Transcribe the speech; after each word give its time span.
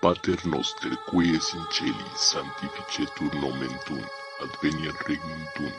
Pater 0.00 0.40
noster 0.46 0.96
qui 1.08 1.36
es 1.36 1.52
in 1.54 1.64
celi 1.70 2.10
sanctificetur 2.16 3.34
nomen 3.40 3.72
tuum, 3.86 4.04
adveniat 4.44 5.08
regnum 5.08 5.72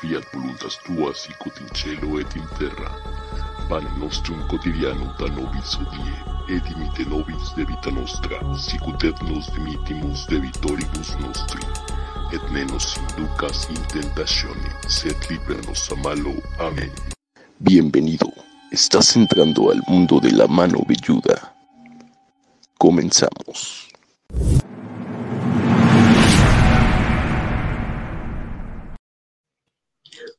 fiat 0.00 0.24
voluntas 0.32 0.78
tua 0.84 1.12
sicut 1.14 1.60
in 1.60 1.68
cielo 1.74 2.18
et 2.20 2.36
in 2.36 2.46
terra. 2.58 2.90
Pane 3.68 3.90
nostrum 3.98 4.40
quotidianum 4.48 5.12
da 5.18 5.28
nobis 5.28 5.76
hodie, 5.76 6.16
et 6.48 6.62
dimite 6.64 7.04
nobis 7.10 7.52
debita 7.56 7.90
nostra, 7.90 8.40
sicut 8.56 9.04
et 9.04 9.22
nos 9.28 9.50
dimitimus 9.52 10.26
debitoribus 10.26 11.12
nostri. 11.20 11.62
Et 12.32 12.42
ne 12.52 12.64
nos 12.64 12.96
inducas 12.96 13.68
in 13.68 13.82
tentatione, 13.92 14.72
sed 14.88 15.16
líbranos 15.28 15.90
a 15.92 15.96
malo. 15.96 16.34
Amén. 16.58 16.92
Bienvenido, 17.58 18.29
estás 18.70 19.16
entrando 19.16 19.70
al 19.70 19.82
mundo 19.86 20.20
de 20.20 20.32
la 20.32 20.46
mano 20.46 20.78
velluda. 20.86 21.54
Comenzamos. 22.78 23.88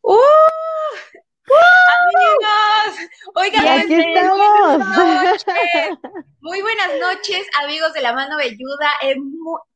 ¡Uh! 0.03 0.15
Amigos, 2.07 3.09
oigan, 3.35 3.65
Y 3.65 3.67
aquí 3.67 3.93
estamos. 3.93 4.77
buenas 4.77 5.23
noches. 5.23 5.97
Muy 6.41 6.61
buenas 6.61 6.89
noches, 6.99 7.45
amigos 7.63 7.93
de 7.93 8.01
la 8.01 8.13
mano 8.13 8.37
velluda. 8.37 8.89
Eh, 9.01 9.15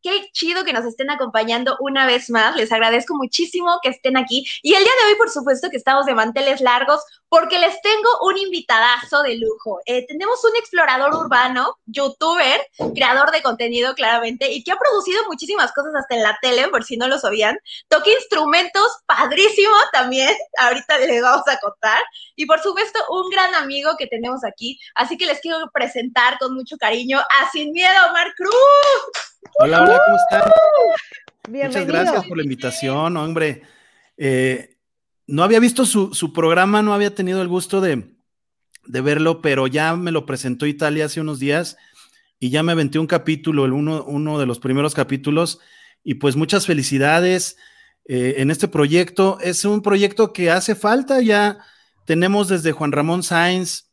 qué 0.02 0.30
chido 0.32 0.64
que 0.64 0.74
nos 0.74 0.86
estén 0.86 1.10
acompañando 1.10 1.78
una 1.80 2.06
vez 2.06 2.30
más. 2.30 2.56
Les 2.56 2.72
agradezco 2.72 3.16
muchísimo 3.16 3.80
que 3.82 3.90
estén 3.90 4.18
aquí. 4.18 4.46
Y 4.62 4.74
el 4.74 4.84
día 4.84 4.92
de 5.02 5.12
hoy, 5.12 5.18
por 5.18 5.30
supuesto, 5.30 5.70
que 5.70 5.78
estamos 5.78 6.06
de 6.06 6.14
manteles 6.14 6.62
largos, 6.62 7.02
porque 7.30 7.60
les 7.60 7.82
tengo 7.82 8.10
un 8.22 8.38
invitadazo 8.38 9.24
de 9.24 9.38
lujo. 9.38 9.80
Eh, 9.86 10.06
tenemos 10.08 10.44
un 10.44 10.56
explorador 10.58 11.14
urbano, 11.14 11.78
youtuber, 11.86 12.62
creador 12.94 13.32
de 13.32 13.42
contenido, 13.42 13.96
claramente, 13.96 14.52
y 14.52 14.64
que 14.64 14.72
ha 14.72 14.78
producido 14.78 15.24
muchísimas 15.28 15.72
cosas 15.74 15.94
hasta 15.96 16.16
en 16.16 16.24
la 16.24 16.38
tele, 16.42 16.68
por 16.70 16.84
si 16.84 16.98
no 16.98 17.08
lo 17.08 17.18
sabían. 17.18 17.58
Toca 17.88 18.10
instrumentos, 18.10 18.88
padrísimo 19.06 19.76
también. 19.92 20.34
Ahorita 20.60 20.98
les 21.00 21.22
vamos 21.22 21.48
a 21.48 21.60
contar. 21.60 22.04
Y 22.36 22.46
por 22.46 22.62
supuesto, 22.62 23.00
un 23.10 23.30
gran 23.30 23.56
amigo 23.56 23.92
que 23.98 24.08
tenemos 24.08 24.44
aquí. 24.44 24.80
Así 24.94 25.18
que 25.18 25.26
les 25.26 25.40
quiero 25.40 25.58
presentar 25.74 26.38
con 26.38 26.54
mucho 26.54 26.78
cariño 26.78 27.20
a 27.20 27.52
Sin 27.52 27.75
Miedo, 27.76 27.90
Omar 28.10 28.28
Cruz. 28.38 29.52
Hola, 29.60 29.84
hola, 29.84 30.02
¿cómo 30.06 30.18
están? 30.18 30.52
Bienvenido. 31.50 31.82
Muchas 31.82 31.88
gracias 31.88 32.26
por 32.26 32.38
la 32.38 32.44
invitación, 32.44 33.18
hombre. 33.18 33.64
Eh, 34.16 34.78
no 35.28 35.44
había 35.44 35.60
visto 35.60 35.86
su, 35.86 36.14
su 36.14 36.32
programa, 36.32 36.82
no 36.82 36.94
había 36.94 37.14
tenido 37.14 37.42
el 37.42 37.50
gusto 37.50 37.82
de, 37.82 38.16
de 38.86 39.02
verlo, 39.02 39.42
pero 39.42 39.68
ya 39.68 39.94
me 39.98 40.14
lo 40.14 40.26
presentó 40.26 40.66
Italia 40.66 41.04
hace 41.04 41.20
unos 41.20 41.38
días 41.40 41.76
y 42.40 42.50
ya 42.50 42.64
me 42.64 42.72
aventé 42.72 42.98
un 42.98 43.08
capítulo, 43.08 43.66
el 43.66 43.74
uno, 43.74 44.06
uno 44.06 44.40
de 44.40 44.46
los 44.46 44.60
primeros 44.60 44.94
capítulos, 44.94 45.60
y 46.02 46.14
pues 46.14 46.38
muchas 46.38 46.66
felicidades 46.66 47.58
eh, 48.06 48.36
en 48.38 48.52
este 48.52 48.70
proyecto. 48.70 49.38
Es 49.42 49.66
un 49.66 49.82
proyecto 49.82 50.32
que 50.32 50.50
hace 50.50 50.76
falta, 50.76 51.20
ya 51.20 51.58
tenemos 52.06 52.48
desde 52.48 52.72
Juan 52.72 52.94
Ramón 52.94 53.22
Sáenz 53.22 53.90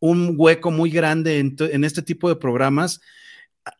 un 0.00 0.34
hueco 0.36 0.70
muy 0.70 0.90
grande 0.90 1.38
en, 1.38 1.84
este 1.84 2.02
tipo 2.02 2.28
de 2.28 2.36
programas 2.36 3.00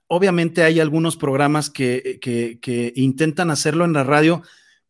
obviamente 0.06 0.62
hay 0.62 0.78
algunos 0.80 1.16
programas 1.16 1.70
que, 1.70 2.18
que- 2.20 2.58
que 2.60 2.92
intentan 2.96 3.50
hacerlo 3.50 3.84
en 3.84 3.92
la 3.94 4.04
radio, 4.04 4.42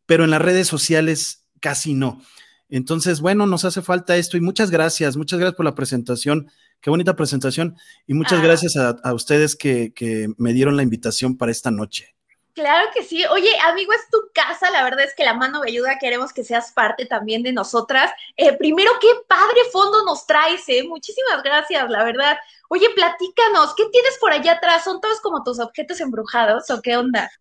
pero 0.05 0.23
en 0.25 0.29
las 0.31 0.41
redes 0.41 0.67
sociales 0.67 1.47
casi 1.61 1.93
no. 1.93 2.21
Entonces, 2.69 3.21
bueno, 3.21 3.45
nos 3.47 3.63
hace 3.65 3.81
falta 3.81 4.17
esto 4.17 4.35
y 4.37 4.41
muchas 4.41 4.69
gracias, 4.71 5.15
muchas 5.17 5.39
gracias 5.39 5.55
por 5.55 5.65
la 5.65 5.75
presentación, 5.75 6.49
qué 6.81 6.89
bonita 6.89 7.15
presentación 7.15 7.75
y 8.07 8.13
muchas 8.13 8.39
Ah. 8.39 8.43
gracias 8.43 8.75
a, 8.77 8.89
a 8.89 9.13
ustedes 9.13 9.55
que, 9.55 9.93
que 9.93 10.27
me 10.37 10.53
dieron 10.53 10.75
la 10.75 10.83
invitación 10.83 11.37
para 11.37 11.51
esta 11.51 11.71
noche. 11.71 12.15
Claro 12.53 12.89
que 12.93 13.03
sí. 13.03 13.23
Oye, 13.25 13.49
amigo, 13.65 13.93
es 13.93 14.09
tu 14.09 14.17
casa. 14.33 14.69
La 14.71 14.83
verdad 14.83 15.05
es 15.05 15.15
que 15.15 15.23
la 15.23 15.33
mano 15.33 15.61
velluda 15.61 15.97
queremos 15.99 16.33
que 16.33 16.43
seas 16.43 16.71
parte 16.73 17.05
también 17.05 17.43
de 17.43 17.53
nosotras. 17.53 18.11
Eh, 18.35 18.57
primero, 18.57 18.91
qué 18.99 19.07
padre 19.27 19.59
fondo 19.71 20.03
nos 20.03 20.27
traes, 20.27 20.63
¿eh? 20.67 20.83
Muchísimas 20.83 21.41
gracias, 21.43 21.89
la 21.89 22.03
verdad. 22.03 22.37
Oye, 22.67 22.87
platícanos, 22.93 23.73
¿qué 23.75 23.85
tienes 23.91 24.17
por 24.19 24.33
allá 24.33 24.53
atrás? 24.53 24.83
¿Son 24.83 24.99
todos 24.99 25.21
como 25.21 25.43
tus 25.43 25.59
objetos 25.59 26.01
embrujados 26.01 26.69
o 26.69 26.81
qué 26.81 26.97
onda? 26.97 27.31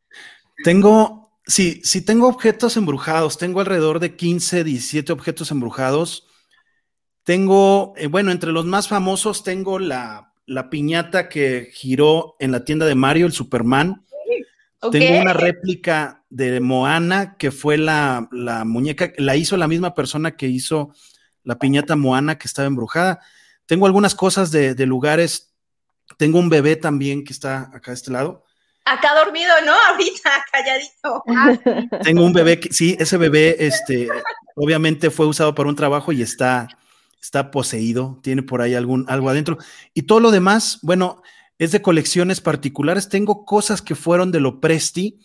Tengo, 0.63 1.33
sí, 1.45 1.81
sí 1.85 2.05
tengo 2.05 2.29
objetos 2.29 2.77
embrujados, 2.77 3.37
tengo 3.37 3.61
alrededor 3.61 3.99
de 3.99 4.17
15, 4.17 4.63
17 4.63 5.13
objetos 5.13 5.51
embrujados. 5.51 6.29
Tengo, 7.25 7.95
eh, 7.97 8.07
bueno, 8.07 8.31
entre 8.31 8.53
los 8.53 8.65
más 8.65 8.87
famosos 8.87 9.43
tengo 9.43 9.79
la, 9.79 10.33
la 10.47 10.71
piñata 10.71 11.29
que 11.29 11.71
giró 11.73 12.37
en 12.39 12.53
la 12.53 12.65
tienda 12.65 12.87
de 12.87 12.95
Mario, 12.95 13.27
el 13.27 13.33
Superman. 13.33 14.05
¿Ok? 14.81 14.93
Tengo 14.93 15.21
una 15.21 15.33
réplica 15.33 16.25
de 16.31 16.61
Moana, 16.61 17.37
que 17.37 17.51
fue 17.51 17.77
la, 17.77 18.29
la 18.33 18.65
muñeca, 18.65 19.13
la 19.19 19.37
hizo 19.37 19.57
la 19.57 19.69
misma 19.69 19.95
persona 19.95 20.37
que 20.37 20.47
hizo 20.47 20.95
la 21.43 21.59
piñata 21.59 21.97
Moana 21.97 22.39
que 22.39 22.49
estaba 22.49 22.67
embrujada. 22.67 23.21
Tengo 23.67 23.87
algunas 23.87 24.15
cosas 24.15 24.51
de, 24.51 24.75
de 24.75 24.87
lugares. 24.87 25.55
Tengo 26.17 26.39
un 26.39 26.49
bebé 26.49 26.77
también 26.77 27.25
que 27.25 27.33
está 27.33 27.71
acá 27.75 27.91
a 27.91 27.95
este 27.95 28.11
lado. 28.11 28.45
Acá 28.85 29.15
dormido, 29.25 29.53
¿no? 29.65 29.73
Ahorita, 29.89 30.31
calladito. 30.51 32.03
Tengo 32.03 32.25
un 32.25 32.33
bebé 32.33 32.59
que, 32.59 32.73
sí, 32.73 32.97
ese 32.99 33.17
bebé, 33.17 33.57
este, 33.61 34.09
obviamente 34.57 35.11
fue 35.11 35.27
usado 35.27 35.55
para 35.55 35.69
un 35.69 35.77
trabajo 35.77 36.13
y 36.13 36.23
está, 36.23 36.69
está 37.21 37.51
poseído, 37.51 38.19
tiene 38.23 38.43
por 38.43 38.63
ahí 38.63 38.75
algún, 38.75 39.05
algo 39.09 39.29
adentro. 39.29 39.59
Y 39.95 40.03
todo 40.03 40.21
lo 40.21 40.31
demás, 40.31 40.79
bueno, 40.83 41.23
es 41.61 41.73
de 41.73 41.83
colecciones 41.83 42.41
particulares. 42.41 43.11
Tengo 43.11 43.45
cosas 43.45 43.83
que 43.83 43.95
fueron 43.95 44.33
de 44.33 44.41
Lopresti, 44.41 45.21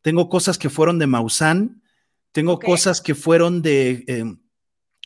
tengo 0.00 0.30
cosas 0.30 0.56
que 0.56 0.70
fueron 0.70 0.98
de 0.98 1.06
Maussan, 1.06 1.82
tengo 2.32 2.58
cosas 2.58 3.02
que 3.02 3.14
fueron 3.14 3.60
de, 3.60 4.04
eh, 4.06 4.24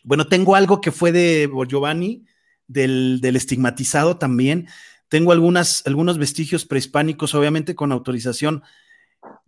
bueno, 0.05 0.29
tengo 0.29 0.55
algo 0.55 0.81
que 0.81 0.93
fue 0.93 1.11
de 1.11 1.51
Giovanni, 1.69 2.25
del, 2.69 3.19
del 3.21 3.35
estigmatizado 3.35 4.17
también. 4.17 4.69
Tengo 5.09 5.33
algunas, 5.33 5.83
algunos 5.87 6.19
vestigios 6.19 6.65
prehispánicos, 6.65 7.35
obviamente 7.35 7.75
con 7.75 7.91
autorización. 7.91 8.63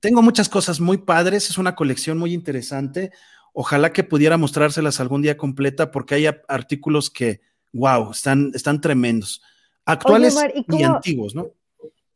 Tengo 0.00 0.22
muchas 0.22 0.48
cosas 0.48 0.80
muy 0.80 0.98
padres, 0.98 1.50
es 1.50 1.56
una 1.56 1.76
colección 1.76 2.18
muy 2.18 2.34
interesante. 2.34 3.12
Ojalá 3.52 3.92
que 3.92 4.02
pudiera 4.02 4.38
mostrárselas 4.38 4.98
algún 4.98 5.22
día 5.22 5.36
completa 5.36 5.92
porque 5.92 6.16
hay 6.16 6.26
artículos 6.48 7.10
que, 7.10 7.42
wow, 7.72 8.10
están, 8.10 8.50
están 8.54 8.80
tremendos. 8.80 9.40
Actuales 9.84 10.34
Omar, 10.34 10.52
¿y 10.54 10.82
antiguos, 10.82 11.34
¿no? 11.34 11.48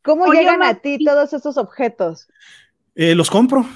¿Cómo 0.03 0.25
Oye, 0.25 0.41
llegan 0.41 0.56
Omar, 0.56 0.77
a 0.77 0.81
ti 0.81 0.99
todos 1.04 1.32
esos 1.32 1.56
objetos? 1.56 2.28
Eh, 2.94 3.15
los 3.15 3.31
compro. 3.31 3.66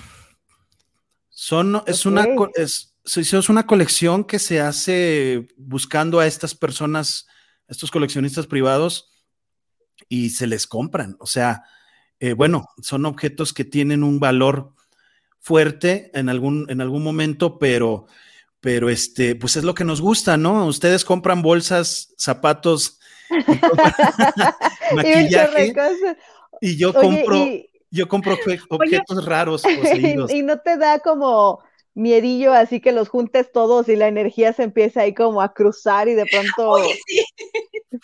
Son, 1.28 1.82
es, 1.86 2.06
una, 2.06 2.26
es, 2.54 2.94
es 3.04 3.48
una 3.48 3.66
colección 3.66 4.24
que 4.24 4.38
se 4.38 4.60
hace 4.60 5.48
buscando 5.56 6.20
a 6.20 6.26
estas 6.26 6.54
personas, 6.54 7.26
a 7.68 7.72
estos 7.72 7.90
coleccionistas 7.90 8.46
privados 8.46 9.10
y 10.08 10.30
se 10.30 10.46
les 10.46 10.66
compran. 10.66 11.16
O 11.18 11.26
sea, 11.26 11.64
eh, 12.20 12.34
bueno, 12.34 12.68
son 12.82 13.06
objetos 13.06 13.52
que 13.52 13.64
tienen 13.64 14.04
un 14.04 14.20
valor 14.20 14.74
fuerte 15.40 16.10
en 16.14 16.28
algún, 16.28 16.66
en 16.68 16.80
algún 16.80 17.02
momento, 17.02 17.58
pero, 17.58 18.06
pero 18.60 18.90
este, 18.90 19.34
pues 19.34 19.56
es 19.56 19.64
lo 19.64 19.74
que 19.74 19.84
nos 19.84 20.00
gusta, 20.00 20.36
¿no? 20.36 20.66
Ustedes 20.66 21.04
compran 21.04 21.42
bolsas, 21.42 22.14
zapatos, 22.18 22.99
Y 24.90 24.94
maquillaje 24.96 25.72
y 26.60 26.76
yo 26.76 26.92
Oye, 26.94 27.00
compro, 27.00 27.36
y, 27.36 27.70
yo 27.90 28.08
compro 28.08 28.34
obje- 28.36 28.60
objetos 28.70 29.24
raros 29.24 29.62
poseídos. 29.80 30.30
y 30.32 30.42
no 30.42 30.58
te 30.60 30.76
da 30.76 30.98
como 31.00 31.60
miedillo 31.94 32.52
así 32.54 32.80
que 32.80 32.92
los 32.92 33.08
juntes 33.08 33.50
todos 33.52 33.88
y 33.88 33.96
la 33.96 34.08
energía 34.08 34.52
se 34.52 34.62
empieza 34.62 35.02
ahí 35.02 35.14
como 35.14 35.42
a 35.42 35.52
cruzar 35.54 36.08
y 36.08 36.14
de 36.14 36.26
pronto 36.26 36.70
Oye, 36.70 36.98
sí. 37.06 37.24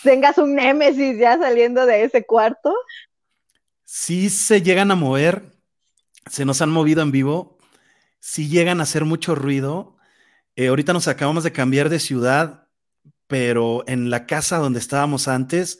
tengas 0.02 0.38
un 0.38 0.54
némesis 0.54 1.18
ya 1.18 1.38
saliendo 1.38 1.86
de 1.86 2.04
ese 2.04 2.24
cuarto. 2.24 2.74
sí 3.84 4.30
se 4.30 4.62
llegan 4.62 4.90
a 4.90 4.94
mover, 4.96 5.52
se 6.30 6.44
nos 6.44 6.60
han 6.62 6.70
movido 6.70 7.02
en 7.02 7.12
vivo, 7.12 7.58
sí 8.20 8.48
llegan 8.48 8.80
a 8.80 8.84
hacer 8.84 9.04
mucho 9.04 9.34
ruido. 9.34 9.96
Eh, 10.56 10.68
ahorita 10.68 10.92
nos 10.92 11.08
acabamos 11.08 11.44
de 11.44 11.52
cambiar 11.52 11.88
de 11.88 12.00
ciudad, 12.00 12.65
pero 13.26 13.84
en 13.88 14.10
la 14.10 14.26
casa 14.26 14.58
donde 14.58 14.78
estábamos 14.78 15.28
antes, 15.28 15.78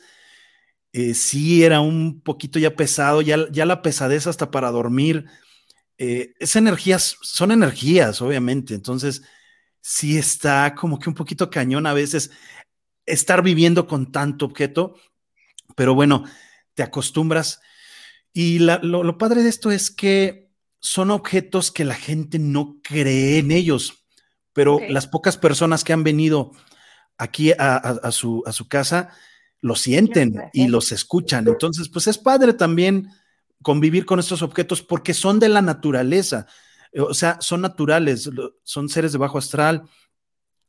eh, 0.93 1.13
sí 1.13 1.63
era 1.63 1.81
un 1.81 2.21
poquito 2.21 2.59
ya 2.59 2.75
pesado, 2.75 3.21
ya, 3.21 3.37
ya 3.51 3.65
la 3.65 3.81
pesadez 3.81 4.27
hasta 4.27 4.51
para 4.51 4.71
dormir. 4.71 5.25
Eh, 5.97 6.33
es 6.39 6.55
energías, 6.55 7.17
son 7.21 7.51
energías, 7.51 8.21
obviamente. 8.21 8.73
Entonces, 8.75 9.23
sí 9.81 10.17
está 10.17 10.75
como 10.75 10.99
que 10.99 11.09
un 11.09 11.15
poquito 11.15 11.49
cañón 11.49 11.87
a 11.87 11.93
veces 11.93 12.31
estar 13.05 13.43
viviendo 13.43 13.87
con 13.87 14.11
tanto 14.11 14.45
objeto, 14.45 14.95
pero 15.75 15.95
bueno, 15.95 16.25
te 16.73 16.83
acostumbras. 16.83 17.59
Y 18.33 18.59
la- 18.59 18.79
lo, 18.83 19.03
lo 19.03 19.17
padre 19.17 19.43
de 19.43 19.49
esto 19.49 19.71
es 19.71 19.91
que 19.91 20.49
son 20.79 21.11
objetos 21.11 21.71
que 21.71 21.85
la 21.85 21.95
gente 21.95 22.39
no 22.39 22.79
cree 22.83 23.39
en 23.39 23.51
ellos, 23.51 24.05
pero 24.53 24.79
las 24.89 25.07
pocas 25.07 25.37
personas 25.37 25.83
que 25.83 25.93
han 25.93 26.03
venido 26.03 26.51
aquí 27.17 27.51
a, 27.51 27.75
a- 27.75 27.99
a 28.03 28.11
su, 28.11 28.43
a 28.45 28.51
su 28.51 28.67
casa 28.67 29.09
lo 29.61 29.75
sienten 29.75 30.33
y 30.53 30.67
los 30.67 30.91
escuchan. 30.91 31.47
Entonces, 31.47 31.89
pues 31.89 32.07
es 32.07 32.17
padre 32.17 32.53
también 32.53 33.09
convivir 33.63 34.05
con 34.05 34.19
estos 34.19 34.41
objetos 34.43 34.81
porque 34.83 35.13
son 35.13 35.39
de 35.39 35.49
la 35.49 35.61
naturaleza, 35.61 36.45
o 36.95 37.13
sea, 37.13 37.37
son 37.41 37.61
naturales, 37.61 38.29
son 38.63 38.87
seres 38.89 39.11
de 39.11 39.17
bajo 39.17 39.37
astral, 39.39 39.83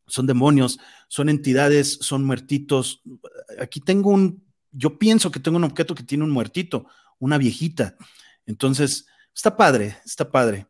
son 0.07 0.27
demonios, 0.27 0.79
son 1.09 1.29
entidades, 1.29 1.99
son 2.01 2.25
muertitos. 2.25 3.03
Aquí 3.61 3.81
tengo 3.81 4.11
un, 4.11 4.43
yo 4.73 4.99
pienso 4.99 5.31
que 5.31 5.39
tengo 5.41 5.59
un 5.59 5.65
objeto 5.65 5.95
que 5.95 6.03
tiene 6.03 6.25
un 6.25 6.31
muertito, 6.31 6.87
una 7.19 7.37
viejita. 7.37 7.95
Entonces, 8.47 9.07
está 9.35 9.55
padre, 9.57 9.99
está 10.07 10.31
padre. 10.31 10.67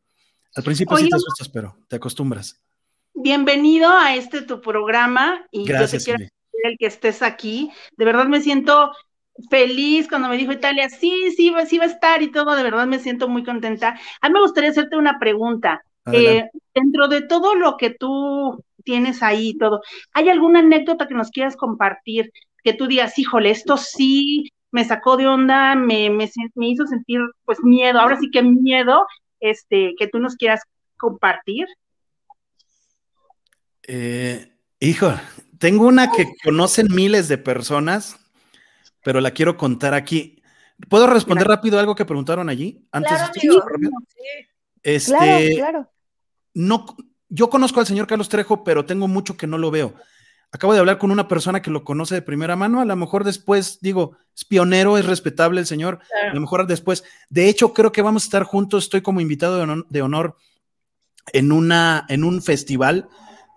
Al 0.57 0.65
principio 0.65 0.97
sí 0.97 1.05
te 1.11 1.17
asustas, 1.17 1.49
pero 1.49 1.79
te 1.89 1.97
acostumbras. 1.97 2.61
Bienvenido 3.21 3.91
a 3.91 4.15
este 4.15 4.43
tu 4.43 4.61
programa 4.61 5.45
y 5.51 5.65
Gracias, 5.65 6.05
yo 6.07 6.13
te 6.13 6.19
quiero 6.19 6.33
el 6.63 6.79
que 6.79 6.87
estés 6.87 7.21
aquí. 7.21 7.73
De 7.97 8.05
verdad 8.05 8.27
me 8.27 8.41
siento 8.41 8.93
feliz 9.51 10.09
cuando 10.09 10.29
me 10.29 10.37
dijo 10.37 10.53
Italia, 10.53 10.89
sí, 10.89 11.33
sí, 11.37 11.53
sí 11.67 11.79
va 11.79 11.85
a 11.85 11.89
estar 11.89 12.23
y 12.23 12.31
todo, 12.31 12.55
de 12.55 12.63
verdad 12.63 12.87
me 12.87 13.01
siento 13.01 13.29
muy 13.29 13.43
contenta. 13.43 13.99
A 14.21 14.29
mí 14.29 14.35
me 14.35 14.41
gustaría 14.41 14.71
hacerte 14.71 14.97
una 14.97 15.19
pregunta. 15.19 15.83
Eh, 16.13 16.49
dentro 16.73 17.09
de 17.09 17.23
todo 17.23 17.57
lo 17.57 17.77
que 17.77 17.91
tú 17.91 18.65
tienes 18.85 19.21
ahí 19.23 19.49
y 19.49 19.59
todo, 19.59 19.83
¿hay 20.13 20.29
alguna 20.29 20.61
anécdota 20.61 21.09
que 21.09 21.15
nos 21.15 21.31
quieras 21.31 21.57
compartir? 21.57 22.33
Que 22.63 22.73
tú 22.73 22.87
digas, 22.87 23.19
híjole, 23.19 23.51
esto 23.51 23.77
sí 23.77 24.53
me 24.71 24.85
sacó 24.85 25.17
de 25.17 25.27
onda, 25.27 25.75
me, 25.75 26.09
me, 26.09 26.31
me 26.55 26.69
hizo 26.69 26.87
sentir 26.87 27.21
pues 27.45 27.59
miedo, 27.65 27.99
ahora 27.99 28.17
sí 28.19 28.31
que 28.31 28.43
miedo, 28.43 29.07
este, 29.41 29.95
que 29.99 30.07
tú 30.07 30.21
nos 30.21 30.37
quieras 30.37 30.63
compartir. 30.97 31.67
Eh, 33.91 34.53
hijo, 34.81 35.11
tengo 35.59 35.87
una 35.87 36.13
que 36.13 36.27
conocen 36.45 36.89
miles 36.95 37.27
de 37.27 37.39
personas, 37.39 38.17
pero 39.03 39.21
la 39.23 39.31
quiero 39.31 39.57
contar 39.57 39.95
aquí. 39.95 40.43
¿Puedo 40.91 41.07
responder 41.07 41.49
rápido 41.49 41.81
algo 41.81 41.95
que 41.95 42.05
preguntaron 42.05 42.51
allí? 42.51 42.87
Antes 42.93 43.13
claro, 43.17 43.33
Este, 44.83 45.11
claro, 45.11 45.55
claro. 45.57 45.91
No, 46.53 46.87
yo 47.31 47.49
conozco 47.49 47.81
al 47.81 47.87
señor 47.87 48.07
Carlos 48.07 48.29
Trejo, 48.29 48.63
pero 48.63 48.85
tengo 48.85 49.09
mucho 49.09 49.39
que 49.39 49.47
no 49.47 49.57
lo 49.57 49.71
veo. 49.71 49.95
Acabo 50.53 50.75
de 50.75 50.81
hablar 50.81 50.99
con 50.99 51.11
una 51.11 51.27
persona 51.27 51.63
que 51.63 51.71
lo 51.71 51.83
conoce 51.83 52.15
de 52.15 52.23
primera 52.23 52.57
mano, 52.57 52.81
a 52.81 52.85
lo 52.85 52.97
mejor 52.97 53.25
después, 53.25 53.79
digo, 53.81 54.17
es 54.37 54.45
pionero, 54.45 54.99
es 54.99 55.07
respetable 55.07 55.61
el 55.61 55.67
señor, 55.67 56.01
a 56.31 56.35
lo 56.35 56.41
mejor 56.41 56.67
después. 56.67 57.05
De 57.31 57.49
hecho, 57.49 57.73
creo 57.73 57.91
que 57.91 58.03
vamos 58.03 58.25
a 58.25 58.27
estar 58.27 58.45
juntos, 58.45 58.85
estoy 58.85 59.01
como 59.01 59.21
invitado 59.21 59.57
de 59.57 59.63
honor, 59.63 59.87
de 59.89 60.03
honor 60.03 60.37
en, 61.33 61.53
una, 61.53 62.05
en 62.09 62.25
un 62.25 62.43
festival 62.43 63.09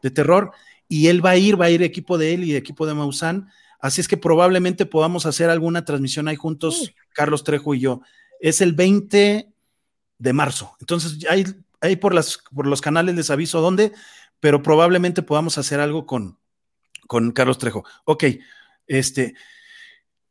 de 0.02 0.12
terror 0.12 0.52
y 0.92 1.08
él 1.08 1.26
va 1.26 1.30
a 1.30 1.38
ir, 1.38 1.60
va 1.60 1.66
a 1.66 1.70
ir 1.70 1.84
equipo 1.84 2.18
de 2.18 2.34
él 2.34 2.44
y 2.44 2.54
equipo 2.54 2.86
de 2.86 2.94
Maussan. 2.94 3.50
Así 3.80 4.02
es 4.02 4.10
que 4.10 4.18
probablemente 4.18 4.86
podamos 4.86 5.26
hacer 5.26 5.50
alguna 5.50 5.86
transmisión 5.86 6.28
ahí 6.28 6.36
juntos, 6.36 6.94
Carlos 7.14 7.46
Trejo 7.46 7.74
y 7.74 7.80
yo. 7.80 8.02
Es 8.42 8.60
el 8.60 8.74
20 8.74 9.54
de 10.18 10.34
marzo. 10.34 10.76
Entonces, 10.82 11.26
ahí, 11.30 11.46
ahí 11.80 11.96
por, 11.96 12.14
las, 12.14 12.40
por 12.54 12.68
los 12.68 12.82
canales 12.82 13.16
les 13.16 13.30
aviso 13.30 13.62
dónde, 13.62 13.94
pero 14.42 14.62
probablemente 14.62 15.22
podamos 15.22 15.58
hacer 15.58 15.80
algo 15.80 16.06
con, 16.06 16.38
con 17.08 17.32
Carlos 17.32 17.58
Trejo. 17.58 17.86
Ok, 18.04 18.26
este, 18.86 19.36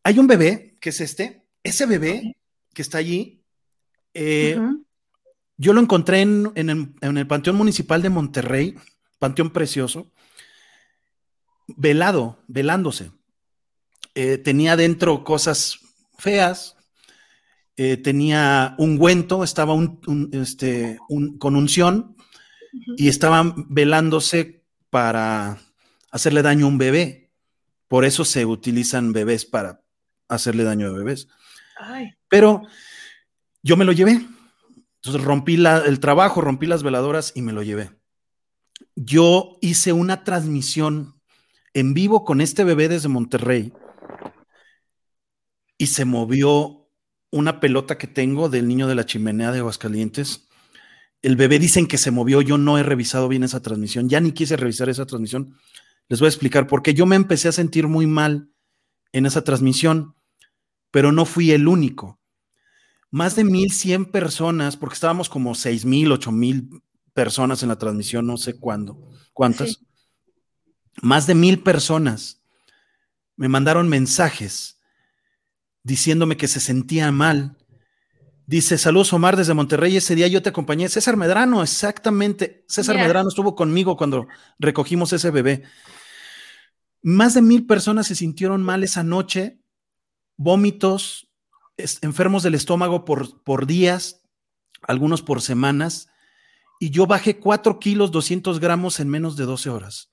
hay 0.02 0.18
un 0.18 0.26
bebé 0.26 0.76
que 0.78 0.90
es 0.90 1.00
este, 1.00 1.42
ese 1.62 1.86
bebé 1.86 2.36
que 2.74 2.82
está 2.82 2.98
allí, 2.98 3.42
eh, 4.12 4.60
yo 5.56 5.72
lo 5.72 5.80
encontré 5.80 6.20
en, 6.20 6.52
en 6.54 7.16
el 7.16 7.26
Panteón 7.26 7.56
Municipal 7.56 8.02
de 8.02 8.10
Monterrey, 8.10 8.76
Panteón 9.20 9.50
Precioso, 9.50 10.10
velado, 11.68 12.42
velándose. 12.48 13.12
Eh, 14.14 14.38
tenía 14.38 14.76
dentro 14.76 15.22
cosas 15.22 15.78
feas, 16.18 16.76
eh, 17.76 17.96
tenía 17.98 18.74
ungüento, 18.78 19.44
estaba 19.44 19.74
un, 19.74 20.30
este, 20.32 20.98
con 21.38 21.54
unción 21.54 22.16
y 22.96 23.08
estaban 23.08 23.66
velándose 23.68 24.64
para 24.88 25.58
hacerle 26.10 26.42
daño 26.42 26.64
a 26.64 26.68
un 26.68 26.78
bebé. 26.78 27.30
Por 27.88 28.06
eso 28.06 28.24
se 28.24 28.46
utilizan 28.46 29.12
bebés 29.12 29.44
para 29.44 29.82
hacerle 30.28 30.64
daño 30.64 30.88
a 30.88 30.92
bebés. 30.92 31.28
Pero 32.28 32.62
yo 33.62 33.76
me 33.76 33.84
lo 33.84 33.92
llevé. 33.92 34.26
Entonces 34.96 35.22
rompí 35.22 35.54
el 35.54 36.00
trabajo, 36.00 36.40
rompí 36.40 36.66
las 36.66 36.82
veladoras 36.82 37.32
y 37.34 37.42
me 37.42 37.52
lo 37.52 37.62
llevé. 37.62 37.99
Yo 38.96 39.58
hice 39.60 39.92
una 39.92 40.24
transmisión 40.24 41.14
en 41.74 41.94
vivo 41.94 42.24
con 42.24 42.40
este 42.40 42.64
bebé 42.64 42.88
desde 42.88 43.08
Monterrey 43.08 43.72
y 45.78 45.86
se 45.86 46.04
movió 46.04 46.88
una 47.30 47.60
pelota 47.60 47.96
que 47.96 48.06
tengo 48.06 48.48
del 48.48 48.66
niño 48.66 48.88
de 48.88 48.94
la 48.94 49.06
chimenea 49.06 49.52
de 49.52 49.60
Aguascalientes. 49.60 50.48
El 51.22 51.36
bebé 51.36 51.58
dicen 51.58 51.86
que 51.86 51.98
se 51.98 52.10
movió, 52.10 52.42
yo 52.42 52.58
no 52.58 52.78
he 52.78 52.82
revisado 52.82 53.28
bien 53.28 53.44
esa 53.44 53.62
transmisión, 53.62 54.08
ya 54.08 54.20
ni 54.20 54.32
quise 54.32 54.56
revisar 54.56 54.88
esa 54.88 55.06
transmisión. 55.06 55.56
Les 56.08 56.18
voy 56.18 56.26
a 56.26 56.30
explicar 56.30 56.66
por 56.66 56.82
qué 56.82 56.92
yo 56.92 57.06
me 57.06 57.16
empecé 57.16 57.48
a 57.48 57.52
sentir 57.52 57.86
muy 57.86 58.06
mal 58.06 58.50
en 59.12 59.26
esa 59.26 59.44
transmisión, 59.44 60.16
pero 60.90 61.12
no 61.12 61.24
fui 61.24 61.52
el 61.52 61.68
único. 61.68 62.20
Más 63.10 63.36
de 63.36 63.44
1100 63.44 64.06
personas, 64.06 64.76
porque 64.76 64.94
estábamos 64.94 65.28
como 65.28 65.54
6000, 65.54 66.12
8000 66.12 66.82
personas 67.14 67.62
en 67.62 67.68
la 67.68 67.78
transmisión, 67.78 68.26
no 68.26 68.36
sé 68.36 68.58
cuándo, 68.58 69.10
cuántas 69.32 69.80
más 71.02 71.26
de 71.26 71.34
mil 71.34 71.62
personas 71.62 72.42
me 73.36 73.48
mandaron 73.48 73.88
mensajes 73.88 74.80
diciéndome 75.82 76.36
que 76.36 76.48
se 76.48 76.60
sentía 76.60 77.10
mal. 77.10 77.56
Dice, 78.46 78.76
saludos 78.76 79.12
Omar 79.12 79.36
desde 79.36 79.54
Monterrey, 79.54 79.96
ese 79.96 80.14
día 80.14 80.26
yo 80.26 80.42
te 80.42 80.50
acompañé. 80.50 80.88
César 80.88 81.16
Medrano, 81.16 81.62
exactamente. 81.62 82.64
César 82.68 82.96
Medrano 82.96 83.28
estuvo 83.28 83.54
conmigo 83.54 83.96
cuando 83.96 84.26
recogimos 84.58 85.12
ese 85.12 85.30
bebé. 85.30 85.62
Más 87.02 87.32
de 87.34 87.42
mil 87.42 87.66
personas 87.66 88.08
se 88.08 88.14
sintieron 88.14 88.62
mal 88.62 88.84
esa 88.84 89.02
noche, 89.02 89.62
vómitos, 90.36 91.28
enfermos 92.02 92.42
del 92.42 92.54
estómago 92.54 93.06
por, 93.06 93.42
por 93.42 93.66
días, 93.66 94.22
algunos 94.82 95.22
por 95.22 95.40
semanas, 95.40 96.09
y 96.80 96.90
yo 96.90 97.06
bajé 97.06 97.38
4 97.38 97.78
kilos 97.78 98.10
200 98.10 98.58
gramos 98.58 98.98
en 99.00 99.08
menos 99.10 99.36
de 99.36 99.44
12 99.44 99.68
horas. 99.68 100.10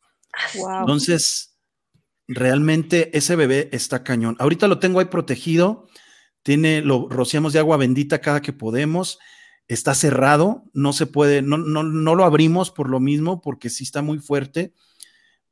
Entonces, 0.54 1.58
realmente 2.28 3.18
ese 3.18 3.38
bebé 3.38 3.70
está 3.72 4.04
cañón. 4.04 4.36
Ahorita 4.38 4.68
lo 4.68 4.78
tengo 4.78 5.00
ahí 5.00 5.06
protegido, 5.06 5.88
tiene, 6.44 6.82
lo 6.82 7.08
rociamos 7.10 7.54
de 7.54 7.60
agua 7.60 7.78
bendita 7.78 8.20
cada 8.20 8.42
que 8.42 8.52
podemos, 8.52 9.18
está 9.70 9.96
cerrado, 9.96 10.66
no 10.74 10.92
se 10.92 11.06
puede, 11.06 11.42
no, 11.42 11.58
no, 11.58 11.84
no 11.84 12.16
lo 12.16 12.26
abrimos 12.26 12.70
por 12.70 12.90
lo 12.90 13.00
mismo, 13.00 13.42
porque 13.42 13.70
sí 13.70 13.86
está 13.86 14.02
muy 14.02 14.20
fuerte, 14.20 14.74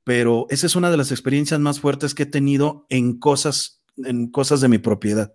pero 0.03 0.47
esa 0.49 0.67
es 0.67 0.75
una 0.75 0.91
de 0.91 0.97
las 0.97 1.11
experiencias 1.11 1.61
más 1.61 1.79
fuertes 1.79 2.13
que 2.13 2.23
he 2.23 2.27
tenido 2.27 2.85
en 2.89 3.19
cosas, 3.19 3.81
en 3.95 4.29
cosas 4.29 4.59
de 4.59 4.67
mi 4.67 4.79
propiedad. 4.79 5.33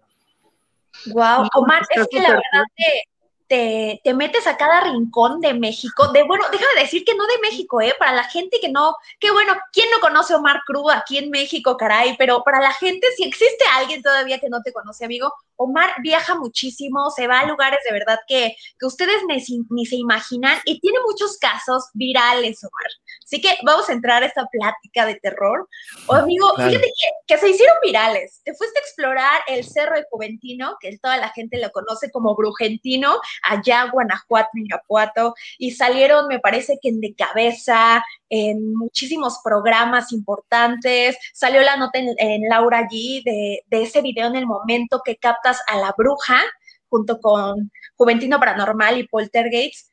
Wow, 1.07 1.49
Omar, 1.55 1.83
es 1.97 2.07
que 2.11 2.21
la 2.21 2.29
verdad 2.29 2.65
que 2.77 3.10
te, 3.51 4.01
te, 4.05 4.15
metes 4.15 4.47
a 4.47 4.57
cada 4.57 4.81
rincón 4.81 5.41
de 5.41 5.55
México, 5.55 6.13
de 6.13 6.23
bueno, 6.23 6.45
déjame 6.53 6.83
decir 6.83 7.05
que 7.05 7.17
no 7.17 7.27
de 7.27 7.41
México, 7.43 7.81
¿eh? 7.81 7.93
Para 7.99 8.13
la 8.13 8.23
gente 8.23 8.59
que 8.61 8.69
no, 8.69 8.95
que 9.19 9.33
bueno, 9.33 9.55
¿quién 9.73 9.91
no 9.91 9.99
conoce 9.99 10.37
Omar 10.37 10.63
Cruz 10.65 10.93
aquí 10.95 11.19
en 11.19 11.31
México, 11.31 11.77
caray? 11.77 12.15
Pero 12.17 12.45
para 12.45 12.61
la 12.61 12.73
gente, 12.73 13.09
si 13.17 13.25
existe 13.25 13.65
alguien 13.75 14.03
todavía 14.03 14.39
que 14.39 14.49
no 14.49 14.63
te 14.63 14.73
conoce, 14.73 15.05
amigo, 15.05 15.35
Omar 15.63 15.91
viaja 16.03 16.35
muchísimo, 16.37 17.11
se 17.11 17.27
va 17.27 17.41
a 17.41 17.47
lugares 17.47 17.81
de 17.87 17.93
verdad 17.93 18.19
que, 18.27 18.57
que 18.79 18.87
ustedes 18.87 19.23
ni, 19.29 19.37
ni 19.69 19.85
se 19.85 19.97
imaginan 19.97 20.59
y 20.65 20.81
tiene 20.81 20.99
muchos 21.07 21.37
casos 21.37 21.91
virales, 21.93 22.65
Omar. 22.65 22.91
Así 23.23 23.43
que 23.43 23.59
vamos 23.63 23.89
a 23.89 23.93
entrar 23.93 24.23
a 24.23 24.27
esta 24.27 24.47
plática 24.47 25.05
de 25.05 25.17
terror. 25.17 25.69
O 26.07 26.15
amigo, 26.15 26.49
fíjate 26.57 26.91
que, 27.27 27.39
se 27.39 27.51
hicieron 27.51 27.77
virales. 27.83 28.41
Te 28.43 28.55
fuiste 28.55 28.79
a 28.79 28.83
explorar 28.83 29.41
el 29.49 29.65
Cerro 29.65 29.97
de 29.97 30.07
Juventino, 30.11 30.77
que 30.81 30.97
toda 30.99 31.19
la 31.19 31.29
gente 31.29 31.61
lo 31.61 31.71
conoce 31.71 32.11
como 32.11 32.35
Brujentino, 32.35 33.21
allá 33.43 33.91
Guanajuato, 33.93 34.49
Irapuato, 34.55 35.35
y 35.59 35.73
salieron, 35.73 36.27
me 36.27 36.41
parece 36.41 36.79
que 36.81 36.89
en 36.89 37.01
De 37.01 37.15
Cabeza, 37.15 38.03
en 38.31 38.75
muchísimos 38.75 39.41
programas 39.45 40.13
importantes. 40.13 41.19
Salió 41.35 41.61
la 41.61 41.77
nota 41.77 41.99
en, 41.99 42.49
Laura 42.49 42.79
allí 42.79 43.23
de, 43.25 43.63
ese 43.71 44.01
video 44.01 44.29
en 44.29 44.37
el 44.37 44.47
momento 44.47 45.03
que 45.05 45.17
captas 45.17 45.61
a 45.67 45.77
la 45.77 45.95
bruja 45.97 46.41
junto 46.89 47.21
con 47.21 47.71
Juventino 47.97 48.41
Paranormal 48.41 48.99
y 48.99 49.07
Poltergeist 49.07 49.91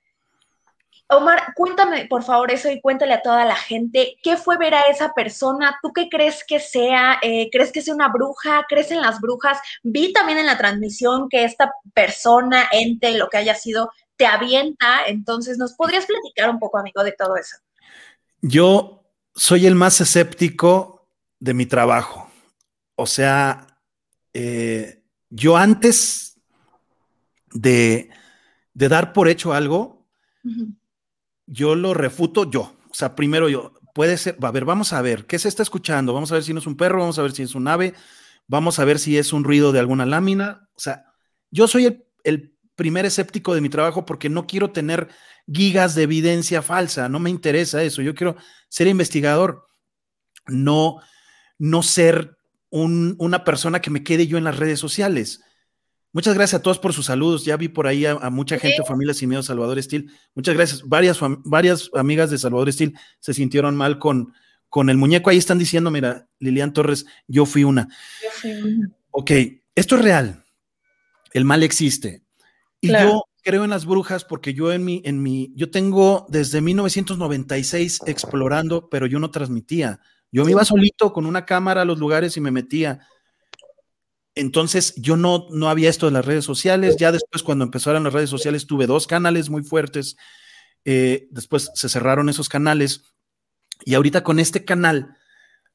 Omar, 1.09 1.53
cuéntame 1.55 2.05
por 2.07 2.21
favor 2.23 2.51
eso 2.51 2.69
y 2.69 2.81
cuéntale 2.81 3.13
a 3.13 3.21
toda 3.21 3.45
la 3.45 3.55
gente 3.55 4.17
qué 4.21 4.35
fue 4.35 4.57
ver 4.57 4.75
a 4.75 4.81
esa 4.81 5.13
persona. 5.13 5.79
¿Tú 5.81 5.93
qué 5.93 6.09
crees 6.09 6.43
que 6.45 6.59
sea? 6.59 7.17
Eh, 7.21 7.49
¿Crees 7.49 7.71
que 7.71 7.81
sea 7.81 7.95
una 7.95 8.09
bruja? 8.09 8.65
¿Crees 8.67 8.91
en 8.91 9.01
las 9.01 9.21
brujas? 9.21 9.57
Vi 9.83 10.11
también 10.11 10.37
en 10.37 10.45
la 10.45 10.57
transmisión 10.57 11.29
que 11.29 11.45
esta 11.45 11.71
persona, 11.93 12.67
ente, 12.73 13.17
lo 13.17 13.29
que 13.29 13.37
haya 13.37 13.55
sido, 13.55 13.89
te 14.17 14.25
avienta. 14.25 15.05
Entonces, 15.07 15.57
¿nos 15.57 15.75
podrías 15.75 16.05
platicar 16.05 16.49
un 16.49 16.59
poco, 16.59 16.77
amigo, 16.77 17.01
de 17.05 17.13
todo 17.13 17.37
eso? 17.37 17.55
Yo 18.41 19.05
soy 19.35 19.65
el 19.65 19.75
más 19.75 20.01
escéptico 20.01 21.07
de 21.39 21.53
mi 21.53 21.65
trabajo. 21.65 22.29
o 22.95 23.05
sea, 23.05 23.79
eh, 24.33 25.03
yo 25.29 25.57
antes 25.57 26.39
de, 27.51 28.09
de, 28.73 28.89
dar 28.89 29.13
por 29.13 29.27
hecho 29.27 29.53
algo, 29.53 30.07
yo 31.45 31.75
lo 31.75 31.93
refuto 31.93 32.49
yo. 32.49 32.75
O 32.89 32.93
sea, 32.93 33.15
primero 33.15 33.49
yo, 33.49 33.73
puede 33.93 34.17
ser, 34.17 34.37
a 34.41 34.51
ver, 34.51 34.65
vamos 34.65 34.93
a 34.93 35.01
ver, 35.01 35.25
¿qué 35.25 35.37
se 35.37 35.47
está 35.47 35.63
escuchando? 35.63 36.13
Vamos 36.13 36.31
a 36.31 36.35
ver 36.35 36.43
si 36.43 36.53
no 36.53 36.59
es 36.59 36.67
un 36.67 36.77
perro, 36.77 36.99
vamos 36.99 37.19
a 37.19 37.23
ver 37.23 37.31
si 37.31 37.43
es 37.43 37.55
un 37.55 37.67
ave, 37.67 37.93
vamos 38.47 38.79
a 38.79 38.85
ver 38.85 38.99
si 38.99 39.17
es 39.17 39.33
un 39.33 39.43
ruido 39.43 39.71
de 39.71 39.79
alguna 39.79 40.05
lámina. 40.05 40.69
O 40.75 40.79
sea, 40.79 41.05
yo 41.51 41.67
soy 41.67 41.85
el, 41.85 42.05
el 42.23 42.55
primer 42.75 43.05
escéptico 43.05 43.53
de 43.53 43.61
mi 43.61 43.69
trabajo 43.69 44.05
porque 44.05 44.29
no 44.29 44.47
quiero 44.47 44.71
tener 44.71 45.09
gigas 45.51 45.95
de 45.95 46.03
evidencia 46.03 46.61
falsa, 46.61 47.09
no 47.09 47.19
me 47.19 47.29
interesa 47.29 47.83
eso, 47.83 48.01
yo 48.01 48.15
quiero 48.15 48.35
ser 48.69 48.87
investigador, 48.87 49.67
no, 50.47 50.99
no 51.57 51.83
ser 51.83 52.37
una 52.69 53.43
persona 53.43 53.81
que 53.81 53.89
me 53.89 54.03
quede 54.03 54.27
yo 54.27 54.37
en 54.37 54.43
las 54.43 54.57
redes 54.57 54.79
sociales. 54.79 55.41
Muchas 56.11 56.35
gracias 56.35 56.59
a 56.59 56.63
todos 56.63 56.79
por 56.79 56.93
sus 56.93 57.05
saludos. 57.05 57.45
Ya 57.45 57.57
vi 57.57 57.67
por 57.67 57.87
ahí 57.87 58.05
a, 58.05 58.29
mucha 58.29 58.57
gente, 58.57 58.83
familia 58.83 59.13
sin 59.13 59.29
miedo, 59.29 59.43
Salvador 59.43 59.77
Estil. 59.77 60.11
Muchas 60.33 60.55
gracias. 60.55 60.81
Varias, 60.83 61.19
varias 61.45 61.89
amigas 61.93 62.29
de 62.29 62.37
Salvador 62.37 62.69
Estil 62.69 62.97
se 63.19 63.33
sintieron 63.33 63.75
mal 63.75 63.99
con, 63.99 64.33
con 64.69 64.89
el 64.89 64.97
muñeco. 64.97 65.29
Ahí 65.29 65.37
están 65.37 65.59
diciendo, 65.59 65.91
mira, 65.91 66.27
Lilian 66.39 66.73
Torres, 66.73 67.05
yo 67.27 67.45
fui 67.45 67.63
una. 67.63 67.87
Yo 68.23 68.29
fui 68.31 68.51
una. 68.51 68.89
Ok, 69.11 69.31
esto 69.75 69.95
es 69.95 70.01
real. 70.01 70.43
El 71.33 71.45
mal 71.45 71.63
existe. 71.63 72.23
Y 72.81 72.91
yo 72.91 73.23
creo 73.47 73.63
en 73.63 73.69
las 73.69 73.85
brujas 73.85 74.25
porque 74.25 74.53
yo 74.53 74.73
en 74.73 74.83
mi, 74.83 75.01
en 75.05 75.23
mi, 75.23 75.53
yo 75.55 75.71
tengo 75.71 76.25
desde 76.27 76.59
1996 76.59 78.01
explorando, 78.05 78.89
pero 78.89 79.05
yo 79.05 79.19
no 79.19 79.31
transmitía. 79.31 80.01
Yo 80.33 80.43
me 80.43 80.51
iba 80.51 80.65
solito 80.65 81.13
con 81.13 81.25
una 81.25 81.45
cámara 81.45 81.83
a 81.83 81.85
los 81.85 81.97
lugares 81.97 82.35
y 82.35 82.41
me 82.41 82.51
metía. 82.51 83.07
Entonces 84.35 84.95
yo 84.97 85.15
no, 85.15 85.47
no 85.49 85.69
había 85.69 85.89
esto 85.89 86.07
de 86.07 86.11
las 86.11 86.25
redes 86.25 86.43
sociales. 86.43 86.97
Ya 86.99 87.13
después 87.13 87.41
cuando 87.41 87.63
empezaron 87.63 88.03
las 88.03 88.11
redes 88.11 88.29
sociales 88.29 88.67
tuve 88.67 88.85
dos 88.85 89.07
canales 89.07 89.49
muy 89.49 89.63
fuertes. 89.63 90.17
Eh, 90.83 91.29
después 91.31 91.71
se 91.73 91.87
cerraron 91.87 92.27
esos 92.27 92.49
canales. 92.49 93.03
Y 93.85 93.93
ahorita 93.93 94.25
con 94.25 94.39
este 94.39 94.65
canal, 94.65 95.15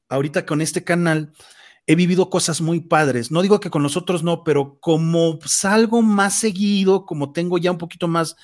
ahorita 0.09 0.45
con 0.45 0.61
este 0.61 0.83
canal, 0.83 1.33
he 1.85 1.95
vivido 1.95 2.29
cosas 2.29 2.61
muy 2.61 2.79
padres. 2.81 3.31
No 3.31 3.41
digo 3.41 3.59
que 3.59 3.69
con 3.69 3.83
los 3.83 3.97
otros 3.97 4.23
no, 4.23 4.43
pero 4.43 4.77
como 4.79 5.39
salgo 5.45 6.01
más 6.01 6.39
seguido, 6.39 7.05
como 7.05 7.31
tengo 7.31 7.57
ya 7.57 7.71
un 7.71 7.77
poquito 7.77 8.07
más 8.07 8.35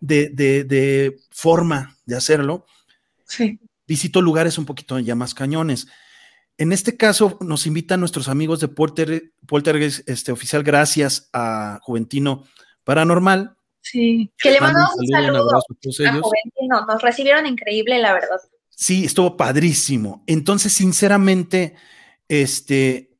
de, 0.00 0.28
de, 0.30 1.16
forma 1.30 1.96
de 2.06 2.16
hacerlo, 2.16 2.66
visito 3.86 4.22
lugares 4.22 4.58
un 4.58 4.64
poquito 4.64 4.98
ya 4.98 5.14
más 5.14 5.34
cañones. 5.34 5.86
En 6.58 6.72
este 6.72 6.96
caso, 6.96 7.36
nos 7.42 7.66
invitan 7.66 8.00
nuestros 8.00 8.28
amigos 8.28 8.60
de 8.60 8.68
Polter, 8.68 9.32
Poltergeist 9.46 10.08
este, 10.08 10.32
Oficial, 10.32 10.62
gracias 10.62 11.28
a 11.34 11.80
Juventino 11.82 12.44
Paranormal. 12.82 13.56
Sí, 13.82 14.32
que 14.38 14.52
le 14.52 14.60
mandamos 14.60 14.94
un 14.96 15.06
saludo, 15.06 15.50
a, 15.54 15.60
Juventino. 15.60 16.86
Nos 16.86 17.02
recibieron 17.02 17.46
increíble, 17.46 17.98
la 17.98 18.14
verdad. 18.14 18.40
Sí, 18.70 19.04
estuvo 19.04 19.36
padrísimo. 19.36 20.24
Entonces, 20.26 20.72
sinceramente, 20.72 21.76
este, 22.28 23.16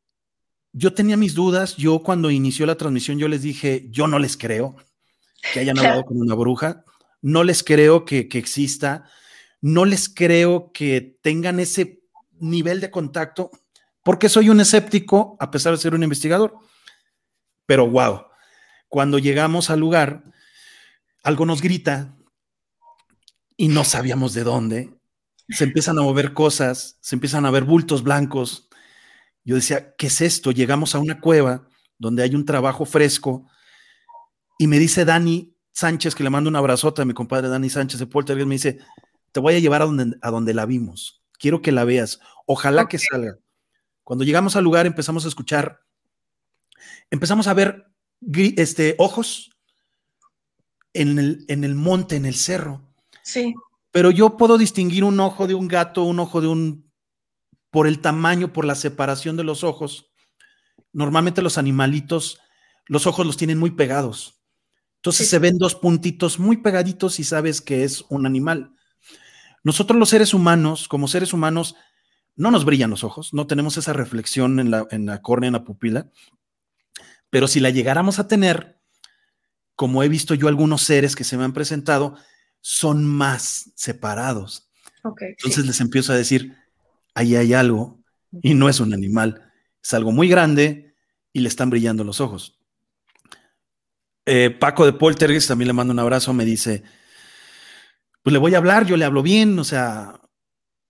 yo 0.72 0.94
tenía 0.94 1.16
mis 1.16 1.34
dudas. 1.34 1.76
Yo 1.76 2.02
cuando 2.02 2.30
inició 2.30 2.66
la 2.66 2.76
transmisión, 2.76 3.18
yo 3.18 3.28
les 3.28 3.42
dije, 3.42 3.86
yo 3.90 4.06
no 4.06 4.18
les 4.18 4.36
creo 4.36 4.76
que 5.52 5.60
hayan 5.60 5.78
hablado 5.78 6.04
con 6.06 6.20
una 6.20 6.34
bruja. 6.34 6.84
No 7.22 7.44
les 7.44 7.62
creo 7.62 8.04
que, 8.04 8.28
que 8.28 8.38
exista. 8.38 9.08
No 9.60 9.84
les 9.84 10.08
creo 10.08 10.70
que 10.72 11.18
tengan 11.22 11.60
ese 11.60 12.02
nivel 12.38 12.80
de 12.80 12.90
contacto, 12.90 13.50
porque 14.02 14.28
soy 14.28 14.50
un 14.50 14.60
escéptico 14.60 15.36
a 15.40 15.50
pesar 15.50 15.72
de 15.72 15.78
ser 15.78 15.94
un 15.94 16.02
investigador. 16.02 16.54
Pero 17.64 17.88
wow, 17.88 18.26
cuando 18.88 19.18
llegamos 19.18 19.70
al 19.70 19.80
lugar, 19.80 20.24
algo 21.22 21.46
nos 21.46 21.62
grita 21.62 22.16
y 23.56 23.68
no 23.68 23.84
sabíamos 23.84 24.34
de 24.34 24.44
dónde. 24.44 24.94
Se 25.48 25.64
empiezan 25.64 25.98
a 25.98 26.02
mover 26.02 26.32
cosas, 26.34 26.98
se 27.00 27.16
empiezan 27.16 27.46
a 27.46 27.50
ver 27.50 27.64
bultos 27.64 28.02
blancos, 28.02 28.68
yo 29.46 29.54
decía, 29.54 29.94
¿qué 29.96 30.08
es 30.08 30.20
esto? 30.20 30.50
Llegamos 30.50 30.94
a 30.94 30.98
una 30.98 31.20
cueva 31.20 31.68
donde 31.98 32.24
hay 32.24 32.34
un 32.34 32.44
trabajo 32.44 32.84
fresco 32.84 33.46
y 34.58 34.66
me 34.66 34.80
dice 34.80 35.04
Dani 35.04 35.54
Sánchez, 35.72 36.16
que 36.16 36.24
le 36.24 36.30
mando 36.30 36.50
un 36.50 36.56
abrazote 36.56 37.02
a 37.02 37.04
mi 37.04 37.14
compadre 37.14 37.48
Dani 37.48 37.70
Sánchez 37.70 38.00
de 38.00 38.06
Poltergeist, 38.08 38.48
me 38.48 38.56
dice, 38.56 38.78
te 39.30 39.38
voy 39.38 39.54
a 39.54 39.60
llevar 39.60 39.82
a 39.82 39.84
donde, 39.84 40.16
a 40.20 40.30
donde 40.32 40.52
la 40.52 40.66
vimos. 40.66 41.22
Quiero 41.38 41.62
que 41.62 41.70
la 41.70 41.84
veas. 41.84 42.18
Ojalá 42.44 42.88
que 42.88 42.98
salga. 42.98 43.38
Cuando 44.02 44.24
llegamos 44.24 44.56
al 44.56 44.64
lugar 44.64 44.84
empezamos 44.84 45.24
a 45.24 45.28
escuchar, 45.28 45.80
empezamos 47.10 47.46
a 47.46 47.54
ver 47.54 47.86
este, 48.34 48.96
ojos 48.98 49.50
en 50.92 51.20
el, 51.20 51.44
en 51.46 51.62
el 51.62 51.76
monte, 51.76 52.16
en 52.16 52.26
el 52.26 52.34
cerro. 52.34 52.82
Sí. 53.22 53.54
Pero 53.92 54.10
yo 54.10 54.36
puedo 54.36 54.58
distinguir 54.58 55.04
un 55.04 55.20
ojo 55.20 55.46
de 55.46 55.54
un 55.54 55.68
gato, 55.68 56.02
un 56.02 56.18
ojo 56.18 56.40
de 56.40 56.48
un 56.48 56.85
por 57.70 57.86
el 57.86 58.00
tamaño, 58.00 58.52
por 58.52 58.64
la 58.64 58.74
separación 58.74 59.36
de 59.36 59.44
los 59.44 59.64
ojos. 59.64 60.12
Normalmente 60.92 61.42
los 61.42 61.58
animalitos, 61.58 62.40
los 62.86 63.06
ojos 63.06 63.26
los 63.26 63.36
tienen 63.36 63.58
muy 63.58 63.72
pegados. 63.72 64.40
Entonces 64.96 65.28
se 65.28 65.38
ven 65.38 65.58
dos 65.58 65.74
puntitos 65.74 66.38
muy 66.38 66.56
pegaditos 66.56 67.20
y 67.20 67.24
sabes 67.24 67.60
que 67.60 67.84
es 67.84 68.04
un 68.08 68.26
animal. 68.26 68.74
Nosotros 69.62 69.98
los 69.98 70.08
seres 70.08 70.34
humanos, 70.34 70.88
como 70.88 71.08
seres 71.08 71.32
humanos, 71.32 71.76
no 72.34 72.50
nos 72.50 72.64
brillan 72.64 72.90
los 72.90 73.04
ojos, 73.04 73.32
no 73.32 73.46
tenemos 73.46 73.76
esa 73.76 73.92
reflexión 73.92 74.60
en 74.60 74.70
la, 74.70 74.86
en 74.90 75.06
la 75.06 75.22
córnea, 75.22 75.48
en 75.48 75.54
la 75.54 75.64
pupila, 75.64 76.10
pero 77.30 77.48
si 77.48 77.60
la 77.60 77.70
llegáramos 77.70 78.18
a 78.18 78.28
tener, 78.28 78.80
como 79.74 80.02
he 80.02 80.08
visto 80.08 80.34
yo 80.34 80.48
algunos 80.48 80.82
seres 80.82 81.16
que 81.16 81.24
se 81.24 81.36
me 81.36 81.44
han 81.44 81.52
presentado, 81.52 82.16
son 82.60 83.04
más 83.04 83.72
separados. 83.76 84.70
Entonces 85.20 85.66
les 85.66 85.80
empiezo 85.80 86.12
a 86.12 86.16
decir, 86.16 86.56
ahí 87.16 87.34
hay 87.34 87.54
algo 87.54 87.98
y 88.42 88.54
no 88.54 88.68
es 88.68 88.78
un 88.78 88.92
animal, 88.92 89.50
es 89.82 89.94
algo 89.94 90.12
muy 90.12 90.28
grande 90.28 90.94
y 91.32 91.40
le 91.40 91.48
están 91.48 91.70
brillando 91.70 92.04
los 92.04 92.20
ojos. 92.20 92.60
Eh, 94.26 94.50
Paco 94.50 94.84
de 94.84 94.92
Poltergeist 94.92 95.48
también 95.48 95.68
le 95.68 95.72
mando 95.72 95.92
un 95.92 95.98
abrazo, 95.98 96.34
me 96.34 96.44
dice, 96.44 96.82
pues 98.22 98.32
le 98.32 98.38
voy 98.38 98.54
a 98.54 98.58
hablar, 98.58 98.86
yo 98.86 98.98
le 98.98 99.06
hablo 99.06 99.22
bien, 99.22 99.58
o 99.58 99.64
sea, 99.64 100.20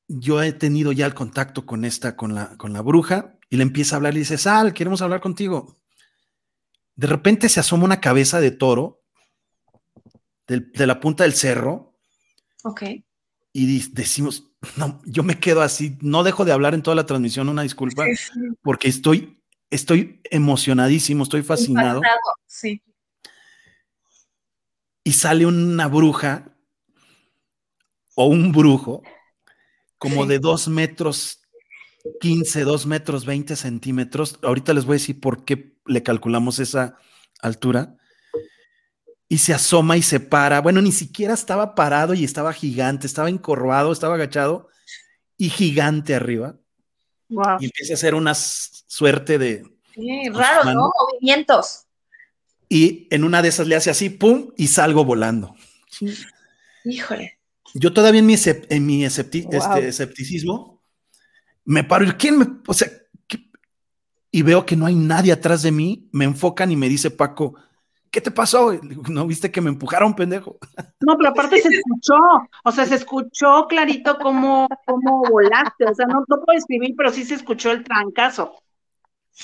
yo 0.08 0.42
he 0.42 0.52
tenido 0.52 0.90
ya 0.90 1.06
el 1.06 1.14
contacto 1.14 1.64
con 1.64 1.84
esta, 1.84 2.16
con 2.16 2.34
la, 2.34 2.56
con 2.56 2.72
la 2.72 2.80
bruja, 2.80 3.38
y 3.48 3.56
le 3.56 3.62
empieza 3.62 3.94
a 3.94 3.98
hablar 3.98 4.16
y 4.16 4.20
dice, 4.20 4.36
Sal, 4.36 4.74
queremos 4.74 5.02
hablar 5.02 5.20
contigo. 5.20 5.78
De 6.96 7.06
repente 7.06 7.48
se 7.48 7.60
asoma 7.60 7.84
una 7.84 8.00
cabeza 8.00 8.40
de 8.40 8.50
toro 8.50 9.02
de 10.48 10.86
la 10.86 10.98
punta 10.98 11.24
del 11.24 11.34
cerro. 11.34 11.94
Ok. 12.64 12.82
Y 13.58 13.88
decimos, 13.92 14.52
no, 14.76 15.00
yo 15.06 15.22
me 15.22 15.40
quedo 15.40 15.62
así, 15.62 15.96
no 16.02 16.24
dejo 16.24 16.44
de 16.44 16.52
hablar 16.52 16.74
en 16.74 16.82
toda 16.82 16.94
la 16.94 17.06
transmisión, 17.06 17.48
una 17.48 17.62
disculpa, 17.62 18.04
porque 18.60 18.86
estoy, 18.88 19.40
estoy 19.70 20.20
emocionadísimo, 20.24 21.22
estoy 21.22 21.42
fascinado. 21.42 22.02
Sí. 22.46 22.82
Y 25.04 25.12
sale 25.12 25.46
una 25.46 25.86
bruja 25.86 26.54
o 28.14 28.26
un 28.26 28.52
brujo 28.52 29.02
como 29.96 30.26
de 30.26 30.38
dos 30.38 30.68
metros 30.68 31.40
15, 32.20 32.60
dos 32.64 32.84
metros 32.84 33.24
20 33.24 33.56
centímetros. 33.56 34.38
Ahorita 34.42 34.74
les 34.74 34.84
voy 34.84 34.96
a 34.96 35.00
decir 35.00 35.18
por 35.18 35.46
qué 35.46 35.78
le 35.86 36.02
calculamos 36.02 36.58
esa 36.58 36.98
altura 37.40 37.96
y 39.28 39.38
se 39.38 39.54
asoma 39.54 39.96
y 39.96 40.02
se 40.02 40.20
para. 40.20 40.60
Bueno, 40.60 40.80
ni 40.80 40.92
siquiera 40.92 41.34
estaba 41.34 41.74
parado 41.74 42.14
y 42.14 42.24
estaba 42.24 42.52
gigante, 42.52 43.06
estaba 43.06 43.28
encorvado, 43.28 43.92
estaba 43.92 44.14
agachado 44.14 44.68
y 45.36 45.50
gigante 45.50 46.14
arriba. 46.14 46.56
Y 47.28 47.64
empieza 47.66 47.92
a 47.92 47.96
hacer 47.96 48.14
una 48.14 48.34
suerte 48.34 49.38
de. 49.38 49.64
Sí, 49.94 50.28
raro, 50.30 50.72
¿no? 50.72 50.90
Movimientos. 51.12 51.84
Y 52.68 53.08
en 53.10 53.24
una 53.24 53.42
de 53.42 53.48
esas 53.48 53.66
le 53.66 53.76
hace 53.76 53.90
así, 53.90 54.10
pum, 54.10 54.52
y 54.56 54.68
salgo 54.68 55.04
volando. 55.04 55.54
Híjole. 56.84 57.38
Yo 57.74 57.92
todavía 57.92 58.20
en 58.20 58.26
mi, 58.26 58.36
en 58.44 58.86
mi 58.86 59.04
este, 59.04 59.46
escepticismo 59.88 60.76
me 61.64 61.84
paro 61.84 62.04
y 62.06 62.12
¿quién 62.12 62.38
me.? 62.38 62.46
O 62.66 62.74
sea, 62.74 62.88
y 64.30 64.42
veo 64.42 64.64
que 64.64 64.76
no 64.76 64.86
hay 64.86 64.94
nadie 64.94 65.32
atrás 65.32 65.62
de 65.62 65.72
mí, 65.72 66.08
me 66.12 66.24
enfocan 66.24 66.70
y 66.70 66.76
me 66.76 66.88
dice 66.88 67.10
Paco, 67.10 67.56
¿qué 68.10 68.20
te 68.20 68.30
pasó? 68.30 68.72
¿No 68.82 69.26
viste 69.26 69.50
que 69.50 69.60
me 69.60 69.70
empujaron, 69.70 70.14
pendejo? 70.14 70.58
No, 71.00 71.16
pero 71.16 71.30
aparte 71.30 71.60
se 71.60 71.68
escuchó, 71.74 72.16
o 72.64 72.72
sea, 72.72 72.86
se 72.86 72.96
escuchó 72.96 73.66
clarito 73.68 74.18
cómo, 74.18 74.68
cómo 74.84 75.22
volaste, 75.30 75.84
o 75.84 75.94
sea, 75.94 76.06
no, 76.06 76.24
no 76.26 76.40
puedo 76.44 76.58
escribir, 76.58 76.94
pero 76.96 77.10
sí 77.10 77.24
se 77.24 77.34
escuchó 77.34 77.72
el 77.72 77.84
trancazo. 77.84 78.54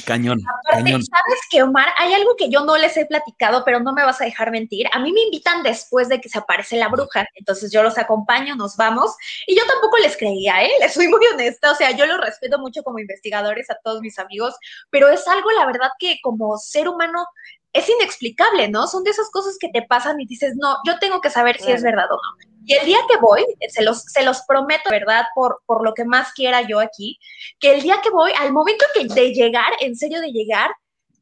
Cañón. 0.07 0.40
sabes 0.40 1.40
que 1.50 1.62
Omar, 1.62 1.87
hay 1.99 2.14
algo 2.14 2.35
que 2.35 2.49
yo 2.49 2.64
no 2.64 2.78
les 2.78 2.97
he 2.97 3.04
platicado, 3.04 3.62
pero 3.62 3.78
no 3.78 3.92
me 3.92 4.02
vas 4.02 4.23
a 4.23 4.25
dejar 4.25 4.50
mentir. 4.50 4.87
A 4.92 4.99
mí 4.99 5.12
me 5.12 5.21
invitan 5.21 5.62
después 5.62 6.09
de 6.09 6.19
que 6.19 6.31
se 6.31 6.38
aparece 6.38 6.78
la 6.78 6.88
bruja, 6.88 7.26
entonces 7.35 7.71
yo 7.71 7.83
los 7.83 7.99
acompaño, 7.99 8.57
nos 8.57 8.76
vamos, 8.76 9.14
y 9.47 9.54
yo 9.54 9.66
tampoco 9.66 9.99
les 9.99 10.16
creía, 10.16 10.64
¿eh? 10.64 10.71
Les 10.81 10.95
soy 10.95 11.09
muy 11.09 11.21
honesta, 11.35 11.73
o 11.73 11.75
sea, 11.75 11.90
yo 11.90 12.07
los 12.07 12.19
respeto 12.21 12.59
mucho 12.59 12.83
como 12.83 13.00
investigadores 13.00 13.69
a 13.71 13.76
todos 13.85 14.00
mis 14.00 14.19
amigos, 14.19 14.54
pero 14.88 15.09
es 15.09 15.28
algo, 15.28 15.50
la 15.50 15.66
verdad, 15.66 15.90
que 15.99 16.19
como 16.23 16.57
ser 16.57 16.88
humano 16.88 17.26
es 17.73 17.88
inexplicable, 17.88 18.69
¿no? 18.69 18.87
Son 18.87 19.02
de 19.02 19.11
esas 19.11 19.31
cosas 19.31 19.57
que 19.59 19.69
te 19.69 19.83
pasan 19.83 20.21
y 20.21 20.26
dices, 20.26 20.55
no, 20.57 20.76
yo 20.87 20.99
tengo 20.99 21.21
que 21.21 21.31
saber 21.31 21.59
si 21.59 21.73
es 21.73 21.83
verdad 21.83 22.07
o 22.11 22.17
no. 22.17 22.52
Y 22.64 22.75
el 22.75 22.87
día 22.87 22.99
que 23.09 23.17
voy, 23.17 23.45
se 23.69 23.83
los, 23.83 24.02
se 24.02 24.23
los 24.23 24.43
prometo, 24.43 24.91
¿verdad? 24.91 25.25
Por, 25.35 25.62
por 25.67 25.83
lo 25.83 25.95
que 25.95 26.05
más 26.05 26.33
quiera 26.33 26.62
yo 26.62 26.81
aquí, 26.81 27.19
que 27.59 27.75
el 27.75 27.83
día 27.83 28.00
que 28.02 28.11
voy, 28.11 28.33
al 28.38 28.52
momento 28.52 28.85
que 28.95 29.07
de 29.07 29.33
llegar, 29.33 29.73
en 29.81 29.97
serio 29.97 30.21
de 30.21 30.31
llegar, 30.31 30.71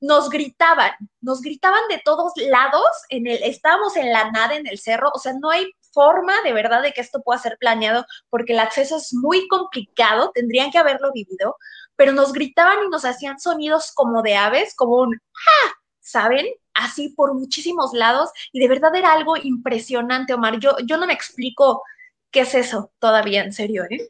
nos 0.00 0.30
gritaban, 0.30 0.92
nos 1.21 1.40
gritaban 1.40 1.83
de 1.88 2.00
todos 2.04 2.33
lados, 2.37 2.88
en 3.11 3.26
el, 3.26 3.42
estábamos 3.42 3.97
en 3.97 4.12
la 4.12 4.30
nada, 4.30 4.57
en 4.57 4.66
el 4.66 4.78
cerro, 4.78 5.11
o 5.14 5.19
sea, 5.19 5.35
no 5.35 5.50
hay 5.50 5.71
forma 5.92 6.33
de 6.42 6.52
verdad 6.52 6.83
de 6.83 6.92
que 6.92 7.00
esto 7.00 7.21
pueda 7.23 7.38
ser 7.38 7.57
planeado 7.59 8.04
porque 8.30 8.52
el 8.54 8.61
acceso 8.61 8.97
es 8.97 9.12
muy 9.12 9.47
complicado, 9.49 10.30
tendrían 10.35 10.71
que 10.71 10.78
haberlo 10.78 11.12
vivido, 11.12 11.57
pero 11.97 12.12
nos 12.12 12.33
gritaban 12.33 12.78
y 12.85 12.88
nos 12.88 13.04
hacían 13.04 13.38
sonidos 13.38 13.92
como 13.95 14.23
de 14.23 14.37
aves, 14.37 14.75
como 14.75 15.02
un 15.02 15.21
¡ja! 15.33 15.80
¿Saben? 16.00 16.47
Así 16.75 17.11
por 17.11 17.35
muchísimos 17.35 17.92
lados 17.92 18.30
y 18.52 18.61
de 18.61 18.69
verdad 18.69 18.95
era 18.95 19.12
algo 19.12 19.37
impresionante, 19.37 20.35
Omar. 20.35 20.59
Yo, 20.59 20.76
yo 20.87 20.97
no 20.97 21.07
me 21.07 21.12
explico 21.12 21.83
qué 22.30 22.40
es 22.40 22.54
eso 22.54 22.92
todavía, 22.99 23.45
en 23.45 23.52
serio, 23.52 23.85
¿eh? 23.90 24.09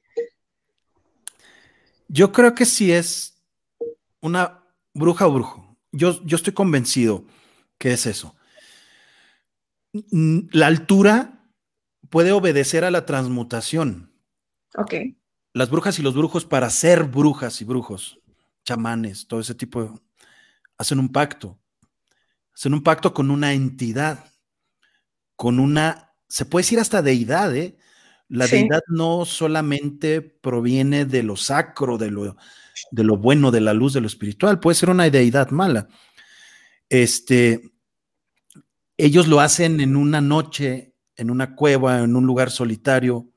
Yo 2.09 2.33
creo 2.33 2.55
que 2.55 2.65
sí 2.65 2.93
es 2.93 3.41
una 4.21 4.65
bruja 4.93 5.27
o 5.27 5.33
brujo. 5.33 5.77
Yo, 5.93 6.23
yo 6.25 6.37
estoy 6.37 6.53
convencido 6.53 7.25
que 7.79 7.93
es 7.93 8.07
eso. 8.07 8.35
La 9.93 10.67
altura 10.67 11.41
puede 12.11 12.33
obedecer 12.33 12.85
a 12.85 12.91
la 12.91 13.07
transmutación. 13.07 14.13
Ok. 14.77 14.95
Las 15.53 15.71
brujas 15.71 15.99
y 15.99 16.03
los 16.03 16.15
brujos, 16.15 16.45
para 16.45 16.71
ser 16.71 17.05
brujas 17.05 17.61
y 17.61 17.65
brujos, 17.65 18.21
chamanes, 18.65 19.27
todo 19.27 19.41
ese 19.41 19.55
tipo, 19.55 20.01
hacen 20.79 20.99
un 20.99 21.11
pacto 21.11 21.60
hacen 22.61 22.75
un 22.75 22.83
pacto 22.83 23.15
con 23.15 23.31
una 23.31 23.55
entidad, 23.55 24.23
con 25.35 25.59
una, 25.59 26.13
se 26.29 26.45
puede 26.45 26.65
decir 26.65 26.79
hasta 26.79 27.01
deidad, 27.01 27.57
¿eh? 27.57 27.79
La 28.29 28.47
deidad 28.47 28.83
no 28.87 29.25
solamente 29.25 30.21
proviene 30.21 31.07
de 31.07 31.23
lo 31.23 31.37
sacro, 31.37 31.97
de 31.97 32.11
lo, 32.11 32.37
de 32.91 33.03
lo 33.03 33.17
bueno, 33.17 33.51
de 33.51 33.63
la 33.63 33.73
luz, 33.73 33.95
de 33.95 34.03
lo 34.03 34.07
espiritual, 34.07 34.61
puede 34.61 34.75
ser 34.75 34.91
una 34.91 35.09
deidad 35.09 35.49
mala. 35.53 35.89
Este, 36.91 37.73
ellos 38.99 39.27
lo 39.27 39.41
hacen 39.41 39.81
en 39.81 39.97
una 39.97 40.21
noche, 40.21 40.95
en 41.17 41.31
una 41.31 41.57
cueva, 41.57 42.01
en 42.01 42.15
un 42.15 42.27
lugar 42.27 42.51
solitario, 42.51 43.31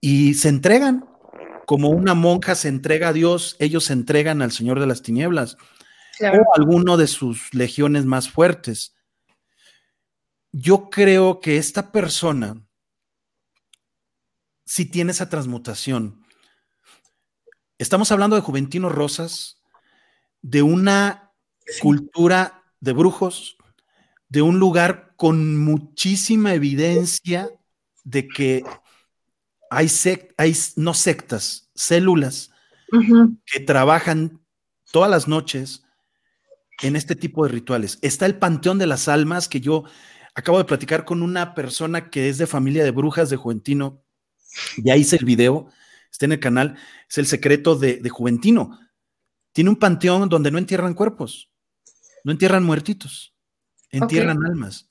y 0.00 0.34
se 0.34 0.48
entregan, 0.48 1.08
como 1.64 1.90
una 1.90 2.14
monja 2.14 2.56
se 2.56 2.66
entrega 2.66 3.10
a 3.10 3.12
Dios, 3.12 3.54
ellos 3.60 3.84
se 3.84 3.92
entregan 3.92 4.42
al 4.42 4.50
Señor 4.50 4.80
de 4.80 4.88
las 4.88 5.00
Tinieblas 5.00 5.56
o 6.20 6.54
alguno 6.56 6.96
de 6.96 7.06
sus 7.06 7.52
legiones 7.54 8.04
más 8.04 8.30
fuertes. 8.30 8.94
Yo 10.52 10.90
creo 10.90 11.40
que 11.40 11.56
esta 11.56 11.92
persona 11.92 12.68
si 14.68 14.84
tiene 14.84 15.12
esa 15.12 15.30
transmutación. 15.30 16.22
Estamos 17.78 18.12
hablando 18.12 18.36
de 18.36 18.42
Juventino 18.42 18.90
Rosas, 18.90 19.62
de 20.42 20.60
una 20.60 21.32
cultura 21.80 22.62
de 22.78 22.92
brujos, 22.92 23.56
de 24.28 24.42
un 24.42 24.58
lugar 24.58 25.14
con 25.16 25.56
muchísima 25.56 26.52
evidencia 26.52 27.48
de 28.04 28.28
que 28.28 28.62
hay, 29.70 29.88
hay 30.36 30.56
no 30.76 30.92
sectas, 30.92 31.70
células 31.74 32.50
que 33.46 33.60
trabajan 33.60 34.38
todas 34.92 35.10
las 35.10 35.28
noches 35.28 35.82
en 36.82 36.96
este 36.96 37.16
tipo 37.16 37.44
de 37.44 37.52
rituales. 37.52 37.98
Está 38.02 38.26
el 38.26 38.36
Panteón 38.38 38.78
de 38.78 38.86
las 38.86 39.08
Almas, 39.08 39.48
que 39.48 39.60
yo 39.60 39.84
acabo 40.34 40.58
de 40.58 40.64
platicar 40.64 41.04
con 41.04 41.22
una 41.22 41.54
persona 41.54 42.10
que 42.10 42.28
es 42.28 42.38
de 42.38 42.46
familia 42.46 42.84
de 42.84 42.90
brujas 42.90 43.30
de 43.30 43.36
Juventino. 43.36 44.02
Ya 44.78 44.96
hice 44.96 45.16
el 45.16 45.24
video, 45.24 45.68
está 46.10 46.26
en 46.26 46.32
el 46.32 46.40
canal, 46.40 46.76
es 47.08 47.18
el 47.18 47.26
secreto 47.26 47.76
de, 47.76 48.06
Juventino. 48.08 48.78
Tiene 49.52 49.70
un 49.70 49.76
panteón 49.76 50.28
donde 50.28 50.50
no 50.50 50.58
entierran 50.58 50.94
cuerpos, 50.94 51.50
no 52.24 52.32
entierran 52.32 52.64
muertitos, 52.64 53.34
entierran 53.90 54.44
almas. 54.44 54.88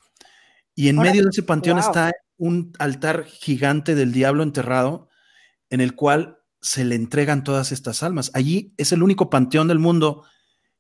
Y 0.76 0.90
en 0.90 0.98
medio 0.98 1.24
de 1.24 1.30
ese 1.30 1.44
panteón 1.44 1.80
está 1.80 2.12
un 2.38 2.74
altar 2.78 3.26
gigante 3.26 3.96
del 3.96 4.12
diablo 4.12 4.44
enterrado, 4.44 5.10
en 5.70 5.82
el 5.82 5.96
cual 5.96 6.40
se 6.62 6.86
le 6.86 6.96
entregan 6.96 7.44
todas 7.44 7.72
estas 7.72 8.04
almas. 8.04 8.32
Allí 8.34 8.74
es 8.78 8.92
el 8.92 9.02
único 9.02 9.30
panteón 9.30 9.68
del 9.68 9.80
mundo 9.80 10.24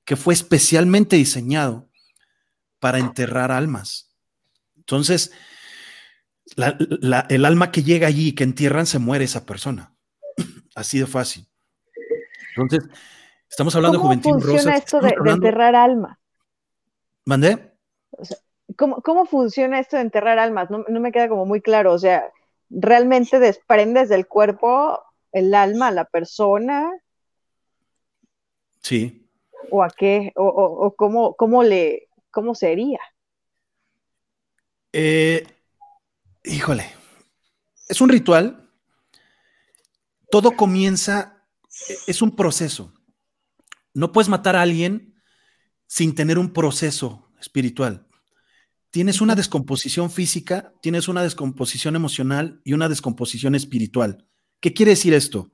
que 0.07 0.15
fue 0.15 0.33
especialmente 0.33 1.17
diseñado 1.17 1.89
para 2.79 2.97
enterrar 2.97 3.51
almas. 3.51 4.15
Entonces, 4.77 5.33
el 6.55 7.45
alma 7.45 7.71
que 7.71 7.83
llega 7.83 8.07
allí, 8.07 8.33
que 8.33 8.45
entierran, 8.45 8.85
se 8.85 8.99
muere 8.99 9.25
esa 9.25 9.45
persona. 9.45 9.93
Así 10.75 10.97
de 10.97 11.07
fácil. 11.07 11.45
Entonces, 12.55 12.89
estamos 13.49 13.75
hablando 13.75 13.97
de 13.97 14.01
Juventud 14.01 14.29
¿Cómo 14.31 14.41
funciona 14.41 14.77
esto 14.77 15.01
de, 15.01 15.13
enterrar 15.25 15.75
almas? 15.75 16.17
¿Mandé? 17.25 17.73
¿cómo, 18.77 19.25
funciona 19.25 19.77
esto 19.81 19.97
de 19.97 20.03
enterrar 20.03 20.39
almas? 20.39 20.71
No, 20.71 20.85
no, 20.87 21.01
me 21.01 21.11
queda 21.11 21.27
como 21.27 21.45
muy 21.45 21.59
claro. 21.59 21.91
O 21.91 21.99
sea, 21.99 22.31
¿realmente 22.69 23.39
desprendes 23.39 24.07
del 24.07 24.25
cuerpo 24.25 25.03
el 25.33 25.53
alma 25.53 25.91
la 25.91 26.05
persona? 26.05 26.89
Sí 28.81 29.26
o 29.71 29.83
a 29.83 29.89
qué, 29.89 30.31
o, 30.35 30.93
cómo, 30.97 31.35
cómo, 31.35 31.63
le, 31.63 32.09
cómo 32.31 32.55
sería? 32.55 32.99
Eh, 34.93 35.45
híjole, 36.43 36.85
es 37.87 38.01
un 38.01 38.09
ritual. 38.09 38.69
Todo 40.29 40.51
comienza, 40.51 41.43
es 42.05 42.21
un 42.21 42.35
proceso. 42.35 42.93
No 43.93 44.11
puedes 44.11 44.29
matar 44.29 44.55
a 44.55 44.61
alguien 44.61 45.15
sin 45.87 46.15
tener 46.15 46.37
un 46.37 46.51
proceso 46.51 47.31
espiritual. 47.39 48.07
Tienes 48.89 49.21
una 49.21 49.35
descomposición 49.35 50.09
física, 50.11 50.73
tienes 50.81 51.07
una 51.07 51.23
descomposición 51.23 51.95
emocional 51.95 52.61
y 52.63 52.73
una 52.73 52.89
descomposición 52.89 53.55
espiritual. 53.55 54.25
¿Qué 54.59 54.73
quiere 54.73 54.91
decir 54.91 55.13
esto? 55.13 55.51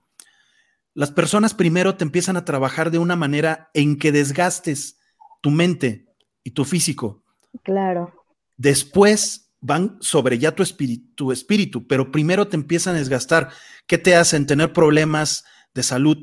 Las 0.94 1.12
personas 1.12 1.54
primero 1.54 1.96
te 1.96 2.04
empiezan 2.04 2.38
a 2.38 2.46
trabajar 2.46 2.92
de 2.92 3.00
una 3.00 3.16
manera 3.16 3.70
en 3.74 3.98
que 3.98 4.12
desgastes 4.12 5.00
tu 5.42 5.50
mente 5.50 6.08
y 6.44 6.52
tu 6.52 6.66
físico. 6.66 7.24
Claro. 7.64 8.14
Después 8.58 9.52
van 9.60 9.98
sobre 10.02 10.38
ya 10.38 10.52
tu 10.52 10.62
espíritu, 10.62 11.16
tu 11.16 11.32
espíritu, 11.32 11.88
pero 11.88 12.12
primero 12.12 12.48
te 12.48 12.56
empiezan 12.56 12.96
a 12.96 13.00
desgastar. 13.00 13.50
¿Qué 13.88 13.98
te 13.98 14.16
hacen? 14.16 14.46
Tener 14.46 14.74
problemas 14.74 15.46
de 15.74 15.84
salud, 15.84 16.18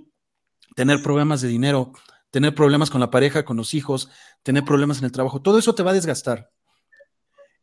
tener 0.77 1.03
problemas 1.03 1.41
de 1.41 1.49
dinero, 1.49 1.93
tener 2.31 2.55
problemas 2.55 2.91
con 2.91 3.01
la 3.01 3.11
pareja, 3.11 3.45
con 3.45 3.57
los 3.57 3.75
hijos, 3.75 4.11
tener 4.43 4.65
problemas 4.65 4.99
en 4.99 5.07
el 5.07 5.13
trabajo. 5.13 5.43
Todo 5.43 5.59
eso 5.59 5.75
te 5.75 5.83
va 5.83 5.91
a 5.91 5.95
desgastar. 5.95 6.51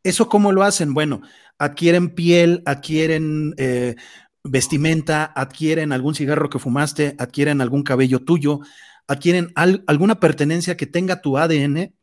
¿Eso 0.02 0.28
cómo 0.28 0.52
lo 0.52 0.62
hacen? 0.62 0.94
Bueno, 0.94 1.22
adquieren 1.58 2.14
piel, 2.14 2.62
adquieren 2.66 3.54
eh, 3.56 3.96
vestimenta, 4.44 5.32
adquieren 5.34 5.92
algún 5.92 6.14
cigarro 6.14 6.50
que 6.50 6.58
fumaste, 6.58 7.16
adquieren 7.18 7.60
algún 7.60 7.82
cabello 7.82 8.20
tuyo, 8.20 8.60
adquieren 9.06 9.52
alguna 9.54 10.20
pertenencia 10.20 10.76
que 10.76 10.86
tenga 10.86 11.20
tu 11.20 11.38
ADN 11.38 11.94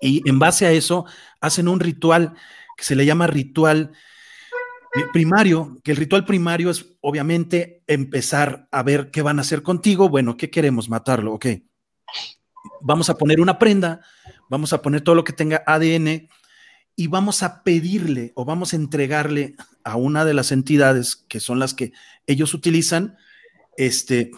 y 0.00 0.28
en 0.28 0.38
base 0.38 0.66
a 0.66 0.72
eso 0.72 1.06
hacen 1.40 1.68
un 1.68 1.80
ritual 1.80 2.34
que 2.76 2.84
se 2.84 2.96
le 2.96 3.06
llama 3.06 3.26
ritual 3.26 3.92
primario, 5.12 5.76
que 5.84 5.92
el 5.92 5.96
ritual 5.96 6.24
primario 6.24 6.70
es 6.70 6.96
obviamente 7.00 7.82
empezar 7.86 8.68
a 8.72 8.82
ver 8.82 9.10
qué 9.10 9.22
van 9.22 9.38
a 9.38 9.42
hacer 9.42 9.62
contigo, 9.62 10.08
bueno, 10.08 10.36
¿qué 10.36 10.50
queremos? 10.50 10.88
Matarlo, 10.88 11.34
ok. 11.34 11.46
Vamos 12.80 13.08
a 13.08 13.16
poner 13.16 13.40
una 13.40 13.58
prenda, 13.58 14.00
vamos 14.48 14.72
a 14.72 14.82
poner 14.82 15.02
todo 15.02 15.14
lo 15.14 15.24
que 15.24 15.32
tenga 15.32 15.62
ADN 15.66 16.28
y 16.96 17.06
vamos 17.06 17.42
a 17.42 17.62
pedirle 17.62 18.32
o 18.34 18.44
vamos 18.44 18.72
a 18.72 18.76
entregarle 18.76 19.56
a 19.84 19.96
una 19.96 20.24
de 20.24 20.34
las 20.34 20.52
entidades 20.52 21.16
que 21.28 21.40
son 21.40 21.58
las 21.58 21.74
que 21.74 21.92
ellos 22.26 22.54
utilizan, 22.54 23.16
este, 23.76 24.30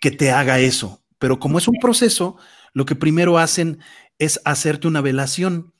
que 0.00 0.10
te 0.10 0.30
haga 0.30 0.58
eso. 0.58 1.02
Pero 1.18 1.38
como 1.38 1.58
es 1.58 1.68
un 1.68 1.76
proceso, 1.80 2.36
lo 2.72 2.84
que 2.84 2.96
primero 2.96 3.38
hacen 3.38 3.78
es 4.18 4.40
hacerte 4.44 4.88
una 4.88 5.00
velación. 5.00 5.72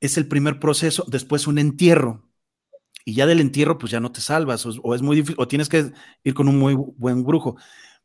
Es 0.00 0.16
el 0.16 0.28
primer 0.28 0.60
proceso, 0.60 1.04
después 1.08 1.46
un 1.46 1.58
entierro. 1.58 2.22
Y 3.04 3.14
ya 3.14 3.26
del 3.26 3.40
entierro, 3.40 3.78
pues 3.78 3.92
ya 3.92 4.00
no 4.00 4.12
te 4.12 4.20
salvas, 4.20 4.66
o, 4.66 4.94
es 4.94 5.02
muy 5.02 5.16
difícil, 5.16 5.36
o 5.38 5.46
tienes 5.46 5.68
que 5.68 5.92
ir 6.24 6.34
con 6.34 6.48
un 6.48 6.58
muy 6.58 6.74
buen 6.74 7.24
brujo. 7.24 7.56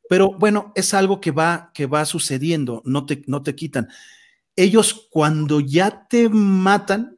Pero 0.08 0.32
bueno, 0.38 0.72
es 0.76 0.94
algo 0.94 1.20
que 1.22 1.32
va, 1.32 1.72
que 1.74 1.88
va 1.88 2.06
sucediendo, 2.06 2.84
no 2.86 3.06
te, 3.06 3.24
no 3.28 3.42
te 3.42 3.56
quitan. 3.56 3.88
Ellos 4.56 5.08
cuando 5.10 5.60
ya 5.60 6.08
te 6.08 6.30
matan, 6.30 7.18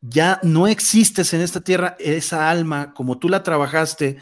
ya 0.00 0.40
no 0.42 0.66
existes 0.66 1.32
en 1.32 1.40
esta 1.40 1.60
tierra, 1.60 1.96
esa 1.98 2.50
alma, 2.50 2.92
como 2.92 3.18
tú 3.18 3.28
la 3.28 3.42
trabajaste 3.42 4.18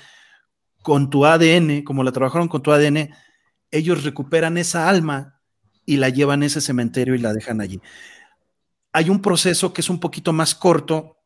con 0.82 1.10
tu 1.10 1.26
ADN, 1.26 1.82
como 1.82 2.04
la 2.04 2.12
trabajaron 2.12 2.48
con 2.48 2.62
tu 2.62 2.72
ADN, 2.72 3.10
ellos 3.70 4.04
recuperan 4.04 4.58
esa 4.58 4.88
alma 4.88 5.40
y 5.86 5.96
la 5.96 6.08
llevan 6.08 6.42
a 6.42 6.46
ese 6.46 6.60
cementerio 6.60 7.14
y 7.14 7.18
la 7.18 7.32
dejan 7.32 7.60
allí. 7.60 7.80
Hay 8.92 9.08
un 9.08 9.22
proceso 9.22 9.72
que 9.72 9.80
es 9.80 9.90
un 9.90 10.00
poquito 10.00 10.32
más 10.32 10.54
corto, 10.54 11.16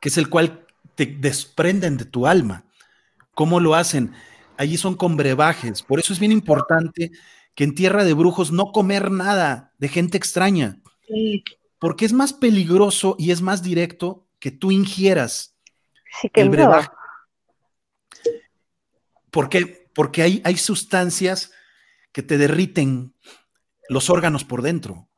que 0.00 0.08
es 0.08 0.18
el 0.18 0.28
cual 0.28 0.66
te 0.94 1.06
desprenden 1.06 1.96
de 1.96 2.04
tu 2.04 2.26
alma. 2.26 2.64
¿Cómo 3.34 3.60
lo 3.60 3.74
hacen? 3.74 4.12
allí 4.60 4.76
son 4.76 4.94
con 4.94 5.16
brebajes. 5.16 5.82
Por 5.82 5.98
eso 6.00 6.12
es 6.12 6.18
bien 6.18 6.32
importante 6.32 7.12
que 7.54 7.64
en 7.64 7.74
tierra 7.74 8.04
de 8.04 8.14
brujos 8.14 8.52
no 8.52 8.72
comer 8.72 9.10
nada 9.10 9.74
de 9.78 9.88
gente 9.88 10.16
extraña. 10.16 10.80
Porque 11.78 12.04
es 12.04 12.12
más 12.12 12.32
peligroso 12.32 13.16
y 13.18 13.30
es 13.30 13.42
más 13.42 13.62
directo 13.62 14.28
que 14.38 14.50
tú 14.50 14.70
ingieras 14.70 15.56
el 16.32 16.50
brebaje. 16.50 16.88
¿Por 19.30 19.48
qué? 19.48 19.88
Porque 19.94 20.22
hay, 20.22 20.42
hay 20.44 20.56
sustancias 20.56 21.52
que 22.12 22.22
te 22.22 22.38
derriten 22.38 23.14
los 23.88 24.10
órganos 24.10 24.44
por 24.44 24.62
dentro. 24.62 25.08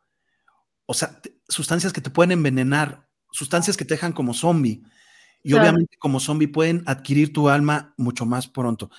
O 0.87 0.95
sea, 0.95 1.21
sustancias 1.49 1.93
que 1.93 2.01
te 2.01 2.11
pueden 2.11 2.33
envenenar, 2.33 3.09
sustancias 3.31 3.77
que 3.77 3.85
te 3.85 3.95
dejan 3.95 4.13
como 4.13 4.35
zombie. 4.35 4.83
Y 5.43 5.55
obviamente 5.55 5.97
como 5.99 6.21
zombie 6.21 6.47
pueden 6.47 6.85
adquirir 6.87 7.33
tu 7.33 7.49
alma 7.49 7.95
mucho 7.97 8.25
más 8.25 8.47
pronto 8.47 8.91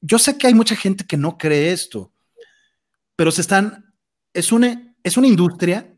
yo 0.00 0.18
sé 0.18 0.38
que 0.38 0.46
hay 0.46 0.54
mucha 0.54 0.76
gente 0.76 1.04
que 1.04 1.16
no 1.16 1.38
cree 1.38 1.72
esto, 1.72 2.12
pero 3.18 3.32
se 3.32 3.40
están, 3.40 3.92
es 4.32 4.52
una, 4.52 4.94
es 5.02 5.16
una 5.16 5.26
industria, 5.26 5.92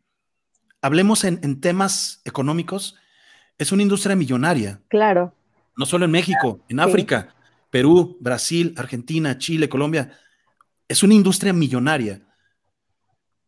hablemos 0.81 1.25
en, 1.25 1.61
temas 1.61 2.23
económicos, 2.25 2.97
es 3.59 3.73
una 3.73 3.83
industria 3.83 4.17
millonaria. 4.17 4.81
Claro. 4.89 5.35
No 5.77 5.85
solo 5.85 6.07
en 6.07 6.13
México, 6.13 6.65
en 6.71 6.81
África, 6.81 7.35
Perú, 7.69 8.17
Brasil, 8.21 8.73
Argentina, 8.79 9.37
Chile, 9.37 9.69
Colombia. 9.69 10.19
Es 10.89 11.03
una 11.03 11.13
industria 11.13 11.53
millonaria. 11.53 12.23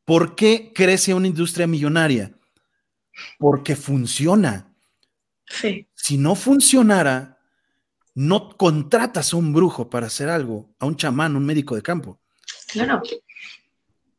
¿Por 0.04 0.34
qué 0.34 0.70
crece 0.74 1.14
una 1.14 1.28
industria 1.28 1.66
millonaria? 1.66 2.30
Porque 3.38 3.74
funciona. 3.74 4.70
Sí. 5.46 5.88
Si 5.94 6.18
no 6.18 6.34
funcionara, 6.34 7.38
no 8.14 8.54
contratas 8.54 9.32
a 9.32 9.38
un 9.38 9.54
brujo 9.54 9.88
para 9.88 10.08
hacer 10.08 10.28
algo, 10.28 10.74
a 10.78 10.84
un 10.84 10.94
chamán, 10.94 11.36
un 11.36 11.46
médico 11.46 11.74
de 11.74 11.80
campo. 11.80 12.20
Claro. 12.68 13.00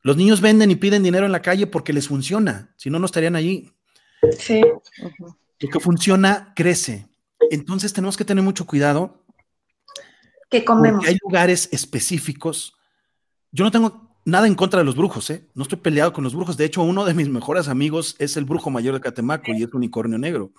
Los 0.03 0.17
niños 0.17 0.41
venden 0.41 0.69
y 0.69 0.75
piden 0.75 1.01
dinero 1.01 1.25
en 1.25 1.31
la 1.31 1.41
calle 1.41 1.65
porque 1.65 1.93
les 1.93 2.07
funciona, 2.07 2.73
si 2.77 2.89
no, 2.89 2.99
no 2.99 3.05
estarían 3.05 3.35
allí. 3.35 3.71
Sí. 4.37 4.61
Lo 5.59 5.69
que 5.69 5.79
funciona 5.79 6.53
crece. 6.55 7.07
Entonces 7.49 7.93
tenemos 7.93 8.17
que 8.17 8.25
tener 8.25 8.43
mucho 8.43 8.65
cuidado. 8.65 9.23
Que 10.49 10.65
comemos. 10.65 11.05
hay 11.07 11.17
lugares 11.23 11.69
específicos. 11.71 12.75
Yo 13.51 13.63
no 13.63 13.71
tengo 13.71 14.17
nada 14.25 14.45
en 14.45 14.55
contra 14.55 14.79
de 14.79 14.85
los 14.85 14.95
brujos, 14.95 15.29
¿eh? 15.29 15.47
No 15.53 15.63
estoy 15.63 15.79
peleado 15.79 16.11
con 16.11 16.23
los 16.23 16.35
brujos. 16.35 16.57
De 16.57 16.65
hecho, 16.65 16.83
uno 16.83 17.05
de 17.05 17.13
mis 17.13 17.29
mejores 17.29 17.69
amigos 17.69 18.15
es 18.19 18.35
el 18.37 18.45
brujo 18.45 18.69
mayor 18.69 18.93
de 18.93 19.01
Catemaco 19.01 19.53
y 19.53 19.63
es 19.63 19.73
unicornio 19.73 20.17
negro. 20.17 20.51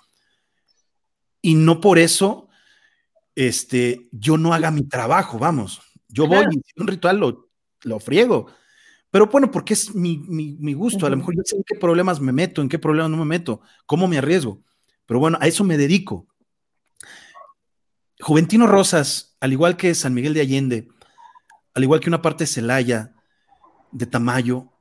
Y 1.42 1.54
no 1.54 1.80
por 1.80 1.98
eso 1.98 2.48
este, 3.34 4.08
yo 4.12 4.38
no 4.38 4.54
haga 4.54 4.70
mi 4.70 4.82
trabajo, 4.88 5.38
vamos. 5.38 5.82
Yo 6.08 6.26
voy 6.26 6.44
y 6.50 6.80
un 6.80 6.86
ritual 6.86 7.18
lo, 7.18 7.50
lo 7.82 8.00
friego. 8.00 8.46
Pero 9.14 9.28
bueno, 9.28 9.48
porque 9.48 9.74
es 9.74 9.94
mi, 9.94 10.74
gusto. 10.74 11.06
A 11.06 11.10
lo 11.10 11.16
mejor 11.16 11.36
yo 11.36 11.42
sé 11.44 11.54
en 11.54 11.62
qué 11.62 11.76
problemas 11.76 12.20
me 12.20 12.32
meto, 12.32 12.60
en 12.60 12.68
qué 12.68 12.80
problemas 12.80 13.12
no 13.12 13.18
me 13.18 13.24
meto, 13.24 13.60
cómo 13.86 14.08
me 14.08 14.18
arriesgo. 14.18 14.60
Pero 15.06 15.20
bueno, 15.20 15.38
a 15.40 15.46
eso 15.46 15.62
me 15.62 15.76
dedico. 15.76 16.26
Juventino 18.18 18.66
Rosas, 18.66 19.36
al 19.38 19.52
igual 19.52 19.76
que 19.76 19.94
San 19.94 20.14
Miguel 20.14 20.34
de 20.34 20.40
Allende, 20.40 20.88
al 21.74 21.84
igual 21.84 22.00
que 22.00 22.08
una 22.08 22.22
parte 22.22 22.42
de 22.42 22.48
Celaya, 22.48 23.14
de 23.92 24.06
Tamayo, 24.06 24.72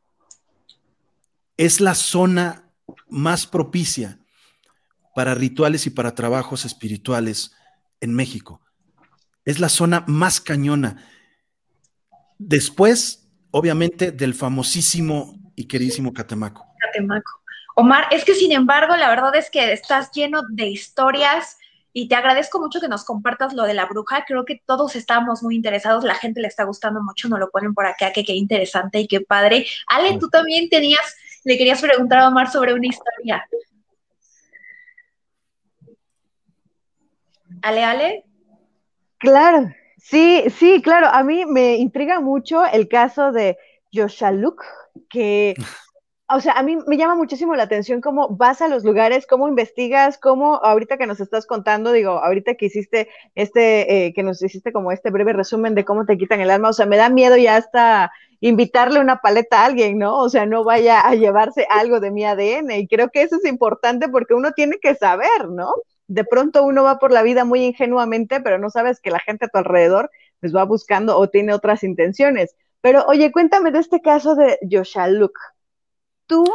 es 1.56 1.80
la 1.80 1.94
zona 1.94 2.72
más 3.10 3.46
propicia 3.46 4.18
para 5.14 5.36
rituales 5.36 5.86
y 5.86 5.92
para 5.92 6.16
trabajos 6.16 6.66
espirituales 6.66 7.52
en 8.02 8.16
México. 8.16 8.62
Es 9.46 9.60
la 9.60 9.70
zona 9.70 10.04
más 10.08 10.42
cañona. 10.42 11.08
Después, 12.40 13.23
obviamente, 13.54 14.12
del 14.12 14.34
famosísimo 14.34 15.36
y 15.56 15.66
queridísimo 15.68 16.12
Catemaco. 16.12 16.66
Catemaco. 16.80 17.32
Omar, 17.76 18.08
es 18.12 18.26
que 18.26 18.34
sin 18.34 18.52
embargo, 18.52 18.96
la 18.96 19.10
verdad 19.10 19.36
es 19.36 19.50
que 19.50 19.74
estás 19.74 20.12
lleno 20.12 20.42
de 20.50 20.68
historias 20.68 21.58
y 21.92 22.08
te 22.08 22.16
agradezco 22.16 22.60
mucho 22.60 22.82
que 22.82 22.88
nos 22.88 23.06
compartas 23.06 23.54
lo 23.54 23.64
de 23.64 23.76
la 23.76 23.86
bruja. 23.86 24.26
Creo 24.28 24.44
que 24.44 24.62
todos 24.66 24.96
estamos 24.96 25.44
muy 25.44 25.56
interesados, 25.56 26.04
la 26.04 26.16
gente 26.16 26.42
le 26.42 26.48
está 26.48 26.64
gustando 26.64 27.02
mucho, 27.04 27.30
nos 27.30 27.40
lo 27.40 27.52
ponen 27.52 27.76
por 27.76 27.86
acá, 27.86 28.12
que 28.12 28.24
qué 28.24 28.34
interesante 28.34 29.00
y 29.00 29.08
qué 29.08 29.22
padre. 29.22 29.68
Ale, 29.88 30.18
tú 30.18 30.30
también 30.30 30.68
tenías, 30.70 31.16
le 31.44 31.56
querías 31.56 31.80
preguntar 31.80 32.20
a 32.20 32.30
Omar 32.30 32.52
sobre 32.52 32.74
una 32.74 32.88
historia. 32.88 33.48
Ale, 37.62 37.84
Ale. 37.84 38.26
Claro, 39.20 39.72
sí, 40.04 40.44
sí, 40.58 40.82
claro. 40.82 41.08
A 41.08 41.24
mí 41.24 41.46
me 41.46 41.78
intriga 41.78 42.20
mucho 42.20 42.66
el 42.66 42.88
caso 42.88 43.32
de 43.32 43.58
Yoshaluk, 43.92 44.64
que, 45.10 45.56
o 46.30 46.40
sea, 46.40 46.54
a 46.54 46.64
mí 46.64 46.78
me 46.88 46.98
llama 46.98 47.16
muchísimo 47.16 47.56
la 47.56 47.64
atención 47.64 48.02
cómo 48.02 48.30
vas 48.30 48.62
a 48.62 48.68
los 48.68 48.84
lugares, 48.84 49.28
cómo 49.28 49.48
investigas, 49.48 50.18
cómo 50.18 50.56
ahorita 50.56 50.98
que 50.98 51.08
nos 51.08 51.20
estás 51.20 51.46
contando, 51.46 51.92
digo, 51.92 52.12
ahorita 52.24 52.56
que 52.56 52.68
hiciste 52.68 53.10
este, 53.36 54.08
eh, 54.08 54.14
que 54.14 54.24
nos 54.24 54.42
hiciste 54.44 54.72
como 54.74 54.92
este 54.92 55.12
breve 55.12 55.34
resumen 55.34 55.76
de 55.76 55.86
cómo 55.86 56.06
te 56.06 56.18
quitan 56.18 56.42
el 56.42 56.52
alma, 56.52 56.70
o 56.70 56.74
sea, 56.74 56.86
me 56.86 56.98
da 56.98 57.10
miedo 57.10 57.38
ya 57.38 57.56
hasta 57.58 58.12
invitarle 58.42 59.00
una 59.00 59.22
paleta 59.22 59.62
a 59.62 59.66
alguien, 59.66 59.98
¿no? 59.98 60.18
O 60.18 60.30
sea, 60.30 60.46
no 60.46 60.66
vaya 60.66 61.00
a 61.00 61.16
llevarse 61.16 61.66
algo 61.70 62.02
de 62.02 62.12
mi 62.12 62.26
ADN. 62.26 62.72
Y 62.72 62.88
creo 62.90 63.10
que 63.10 63.22
eso 63.22 63.38
es 63.38 63.46
importante 63.46 64.10
porque 64.10 64.34
uno 64.34 64.52
tiene 64.52 64.80
que 64.82 64.96
saber, 64.96 65.50
¿no? 65.50 65.72
De 66.14 66.24
pronto 66.24 66.64
uno 66.64 66.84
va 66.84 67.00
por 67.00 67.12
la 67.12 67.24
vida 67.24 67.44
muy 67.44 67.66
ingenuamente, 67.66 68.40
pero 68.40 68.60
no 68.60 68.70
sabes 68.70 69.00
que 69.00 69.10
la 69.10 69.20
gente 69.20 69.46
a 69.46 69.48
tu 69.48 69.58
alrededor 69.58 70.12
pues 70.40 70.56
va 70.56 70.64
buscando 70.64 71.18
o 71.18 71.28
tiene 71.28 71.54
otras 71.54 71.84
intenciones. 71.84 72.56
Pero 72.82 73.04
oye, 73.08 73.32
cuéntame 73.32 73.72
de 73.72 73.80
este 73.80 74.00
caso 74.00 74.36
de 74.36 74.60
Joshua 74.70 75.08
Luke. 75.08 75.40
Tú 76.28 76.46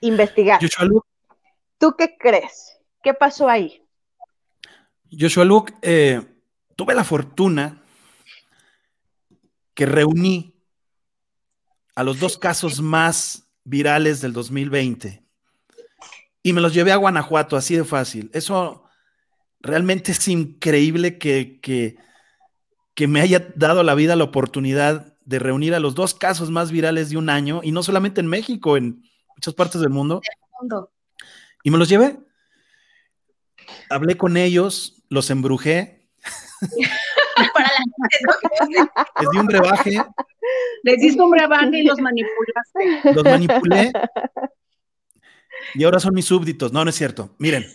investigaste. 0.00 0.66
Joshua 0.66 0.86
Luke. 0.86 1.06
¿Tú 1.76 1.94
qué 1.98 2.16
crees? 2.18 2.80
¿Qué 3.02 3.12
pasó 3.12 3.50
ahí? 3.50 3.82
Joshua 5.10 5.44
Luke, 5.44 5.74
eh, 5.82 6.22
tuve 6.74 6.94
la 6.94 7.04
fortuna 7.04 7.82
que 9.74 9.84
reuní 9.84 10.54
a 11.94 12.02
los 12.02 12.18
dos 12.18 12.38
casos 12.38 12.80
más 12.80 13.46
virales 13.64 14.22
del 14.22 14.32
2020 14.32 15.27
y 16.48 16.54
me 16.54 16.62
los 16.62 16.72
llevé 16.72 16.92
a 16.92 16.96
Guanajuato, 16.96 17.58
así 17.58 17.76
de 17.76 17.84
fácil. 17.84 18.30
Eso 18.32 18.84
realmente 19.60 20.12
es 20.12 20.28
increíble 20.28 21.18
que, 21.18 21.60
que, 21.60 23.06
me 23.06 23.20
haya 23.20 23.52
dado 23.54 23.82
la 23.82 23.94
vida 23.94 24.16
la 24.16 24.24
oportunidad 24.24 25.14
de 25.26 25.38
reunir 25.38 25.74
a 25.74 25.78
los 25.78 25.94
dos 25.94 26.14
casos 26.14 26.50
más 26.50 26.70
virales 26.72 27.10
de 27.10 27.18
un 27.18 27.28
año, 27.28 27.60
y 27.62 27.70
no 27.70 27.82
solamente 27.82 28.22
en 28.22 28.28
México, 28.28 28.78
en 28.78 29.02
muchas 29.36 29.52
partes 29.52 29.82
del 29.82 29.90
mundo. 29.90 30.22
Y 31.64 31.70
me 31.70 31.76
los 31.76 31.90
llevé. 31.90 32.18
Hablé 33.90 34.16
con 34.16 34.38
ellos, 34.38 35.02
los 35.10 35.28
embrujé. 35.28 36.08
Les 39.20 39.30
di 39.30 39.38
un 39.38 39.46
brebaje. 39.46 40.02
Les 40.82 40.98
diste 40.98 41.20
un 41.20 41.30
brebaje 41.30 41.78
y 41.78 41.84
los 41.84 42.00
manipulaste. 42.00 43.12
Los 43.12 43.22
manipulé 43.22 43.92
y 45.74 45.84
ahora 45.84 46.00
son 46.00 46.14
mis 46.14 46.24
súbditos. 46.24 46.72
No, 46.72 46.84
no 46.84 46.90
es 46.90 46.96
cierto. 46.96 47.34
Miren, 47.38 47.66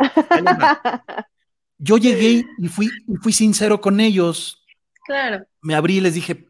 yo 1.78 1.98
llegué 1.98 2.46
y 2.58 2.68
fui, 2.68 2.90
fui 3.22 3.34
sincero 3.34 3.82
con 3.82 4.00
ellos. 4.00 4.64
Claro. 5.06 5.46
Me 5.62 5.76
abrí 5.76 5.98
y 5.98 6.02
les 6.02 6.14
dije, 6.14 6.48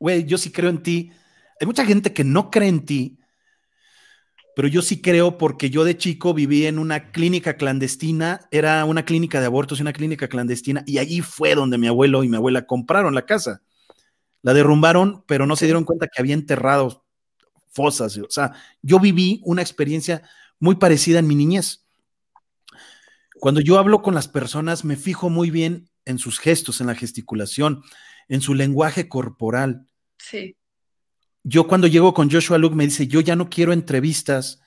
güey, 0.00 0.24
yo 0.24 0.38
sí 0.38 0.50
creo 0.50 0.70
en 0.70 0.82
ti. 0.82 1.12
Hay 1.60 1.66
mucha 1.66 1.84
gente 1.84 2.12
que 2.12 2.24
no 2.24 2.50
cree 2.50 2.68
en 2.68 2.84
ti, 2.84 3.18
pero 4.56 4.68
yo 4.68 4.82
sí 4.82 5.00
creo 5.00 5.38
porque 5.38 5.70
yo 5.70 5.84
de 5.84 5.96
chico 5.96 6.34
viví 6.34 6.66
en 6.66 6.78
una 6.78 7.10
clínica 7.10 7.56
clandestina, 7.56 8.48
era 8.50 8.84
una 8.84 9.04
clínica 9.04 9.40
de 9.40 9.46
abortos 9.46 9.78
y 9.78 9.82
una 9.82 9.92
clínica 9.92 10.28
clandestina, 10.28 10.82
y 10.86 10.98
allí 10.98 11.20
fue 11.20 11.54
donde 11.54 11.78
mi 11.78 11.86
abuelo 11.86 12.24
y 12.24 12.28
mi 12.28 12.36
abuela 12.36 12.66
compraron 12.66 13.14
la 13.14 13.26
casa. 13.26 13.62
La 14.42 14.52
derrumbaron, 14.52 15.24
pero 15.26 15.46
no 15.46 15.56
se 15.56 15.64
dieron 15.64 15.84
cuenta 15.84 16.06
que 16.06 16.20
había 16.20 16.34
enterrado 16.34 17.03
fosas. 17.74 18.16
O 18.16 18.30
sea, 18.30 18.52
yo 18.80 19.00
viví 19.00 19.40
una 19.44 19.62
experiencia 19.62 20.22
muy 20.58 20.76
parecida 20.76 21.18
en 21.18 21.26
mi 21.26 21.34
niñez. 21.34 21.84
Cuando 23.40 23.60
yo 23.60 23.78
hablo 23.78 24.00
con 24.00 24.14
las 24.14 24.28
personas, 24.28 24.84
me 24.84 24.96
fijo 24.96 25.28
muy 25.28 25.50
bien 25.50 25.90
en 26.06 26.18
sus 26.18 26.38
gestos, 26.38 26.80
en 26.80 26.86
la 26.86 26.94
gesticulación, 26.94 27.82
en 28.28 28.40
su 28.40 28.54
lenguaje 28.54 29.08
corporal. 29.08 29.86
Sí. 30.18 30.56
Yo 31.42 31.66
cuando 31.68 31.86
llego 31.86 32.14
con 32.14 32.30
Joshua 32.30 32.56
Luke 32.56 32.76
me 32.76 32.84
dice, 32.84 33.06
yo 33.06 33.20
ya 33.20 33.36
no 33.36 33.50
quiero 33.50 33.72
entrevistas, 33.72 34.62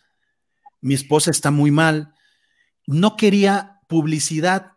mi 0.81 0.93
esposa 0.93 1.31
está 1.31 1.49
muy 1.49 1.71
mal, 1.71 2.13
no 2.85 3.15
quería 3.15 3.79
publicidad, 3.87 4.73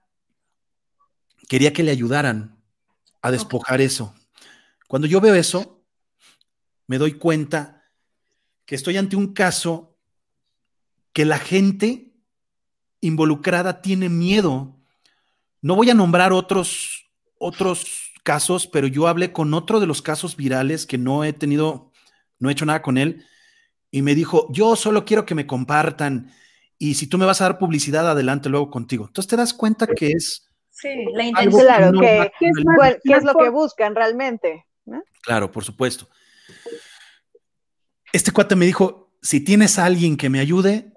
quería 1.48 1.72
que 1.72 1.82
le 1.82 1.90
ayudaran 1.90 2.56
a 3.20 3.30
despojar 3.30 3.82
eso. 3.82 4.14
Cuando 4.88 5.06
yo 5.06 5.20
veo 5.20 5.34
eso, 5.34 5.84
me 6.86 6.96
doy 6.96 7.12
cuenta 7.12 7.79
que 8.70 8.76
estoy 8.76 8.96
ante 8.96 9.16
un 9.16 9.33
caso 9.35 9.96
que 11.12 11.24
la 11.24 11.40
gente 11.40 12.12
involucrada 13.00 13.83
tiene 13.83 14.09
miedo. 14.09 14.78
No 15.61 15.74
voy 15.74 15.90
a 15.90 15.94
nombrar 15.94 16.33
otros, 16.33 17.11
otros 17.37 18.12
casos, 18.22 18.68
pero 18.68 18.87
yo 18.87 19.09
hablé 19.09 19.33
con 19.33 19.54
otro 19.54 19.80
de 19.80 19.88
los 19.88 20.02
casos 20.02 20.37
virales 20.37 20.87
que 20.87 20.98
no 20.98 21.24
he 21.24 21.33
tenido, 21.33 21.90
no 22.38 22.48
he 22.48 22.52
hecho 22.52 22.64
nada 22.64 22.80
con 22.80 22.96
él, 22.96 23.26
y 23.90 24.02
me 24.02 24.14
dijo, 24.14 24.46
yo 24.52 24.76
solo 24.76 25.04
quiero 25.04 25.26
que 25.26 25.35
me 25.35 25.48
compartan, 25.48 26.33
y 26.78 26.94
si 26.94 27.09
tú 27.09 27.18
me 27.18 27.26
vas 27.26 27.40
a 27.40 27.46
dar 27.46 27.59
publicidad, 27.59 28.09
adelante 28.09 28.48
luego 28.48 28.70
contigo. 28.70 29.06
Entonces 29.09 29.28
te 29.28 29.37
das 29.37 29.52
cuenta 29.52 29.88
que 29.88 30.12
es... 30.12 30.48
Sí, 30.70 30.90
la 31.12 31.24
intención. 31.24 31.62
Claro, 31.62 32.00
que, 32.00 32.30
¿qué 32.38 33.14
es 33.16 33.24
lo 33.24 33.35
que 33.35 33.48
buscan 33.48 33.96
realmente? 33.96 34.64
Claro, 35.24 35.50
por 35.50 35.64
supuesto. 35.64 36.09
Este 38.12 38.33
cuate 38.33 38.57
me 38.57 38.66
dijo, 38.66 39.12
si 39.23 39.40
tienes 39.40 39.79
a 39.79 39.85
alguien 39.85 40.16
que 40.16 40.31
me 40.31 40.40
ayude, 40.40 40.92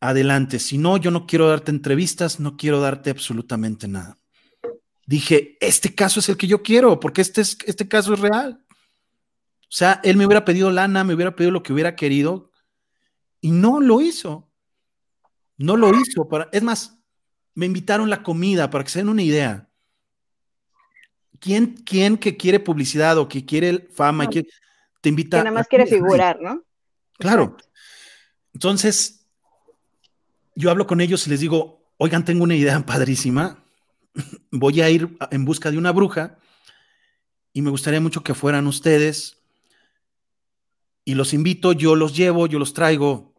adelante. 0.00 0.58
Si 0.58 0.78
no, 0.78 0.96
yo 0.96 1.10
no 1.10 1.26
quiero 1.26 1.48
darte 1.48 1.70
entrevistas, 1.70 2.40
no 2.40 2.56
quiero 2.56 2.80
darte 2.80 3.10
absolutamente 3.10 3.88
nada. 3.88 4.16
Dije, 5.06 5.56
este 5.60 5.94
caso 5.94 6.20
es 6.20 6.28
el 6.28 6.36
que 6.36 6.46
yo 6.46 6.62
quiero, 6.62 7.00
porque 7.00 7.20
este, 7.20 7.40
es, 7.40 7.56
este 7.66 7.88
caso 7.88 8.14
es 8.14 8.20
real. 8.20 8.62
O 9.62 9.70
sea, 9.70 10.00
él 10.02 10.16
me 10.16 10.26
hubiera 10.26 10.44
pedido 10.44 10.70
lana, 10.70 11.04
me 11.04 11.14
hubiera 11.14 11.34
pedido 11.34 11.50
lo 11.50 11.62
que 11.62 11.72
hubiera 11.72 11.96
querido 11.96 12.50
y 13.40 13.50
no 13.50 13.80
lo 13.80 14.00
hizo. 14.00 14.50
No 15.56 15.76
lo 15.76 15.90
hizo. 15.98 16.28
Para, 16.28 16.48
es 16.52 16.62
más, 16.62 17.00
me 17.54 17.66
invitaron 17.66 18.10
la 18.10 18.22
comida 18.22 18.70
para 18.70 18.84
que 18.84 18.90
se 18.90 19.00
den 19.00 19.08
una 19.08 19.22
idea. 19.22 19.68
¿Quién, 21.40 21.74
quién 21.84 22.16
que 22.16 22.36
quiere 22.36 22.60
publicidad 22.60 23.18
o 23.18 23.28
que 23.28 23.44
quiere 23.44 23.88
fama 23.92 24.24
y 24.24 24.46
te 25.00 25.08
invita? 25.08 25.38
Que 25.38 25.44
nada 25.44 25.54
más 25.54 25.68
quiere 25.68 25.86
figurar, 25.86 26.40
¿no? 26.40 26.62
Claro. 27.18 27.56
Entonces, 28.54 29.26
yo 30.54 30.70
hablo 30.70 30.86
con 30.86 31.00
ellos 31.00 31.26
y 31.26 31.30
les 31.30 31.40
digo, 31.40 31.92
oigan, 31.96 32.24
tengo 32.24 32.44
una 32.44 32.56
idea 32.56 32.80
padrísima. 32.86 33.64
Voy 34.50 34.80
a 34.80 34.90
ir 34.90 35.16
en 35.30 35.44
busca 35.44 35.70
de 35.70 35.78
una 35.78 35.92
bruja 35.92 36.38
y 37.52 37.62
me 37.62 37.70
gustaría 37.70 38.00
mucho 38.00 38.22
que 38.22 38.34
fueran 38.34 38.66
ustedes. 38.66 39.38
Y 41.04 41.14
los 41.14 41.32
invito, 41.32 41.72
yo 41.72 41.94
los 41.96 42.16
llevo, 42.16 42.46
yo 42.46 42.58
los 42.58 42.74
traigo. 42.74 43.34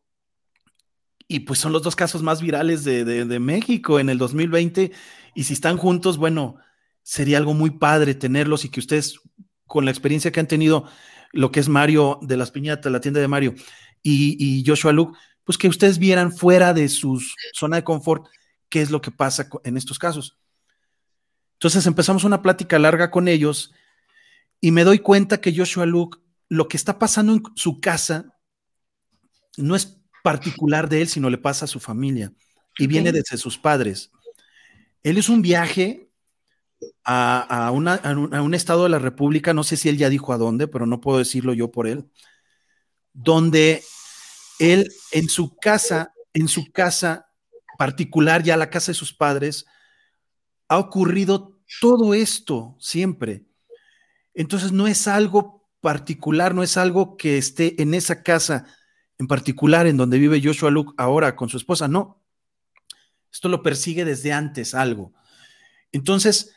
Y 1.27 1.41
pues 1.41 1.59
son 1.59 1.73
los 1.73 1.83
dos 1.83 1.95
casos 1.95 2.23
más 2.23 2.41
virales 2.41 2.83
de, 2.83 3.03
de 3.03 3.39
México 3.39 3.99
en 3.99 4.09
el 4.09 4.17
2020. 4.17 4.91
Y 5.35 5.43
si 5.43 5.53
están 5.53 5.77
juntos, 5.77 6.17
bueno, 6.17 6.57
sería 7.03 7.37
algo 7.37 7.53
muy 7.53 7.71
padre 7.71 8.15
tenerlos 8.15 8.65
y 8.65 8.69
que 8.69 8.79
ustedes, 8.79 9.19
con 9.67 9.85
la 9.85 9.91
experiencia 9.91 10.31
que 10.31 10.39
han 10.39 10.47
tenido, 10.47 10.85
lo 11.31 11.51
que 11.51 11.59
es 11.59 11.69
Mario 11.69 12.19
de 12.21 12.37
las 12.37 12.51
Piñatas, 12.51 12.91
la 12.91 13.01
tienda 13.01 13.19
de 13.19 13.27
Mario, 13.27 13.55
y, 14.01 14.63
Joshua 14.65 14.93
Luke, 14.93 15.17
pues 15.43 15.57
que 15.57 15.67
ustedes 15.67 15.99
vieran 15.99 16.31
fuera 16.31 16.73
de 16.73 16.89
su 16.89 17.21
zona 17.53 17.77
de 17.77 17.83
confort 17.83 18.27
qué 18.69 18.81
es 18.81 18.91
lo 18.91 19.01
que 19.01 19.11
pasa 19.11 19.49
en 19.63 19.77
estos 19.77 19.99
casos. 19.99 20.37
Entonces 21.53 21.85
empezamos 21.85 22.23
una 22.23 22.41
plática 22.41 22.79
larga 22.79 23.11
con 23.11 23.27
ellos 23.27 23.73
y 24.61 24.71
me 24.71 24.83
doy 24.83 24.99
cuenta 24.99 25.41
que 25.41 25.55
Joshua 25.55 25.85
Luke, 25.85 26.19
lo 26.47 26.67
que 26.67 26.77
está 26.77 26.99
pasando 26.99 27.33
en 27.33 27.43
su 27.55 27.81
casa, 27.81 28.37
no 29.57 29.75
es 29.75 29.97
particular 30.23 30.87
de 30.87 31.01
él, 31.01 31.07
sino 31.07 31.29
le 31.29 31.37
pasa 31.37 31.65
a 31.65 31.67
su 31.67 31.79
familia 31.79 32.31
y 32.77 32.87
viene 32.87 33.11
desde 33.11 33.37
sus 33.37 33.57
padres. 33.57 34.11
Él 35.03 35.17
es 35.17 35.29
un 35.29 35.41
viaje 35.41 36.08
a, 37.03 37.67
a, 37.67 37.71
un, 37.71 38.53
estado 38.53 38.83
de 38.83 38.89
la 38.89 38.99
República, 38.99 39.53
no 39.53 39.63
sé 39.63 39.77
si 39.77 39.89
él 39.89 39.97
ya 39.97 40.09
dijo 40.09 40.33
a 40.33 40.37
dónde, 40.37 40.67
pero 40.67 40.85
no 40.85 41.01
puedo 41.01 41.17
decirlo 41.17 41.53
yo 41.53 41.71
por 41.71 41.87
él, 41.87 42.09
donde 43.13 43.83
él 44.59 44.89
en 45.11 45.29
su 45.29 45.55
casa, 45.57 46.13
en 46.33 46.47
su 46.47 46.71
casa 46.71 47.29
particular, 47.77 48.43
ya 48.43 48.57
la 48.57 48.69
casa 48.69 48.91
de 48.91 48.97
sus 48.97 49.13
padres, 49.13 49.65
ha 50.67 50.77
ocurrido 50.77 51.57
todo 51.79 52.13
esto 52.13 52.75
siempre. 52.79 53.45
Entonces 54.33 54.71
no 54.71 54.87
es 54.87 55.07
algo 55.07 55.67
particular, 55.81 56.53
no 56.53 56.63
es 56.63 56.77
algo 56.77 57.17
que 57.17 57.37
esté 57.37 57.81
en 57.81 57.93
esa 57.93 58.21
casa 58.21 58.65
en 59.17 59.27
particular 59.27 59.85
en 59.87 59.97
donde 59.97 60.17
vive 60.17 60.41
Joshua 60.41 60.71
Luke 60.71 60.93
ahora 60.97 61.35
con 61.35 61.49
su 61.49 61.57
esposa, 61.57 61.87
no. 61.87 62.21
Esto 63.31 63.49
lo 63.49 63.61
persigue 63.61 64.05
desde 64.05 64.31
antes 64.31 64.73
algo. 64.73 65.13
Entonces, 65.91 66.55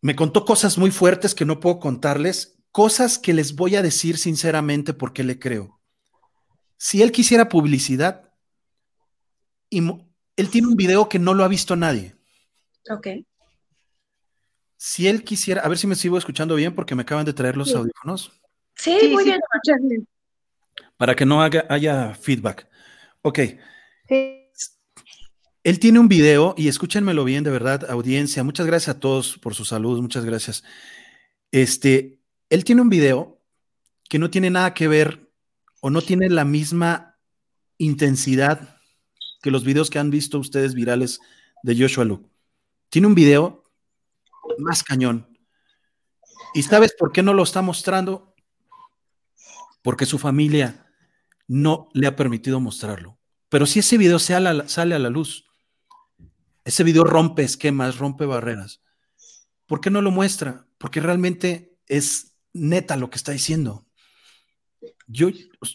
me 0.00 0.14
contó 0.16 0.44
cosas 0.44 0.78
muy 0.78 0.90
fuertes 0.90 1.34
que 1.34 1.44
no 1.44 1.60
puedo 1.60 1.80
contarles, 1.80 2.58
cosas 2.70 3.18
que 3.18 3.32
les 3.34 3.54
voy 3.54 3.76
a 3.76 3.82
decir 3.82 4.18
sinceramente 4.18 4.92
porque 4.92 5.24
le 5.24 5.38
creo. 5.38 5.80
Si 6.76 7.02
él 7.02 7.12
quisiera 7.12 7.48
publicidad, 7.48 8.32
y 9.70 9.78
él 10.36 10.50
tiene 10.50 10.68
un 10.68 10.76
video 10.76 11.08
que 11.08 11.18
no 11.18 11.34
lo 11.34 11.42
ha 11.42 11.48
visto 11.48 11.74
nadie. 11.74 12.14
Ok. 12.90 13.08
Si 14.76 15.08
él 15.08 15.24
quisiera, 15.24 15.62
a 15.62 15.68
ver 15.68 15.78
si 15.78 15.86
me 15.86 15.96
sigo 15.96 16.18
escuchando 16.18 16.54
bien 16.54 16.74
porque 16.74 16.94
me 16.94 17.02
acaban 17.02 17.24
de 17.24 17.32
traer 17.32 17.56
los 17.56 17.74
audífonos. 17.74 18.30
Sí, 18.74 19.08
muy 19.10 19.24
bien. 19.24 19.40
Para 20.96 21.16
que 21.16 21.24
no 21.24 21.40
haya 21.40 22.14
feedback. 22.14 22.68
Ok. 23.22 23.40
Sí. 24.08 24.45
Él 25.66 25.80
tiene 25.80 25.98
un 25.98 26.06
video, 26.06 26.54
y 26.56 26.68
escúchenmelo 26.68 27.24
bien, 27.24 27.42
de 27.42 27.50
verdad, 27.50 27.90
audiencia. 27.90 28.44
Muchas 28.44 28.66
gracias 28.66 28.94
a 28.94 29.00
todos 29.00 29.36
por 29.36 29.52
su 29.56 29.64
salud, 29.64 30.00
muchas 30.00 30.24
gracias. 30.24 30.62
Este, 31.50 32.20
él 32.50 32.62
tiene 32.62 32.82
un 32.82 32.88
video 32.88 33.42
que 34.08 34.20
no 34.20 34.30
tiene 34.30 34.48
nada 34.48 34.74
que 34.74 34.86
ver 34.86 35.28
o 35.80 35.90
no 35.90 36.02
tiene 36.02 36.30
la 36.30 36.44
misma 36.44 37.18
intensidad 37.78 38.78
que 39.42 39.50
los 39.50 39.64
videos 39.64 39.90
que 39.90 39.98
han 39.98 40.08
visto 40.08 40.38
ustedes 40.38 40.72
virales 40.72 41.18
de 41.64 41.76
Joshua 41.76 42.04
Luke. 42.04 42.30
Tiene 42.88 43.08
un 43.08 43.16
video 43.16 43.64
más 44.58 44.84
cañón. 44.84 45.36
¿Y 46.54 46.62
sabes 46.62 46.94
por 46.96 47.10
qué 47.10 47.24
no 47.24 47.34
lo 47.34 47.42
está 47.42 47.60
mostrando? 47.60 48.36
Porque 49.82 50.06
su 50.06 50.20
familia 50.20 50.86
no 51.48 51.88
le 51.92 52.06
ha 52.06 52.14
permitido 52.14 52.60
mostrarlo. 52.60 53.18
Pero 53.48 53.66
si 53.66 53.80
ese 53.80 53.98
video 53.98 54.20
sale 54.20 54.94
a 54.94 54.98
la 55.00 55.10
luz, 55.10 55.42
ese 56.66 56.82
video 56.82 57.04
rompe 57.04 57.44
esquemas, 57.44 57.98
rompe 57.98 58.26
barreras. 58.26 58.82
¿Por 59.66 59.80
qué 59.80 59.88
no 59.88 60.02
lo 60.02 60.10
muestra? 60.10 60.66
Porque 60.78 61.00
realmente 61.00 61.76
es 61.86 62.34
neta 62.52 62.96
lo 62.96 63.08
que 63.08 63.16
está 63.16 63.30
diciendo. 63.30 63.86
Yo, 65.06 65.28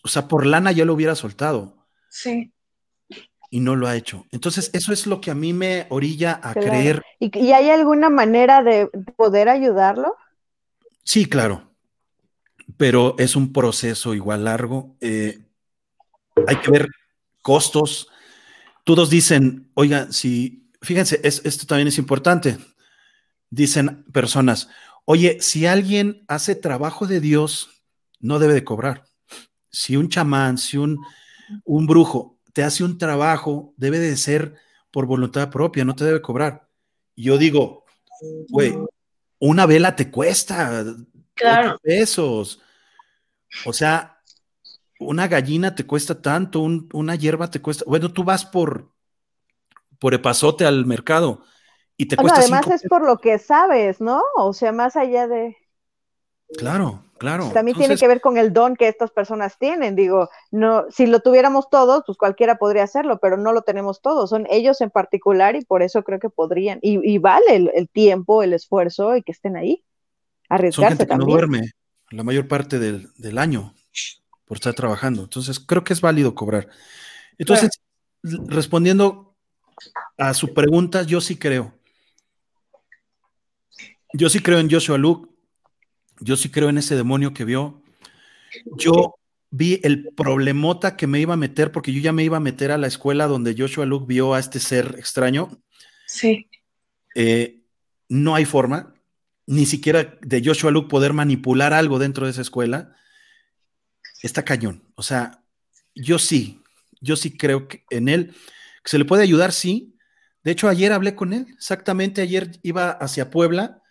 o 0.04 0.08
sea, 0.10 0.28
por 0.28 0.46
lana 0.46 0.74
ya 0.74 0.84
lo 0.84 0.94
hubiera 0.94 1.16
soltado. 1.16 1.88
Sí. 2.10 2.52
Y 3.50 3.62
no 3.62 3.78
lo 3.78 3.88
ha 3.88 3.96
hecho. 3.96 4.26
Entonces, 4.32 4.70
eso 4.74 4.92
es 4.92 5.08
lo 5.08 5.22
que 5.22 5.32
a 5.32 5.36
mí 5.36 5.54
me 5.54 5.88
orilla 5.90 6.42
a 6.44 6.54
creer. 6.54 7.02
¿Y, 7.20 7.38
¿Y, 7.40 7.54
hay 7.54 7.70
alguna 7.70 8.10
manera 8.10 8.62
de 8.62 8.88
poder 9.16 9.48
ayudarlo? 9.48 10.18
Sí, 11.04 11.26
claro. 11.26 11.72
Pero 12.76 13.16
es 13.18 13.38
un 13.38 13.54
proceso 13.54 14.14
igual 14.14 14.44
largo. 14.44 14.98
Eh, 15.00 15.40
hay 16.48 16.58
que 16.58 16.72
ver 16.72 16.90
costos. 17.42 18.10
Todos 18.84 19.10
dicen, 19.10 19.72
oiga, 19.74 20.12
si 20.12 20.61
fíjense, 20.82 21.20
esto 21.24 21.66
también 21.66 21.88
es 21.88 21.98
importante. 21.98 22.58
Dicen 23.50 24.04
personas, 24.12 24.70
oye, 25.06 25.38
si 25.42 25.66
alguien 25.66 26.24
hace 26.28 26.56
trabajo 26.56 27.08
de 27.08 27.20
Dios, 27.20 27.84
no 28.20 28.40
debe 28.40 28.54
de 28.54 28.64
cobrar. 28.64 29.06
Si 29.70 29.96
un 29.96 30.10
chamán, 30.10 30.58
si 30.58 30.78
un, 30.78 31.00
un 31.64 31.88
brujo 31.88 32.40
te 32.54 32.64
hace 32.64 32.84
un 32.84 32.98
trabajo, 32.98 33.74
debe 33.78 34.00
de 34.00 34.18
ser 34.18 34.56
por 34.92 35.06
voluntad 35.06 35.50
propia, 35.50 35.86
no 35.86 35.96
te 35.96 36.06
debe 36.06 36.22
cobrar. 36.22 36.68
yo 37.16 37.38
digo, 37.38 37.86
güey, 38.50 38.76
una 39.40 39.66
vela 39.66 39.96
te 39.96 40.12
cuesta 40.12 40.86
claro. 41.34 41.80
pesos. 41.82 42.62
O 43.66 43.74
sea, 43.74 44.22
una 45.00 45.28
gallina 45.28 45.76
te 45.76 45.86
cuesta 45.86 46.22
tanto, 46.22 46.62
una 46.62 47.16
hierba 47.16 47.50
te 47.50 47.62
cuesta. 47.62 47.84
Bueno, 47.88 48.12
tú 48.12 48.24
vas 48.24 48.46
por 48.46 48.92
por 50.02 50.16
epazote 50.16 50.66
al 50.66 50.88
mercado 50.88 51.44
y 51.96 52.08
te 52.08 52.18
cuesta. 52.18 52.40
Además 52.40 52.68
es 52.72 52.82
por 52.90 53.06
lo 53.06 53.20
que 53.20 53.38
sabes, 53.38 54.02
¿no? 54.02 54.24
O 54.36 54.52
sea, 54.52 54.72
más 54.72 54.96
allá 54.96 55.28
de. 55.28 55.56
Claro, 56.58 57.04
claro. 57.20 57.52
También 57.54 57.78
tiene 57.78 57.96
que 57.96 58.08
ver 58.08 58.20
con 58.20 58.38
el 58.38 58.52
don 58.52 58.76
que 58.76 58.88
estas 58.88 59.12
personas 59.12 59.60
tienen. 59.60 59.96
Digo, 59.96 60.28
no, 60.50 60.86
si 60.90 61.06
lo 61.06 61.20
tuviéramos 61.20 61.70
todos, 61.70 62.02
pues 62.04 62.18
cualquiera 62.18 62.58
podría 62.58 62.82
hacerlo, 62.82 63.20
pero 63.22 63.38
no 63.38 63.54
lo 63.54 63.62
tenemos 63.62 64.02
todos. 64.02 64.32
Son 64.32 64.48
ellos 64.50 64.82
en 64.82 64.90
particular 64.90 65.56
y 65.56 65.64
por 65.64 65.84
eso 65.84 66.02
creo 66.02 66.20
que 66.20 66.30
podrían. 66.30 66.80
Y, 66.82 67.20
vale 67.20 67.70
el, 67.72 67.88
tiempo, 67.88 68.42
el 68.42 68.54
esfuerzo 68.54 69.16
y 69.16 69.22
que 69.22 69.32
estén 69.32 69.56
ahí. 69.56 69.84
arriesgarse 70.50 70.82
Son 70.82 70.90
gente 70.90 71.04
que 71.06 71.10
también. 71.10 71.28
no 71.28 71.34
duerme 71.36 71.72
la 72.10 72.24
mayor 72.24 72.48
parte 72.48 72.80
del, 72.80 73.10
del 73.18 73.38
año 73.38 73.76
por 74.46 74.58
estar 74.58 74.74
trabajando. 74.74 75.22
Entonces, 75.22 75.60
creo 75.60 75.84
que 75.84 75.94
es 75.94 76.02
válido 76.02 76.34
cobrar. 76.34 76.68
Entonces, 77.38 77.70
respondiendo 78.24 79.31
a 80.18 80.34
su 80.34 80.54
pregunta, 80.54 81.04
yo 81.04 81.22
sí 81.22 81.36
creo. 81.38 81.74
Yo 84.14 84.30
sí 84.30 84.40
creo 84.40 84.60
en 84.60 84.70
Joshua 84.70 84.98
Luke. 84.98 85.30
Yo 86.20 86.38
sí 86.38 86.50
creo 86.50 86.70
en 86.70 86.78
ese 86.78 86.96
demonio 86.96 87.34
que 87.34 87.46
vio. 87.46 87.82
Yo 88.78 89.16
vi 89.50 89.80
el 89.84 90.10
problemota 90.16 90.96
que 90.96 91.08
me 91.08 91.20
iba 91.20 91.34
a 91.34 91.38
meter, 91.38 91.72
porque 91.72 91.92
yo 91.92 92.00
ya 92.02 92.14
me 92.14 92.24
iba 92.24 92.38
a 92.38 92.42
meter 92.42 92.72
a 92.72 92.78
la 92.78 92.88
escuela 92.88 93.28
donde 93.28 93.56
Joshua 93.58 93.86
Luke 93.86 94.06
vio 94.08 94.34
a 94.34 94.40
este 94.40 94.60
ser 94.60 94.96
extraño. 94.98 95.62
Sí. 96.06 96.48
Eh, 97.16 97.62
no 98.08 98.36
hay 98.36 98.46
forma, 98.46 98.94
ni 99.46 99.66
siquiera 99.66 100.18
de 100.22 100.42
Joshua 100.44 100.72
Luke 100.72 100.90
poder 100.90 101.14
manipular 101.14 101.74
algo 101.74 102.00
dentro 102.00 102.26
de 102.26 102.32
esa 102.32 102.42
escuela. 102.42 102.96
Está 104.22 104.44
cañón. 104.44 104.84
O 104.96 105.04
sea, 105.04 105.44
yo 105.96 106.20
sí, 106.20 106.62
yo 107.00 107.16
sí 107.16 107.36
creo 107.36 107.68
que 107.68 107.84
en 107.90 108.08
él, 108.08 108.36
se 108.84 108.98
le 108.98 109.06
puede 109.06 109.24
ayudar, 109.24 109.52
sí. 109.52 109.96
De 110.44 110.52
hecho, 110.52 110.68
ayer 110.68 110.92
hablé 110.92 111.16
con 111.16 111.34
él, 111.34 111.48
exactamente 111.54 112.22
ayer 112.22 112.52
iba 112.64 112.92
hacia 112.92 113.30
Puebla 113.30 113.82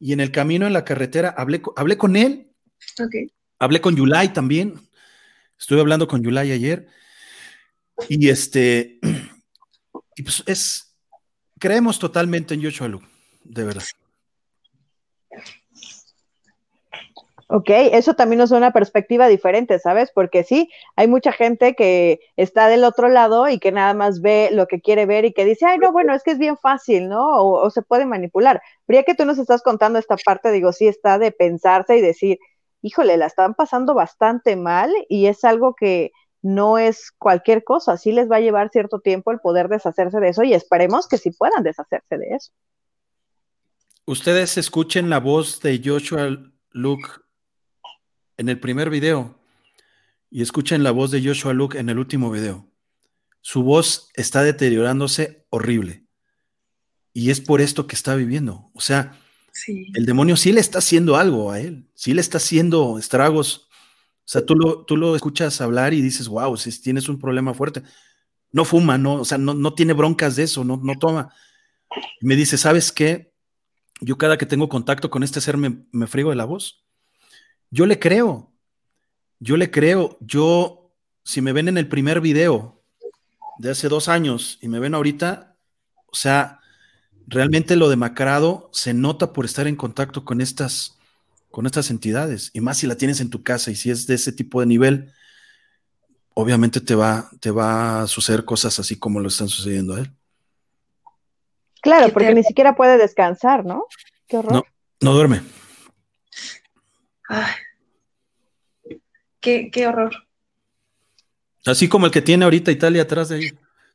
y 0.00 0.12
en 0.12 0.20
el 0.20 0.32
camino 0.32 0.66
en 0.66 0.72
la 0.72 0.84
carretera 0.84 1.32
hablé, 1.36 1.62
hablé 1.76 1.96
con 1.96 2.16
él, 2.16 2.50
Ok. 2.98 3.30
hablé 3.60 3.80
con 3.80 3.94
Yulai 3.94 4.32
también, 4.32 4.80
estuve 5.58 5.80
hablando 5.80 6.08
con 6.08 6.22
Yulai 6.22 6.50
ayer 6.50 6.88
y 8.08 8.28
este, 8.28 8.98
y 10.16 10.22
pues 10.22 10.42
es, 10.46 10.96
creemos 11.60 12.00
totalmente 12.00 12.54
en 12.54 12.64
Joshua 12.64 12.88
Luke, 12.88 13.06
de 13.44 13.64
verdad. 13.64 13.84
Ok, 17.54 17.68
eso 17.68 18.14
también 18.14 18.38
nos 18.38 18.48
da 18.48 18.56
una 18.56 18.72
perspectiva 18.72 19.28
diferente, 19.28 19.78
¿sabes? 19.78 20.10
Porque 20.14 20.42
sí, 20.42 20.70
hay 20.96 21.06
mucha 21.06 21.32
gente 21.32 21.74
que 21.74 22.20
está 22.36 22.66
del 22.68 22.82
otro 22.82 23.10
lado 23.10 23.46
y 23.46 23.58
que 23.58 23.72
nada 23.72 23.92
más 23.92 24.22
ve 24.22 24.48
lo 24.52 24.66
que 24.66 24.80
quiere 24.80 25.04
ver 25.04 25.26
y 25.26 25.34
que 25.34 25.44
dice, 25.44 25.66
ay, 25.66 25.76
no, 25.76 25.92
bueno, 25.92 26.14
es 26.14 26.22
que 26.22 26.30
es 26.30 26.38
bien 26.38 26.56
fácil, 26.56 27.10
¿no? 27.10 27.22
O, 27.36 27.62
o 27.62 27.68
se 27.68 27.82
puede 27.82 28.06
manipular. 28.06 28.62
Pero 28.86 29.00
ya 29.00 29.04
que 29.04 29.14
tú 29.14 29.26
nos 29.26 29.36
estás 29.36 29.60
contando 29.60 29.98
esta 29.98 30.16
parte, 30.16 30.50
digo, 30.50 30.72
sí 30.72 30.88
está 30.88 31.18
de 31.18 31.30
pensarse 31.30 31.98
y 31.98 32.00
decir, 32.00 32.38
híjole, 32.80 33.18
la 33.18 33.26
están 33.26 33.52
pasando 33.52 33.92
bastante 33.92 34.56
mal 34.56 34.90
y 35.10 35.26
es 35.26 35.44
algo 35.44 35.74
que 35.74 36.12
no 36.40 36.78
es 36.78 37.12
cualquier 37.18 37.64
cosa, 37.64 37.98
sí 37.98 38.12
les 38.12 38.30
va 38.30 38.36
a 38.36 38.40
llevar 38.40 38.70
cierto 38.70 39.00
tiempo 39.00 39.30
el 39.30 39.40
poder 39.40 39.68
deshacerse 39.68 40.20
de 40.20 40.30
eso 40.30 40.42
y 40.42 40.54
esperemos 40.54 41.06
que 41.06 41.18
sí 41.18 41.30
puedan 41.30 41.62
deshacerse 41.62 42.16
de 42.16 42.28
eso. 42.30 42.50
Ustedes 44.06 44.56
escuchen 44.56 45.10
la 45.10 45.20
voz 45.20 45.60
de 45.60 45.78
Joshua 45.84 46.30
Luke 46.70 47.08
en 48.36 48.48
el 48.48 48.58
primer 48.60 48.90
video 48.90 49.38
y 50.30 50.42
escuchen 50.42 50.82
la 50.82 50.90
voz 50.90 51.10
de 51.10 51.22
Joshua 51.24 51.52
Luke 51.52 51.78
en 51.78 51.88
el 51.88 51.98
último 51.98 52.30
video. 52.30 52.68
Su 53.40 53.62
voz 53.62 54.10
está 54.14 54.42
deteriorándose 54.42 55.46
horrible. 55.50 56.06
Y 57.12 57.30
es 57.30 57.40
por 57.40 57.60
esto 57.60 57.86
que 57.86 57.94
está 57.94 58.14
viviendo. 58.14 58.70
O 58.74 58.80
sea, 58.80 59.18
Sí. 59.54 59.88
el 59.94 60.06
demonio 60.06 60.34
sí 60.36 60.50
le 60.50 60.60
está 60.60 60.78
haciendo 60.78 61.16
algo 61.16 61.50
a 61.50 61.60
él, 61.60 61.86
sí 61.94 62.14
le 62.14 62.22
está 62.22 62.38
haciendo 62.38 62.98
estragos. 62.98 63.68
O 64.24 64.28
sea, 64.32 64.46
tú 64.46 64.54
lo, 64.54 64.86
tú 64.86 64.96
lo 64.96 65.14
escuchas 65.14 65.60
hablar 65.60 65.92
y 65.92 66.00
dices, 66.00 66.26
wow, 66.28 66.56
si 66.56 66.80
tienes 66.80 67.10
un 67.10 67.18
problema 67.18 67.52
fuerte. 67.52 67.82
No 68.50 68.64
fuma, 68.64 68.96
no, 68.96 69.14
o 69.16 69.24
sea, 69.26 69.36
no, 69.36 69.52
no 69.52 69.74
tiene 69.74 69.92
broncas 69.92 70.36
de 70.36 70.44
eso, 70.44 70.64
no, 70.64 70.80
no 70.82 70.98
toma. 70.98 71.34
Y 72.20 72.26
me 72.26 72.34
dice, 72.36 72.56
¿sabes 72.56 72.92
qué? 72.92 73.34
Yo 74.00 74.16
cada 74.16 74.38
que 74.38 74.46
tengo 74.46 74.70
contacto 74.70 75.10
con 75.10 75.22
este 75.22 75.40
ser 75.42 75.58
me, 75.58 75.84
me 75.92 76.06
frigo 76.06 76.30
de 76.30 76.36
la 76.36 76.46
voz. 76.46 76.81
Yo 77.72 77.86
le 77.86 77.98
creo, 77.98 78.52
yo 79.40 79.56
le 79.56 79.70
creo. 79.70 80.18
Yo, 80.20 80.92
si 81.24 81.40
me 81.40 81.54
ven 81.54 81.68
en 81.68 81.78
el 81.78 81.88
primer 81.88 82.20
video 82.20 82.82
de 83.58 83.70
hace 83.70 83.88
dos 83.88 84.08
años 84.08 84.58
y 84.60 84.68
me 84.68 84.78
ven 84.78 84.94
ahorita, 84.94 85.56
o 86.04 86.14
sea, 86.14 86.60
realmente 87.26 87.76
lo 87.76 87.88
demacrado 87.88 88.68
se 88.74 88.92
nota 88.92 89.32
por 89.32 89.46
estar 89.46 89.66
en 89.66 89.76
contacto 89.76 90.22
con 90.22 90.42
estas, 90.42 90.98
con 91.50 91.64
estas 91.64 91.88
entidades. 91.88 92.50
Y 92.52 92.60
más 92.60 92.76
si 92.76 92.86
la 92.86 92.96
tienes 92.96 93.22
en 93.22 93.30
tu 93.30 93.42
casa 93.42 93.70
y 93.70 93.74
si 93.74 93.90
es 93.90 94.06
de 94.06 94.16
ese 94.16 94.32
tipo 94.32 94.60
de 94.60 94.66
nivel, 94.66 95.10
obviamente 96.34 96.82
te 96.82 96.94
va, 96.94 97.30
te 97.40 97.50
va 97.50 98.02
a 98.02 98.06
suceder 98.06 98.44
cosas 98.44 98.78
así 98.80 98.98
como 98.98 99.18
lo 99.18 99.28
están 99.28 99.48
sucediendo 99.48 99.94
a 99.94 100.00
él. 100.00 100.12
Claro, 101.80 102.12
porque 102.12 102.34
ni 102.34 102.44
siquiera 102.44 102.76
puede 102.76 102.98
descansar, 102.98 103.64
¿no? 103.64 103.86
Qué 104.28 104.36
horror. 104.36 104.52
No, 104.52 104.62
no 105.00 105.14
duerme. 105.14 105.40
Ay. 107.34 108.98
Qué, 109.40 109.70
qué 109.72 109.86
horror. 109.86 110.12
Así 111.64 111.88
como 111.88 112.06
el 112.06 112.12
que 112.12 112.20
tiene 112.20 112.44
ahorita 112.44 112.70
Italia 112.70 113.02
atrás 113.02 113.30
de 113.30 113.36
ahí. 113.36 113.50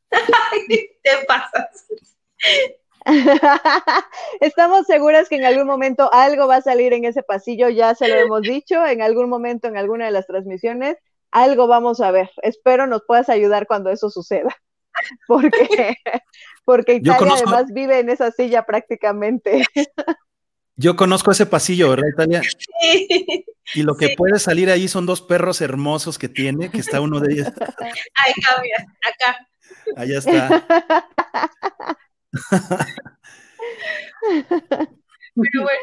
Te 1.03 1.25
pasas. 1.27 1.85
Estamos 4.41 4.87
seguras 4.87 5.29
que 5.29 5.35
en 5.35 5.45
algún 5.45 5.67
momento 5.67 6.11
algo 6.11 6.47
va 6.47 6.57
a 6.57 6.61
salir 6.61 6.93
en 6.93 7.05
ese 7.05 7.21
pasillo, 7.23 7.69
ya 7.69 7.93
se 7.95 8.07
lo 8.07 8.15
hemos 8.15 8.41
dicho, 8.41 8.85
en 8.85 9.01
algún 9.01 9.29
momento 9.29 9.67
en 9.67 9.77
alguna 9.77 10.05
de 10.05 10.11
las 10.11 10.25
transmisiones, 10.27 10.97
algo 11.31 11.67
vamos 11.67 12.01
a 12.01 12.09
ver. 12.11 12.31
Espero 12.41 12.87
nos 12.87 13.03
puedas 13.05 13.29
ayudar 13.29 13.67
cuando 13.67 13.91
eso 13.91 14.09
suceda. 14.09 14.55
Porque, 15.27 15.93
porque 16.65 16.95
Italia 16.95 17.19
conozco- 17.19 17.47
además 17.49 17.71
vive 17.71 17.99
en 17.99 18.09
esa 18.09 18.31
silla 18.31 18.63
prácticamente. 18.65 19.63
Yo 20.77 20.95
conozco 20.95 21.31
ese 21.31 21.45
pasillo, 21.45 21.89
¿verdad, 21.89 22.07
Italia? 22.13 22.41
Sí. 22.43 23.45
Y 23.73 23.83
lo 23.83 23.97
que 23.97 24.07
Sí. 24.07 24.15
puede 24.15 24.39
salir 24.39 24.69
ahí 24.69 24.87
son 24.87 25.05
dos 25.05 25.21
perros 25.21 25.59
hermosos 25.59 26.17
que 26.17 26.29
tiene, 26.29 26.71
que 26.71 26.77
está 26.77 27.01
uno 27.01 27.19
de 27.19 27.33
ellos. 27.33 27.47
Ay, 28.15 28.33
cambia. 28.41 28.87
Acá. 29.05 29.47
Allá 29.97 30.19
está. 30.19 30.65
Pero 34.29 35.63
bueno, 35.63 35.79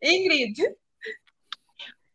Ingrid. 0.00 0.58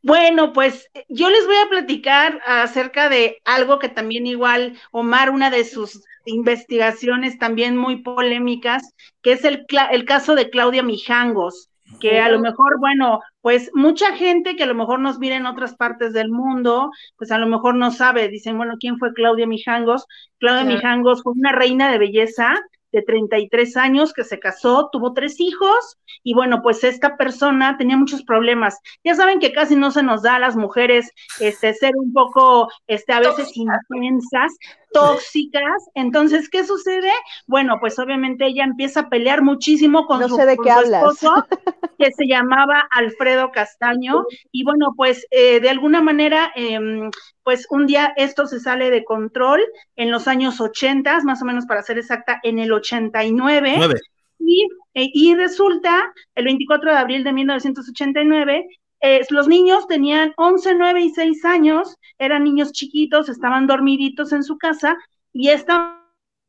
Bueno, 0.02 0.52
pues 0.52 0.89
yo 1.08 1.30
les 1.30 1.46
voy 1.46 1.56
a 1.56 1.69
platicar 1.69 2.41
acerca 2.46 3.08
de 3.08 3.41
algo 3.46 3.80
que 3.80 3.88
también 3.88 4.28
igual 4.28 4.78
Omar, 4.91 5.30
una 5.30 5.50
de 5.50 5.63
sus 5.63 6.04
investigaciones 6.26 7.39
también 7.39 7.78
muy 7.78 8.02
polémicas, 8.02 8.84
que 9.22 9.32
es 9.32 9.46
el, 9.46 9.65
el 9.91 10.04
caso 10.06 10.36
de 10.36 10.50
Claudia 10.50 10.84
Mijangos, 10.84 11.69
que 11.99 12.19
a 12.19 12.29
lo 12.29 12.39
mejor, 12.39 12.79
bueno, 12.79 13.21
pues 13.41 13.71
mucha 13.73 14.15
gente 14.15 14.56
que 14.56 14.63
a 14.63 14.67
lo 14.67 14.75
mejor 14.75 14.99
nos 14.99 15.19
mira 15.19 15.36
en 15.36 15.45
otras 15.45 15.75
partes 15.75 16.13
del 16.13 16.29
mundo, 16.29 16.91
pues 17.17 17.32
a 17.32 17.38
lo 17.38 17.47
mejor 17.47 17.75
no 17.75 17.91
sabe, 17.91 18.27
dicen, 18.29 18.58
bueno, 18.58 18.75
¿quién 18.79 18.97
fue 18.97 19.13
Claudia 19.13 19.47
Mijangos? 19.47 20.06
Claudia. 20.39 20.65
Mijangos 20.65 21.23
fue 21.23 21.34
una 21.34 21.51
reina 21.51 21.91
de 21.91 21.97
belleza 21.97 22.56
de 22.93 23.01
33 23.01 23.75
años 23.75 24.13
que 24.13 24.23
se 24.23 24.39
casó, 24.39 24.89
tuvo 24.91 25.13
tres 25.13 25.39
hijos 25.39 25.97
y 26.23 26.34
bueno, 26.36 26.62
pues 26.62 26.84
esta 26.84 27.17
persona 27.17 27.75
tenía 27.77 27.97
muchos 27.97 28.23
problemas. 28.23 28.79
Ya 29.03 29.15
saben 29.15 29.39
que 29.39 29.51
casi 29.51 29.75
no 29.75 29.91
se 29.91 30.03
nos 30.03 30.21
da 30.21 30.36
a 30.36 30.39
las 30.39 30.56
mujeres 30.56 31.12
este 31.39 31.73
ser 31.73 31.93
un 31.97 32.13
poco 32.13 32.69
este 32.88 33.12
a 33.12 33.19
veces 33.19 33.58
intensas, 33.58 34.53
tóxicas. 34.93 35.89
Entonces, 35.95 36.49
¿qué 36.49 36.63
sucede? 36.65 37.12
Bueno, 37.47 37.77
pues 37.79 37.99
obviamente 37.99 38.45
ella 38.45 38.63
empieza 38.63 39.01
a 39.01 39.10
pelear 39.10 39.41
muchísimo 39.41 40.06
con 40.06 40.19
No 40.21 40.29
su, 40.29 40.36
sé 40.36 40.45
de 40.45 40.56
con 40.56 40.65
qué 40.65 40.71
su 40.71 40.77
hablas. 40.79 41.03
esposo, 41.13 41.47
que 41.99 42.12
se 42.12 42.27
llamaba 42.27 42.88
Alfredo 42.91 43.51
Castaño 43.51 44.25
y 44.51 44.63
bueno, 44.63 44.93
pues 44.95 45.25
eh, 45.32 45.60
de 45.60 45.69
alguna 45.69 46.01
manera 46.01 46.51
em, 46.56 47.10
pues 47.43 47.67
un 47.69 47.86
día 47.88 48.13
esto 48.15 48.47
se 48.47 48.60
sale 48.60 48.89
de 48.89 49.03
control 49.03 49.62
en 49.95 50.12
los 50.12 50.27
años 50.27 50.62
80, 50.62 51.21
más 51.23 51.41
o 51.41 51.45
menos 51.45 51.65
para 51.65 51.82
ser 51.84 51.97
exacta, 51.97 52.39
en 52.43 52.60
el 52.60 52.71
89. 52.71 53.73
Nueve. 53.77 53.95
Y, 54.39 54.67
eh, 54.93 55.10
y 55.13 55.36
resulta, 55.36 56.12
el 56.36 56.45
24 56.45 56.91
de 56.91 56.97
abril 56.97 57.23
de 57.23 57.32
1989, 57.32 58.67
eh, 59.06 59.26
los 59.32 59.50
niños 59.50 59.86
tenían 59.86 60.34
11, 60.38 60.76
9 60.76 61.02
y 61.02 61.10
6 61.10 61.44
años, 61.44 61.98
eran 62.18 62.46
niños 62.46 62.72
chiquitos, 62.72 63.28
estaban 63.28 63.68
dormiditos 63.68 64.32
en 64.32 64.44
su 64.44 64.58
casa, 64.58 64.96
y 65.34 65.50
esta 65.50 66.02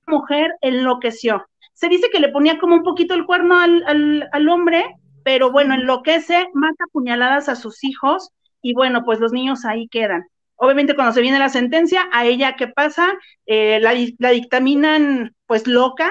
mujer 0.07 0.53
enloqueció. 0.61 1.45
Se 1.73 1.89
dice 1.89 2.11
que 2.13 2.21
le 2.21 2.29
ponía 2.29 2.59
como 2.59 2.77
un 2.77 2.85
poquito 2.85 3.15
el 3.15 3.27
cuerno 3.27 3.59
al, 3.59 3.83
al, 3.89 4.29
al 4.31 4.49
hombre, 4.49 4.85
pero 5.25 5.51
bueno, 5.51 5.75
enloquece, 5.75 6.49
mata 6.55 6.85
puñaladas 6.93 7.49
a 7.49 7.57
sus 7.57 7.83
hijos, 7.83 8.31
y 8.63 8.73
bueno, 8.73 9.05
pues 9.05 9.19
los 9.19 9.33
niños 9.33 9.65
ahí 9.65 9.89
quedan. 9.89 10.25
Obviamente 10.55 10.95
cuando 10.95 11.13
se 11.13 11.23
viene 11.23 11.41
la 11.41 11.49
sentencia, 11.49 12.09
a 12.13 12.25
ella 12.25 12.55
qué 12.55 12.69
pasa, 12.69 13.15
eh, 13.47 13.81
la, 13.81 13.95
la, 14.19 14.31
dictaminan 14.31 15.35
pues 15.47 15.67
loca, 15.67 16.09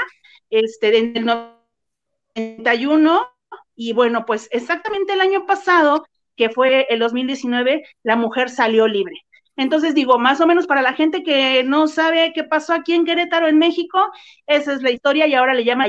este, 0.50 0.98
en 0.98 1.16
el 1.16 1.26
91, 2.36 3.28
y 3.78 3.94
bueno, 3.94 4.26
pues 4.26 4.50
exactamente 4.52 5.14
el 5.14 5.22
año 5.22 5.46
pasado, 5.46 6.06
que 6.36 6.50
fue 6.50 6.88
el 6.90 7.00
2019, 7.00 7.84
la 8.04 8.16
mujer 8.16 8.50
salió 8.50 8.88
libre. 8.88 9.16
Entonces 9.56 9.94
digo, 9.94 10.18
más 10.18 10.42
o 10.42 10.48
menos 10.48 10.66
para 10.68 10.82
la 10.82 10.94
gente 10.94 11.24
que 11.24 11.64
no 11.64 11.88
sabe 11.88 12.32
qué 12.34 12.44
pasó 12.44 12.74
aquí 12.74 12.94
en 12.94 13.06
Querétaro, 13.06 13.48
en 13.48 13.60
México, 13.60 14.12
esa 14.48 14.74
es 14.74 14.82
la 14.82 14.92
historia 14.92 15.28
y 15.28 15.36
ahora 15.36 15.54
le 15.54 15.64
llama 15.64 15.88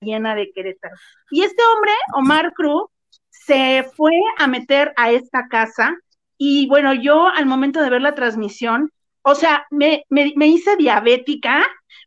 llena 0.00 0.34
de 0.34 0.52
Querétaro. 0.52 0.94
Y 1.30 1.42
este 1.42 1.62
hombre, 1.74 1.92
Omar 2.14 2.52
Cruz, 2.52 2.90
se 3.30 3.84
fue 3.96 4.12
a 4.38 4.46
meter 4.46 4.92
a 4.96 5.10
esta 5.10 5.48
casa 5.48 5.96
y 6.36 6.68
bueno, 6.68 6.92
yo 6.92 7.28
al 7.28 7.46
momento 7.46 7.80
de 7.80 7.90
ver 7.90 8.02
la 8.02 8.14
transmisión, 8.14 8.90
o 9.22 9.34
sea, 9.34 9.66
me, 9.70 10.04
me, 10.10 10.32
me 10.36 10.48
hice 10.48 10.76
diabética 10.76 11.64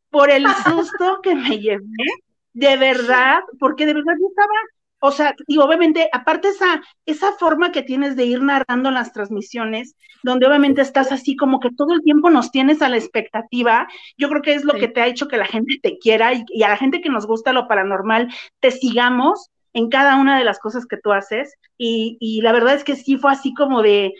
por 0.10 0.30
el 0.30 0.46
susto 0.66 1.20
que 1.24 1.36
me 1.36 1.60
llevé, 1.60 2.06
de 2.54 2.78
verdad, 2.78 3.42
porque 3.60 3.86
de 3.86 3.94
verdad 3.94 4.14
yo 4.20 4.28
estaba 4.28 4.54
o 5.00 5.12
sea, 5.12 5.36
y 5.48 5.58
obviamente, 5.58 6.10
aparte 6.12 6.48
esa, 6.48 6.82
esa 7.06 7.32
forma 7.34 7.72
que 7.72 7.84
tienes 7.84 8.16
de 8.16 8.26
ir 8.26 8.42
narrando 8.42 8.92
las 8.92 9.14
transmisiones, 9.14 9.96
donde 10.24 10.48
obviamente 10.48 10.82
estás 10.82 11.12
así 11.12 11.36
como 11.36 11.60
que 11.60 11.70
todo 11.72 11.94
el 11.94 12.02
tiempo 12.02 12.30
nos 12.30 12.52
tienes 12.52 12.82
a 12.82 12.90
la 12.90 12.98
expectativa, 12.98 13.88
yo 14.18 14.30
creo 14.30 14.42
que 14.42 14.54
es 14.54 14.64
lo 14.64 14.74
que 14.74 14.88
te 14.88 15.02
ha 15.02 15.08
hecho 15.08 15.28
que 15.28 15.38
la 15.38 15.46
gente 15.46 15.80
te 15.82 15.98
quiera 16.00 16.34
y, 16.34 16.64
a 16.64 16.70
la 16.70 16.78
gente 16.78 17.02
que 17.02 17.10
nos 17.10 17.28
gusta 17.28 17.54
lo 17.54 17.68
paranormal, 17.68 18.34
te 18.60 18.72
sigamos 18.72 19.50
en 19.74 19.90
cada 19.90 20.16
una 20.16 20.38
de 20.38 20.46
las 20.46 20.60
cosas 20.60 20.86
que 20.86 20.98
tú 20.98 21.12
haces. 21.12 21.54
Y, 21.78 22.18
y 22.20 22.42
la 22.42 22.54
verdad 22.54 22.76
es 22.76 22.84
que 22.84 22.96
sí 22.96 23.18
fue 23.18 23.32
así 23.32 23.54
como 23.54 23.82
de, 23.82 24.14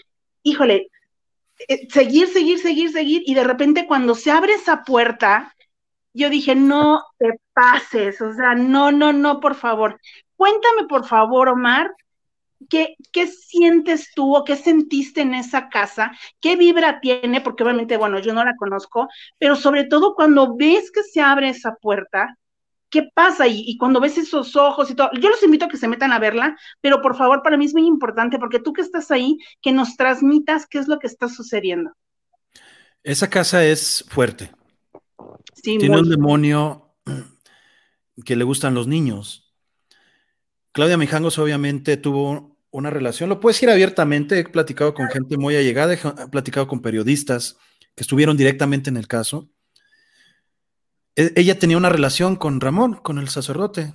híjole, 0.44 0.90
eh, 1.68 1.88
seguir, 1.90 2.28
seguir, 2.28 2.60
seguir, 2.60 2.92
seguir, 2.92 3.24
y 3.26 3.34
de 3.34 3.44
repente 3.44 3.88
cuando 3.88 4.14
se 4.14 4.30
abre 4.30 4.54
esa 4.54 4.84
puerta, 4.84 5.56
yo 6.14 6.30
dije, 6.30 6.56
no 6.56 7.04
te 7.18 7.40
pases, 7.54 8.22
o 8.22 8.34
sea, 8.34 8.56
no, 8.56 8.92
no, 8.92 9.14
no, 9.14 9.40
por 9.40 9.56
favor. 9.56 10.00
Cuéntame, 10.36 10.88
por 10.88 11.06
favor, 11.06 11.50
Omar, 11.50 11.94
¿qué, 12.70 12.96
¿qué 13.12 13.28
sientes 13.28 14.12
tú 14.16 14.36
o 14.36 14.44
qué 14.44 14.56
sentiste 14.56 15.22
en 15.22 15.34
esa 15.34 15.70
casa? 15.70 16.12
¿Qué 16.40 16.56
vibra 16.56 17.00
tiene? 17.00 17.42
Porque 17.42 17.64
obviamente, 17.64 17.98
bueno, 17.98 18.20
yo 18.20 18.34
no 18.34 18.44
la 18.44 18.56
conozco, 18.56 19.08
pero 19.40 19.56
sobre 19.56 19.86
todo 19.86 20.16
cuando 20.16 20.56
ves 20.56 20.92
que 20.92 21.04
se 21.04 21.22
abre 21.22 21.50
esa 21.50 21.76
puerta, 21.76 22.38
¿qué 22.96 23.10
pasa? 23.14 23.46
Y, 23.48 23.78
cuando 23.78 24.00
ves 24.00 24.18
esos 24.18 24.56
ojos 24.56 24.90
y 24.90 24.96
todo, 24.96 25.10
yo 25.20 25.30
los 25.30 25.44
invito 25.44 25.66
a 25.66 25.68
que 25.68 25.76
se 25.76 25.88
metan 25.88 26.14
a 26.14 26.20
verla, 26.20 26.58
pero 26.80 27.02
por 27.02 27.18
favor, 27.18 27.42
para 27.44 27.58
mí 27.58 27.66
es 27.66 27.74
muy 27.74 27.86
importante, 27.86 28.40
porque 28.40 28.60
tú 28.60 28.72
que 28.72 28.82
estás 28.82 29.12
ahí, 29.12 29.38
que 29.62 29.72
nos 29.72 29.98
transmitas 29.98 30.66
qué 30.66 30.80
es 30.80 30.88
lo 30.88 30.98
que 31.00 31.08
está 31.08 31.28
sucediendo. 31.28 31.92
Esa 33.04 33.30
casa 33.30 33.66
es 33.66 34.06
fuerte. 34.08 34.52
Sí, 35.54 35.78
Tiene 35.78 36.00
un 36.00 36.10
demonio 36.10 36.96
que 38.24 38.36
le 38.36 38.44
gustan 38.44 38.74
los 38.74 38.88
niños. 38.88 39.45
Claudia 40.76 40.98
Mijangos 40.98 41.40
obviamente 41.40 41.96
tuvo 41.96 42.58
una 42.70 42.90
relación, 42.90 43.30
lo 43.30 43.40
puedes 43.40 43.56
decir 43.56 43.70
abiertamente, 43.70 44.40
he 44.40 44.44
platicado 44.44 44.94
con 44.94 45.08
gente 45.08 45.38
muy 45.38 45.56
allegada, 45.56 45.94
he 45.94 46.28
platicado 46.28 46.68
con 46.68 46.82
periodistas 46.82 47.56
que 47.96 48.04
estuvieron 48.04 48.36
directamente 48.36 48.90
en 48.90 48.98
el 48.98 49.08
caso. 49.08 49.50
E, 51.16 51.32
ella 51.38 51.58
tenía 51.58 51.78
una 51.78 51.88
relación 51.88 52.36
con 52.36 52.60
Ramón, 52.60 52.96
con 52.96 53.20
el 53.20 53.30
sacerdote. 53.30 53.94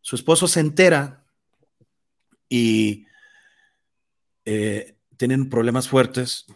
Su 0.00 0.14
esposo 0.14 0.46
se 0.46 0.60
entera 0.60 1.24
y 2.48 3.06
eh, 4.44 4.94
tienen 5.16 5.50
problemas 5.50 5.88
fuertes. 5.88 6.46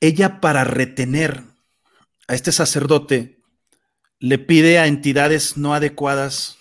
Ella 0.00 0.42
para 0.42 0.64
retener 0.64 1.44
a 2.28 2.34
este 2.34 2.52
sacerdote 2.52 3.40
le 4.18 4.38
pide 4.38 4.78
a 4.78 4.86
entidades 4.86 5.56
no 5.56 5.72
adecuadas 5.72 6.55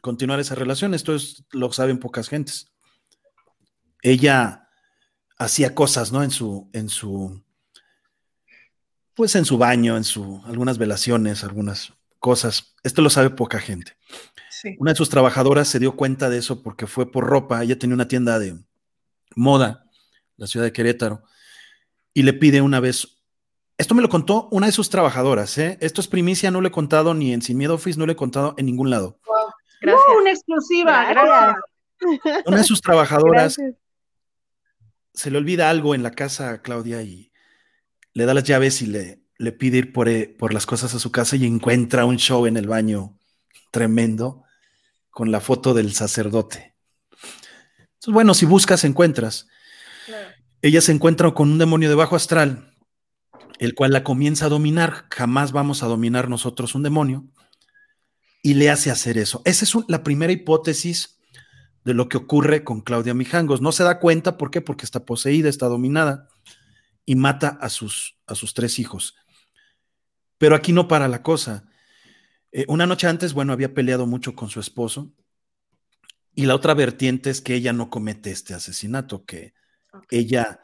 continuar 0.00 0.40
esa 0.40 0.54
relación. 0.54 0.94
Esto 0.94 1.14
es, 1.14 1.44
lo 1.52 1.72
saben 1.72 1.98
pocas 1.98 2.28
gentes. 2.28 2.72
Ella 4.02 4.68
hacía 5.38 5.74
cosas, 5.74 6.12
¿no? 6.12 6.22
En 6.22 6.30
su, 6.30 6.70
en 6.72 6.88
su, 6.88 7.42
pues 9.14 9.34
en 9.36 9.44
su 9.44 9.58
baño, 9.58 9.96
en 9.96 10.04
su, 10.04 10.42
algunas 10.46 10.78
velaciones, 10.78 11.44
algunas 11.44 11.92
cosas. 12.18 12.74
Esto 12.82 13.02
lo 13.02 13.10
sabe 13.10 13.30
poca 13.30 13.58
gente. 13.58 13.96
Una 14.78 14.92
de 14.92 14.96
sus 14.96 15.08
trabajadoras 15.08 15.68
se 15.68 15.78
dio 15.78 15.96
cuenta 15.96 16.28
de 16.28 16.38
eso 16.38 16.62
porque 16.62 16.86
fue 16.86 17.10
por 17.10 17.24
ropa. 17.24 17.62
Ella 17.62 17.78
tenía 17.78 17.94
una 17.94 18.08
tienda 18.08 18.38
de 18.38 18.58
moda, 19.34 19.86
la 20.36 20.46
ciudad 20.46 20.66
de 20.66 20.72
Querétaro, 20.72 21.22
y 22.12 22.22
le 22.22 22.32
pide 22.34 22.60
una 22.60 22.80
vez. 22.80 23.22
Esto 23.78 23.94
me 23.94 24.02
lo 24.02 24.10
contó 24.10 24.48
una 24.50 24.66
de 24.66 24.72
sus 24.72 24.90
trabajadoras, 24.90 25.56
¿eh? 25.56 25.78
Esto 25.80 26.02
es 26.02 26.08
primicia, 26.08 26.50
no 26.50 26.60
lo 26.60 26.68
he 26.68 26.72
contado 26.72 27.14
ni 27.14 27.32
en 27.32 27.40
Sin 27.40 27.56
Miedo 27.56 27.74
Office, 27.74 27.98
no 27.98 28.04
lo 28.04 28.12
he 28.12 28.16
contado 28.16 28.54
en 28.58 28.66
ningún 28.66 28.90
lado. 28.90 29.18
Gracias. 29.80 30.06
una 30.18 30.30
exclusiva, 30.30 31.04
gracias. 31.10 31.56
Una 32.46 32.56
de 32.58 32.64
sus 32.64 32.80
trabajadoras 32.80 33.56
se 35.12 35.30
le 35.30 35.38
olvida 35.38 35.68
algo 35.70 35.94
en 35.94 36.02
la 36.02 36.12
casa 36.12 36.50
a 36.50 36.62
Claudia 36.62 37.02
y 37.02 37.32
le 38.12 38.24
da 38.24 38.34
las 38.34 38.44
llaves 38.44 38.82
y 38.82 38.86
le, 38.86 39.22
le 39.38 39.52
pide 39.52 39.78
ir 39.78 39.92
por, 39.92 40.08
eh, 40.08 40.34
por 40.38 40.54
las 40.54 40.66
cosas 40.66 40.94
a 40.94 40.98
su 40.98 41.10
casa 41.10 41.36
y 41.36 41.46
encuentra 41.46 42.04
un 42.04 42.16
show 42.16 42.46
en 42.46 42.56
el 42.56 42.66
baño 42.66 43.18
tremendo 43.70 44.44
con 45.10 45.30
la 45.30 45.40
foto 45.40 45.74
del 45.74 45.92
sacerdote. 45.92 46.74
Entonces, 47.78 48.14
bueno, 48.14 48.34
si 48.34 48.46
buscas, 48.46 48.84
encuentras. 48.84 49.48
Ella 50.62 50.80
se 50.80 50.92
encuentra 50.92 51.30
con 51.32 51.50
un 51.50 51.58
demonio 51.58 51.88
de 51.88 51.94
bajo 51.94 52.16
astral, 52.16 52.74
el 53.58 53.74
cual 53.74 53.92
la 53.92 54.04
comienza 54.04 54.46
a 54.46 54.50
dominar. 54.50 55.06
Jamás 55.10 55.52
vamos 55.52 55.82
a 55.82 55.86
dominar 55.86 56.28
nosotros 56.28 56.74
un 56.74 56.82
demonio 56.82 57.26
y 58.42 58.54
le 58.54 58.70
hace 58.70 58.90
hacer 58.90 59.18
eso. 59.18 59.42
Esa 59.44 59.64
es 59.64 59.74
la 59.88 60.02
primera 60.02 60.32
hipótesis 60.32 61.20
de 61.84 61.94
lo 61.94 62.08
que 62.08 62.16
ocurre 62.16 62.64
con 62.64 62.80
Claudia 62.80 63.14
Mijangos. 63.14 63.60
No 63.60 63.72
se 63.72 63.84
da 63.84 63.98
cuenta, 63.98 64.36
¿por 64.36 64.50
qué? 64.50 64.60
Porque 64.60 64.84
está 64.84 65.04
poseída, 65.04 65.48
está 65.48 65.66
dominada 65.66 66.28
y 67.04 67.16
mata 67.16 67.58
a 67.60 67.68
sus, 67.68 68.18
a 68.26 68.34
sus 68.34 68.54
tres 68.54 68.78
hijos. 68.78 69.16
Pero 70.38 70.54
aquí 70.54 70.72
no 70.72 70.88
para 70.88 71.08
la 71.08 71.22
cosa. 71.22 71.66
Eh, 72.52 72.64
una 72.68 72.86
noche 72.86 73.06
antes, 73.06 73.32
bueno, 73.32 73.52
había 73.52 73.74
peleado 73.74 74.06
mucho 74.06 74.34
con 74.34 74.48
su 74.48 74.60
esposo 74.60 75.12
y 76.34 76.46
la 76.46 76.54
otra 76.54 76.74
vertiente 76.74 77.30
es 77.30 77.40
que 77.40 77.54
ella 77.54 77.72
no 77.72 77.90
comete 77.90 78.30
este 78.30 78.54
asesinato, 78.54 79.24
que 79.24 79.54
ella 80.10 80.60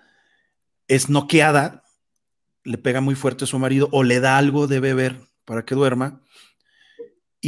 es 0.89 1.11
noqueada, 1.11 1.85
le 2.64 2.79
pega 2.79 3.01
muy 3.01 3.14
fuerte 3.14 3.45
a 3.45 3.47
su 3.47 3.59
marido 3.59 3.89
o 3.93 4.03
le 4.03 4.20
da 4.20 4.39
algo 4.39 4.66
de 4.66 4.81
beber 4.81 5.20
para 5.45 5.64
que 5.64 5.74
duerma 5.74 6.22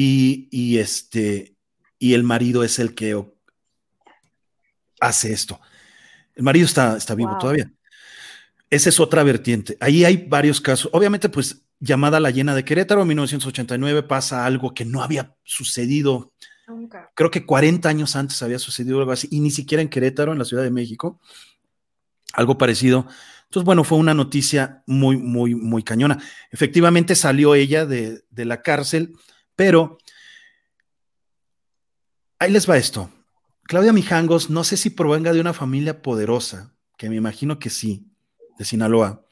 y, 0.00 0.78
este, 0.78 1.56
y 1.98 2.14
el 2.14 2.22
marido 2.22 2.62
es 2.62 2.78
el 2.78 2.94
que 2.94 3.20
hace 5.00 5.32
esto. 5.32 5.60
El 6.36 6.44
marido 6.44 6.66
está, 6.66 6.96
está 6.96 7.16
vivo 7.16 7.36
todavía. 7.38 7.72
Esa 8.70 8.90
es 8.90 9.00
otra 9.00 9.24
vertiente. 9.24 9.76
Ahí 9.80 10.04
hay 10.04 10.16
varios 10.28 10.60
casos. 10.60 10.88
Obviamente, 10.92 11.28
pues, 11.28 11.64
llamada 11.80 12.20
La 12.20 12.30
Llena 12.30 12.54
de 12.54 12.64
Querétaro, 12.64 13.02
en 13.02 13.08
1989 13.08 14.04
pasa 14.04 14.46
algo 14.46 14.72
que 14.72 14.84
no 14.84 15.02
había 15.02 15.34
sucedido. 15.42 16.32
Nunca. 16.68 17.10
Creo 17.14 17.32
que 17.32 17.44
40 17.44 17.88
años 17.88 18.14
antes 18.14 18.40
había 18.42 18.60
sucedido 18.60 19.00
algo 19.00 19.10
así, 19.10 19.26
y 19.32 19.40
ni 19.40 19.50
siquiera 19.50 19.82
en 19.82 19.88
Querétaro, 19.88 20.30
en 20.30 20.38
la 20.38 20.44
Ciudad 20.44 20.62
de 20.62 20.70
México. 20.70 21.18
Algo 22.34 22.56
parecido. 22.56 23.08
Entonces, 23.46 23.64
bueno, 23.64 23.82
fue 23.82 23.98
una 23.98 24.14
noticia 24.14 24.84
muy, 24.86 25.16
muy, 25.16 25.56
muy 25.56 25.82
cañona. 25.82 26.18
Efectivamente 26.52 27.16
salió 27.16 27.56
ella 27.56 27.84
de, 27.84 28.22
de 28.30 28.44
la 28.44 28.62
cárcel 28.62 29.16
pero 29.58 29.98
ahí 32.38 32.52
les 32.52 32.70
va 32.70 32.76
esto. 32.76 33.10
Claudia 33.64 33.92
Mijangos, 33.92 34.50
no 34.50 34.62
sé 34.62 34.76
si 34.76 34.88
provenga 34.88 35.32
de 35.32 35.40
una 35.40 35.52
familia 35.52 36.00
poderosa, 36.00 36.76
que 36.96 37.10
me 37.10 37.16
imagino 37.16 37.58
que 37.58 37.68
sí, 37.68 38.06
de 38.56 38.64
Sinaloa. 38.64 39.26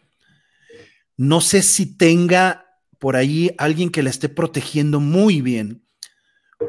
No 1.16 1.40
sé 1.40 1.62
si 1.62 1.96
tenga 1.96 2.66
por 2.98 3.14
ahí 3.14 3.54
alguien 3.56 3.88
que 3.88 4.02
la 4.02 4.10
esté 4.10 4.28
protegiendo 4.28 4.98
muy 4.98 5.42
bien, 5.42 5.86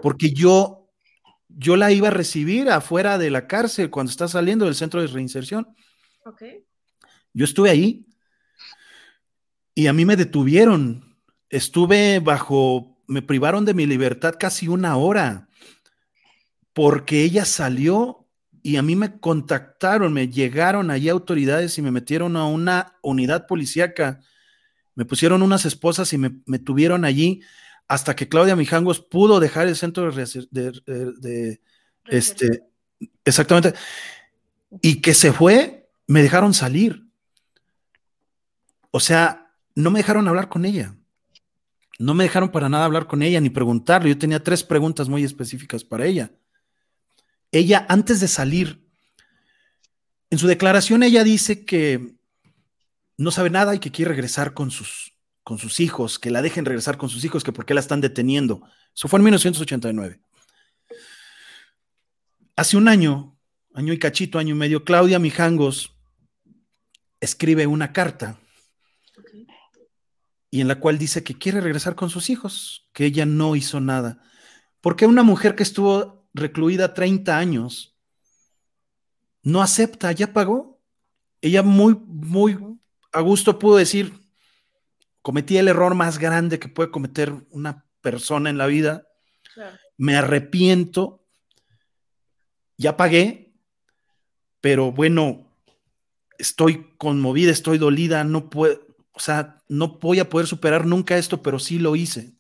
porque 0.03 0.29
yo, 0.29 0.91
yo 1.47 1.77
la 1.77 1.91
iba 1.91 2.09
a 2.09 2.11
recibir 2.11 2.69
afuera 2.69 3.17
de 3.17 3.31
la 3.31 3.47
cárcel 3.47 3.89
cuando 3.89 4.11
está 4.11 4.27
saliendo 4.27 4.65
del 4.65 4.75
centro 4.75 5.01
de 5.01 5.07
reinserción. 5.07 5.75
Yo 7.33 7.43
estuve 7.43 7.71
ahí 7.71 8.05
y 9.73 9.87
a 9.87 9.93
mí 9.93 10.05
me 10.05 10.15
detuvieron. 10.15 11.17
Estuve 11.49 12.19
bajo 12.19 12.96
me 13.07 13.21
privaron 13.21 13.65
de 13.65 13.73
mi 13.73 13.85
libertad 13.85 14.35
casi 14.39 14.67
una 14.67 14.97
hora 14.97 15.47
porque 16.73 17.23
ella 17.23 17.45
salió 17.45 18.27
y 18.61 18.75
a 18.75 18.81
mí 18.81 18.95
me 18.95 19.19
contactaron, 19.19 20.13
me 20.13 20.27
llegaron 20.29 20.91
allí 20.91 21.09
autoridades 21.09 21.77
y 21.77 21.81
me 21.81 21.91
metieron 21.91 22.35
a 22.35 22.45
una 22.45 22.97
unidad 23.01 23.47
policíaca. 23.47 24.19
Me 24.93 25.05
pusieron 25.05 25.41
unas 25.41 25.65
esposas 25.65 26.11
y 26.13 26.17
me, 26.17 26.59
tuvieron 26.59 27.05
allí 27.05 27.41
hasta 27.87 28.15
que 28.15 28.27
Claudia 28.27 28.55
Mijangos 28.55 28.99
pudo 28.99 29.39
dejar 29.39 29.67
el 29.67 29.75
centro 29.75 30.11
de, 30.11 30.41
de 30.51 31.61
este, 32.07 32.63
exactamente, 33.23 33.73
y 34.81 35.01
que 35.01 35.13
se 35.13 35.31
fue, 35.31 35.89
me 36.07 36.21
dejaron 36.21 36.53
salir. 36.53 37.05
O 38.91 38.99
sea, 38.99 39.51
no 39.75 39.91
me 39.91 39.99
dejaron 39.99 40.27
hablar 40.27 40.49
con 40.49 40.65
ella. 40.65 40.96
No 41.99 42.13
me 42.13 42.23
dejaron 42.23 42.49
para 42.49 42.69
nada 42.69 42.85
hablar 42.85 43.07
con 43.07 43.23
ella 43.23 43.41
ni 43.41 43.49
preguntarle. 43.49 44.09
Yo 44.09 44.17
tenía 44.17 44.43
tres 44.43 44.63
preguntas 44.63 45.09
muy 45.09 45.23
específicas 45.23 45.83
para 45.83 46.05
ella. 46.05 46.31
Ella, 47.51 47.85
antes 47.89 48.19
de 48.19 48.27
salir, 48.27 48.85
en 50.29 50.37
su 50.37 50.47
declaración 50.47 51.03
ella 51.03 51.23
dice 51.23 51.65
que 51.65 52.15
no 53.17 53.31
sabe 53.31 53.49
nada 53.49 53.73
y 53.73 53.79
que 53.79 53.91
quiere 53.91 54.09
regresar 54.09 54.53
con 54.53 54.69
sus, 54.69 55.13
con 55.43 55.57
sus 55.57 55.79
hijos, 55.79 56.19
que 56.19 56.29
la 56.29 56.41
dejen 56.41 56.65
regresar 56.65 56.97
con 56.97 57.09
sus 57.09 57.23
hijos, 57.25 57.43
que 57.43 57.53
por 57.53 57.65
qué 57.65 57.73
la 57.73 57.79
están 57.79 58.01
deteniendo. 58.01 58.61
Eso 58.95 59.07
fue 59.07 59.17
en 59.19 59.23
1989. 59.25 60.19
Hace 62.55 62.77
un 62.77 62.87
año, 62.87 63.37
año 63.73 63.93
y 63.93 63.99
cachito, 63.99 64.37
año 64.37 64.53
y 64.55 64.57
medio, 64.57 64.83
Claudia 64.83 65.19
Mijangos 65.19 65.95
escribe 67.19 67.65
una 67.65 67.91
carta 67.93 68.37
y 70.49 70.61
en 70.61 70.67
la 70.67 70.79
cual 70.79 70.97
dice 70.97 71.23
que 71.23 71.37
quiere 71.37 71.61
regresar 71.61 71.95
con 71.95 72.09
sus 72.09 72.29
hijos, 72.29 72.89
que 72.93 73.05
ella 73.05 73.25
no 73.25 73.55
hizo 73.55 73.79
nada. 73.79 74.21
Porque 74.81 75.05
una 75.05 75.23
mujer 75.23 75.55
que 75.55 75.63
estuvo 75.63 76.29
recluida 76.33 76.93
30 76.93 77.37
años 77.37 77.95
no 79.41 79.61
acepta, 79.61 80.11
ya 80.11 80.33
pagó. 80.33 80.81
Ella 81.41 81.63
muy, 81.63 81.95
muy 82.05 82.57
a 83.11 83.21
gusto 83.21 83.59
pudo 83.59 83.77
decir, 83.77 84.13
cometí 85.21 85.57
el 85.57 85.67
error 85.67 85.95
más 85.95 86.19
grande 86.19 86.59
que 86.59 86.69
puede 86.69 86.91
cometer 86.91 87.33
una 87.49 87.85
persona 88.01 88.49
en 88.49 88.57
la 88.57 88.67
vida, 88.67 89.07
me 89.97 90.15
arrepiento, 90.15 91.25
ya 92.77 92.95
pagué, 92.95 93.53
pero 94.61 94.91
bueno, 94.91 95.51
estoy 96.37 96.93
conmovida, 96.97 97.51
estoy 97.51 97.77
dolida, 97.77 98.23
no 98.23 98.49
puedo, 98.49 98.86
o 99.17 99.19
sea, 99.19 99.63
no 99.67 99.97
voy 99.97 100.19
a 100.19 100.29
poder 100.29 100.45
superar 100.45 100.85
nunca 100.85 101.17
esto, 101.17 101.41
pero 101.41 101.57
sí 101.57 101.79
lo 101.79 101.95
hice. 101.95 102.35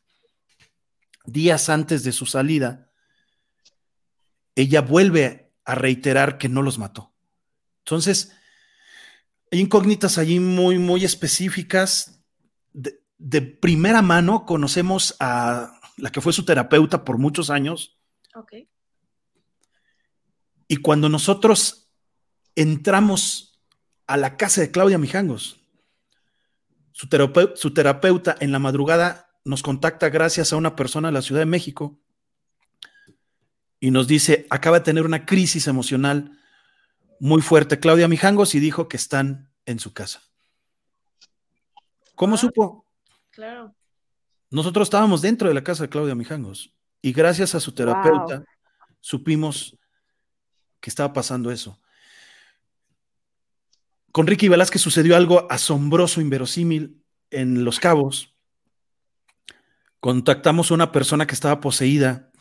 Días 1.25 1.69
antes 1.69 2.03
de 2.03 2.11
su 2.11 2.27
salida, 2.27 2.91
ella 4.53 4.81
vuelve 4.81 5.51
a 5.65 5.73
reiterar 5.73 6.37
que 6.37 6.49
no 6.49 6.61
los 6.61 6.77
mató. 6.77 7.15
Entonces, 7.79 8.31
hay 9.51 9.59
incógnitas 9.59 10.19
allí 10.19 10.39
muy, 10.39 10.77
muy 10.77 11.03
específicas. 11.03 12.21
De, 12.73 13.41
primera 13.41 14.03
mano 14.03 14.45
conocemos 14.45 15.15
a 15.19 15.79
la 15.97 16.11
que 16.11 16.21
fue 16.21 16.31
su 16.31 16.45
terapeuta 16.45 17.03
por 17.03 17.17
muchos 17.17 17.49
años. 17.49 17.97
Y 20.67 20.77
cuando 20.77 21.09
nosotros 21.09 21.89
entramos 22.55 23.59
a 24.05 24.15
la 24.15 24.37
casa 24.37 24.61
de 24.61 24.69
Claudia 24.69 24.99
Mijangos, 24.99 25.56
su, 26.97 27.07
su 27.55 27.73
terapeuta 27.73 28.35
en 28.39 28.51
la 28.51 28.57
madrugada 28.57 29.29
nos 29.45 29.61
contacta 29.61 30.09
gracias 30.09 30.51
a 30.51 30.57
una 30.57 30.75
persona 30.75 31.09
de 31.09 31.11
la 31.11 31.21
Ciudad 31.21 31.41
de 31.41 31.45
México 31.45 31.99
y 33.79 33.91
nos 33.91 34.07
dice, 34.07 34.47
acaba 34.49 34.79
de 34.79 34.85
tener 34.85 35.05
una 35.05 35.23
crisis 35.23 35.67
emocional 35.67 36.39
muy 37.19 37.43
fuerte 37.43 37.79
Claudia 37.79 38.07
Mijangos 38.07 38.55
y 38.55 38.59
dijo 38.59 38.87
que 38.87 38.97
están 38.97 39.51
en 39.67 39.77
su 39.77 39.93
casa. 39.93 40.23
¿Cómo 42.15 42.33
ah, 42.33 42.39
supo? 42.39 42.85
Claro. 43.29 43.75
Nosotros 44.49 44.87
estábamos 44.87 45.21
dentro 45.21 45.47
de 45.47 45.53
la 45.53 45.63
casa 45.63 45.83
de 45.83 45.89
Claudia 45.89 46.15
Mijangos 46.15 46.73
y 47.03 47.13
gracias 47.13 47.53
a 47.53 47.59
su 47.59 47.73
terapeuta 47.73 48.43
supimos 49.01 49.77
que 50.79 50.89
estaba 50.89 51.13
pasando 51.13 51.51
eso. 51.51 51.79
Con 54.17 54.25
Ricky 54.25 54.47
Velázquez 54.47 54.81
sucedió 54.81 55.15
algo 55.15 55.45
asombroso, 55.51 56.21
inverosímil 56.21 57.03
en 57.29 57.63
Los 57.63 57.79
Cabos. 57.79 58.35
Contactamos 59.99 60.71
a 60.71 60.73
una 60.73 60.91
persona 60.91 61.27
que 61.27 61.35
estaba 61.35 61.61
poseída 61.61 62.31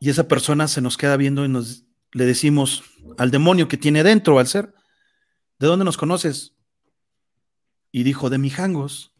y 0.00 0.08
esa 0.08 0.26
persona 0.26 0.66
se 0.66 0.80
nos 0.80 0.96
queda 0.96 1.18
viendo 1.18 1.44
y 1.44 1.50
nos 1.50 1.84
le 2.12 2.24
decimos 2.24 2.82
al 3.18 3.30
demonio 3.30 3.68
que 3.68 3.76
tiene 3.76 4.02
dentro, 4.02 4.38
al 4.38 4.46
ser, 4.46 4.72
¿de 5.58 5.66
dónde 5.66 5.84
nos 5.84 5.98
conoces? 5.98 6.56
Y 7.92 8.02
dijo, 8.02 8.30
de 8.30 8.38
Mijangos. 8.38 9.12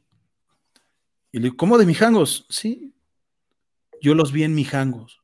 Y 1.30 1.40
le 1.40 1.42
digo, 1.42 1.58
¿cómo 1.58 1.76
de 1.76 1.84
Mijangos? 1.84 2.46
Sí, 2.48 2.94
yo 4.00 4.14
los 4.14 4.32
vi 4.32 4.44
en 4.44 4.54
Mijangos. 4.54 5.20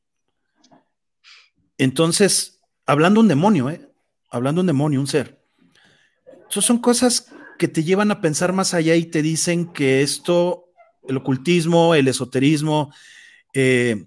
Entonces, 1.79 2.61
hablando 2.85 3.21
un 3.21 3.27
demonio, 3.27 3.71
¿eh? 3.71 3.91
Hablando 4.29 4.61
un 4.61 4.67
demonio, 4.67 4.99
un 4.99 5.07
ser. 5.07 5.44
Son 6.61 6.79
cosas 6.79 7.27
que 7.57 7.67
te 7.67 7.83
llevan 7.83 8.11
a 8.11 8.21
pensar 8.21 8.53
más 8.53 8.73
allá 8.73 8.95
y 8.95 9.05
te 9.05 9.21
dicen 9.21 9.71
que 9.71 10.01
esto, 10.01 10.65
el 11.07 11.17
ocultismo, 11.17 11.95
el 11.95 12.07
esoterismo, 12.07 12.93
eh, 13.53 14.05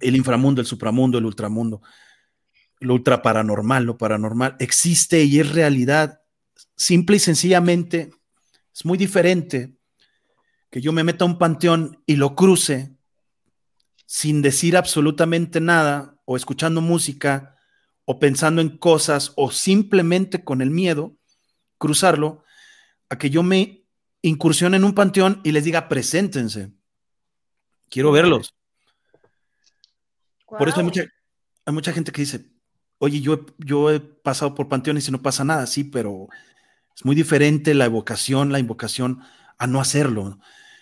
el 0.00 0.16
inframundo, 0.16 0.60
el 0.60 0.66
supramundo, 0.66 1.18
el 1.18 1.24
ultramundo, 1.24 1.82
lo 2.80 2.94
ultra 2.94 3.22
paranormal, 3.22 3.84
lo 3.84 3.96
paranormal, 3.96 4.56
existe 4.58 5.24
y 5.24 5.40
es 5.40 5.52
realidad. 5.52 6.20
Simple 6.76 7.16
y 7.16 7.20
sencillamente, 7.20 8.10
es 8.74 8.84
muy 8.84 8.98
diferente 8.98 9.76
que 10.70 10.80
yo 10.80 10.92
me 10.92 11.04
meta 11.04 11.24
a 11.24 11.28
un 11.28 11.38
panteón 11.38 12.02
y 12.06 12.16
lo 12.16 12.34
cruce 12.34 12.94
sin 14.04 14.42
decir 14.42 14.76
absolutamente 14.76 15.60
nada 15.60 16.20
o 16.26 16.36
escuchando 16.36 16.80
música 16.80 17.56
o 18.04 18.18
pensando 18.18 18.60
en 18.60 18.76
cosas 18.76 19.32
o 19.36 19.50
simplemente 19.50 20.44
con 20.44 20.60
el 20.60 20.70
miedo 20.70 21.16
cruzarlo, 21.78 22.44
a 23.08 23.18
que 23.18 23.30
yo 23.30 23.42
me 23.42 23.84
incursione 24.22 24.76
en 24.76 24.84
un 24.84 24.94
panteón 24.94 25.40
y 25.44 25.52
les 25.52 25.64
diga, 25.64 25.88
preséntense. 25.88 26.72
Quiero 27.88 28.12
verlos. 28.12 28.54
Por 30.46 30.68
eso 30.68 30.78
hay 30.78 30.84
mucha, 30.84 31.04
hay 31.64 31.74
mucha 31.74 31.92
gente 31.92 32.12
que 32.12 32.22
dice, 32.22 32.50
oye, 32.98 33.20
yo, 33.20 33.46
yo 33.58 33.90
he 33.90 34.00
pasado 34.00 34.54
por 34.54 34.68
panteones 34.68 35.08
y 35.08 35.12
no 35.12 35.22
pasa 35.22 35.44
nada, 35.44 35.66
sí, 35.66 35.84
pero 35.84 36.28
es 36.94 37.04
muy 37.04 37.14
diferente 37.14 37.74
la 37.74 37.84
evocación, 37.84 38.52
la 38.52 38.58
invocación 38.58 39.20
a 39.58 39.66
no 39.66 39.80
hacerlo. 39.80 40.38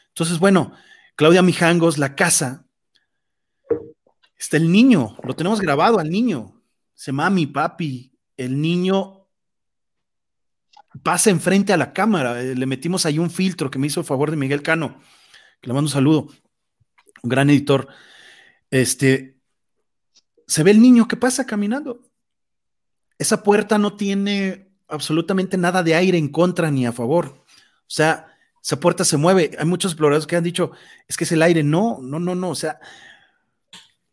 Entonces, 0.09 0.39
bueno, 0.39 0.73
Claudia 1.17 1.43
Mijangos, 1.43 1.99
la 1.99 2.15
casa, 2.15 2.67
está 4.37 4.57
el 4.57 4.71
niño, 4.71 5.17
lo 5.23 5.35
tenemos 5.35 5.61
grabado 5.61 5.99
al 5.99 6.11
niño. 6.11 6.63
Se 6.95 7.13
mami, 7.13 7.47
papi, 7.47 8.13
el 8.37 8.61
niño 8.61 9.24
pasa 11.03 11.31
enfrente 11.31 11.73
a 11.73 11.77
la 11.77 11.93
cámara. 11.93 12.41
Eh, 12.41 12.55
le 12.55 12.67
metimos 12.67 13.07
ahí 13.07 13.19
un 13.19 13.31
filtro 13.31 13.71
que 13.71 13.79
me 13.79 13.87
hizo 13.87 14.01
el 14.01 14.07
favor 14.07 14.31
de 14.31 14.37
Miguel 14.37 14.63
Cano, 14.63 15.01
que 15.61 15.69
le 15.69 15.75
mando 15.75 15.89
un 15.89 15.93
saludo, 15.93 16.29
un 17.23 17.31
gran 17.31 17.51
editor. 17.51 17.89
Este, 18.71 19.39
se 20.47 20.63
ve 20.63 20.71
el 20.71 20.81
niño 20.81 21.09
que 21.09 21.17
pasa 21.17 21.47
caminando. 21.47 22.01
Esa 23.19 23.43
puerta 23.43 23.79
no 23.79 23.97
tiene 23.97 24.73
absolutamente 24.89 25.57
nada 25.57 25.83
de 25.83 25.95
aire 25.95 26.19
en 26.19 26.29
contra 26.29 26.71
ni 26.71 26.87
a 26.87 26.93
favor. 26.93 27.45
O 27.47 27.91
sea, 27.95 28.27
esa 28.63 28.81
puerta 28.81 29.05
se 29.05 29.17
mueve. 29.17 29.53
Hay 29.59 29.67
muchos 29.67 29.93
exploradores 29.93 30.27
que 30.27 30.37
han 30.37 30.45
dicho, 30.45 30.73
es 31.07 31.17
que 31.17 31.25
es 31.25 31.33
el 31.33 31.43
aire. 31.43 31.63
No, 31.63 31.99
no, 32.01 32.19
no, 32.19 32.35
no. 32.35 32.51
O 32.51 32.55
sea, 32.55 32.81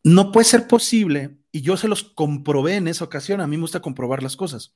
no 0.04 0.32
puede 0.32 0.46
ser 0.46 0.68
posible. 0.68 1.38
Y 1.52 1.62
yo 1.62 1.76
se 1.78 1.88
los 1.88 2.04
comprobé 2.04 2.76
en 2.76 2.88
esa 2.88 3.04
ocasión. 3.04 3.42
A 3.42 3.48
mí 3.48 3.58
me 3.58 3.62
gusta 3.62 3.82
comprobar 3.82 4.24
las 4.24 4.38
cosas 4.38 4.74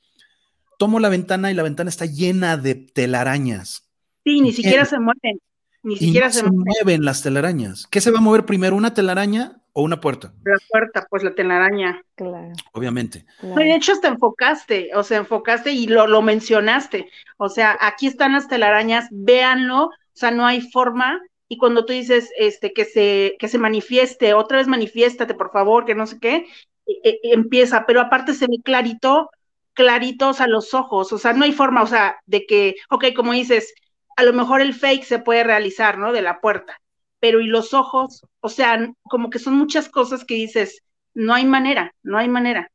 tomo 0.78 1.00
la 1.00 1.10
ventana 1.10 1.52
y 1.52 1.54
la 1.54 1.64
ventana 1.64 1.90
está 1.90 2.06
llena 2.06 2.58
de 2.58 2.76
telarañas. 2.76 3.90
Sí, 4.24 4.42
ni 4.42 4.52
siquiera 4.52 4.86
se 4.86 5.00
mueven. 5.00 5.40
Ni 5.84 5.98
siquiera 5.98 6.32
se, 6.32 6.44
mueven. 6.44 7.06
las 7.06 7.22
telarañas. 7.22 7.86
¿Qué 7.88 8.02
se 8.02 8.10
va 8.10 8.18
a 8.18 8.22
mover 8.22 8.46
primero, 8.46 8.76
una 8.76 8.96
telaraña 8.96 9.62
o 9.72 9.84
una 9.84 10.02
puerta? 10.02 10.34
La 10.44 10.58
puerta, 10.68 11.06
pues 11.08 11.24
la 11.24 11.36
telaraña. 11.36 12.02
Claro. 12.16 12.54
Obviamente. 12.74 13.26
de 13.42 13.76
hecho, 13.76 13.94
te 14.00 14.08
enfocaste, 14.08 14.90
o 14.96 15.04
sea, 15.04 15.20
enfocaste 15.20 15.72
y 15.72 15.86
lo, 15.86 16.08
lo 16.08 16.24
mencionaste. 16.24 17.08
O 17.38 17.50
sea, 17.50 17.78
aquí 17.80 18.08
están 18.08 18.34
las 18.34 18.48
telarañas, 18.48 19.08
véanlo, 19.12 19.86
o 19.86 19.92
sea, 20.14 20.32
no 20.32 20.48
hay 20.48 20.62
forma 20.62 21.22
y 21.48 21.58
cuando 21.58 21.86
tú 21.86 21.94
dices 21.94 22.32
este 22.38 22.74
que 22.74 22.86
se 22.86 23.36
que 23.38 23.48
se 23.48 23.60
manifieste, 23.60 24.34
otra 24.34 24.58
vez 24.58 24.68
manifiéstate, 24.68 25.36
por 25.36 25.52
favor, 25.52 25.86
que 25.86 25.94
no 25.94 26.08
sé 26.08 26.20
qué, 26.20 26.48
e, 26.88 27.00
e, 27.04 27.20
empieza, 27.34 27.86
pero 27.86 28.02
aparte 28.02 28.34
se 28.34 28.48
ve 28.48 28.58
clarito 28.64 29.30
claritos 29.76 30.42
a 30.42 30.48
los 30.48 30.74
ojos, 30.74 31.14
o 31.14 31.18
sea, 31.20 31.34
no 31.34 31.44
hay 31.44 31.52
forma, 31.52 31.84
o 31.84 31.88
sea, 31.88 32.18
de 32.26 32.46
que, 32.48 32.76
ok, 32.90 33.06
como 33.16 33.34
dices, 33.34 33.74
a 34.16 34.24
lo 34.24 34.34
mejor 34.34 34.62
el 34.62 34.74
fake 34.74 35.04
se 35.04 35.20
puede 35.20 35.44
realizar, 35.44 35.98
¿no? 35.98 36.12
De 36.12 36.22
la 36.22 36.40
puerta, 36.40 36.82
pero 37.20 37.42
y 37.42 37.48
los 37.48 37.74
ojos, 37.74 38.26
o 38.40 38.50
sea, 38.50 38.92
como 39.04 39.30
que 39.30 39.40
son 39.40 39.56
muchas 39.56 39.90
cosas 39.90 40.26
que 40.26 40.36
dices, 40.36 40.82
no 41.14 41.34
hay 41.34 41.46
manera, 41.46 41.94
no 42.02 42.18
hay 42.18 42.28
manera. 42.30 42.72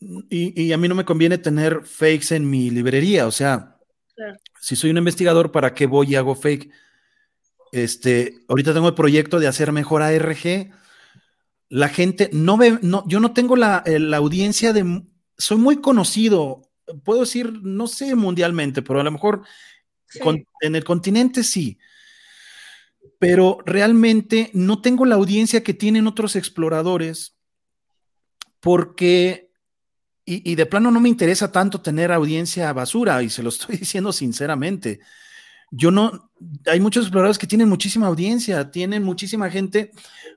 Y, 0.00 0.72
a 0.72 0.78
mí 0.78 0.88
no 0.88 0.94
me 0.94 1.04
conviene 1.04 1.38
tener 1.38 1.84
fakes 1.84 2.34
en 2.34 2.48
mi 2.48 2.70
librería, 2.70 3.26
o 3.26 3.32
sea, 3.32 3.76
si 4.60 4.74
soy 4.74 4.90
un 4.90 4.98
investigador, 4.98 5.52
¿para 5.52 5.74
qué 5.74 5.86
voy 5.86 6.08
y 6.10 6.14
hago 6.16 6.34
fake? 6.34 6.70
Este, 7.72 8.38
ahorita 8.48 8.72
tengo 8.72 8.88
el 8.88 8.94
proyecto 8.94 9.38
de 9.38 9.48
hacer 9.48 9.72
mejor 9.72 10.02
ARG. 10.02 10.70
La 11.68 11.88
gente 11.88 12.30
no 12.32 12.56
ve, 12.56 12.78
no, 12.80 13.04
yo 13.06 13.20
no 13.20 13.32
tengo 13.32 13.54
la, 13.56 13.82
eh, 13.84 13.98
la 13.98 14.16
audiencia 14.16 14.72
de 14.72 15.02
soy 15.38 15.56
muy 15.56 15.80
conocido, 15.80 16.62
puedo 17.04 17.20
decir, 17.20 17.60
no 17.62 17.86
sé 17.86 18.14
mundialmente, 18.14 18.82
pero 18.82 19.00
a 19.00 19.04
lo 19.04 19.12
mejor 19.12 19.42
en 20.60 20.74
el 20.74 20.84
continente 20.84 21.44
sí. 21.44 21.78
Pero 23.18 23.58
realmente 23.64 24.50
no 24.52 24.82
tengo 24.82 25.04
la 25.04 25.14
audiencia 25.14 25.62
que 25.62 25.74
tienen 25.74 26.06
otros 26.06 26.36
exploradores 26.36 27.36
porque, 28.60 29.50
y, 30.24 30.50
y 30.50 30.54
de 30.56 30.66
plano 30.66 30.90
no 30.90 31.00
me 31.00 31.08
interesa 31.08 31.52
tanto 31.52 31.80
tener 31.80 32.10
audiencia 32.12 32.72
basura, 32.72 33.22
y 33.22 33.30
se 33.30 33.42
lo 33.42 33.48
estoy 33.50 33.76
diciendo 33.76 34.12
sinceramente. 34.12 35.00
Yo 35.70 35.90
no, 35.90 36.32
hay 36.66 36.80
muchos 36.80 37.04
exploradores 37.04 37.38
que 37.38 37.46
tienen 37.46 37.68
muchísima 37.68 38.06
audiencia, 38.06 38.70
tienen 38.70 39.02
muchísima 39.04 39.50
gente, 39.50 39.92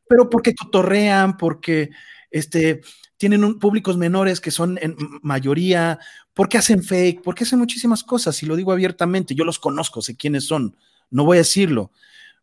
pero 0.07 0.29
porque 0.29 0.53
cotorrean, 0.53 1.37
porque 1.37 1.89
este, 2.29 2.81
tienen 3.21 3.43
un, 3.43 3.59
públicos 3.59 3.97
menores 3.97 4.41
que 4.41 4.49
son 4.49 4.79
en 4.81 4.97
mayoría, 5.21 5.99
¿por 6.33 6.49
qué 6.49 6.57
hacen 6.57 6.81
fake? 6.81 7.21
¿Por 7.21 7.35
qué 7.35 7.43
hacen 7.43 7.59
muchísimas 7.59 8.03
cosas? 8.03 8.41
Y 8.41 8.47
lo 8.47 8.55
digo 8.55 8.71
abiertamente, 8.71 9.35
yo 9.35 9.43
los 9.43 9.59
conozco, 9.59 10.01
sé 10.01 10.17
quiénes 10.17 10.47
son, 10.47 10.75
no 11.11 11.23
voy 11.23 11.37
a 11.37 11.41
decirlo, 11.41 11.91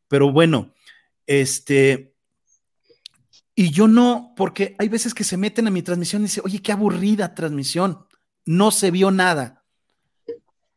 pero 0.07 0.31
bueno, 0.31 0.73
este, 1.27 2.15
y 3.57 3.73
yo 3.73 3.89
no, 3.89 4.35
porque 4.37 4.77
hay 4.79 4.89
veces 4.89 5.15
que 5.15 5.25
se 5.25 5.37
meten 5.37 5.67
a 5.67 5.73
mi 5.73 5.83
transmisión 5.83 6.23
y 6.23 6.27
dicen, 6.27 6.45
oye, 6.47 6.63
qué 6.63 6.71
aburrida 6.71 7.35
transmisión, 7.35 8.07
no 8.47 8.71
se 8.71 8.93
vio 8.93 9.11
nada. 9.11 9.65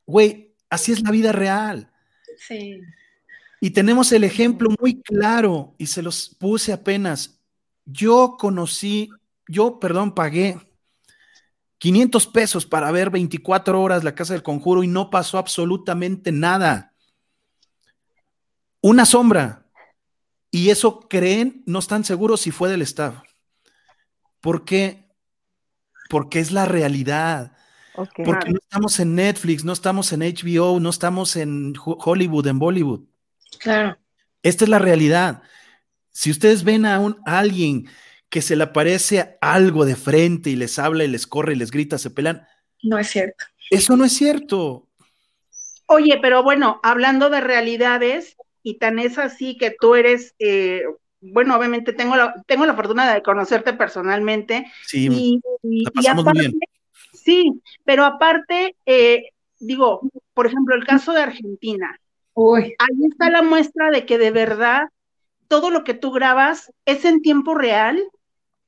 Güey, 0.08 0.56
así 0.68 0.94
es 0.94 1.04
la 1.04 1.12
vida 1.12 1.32
real. 1.32 1.92
Sí. 2.40 2.82
Y 3.60 3.70
tenemos 3.70 4.12
el 4.14 4.24
ejemplo 4.24 4.68
muy 4.80 5.00
claro 5.00 5.76
y 5.78 5.86
se 5.86 6.02
los 6.02 6.36
puse 6.40 6.74
apenas. 6.74 7.40
Yo 7.86 8.36
conocí, 8.40 9.12
yo, 9.48 9.80
perdón, 9.80 10.14
pagué 10.14 10.60
500 11.78 12.28
pesos 12.28 12.66
para 12.66 12.92
ver 12.92 13.10
24 13.10 13.82
horas 13.82 14.04
la 14.04 14.16
Casa 14.16 14.34
del 14.34 14.44
Conjuro 14.44 14.84
y 14.84 14.88
no 14.88 15.10
pasó 15.10 15.38
absolutamente 15.38 16.32
nada. 16.32 16.94
Una 18.82 19.06
sombra, 19.06 19.62
y 20.52 20.70
eso 20.70 21.08
creen, 21.08 21.64
no 21.66 21.80
están 21.80 22.04
seguros 22.04 22.42
si 22.42 22.52
fue 22.52 22.70
del 22.70 22.82
Estado. 22.82 23.24
¿Por 24.42 24.66
qué? 24.66 25.10
Porque 26.10 26.40
es 26.40 26.52
la 26.52 26.66
realidad. 26.66 27.56
Porque 27.96 28.50
no 28.52 28.60
estamos 28.62 29.00
en 29.00 29.16
Netflix, 29.16 29.64
no 29.64 29.72
estamos 29.72 30.12
en 30.12 30.22
HBO, 30.22 30.80
no 30.80 30.90
estamos 30.90 31.36
en 31.38 31.74
Hollywood, 31.78 32.48
en 32.48 32.60
Bollywood. 32.60 33.02
Claro. 33.60 33.98
Esta 34.44 34.66
es 34.66 34.70
la 34.70 34.80
realidad. 34.80 35.42
Si 36.12 36.32
ustedes 36.32 36.64
ven 36.64 36.86
a, 36.86 37.00
un, 37.00 37.18
alguien 37.26 37.88
que 38.32 38.42
se 38.42 38.56
le 38.56 38.64
aparece 38.64 39.38
algo 39.42 39.86
de 39.86 39.98
frente 39.98 40.50
y 40.50 40.56
les 40.56 40.80
habla 40.80 41.04
y 41.04 41.10
les 41.10 41.28
corre 41.28 41.54
y 41.54 41.58
les 41.58 41.70
grita, 41.70 41.98
se 41.98 42.10
pelan. 42.10 42.48
No 42.82 42.98
es 42.98 43.10
cierto. 43.10 43.46
Eso 43.70 43.98
no 43.98 44.06
es 44.06 44.14
cierto. 44.14 44.88
Oye, 45.86 46.18
pero 46.22 46.42
bueno, 46.42 46.80
hablando 46.82 47.30
de 47.30 47.42
realidades, 47.42 48.38
y 48.64 48.78
tan 48.78 49.00
es 49.00 49.18
así 49.18 49.58
que 49.58 49.76
tú 49.78 49.96
eres, 49.96 50.34
eh, 50.40 50.84
bueno, 51.20 51.58
obviamente 51.58 51.92
tengo 51.92 52.16
la, 52.16 52.34
tengo 52.48 52.66
la 52.66 52.74
fortuna 52.74 53.14
de 53.14 53.22
conocerte 53.22 53.74
personalmente. 53.74 54.72
Sí, 54.86 55.42
y, 55.62 55.86
aparte, 56.08 56.54
Sí, 57.14 57.62
pero 57.84 58.06
aparte, 58.06 58.78
eh, 58.86 59.26
digo, 59.60 60.10
por 60.34 60.48
ejemplo, 60.48 60.74
el 60.74 60.86
caso 60.86 61.12
de 61.12 61.22
Argentina. 61.22 62.00
Ahí 62.56 63.06
está 63.10 63.30
la 63.30 63.42
muestra 63.42 63.92
de 63.92 64.06
que 64.06 64.18
de 64.18 64.32
verdad 64.32 64.88
todo 65.50 65.70
lo 65.70 65.84
que 65.84 65.94
tú 65.94 66.12
grabas 66.12 66.72
es 66.86 67.04
en 67.04 67.22
tiempo 67.22 67.56
real 67.56 68.02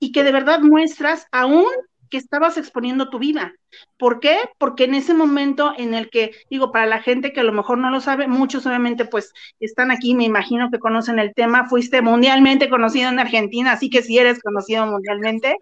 y 0.04 0.12
que 0.12 0.24
de 0.24 0.34
verdad 0.34 0.60
muestras 0.60 1.28
aún 1.32 1.66
que 2.10 2.18
estabas 2.18 2.58
exponiendo 2.58 3.10
tu 3.10 3.20
vida. 3.20 3.54
¿Por 3.98 4.20
qué? 4.20 4.38
Porque 4.58 4.84
en 4.84 4.96
ese 4.96 5.14
momento 5.14 5.74
en 5.78 5.94
el 5.94 6.10
que, 6.10 6.32
digo, 6.50 6.74
para 6.74 6.86
la 6.86 7.02
gente 7.02 7.32
que 7.32 7.40
a 7.40 7.44
lo 7.44 7.54
mejor 7.54 7.78
no 7.78 7.90
lo 7.90 8.02
sabe, 8.02 8.28
muchos 8.28 8.66
obviamente 8.66 9.06
pues 9.06 9.32
están 9.62 9.92
aquí, 9.92 10.14
me 10.14 10.26
imagino 10.26 10.70
que 10.70 10.78
conocen 10.78 11.20
el 11.20 11.34
tema, 11.34 11.70
fuiste 11.70 12.02
mundialmente 12.02 12.70
conocido 12.70 13.10
en 13.10 13.20
Argentina, 13.20 13.72
así 13.72 13.90
que 13.90 14.04
si 14.04 14.18
eres 14.18 14.42
conocido 14.42 14.86
mundialmente, 14.86 15.56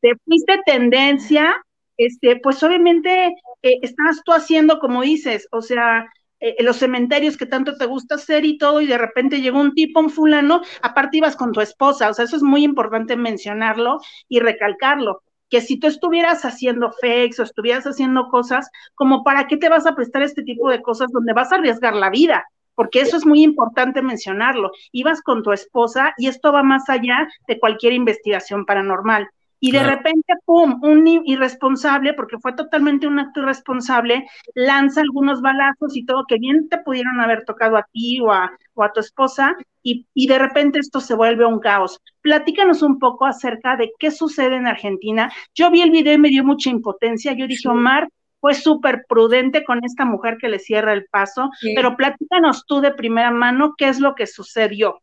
te 0.00 0.14
fuiste 0.24 0.60
tendencia, 0.64 1.52
este, 1.96 2.36
pues 2.36 2.62
obviamente 2.62 3.26
eh, 3.62 3.78
estás 3.82 4.22
tú 4.24 4.32
haciendo 4.32 4.78
como 4.78 5.02
dices, 5.02 5.48
o 5.50 5.62
sea, 5.62 6.06
eh, 6.44 6.62
los 6.62 6.76
cementerios 6.76 7.38
que 7.38 7.46
tanto 7.46 7.76
te 7.78 7.86
gusta 7.86 8.16
hacer 8.16 8.44
y 8.44 8.58
todo, 8.58 8.82
y 8.82 8.86
de 8.86 8.98
repente 8.98 9.40
llegó 9.40 9.60
un 9.60 9.74
tipo, 9.74 10.00
un 10.00 10.10
fulano, 10.10 10.60
aparte 10.82 11.16
ibas 11.16 11.36
con 11.36 11.52
tu 11.52 11.62
esposa, 11.62 12.10
o 12.10 12.12
sea, 12.12 12.26
eso 12.26 12.36
es 12.36 12.42
muy 12.42 12.64
importante 12.64 13.16
mencionarlo 13.16 13.98
y 14.28 14.40
recalcarlo 14.40 15.22
que 15.48 15.62
si 15.62 15.78
tú 15.78 15.86
estuvieras 15.86 16.44
haciendo 16.44 16.90
fakes 16.92 17.40
o 17.40 17.44
estuvieras 17.44 17.84
haciendo 17.84 18.28
cosas, 18.28 18.68
como 18.94 19.22
para 19.24 19.46
qué 19.46 19.56
te 19.56 19.70
vas 19.70 19.86
a 19.86 19.94
prestar 19.94 20.22
este 20.22 20.42
tipo 20.42 20.68
de 20.68 20.82
cosas 20.82 21.10
donde 21.12 21.32
vas 21.32 21.50
a 21.52 21.56
arriesgar 21.56 21.94
la 21.94 22.10
vida, 22.10 22.44
porque 22.74 23.00
eso 23.00 23.16
es 23.16 23.24
muy 23.24 23.42
importante 23.42 24.02
mencionarlo. 24.02 24.72
Ibas 24.92 25.22
con 25.22 25.42
tu 25.42 25.52
esposa 25.52 26.12
y 26.18 26.26
esto 26.26 26.52
va 26.52 26.62
más 26.62 26.88
allá 26.90 27.26
de 27.46 27.58
cualquier 27.58 27.92
investigación 27.92 28.66
paranormal. 28.66 29.28
Y 29.64 29.70
de 29.70 29.82
repente, 29.82 30.34
pum, 30.44 30.78
un 30.82 31.06
irresponsable, 31.24 32.12
porque 32.12 32.36
fue 32.38 32.52
totalmente 32.52 33.06
un 33.06 33.18
acto 33.18 33.40
irresponsable, 33.40 34.26
lanza 34.52 35.00
algunos 35.00 35.40
balazos 35.40 35.96
y 35.96 36.04
todo, 36.04 36.26
que 36.28 36.36
bien 36.36 36.68
te 36.68 36.76
pudieron 36.76 37.18
haber 37.18 37.46
tocado 37.46 37.78
a 37.78 37.88
ti 37.90 38.20
o 38.20 38.30
a, 38.30 38.52
o 38.74 38.82
a 38.82 38.92
tu 38.92 39.00
esposa, 39.00 39.56
y, 39.82 40.06
y, 40.12 40.26
de 40.26 40.38
repente 40.38 40.80
esto 40.80 41.00
se 41.00 41.14
vuelve 41.14 41.46
un 41.46 41.60
caos. 41.60 41.98
Platícanos 42.20 42.82
un 42.82 42.98
poco 42.98 43.24
acerca 43.24 43.74
de 43.78 43.90
qué 43.98 44.10
sucede 44.10 44.56
en 44.56 44.66
Argentina. 44.66 45.32
Yo 45.54 45.70
vi 45.70 45.80
el 45.80 45.90
video 45.90 46.12
y 46.12 46.18
me 46.18 46.28
dio 46.28 46.44
mucha 46.44 46.68
impotencia. 46.68 47.32
Yo 47.32 47.46
dije, 47.46 47.66
Omar 47.66 48.10
fue 48.40 48.52
súper 48.52 49.06
prudente 49.08 49.64
con 49.64 49.82
esta 49.82 50.04
mujer 50.04 50.36
que 50.38 50.50
le 50.50 50.58
cierra 50.58 50.92
el 50.92 51.06
paso, 51.06 51.48
pero 51.74 51.96
platícanos 51.96 52.66
tú 52.66 52.82
de 52.82 52.92
primera 52.92 53.30
mano 53.30 53.72
qué 53.78 53.88
es 53.88 53.98
lo 53.98 54.14
que 54.14 54.26
sucedió. 54.26 55.00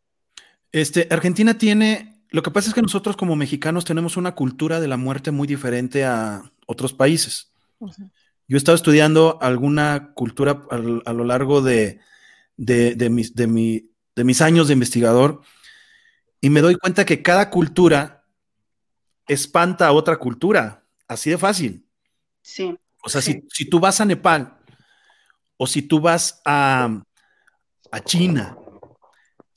Este, 0.72 1.08
Argentina 1.10 1.58
tiene 1.58 2.11
lo 2.32 2.42
que 2.42 2.52
pasa 2.52 2.70
es 2.70 2.74
que 2.74 2.82
nosotros 2.82 3.18
como 3.18 3.36
mexicanos 3.36 3.84
tenemos 3.84 4.16
una 4.16 4.36
cultura 4.36 4.80
de 4.80 4.88
la 4.88 4.96
muerte 4.96 5.32
muy 5.32 5.48
diferente 5.48 6.06
a 6.06 6.50
otros 6.66 6.94
países. 6.94 7.52
Yo 7.80 8.56
he 8.56 8.58
estado 8.58 8.76
estudiando 8.76 9.38
alguna 9.42 10.14
cultura 10.14 10.64
a, 10.70 10.78
lo 11.14 11.26
largo 11.26 11.62
de, 11.62 12.00
mis, 12.58 13.36
de, 13.36 13.48
mis 14.24 14.42
años 14.42 14.68
de 14.68 14.74
investigador 14.74 15.42
y 16.40 16.50
me 16.50 16.62
doy 16.62 16.76
cuenta 16.76 17.06
que 17.06 17.22
cada 17.22 17.50
cultura 17.50 18.26
espanta 19.28 19.88
a 19.88 19.92
otra 19.92 20.16
cultura, 20.18 20.86
así 21.10 21.30
de 21.30 21.38
fácil. 21.38 21.86
Sí. 22.42 22.78
O 23.04 23.10
sea, 23.10 23.22
Si, 23.22 23.42
tú 23.70 23.82
vas 23.82 24.00
a 24.00 24.06
Nepal 24.06 24.58
o 25.58 25.68
si 25.68 25.82
tú 25.82 26.00
vas 26.00 26.42
a, 26.46 27.04
a 27.92 28.00
China 28.00 28.56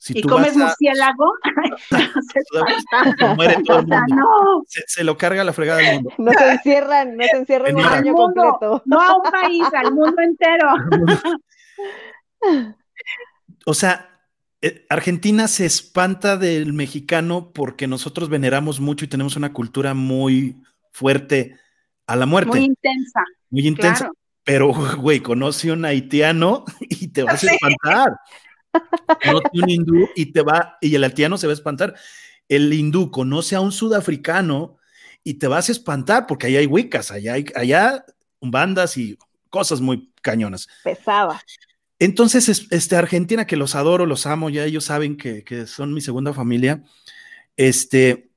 ¿Y 0.09 0.21
comes 0.21 0.55
murciélago? 0.55 1.33
Se, 4.87 5.03
lo 5.03 5.17
carga 5.17 5.43
la 5.43 5.53
fregada 5.53 5.79
del 5.79 5.95
mundo. 5.95 6.13
No 6.17 6.31
se 6.31 6.51
encierran, 6.51 7.17
no 7.17 7.23
se 7.23 7.37
encierran 7.37 7.69
en 7.69 7.77
un 7.77 7.85
año 7.85 8.13
completo. 8.13 8.83
No 8.85 9.01
a 9.01 9.15
un 9.15 9.23
país, 9.23 9.63
al 9.73 9.93
mundo 9.93 10.21
entero. 10.21 10.67
o 13.65 13.73
sea, 13.73 14.09
eh, 14.61 14.85
Argentina 14.89 15.47
se 15.47 15.65
espanta 15.65 16.37
del 16.37 16.73
mexicano 16.73 17.51
porque 17.53 17.87
nosotros 17.87 18.29
veneramos 18.29 18.79
mucho 18.79 19.05
y 19.05 19.07
tenemos 19.07 19.35
una 19.35 19.53
cultura 19.53 19.93
muy 19.93 20.61
fuerte 20.91 21.57
a 22.05 22.15
la 22.15 22.25
muerte. 22.25 22.51
Muy 22.51 22.65
intensa. 22.65 23.23
Muy 23.49 23.67
intensa. 23.67 24.11
Pero, 24.43 24.71
güey, 24.97 25.21
conoce 25.21 25.71
un 25.71 25.85
haitiano 25.85 26.65
y 26.79 27.07
te 27.07 27.23
vas 27.23 27.43
a 27.43 27.51
espantar 27.51 28.11
conoce 29.23 29.49
un 29.53 29.69
hindú 29.69 30.09
y 30.15 30.27
te 30.27 30.41
va, 30.41 30.77
y 30.81 30.95
el 30.95 31.03
haitiano 31.03 31.37
se 31.37 31.47
va 31.47 31.51
a 31.51 31.55
espantar. 31.55 31.95
El 32.47 32.71
hindú 32.71 33.11
conoce 33.11 33.55
a 33.55 33.61
un 33.61 33.71
sudafricano 33.71 34.77
y 35.23 35.35
te 35.35 35.47
vas 35.47 35.69
a 35.69 35.71
espantar 35.71 36.27
porque 36.27 36.47
ahí 36.47 36.57
hay 36.57 36.65
wicas, 36.65 37.11
allá 37.11 37.33
hay 37.33 37.45
allá 37.55 38.05
bandas 38.41 38.97
y 38.97 39.17
cosas 39.49 39.81
muy 39.81 40.11
cañonas. 40.21 40.67
Pesaba. 40.83 41.41
Entonces, 41.97 42.67
este, 42.69 42.95
Argentina, 42.95 43.47
que 43.47 43.55
los 43.55 43.73
adoro, 43.73 44.05
los 44.05 44.25
amo, 44.25 44.49
ya 44.49 44.65
ellos 44.65 44.85
saben 44.85 45.17
que, 45.17 45.43
que 45.43 45.65
son 45.65 45.93
mi 45.93 46.01
segunda 46.01 46.33
familia, 46.33 46.83
este, 47.55 48.29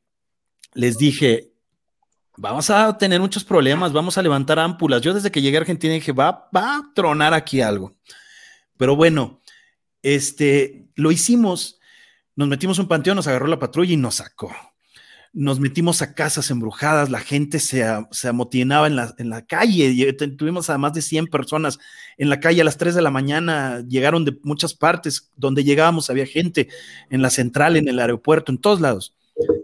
les 0.75 0.97
dije, 0.97 1.53
vamos 2.37 2.71
a 2.71 2.97
tener 2.99 3.21
muchos 3.21 3.45
problemas, 3.45 3.93
vamos 3.93 4.17
a 4.17 4.23
levantar 4.23 4.59
ámpulas. 4.61 5.03
Yo 5.03 5.13
desde 5.13 5.33
que 5.33 5.43
llegué 5.43 5.57
a 5.57 5.61
Argentina 5.61 5.93
dije, 5.93 6.13
va, 6.13 6.49
va 6.55 6.77
a 6.77 6.93
tronar 6.95 7.35
aquí 7.35 7.61
algo. 7.61 7.97
Pero 8.77 8.95
bueno, 8.95 9.41
este, 10.03 10.89
lo 10.95 11.11
hicimos, 11.11 11.79
nos 12.37 12.49
metimos 12.49 12.79
un 12.79 12.89
panteón, 12.89 13.17
nos 13.17 13.27
agarró 13.27 13.47
la 13.47 13.59
patrulla 13.59 13.93
y 13.93 13.97
nos 13.97 14.17
sacó. 14.17 14.55
Nos 15.33 15.61
metimos 15.61 16.01
a 16.01 16.15
casas 16.15 16.51
embrujadas, 16.51 17.11
la 17.11 17.21
gente 17.21 17.61
se, 17.61 17.85
se 18.11 18.29
amotinaba 18.29 18.87
en 18.87 18.97
la, 18.97 19.15
en 19.19 19.29
la 19.29 19.45
calle, 19.45 20.13
tuvimos 20.37 20.71
a 20.71 20.79
más 20.79 20.95
de 20.95 21.03
100 21.03 21.27
personas 21.27 21.79
en 22.17 22.31
la 22.31 22.41
calle 22.41 22.63
a 22.63 22.65
las 22.65 22.79
3 22.79 22.95
de 22.95 23.03
la 23.03 23.11
mañana, 23.11 23.85
llegaron 23.87 24.25
de 24.25 24.39
muchas 24.43 24.75
partes, 24.75 25.31
donde 25.37 25.65
llegábamos 25.65 26.11
había 26.11 26.27
gente, 26.27 26.69
en 27.11 27.23
la 27.23 27.31
central, 27.31 27.77
en 27.77 27.89
el 27.89 28.01
aeropuerto, 28.01 28.51
en 28.51 28.59
todos 28.59 28.81
lados. 28.81 29.15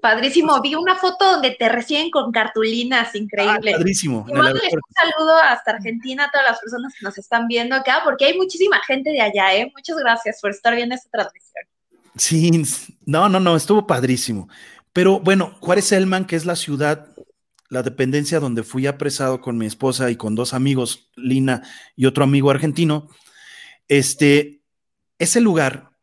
Padrísimo. 0.04 0.60
Vi 0.60 0.74
una 0.74 0.96
foto 0.96 1.32
donde 1.32 1.52
te 1.52 1.66
reciben 1.70 2.10
con 2.10 2.30
cartulinas, 2.30 3.14
increíble. 3.14 3.72
Ah, 3.72 3.78
padrísimo. 3.78 4.26
un 4.28 4.34
saludo 4.34 5.34
hasta 5.42 5.70
Argentina 5.70 6.26
a 6.26 6.30
todas 6.30 6.46
las 6.46 6.60
personas 6.60 6.92
que 6.92 7.06
nos 7.06 7.16
están 7.16 7.48
viendo 7.48 7.74
acá, 7.74 8.02
porque 8.04 8.26
hay 8.26 8.36
muchísima 8.36 8.82
gente 8.86 9.08
de 9.08 9.22
allá, 9.22 9.54
¿eh? 9.54 9.72
Muchas 9.74 9.96
gracias 9.96 10.40
por 10.42 10.50
estar 10.50 10.76
viendo 10.76 10.94
esta 10.94 11.08
transmisión. 11.08 11.64
Sí, 12.18 12.50
no, 13.06 13.30
no, 13.30 13.40
no, 13.40 13.56
estuvo 13.56 13.86
padrísimo. 13.86 14.46
Pero 14.92 15.20
bueno, 15.20 15.56
Juárez 15.60 15.90
Elman, 15.90 16.26
que 16.26 16.36
es 16.36 16.44
la 16.44 16.56
ciudad, 16.56 17.08
la 17.70 17.82
dependencia 17.82 18.40
donde 18.40 18.62
fui 18.62 18.86
apresado 18.86 19.40
con 19.40 19.56
mi 19.56 19.64
esposa 19.64 20.10
y 20.10 20.16
con 20.16 20.34
dos 20.34 20.52
amigos, 20.52 21.08
Lina 21.16 21.62
y 21.96 22.04
otro 22.04 22.24
amigo 22.24 22.50
argentino, 22.50 23.08
este, 23.88 24.60
ese 25.18 25.40
lugar 25.40 25.93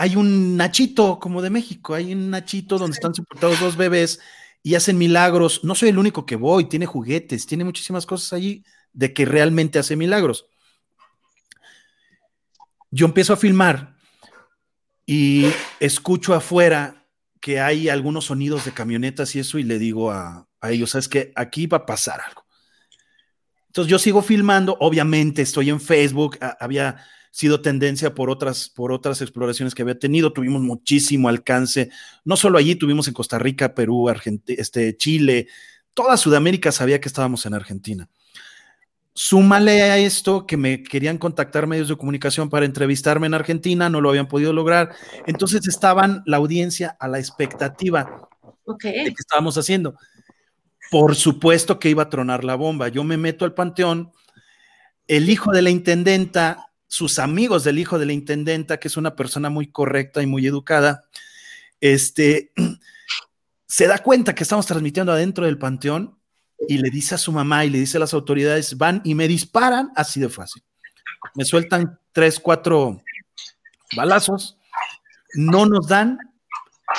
hay 0.00 0.16
un 0.16 0.56
Nachito 0.56 1.18
como 1.18 1.42
de 1.42 1.50
México, 1.50 1.92
hay 1.92 2.14
un 2.14 2.30
Nachito 2.30 2.78
donde 2.78 2.94
están 2.94 3.14
soportados 3.14 3.60
dos 3.60 3.76
bebés 3.76 4.18
y 4.62 4.74
hacen 4.74 4.96
milagros. 4.96 5.62
No 5.62 5.74
soy 5.74 5.90
el 5.90 5.98
único 5.98 6.24
que 6.24 6.36
voy, 6.36 6.70
tiene 6.70 6.86
juguetes, 6.86 7.44
tiene 7.44 7.64
muchísimas 7.64 8.06
cosas 8.06 8.32
allí 8.32 8.64
de 8.94 9.12
que 9.12 9.26
realmente 9.26 9.78
hace 9.78 9.96
milagros. 9.96 10.46
Yo 12.90 13.04
empiezo 13.04 13.34
a 13.34 13.36
filmar 13.36 13.94
y 15.04 15.50
escucho 15.80 16.32
afuera 16.32 17.06
que 17.38 17.60
hay 17.60 17.90
algunos 17.90 18.24
sonidos 18.24 18.64
de 18.64 18.72
camionetas 18.72 19.36
y 19.36 19.40
eso 19.40 19.58
y 19.58 19.64
le 19.64 19.78
digo 19.78 20.10
a, 20.10 20.48
a 20.62 20.70
ellos, 20.70 20.92
sabes 20.92 21.08
que 21.08 21.30
aquí 21.36 21.66
va 21.66 21.76
a 21.76 21.86
pasar 21.86 22.22
algo. 22.26 22.46
Entonces 23.66 23.90
yo 23.90 23.98
sigo 23.98 24.22
filmando, 24.22 24.78
obviamente 24.80 25.42
estoy 25.42 25.68
en 25.68 25.78
Facebook, 25.78 26.38
había 26.58 27.04
sido 27.30 27.60
tendencia 27.60 28.14
por 28.14 28.30
otras, 28.30 28.68
por 28.68 28.92
otras 28.92 29.22
exploraciones 29.22 29.74
que 29.74 29.82
había 29.82 29.98
tenido, 29.98 30.32
tuvimos 30.32 30.62
muchísimo 30.62 31.28
alcance, 31.28 31.90
no 32.24 32.36
solo 32.36 32.58
allí, 32.58 32.74
tuvimos 32.74 33.08
en 33.08 33.14
Costa 33.14 33.38
Rica, 33.38 33.74
Perú, 33.74 34.08
Argentina, 34.08 34.60
este, 34.60 34.96
Chile, 34.96 35.46
toda 35.94 36.16
Sudamérica 36.16 36.72
sabía 36.72 37.00
que 37.00 37.08
estábamos 37.08 37.46
en 37.46 37.54
Argentina. 37.54 38.08
Súmale 39.12 39.82
a 39.82 39.98
esto 39.98 40.46
que 40.46 40.56
me 40.56 40.82
querían 40.82 41.18
contactar 41.18 41.66
medios 41.66 41.88
de 41.88 41.96
comunicación 41.96 42.48
para 42.48 42.64
entrevistarme 42.64 43.26
en 43.26 43.34
Argentina, 43.34 43.90
no 43.90 44.00
lo 44.00 44.08
habían 44.08 44.28
podido 44.28 44.52
lograr. 44.52 44.94
Entonces 45.26 45.66
estaban 45.66 46.22
la 46.26 46.36
audiencia 46.36 46.96
a 46.98 47.08
la 47.08 47.18
expectativa 47.18 48.28
de 48.66 49.04
qué 49.04 49.14
estábamos 49.18 49.58
haciendo. 49.58 49.96
Por 50.90 51.16
supuesto 51.16 51.78
que 51.78 51.90
iba 51.90 52.04
a 52.04 52.08
tronar 52.08 52.44
la 52.44 52.54
bomba. 52.54 52.88
Yo 52.88 53.04
me 53.04 53.16
meto 53.16 53.44
al 53.44 53.54
panteón. 53.54 54.12
El 55.06 55.28
hijo 55.28 55.52
de 55.52 55.62
la 55.62 55.70
intendenta, 55.70 56.69
sus 56.90 57.20
amigos 57.20 57.62
del 57.62 57.78
hijo 57.78 58.00
de 58.00 58.06
la 58.06 58.12
intendenta, 58.12 58.80
que 58.80 58.88
es 58.88 58.96
una 58.96 59.14
persona 59.14 59.48
muy 59.48 59.70
correcta 59.70 60.22
y 60.22 60.26
muy 60.26 60.44
educada, 60.44 61.04
este, 61.80 62.52
se 63.66 63.86
da 63.86 63.98
cuenta 63.98 64.34
que 64.34 64.42
estamos 64.42 64.66
transmitiendo 64.66 65.12
adentro 65.12 65.46
del 65.46 65.56
panteón 65.56 66.18
y 66.66 66.78
le 66.78 66.90
dice 66.90 67.14
a 67.14 67.18
su 67.18 67.30
mamá 67.30 67.64
y 67.64 67.70
le 67.70 67.78
dice 67.78 67.96
a 67.96 68.00
las 68.00 68.12
autoridades, 68.12 68.76
van 68.76 69.02
y 69.04 69.14
me 69.14 69.28
disparan 69.28 69.92
así 69.94 70.18
de 70.18 70.28
fácil. 70.28 70.64
Me 71.36 71.44
sueltan 71.44 71.96
tres, 72.10 72.40
cuatro 72.40 73.00
balazos, 73.94 74.58
no 75.34 75.66
nos 75.66 75.86
dan, 75.86 76.18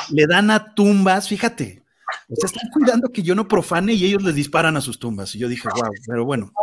le 0.10 0.26
dan 0.26 0.52
a 0.52 0.74
tumbas, 0.74 1.28
fíjate, 1.28 1.84
o 2.30 2.36
sea, 2.38 2.48
están 2.48 2.70
cuidando 2.72 3.10
que 3.10 3.24
yo 3.24 3.36
no 3.36 3.46
profane 3.46 3.92
y 3.92 4.06
ellos 4.06 4.24
les 4.24 4.36
disparan 4.36 4.78
a 4.78 4.82
sus 4.82 4.98
tumbas. 4.98 5.36
Y 5.36 5.40
yo 5.40 5.50
dije, 5.50 5.68
wow, 5.68 5.92
pero 6.08 6.24
bueno. 6.24 6.54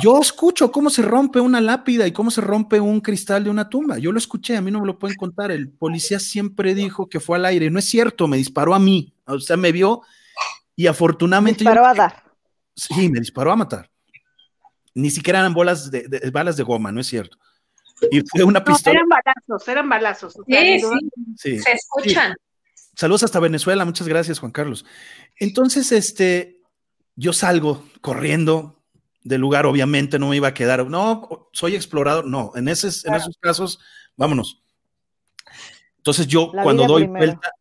Yo 0.00 0.20
escucho 0.20 0.70
cómo 0.70 0.90
se 0.90 1.02
rompe 1.02 1.40
una 1.40 1.60
lápida 1.60 2.06
y 2.06 2.12
cómo 2.12 2.30
se 2.30 2.40
rompe 2.40 2.78
un 2.80 3.00
cristal 3.00 3.44
de 3.44 3.50
una 3.50 3.68
tumba. 3.68 3.98
Yo 3.98 4.12
lo 4.12 4.18
escuché, 4.18 4.56
a 4.56 4.60
mí 4.60 4.70
no 4.70 4.80
me 4.80 4.86
lo 4.86 4.98
pueden 4.98 5.16
contar. 5.16 5.50
El 5.50 5.70
policía 5.70 6.20
siempre 6.20 6.74
dijo 6.74 7.08
que 7.08 7.20
fue 7.20 7.38
al 7.38 7.46
aire. 7.46 7.70
No 7.70 7.78
es 7.78 7.86
cierto, 7.86 8.28
me 8.28 8.36
disparó 8.36 8.74
a 8.74 8.78
mí. 8.78 9.14
O 9.26 9.40
sea, 9.40 9.56
me 9.56 9.72
vio 9.72 10.02
y 10.76 10.86
afortunadamente. 10.86 11.64
Disparó 11.64 11.86
a 11.86 11.94
dar. 11.94 12.24
Sí, 12.74 13.08
me 13.08 13.18
disparó 13.18 13.52
a 13.52 13.56
matar. 13.56 13.90
Ni 14.94 15.10
siquiera 15.10 15.40
eran 15.40 15.54
bolas 15.54 15.90
de, 15.90 16.30
balas 16.32 16.56
de 16.56 16.62
goma, 16.62 16.92
no 16.92 17.00
es 17.00 17.06
cierto. 17.06 17.38
Y 18.10 18.20
fue 18.20 18.44
una 18.44 18.62
pistola. 18.62 18.98
eran 18.98 19.08
balazos, 19.08 19.68
eran 19.68 19.88
balazos. 19.88 20.34
sí, 21.36 21.58
se 21.58 21.72
escuchan. 21.72 22.34
Saludos 22.94 23.22
hasta 23.22 23.40
Venezuela, 23.40 23.84
muchas 23.84 24.08
gracias, 24.08 24.40
Juan 24.40 24.52
Carlos. 24.52 24.84
Entonces, 25.36 25.92
este, 25.92 26.60
yo 27.14 27.32
salgo 27.32 27.84
corriendo 28.00 28.77
del 29.28 29.40
lugar, 29.40 29.66
obviamente 29.66 30.18
no 30.18 30.28
me 30.28 30.36
iba 30.36 30.48
a 30.48 30.54
quedar, 30.54 30.86
no, 30.86 31.48
soy 31.52 31.76
explorador, 31.76 32.26
no, 32.26 32.52
en, 32.54 32.68
esos, 32.68 33.04
en 33.04 33.14
esos 33.14 33.36
casos, 33.38 33.78
vámonos. 34.16 34.62
Entonces 35.98 36.26
yo 36.26 36.50
cuando 36.50 36.86
doy 36.86 37.06
vuelta, 37.06 37.52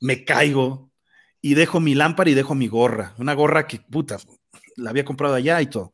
me 0.00 0.24
caigo, 0.24 0.90
y 1.44 1.52
dejo 1.52 1.78
mi 1.78 1.94
lámpara 1.94 2.30
y 2.30 2.34
dejo 2.34 2.54
mi 2.54 2.68
gorra, 2.68 3.14
una 3.18 3.34
gorra 3.34 3.66
que, 3.66 3.78
puta, 3.78 4.16
la 4.76 4.88
había 4.88 5.04
comprado 5.04 5.34
allá 5.34 5.60
y 5.60 5.66
todo. 5.66 5.92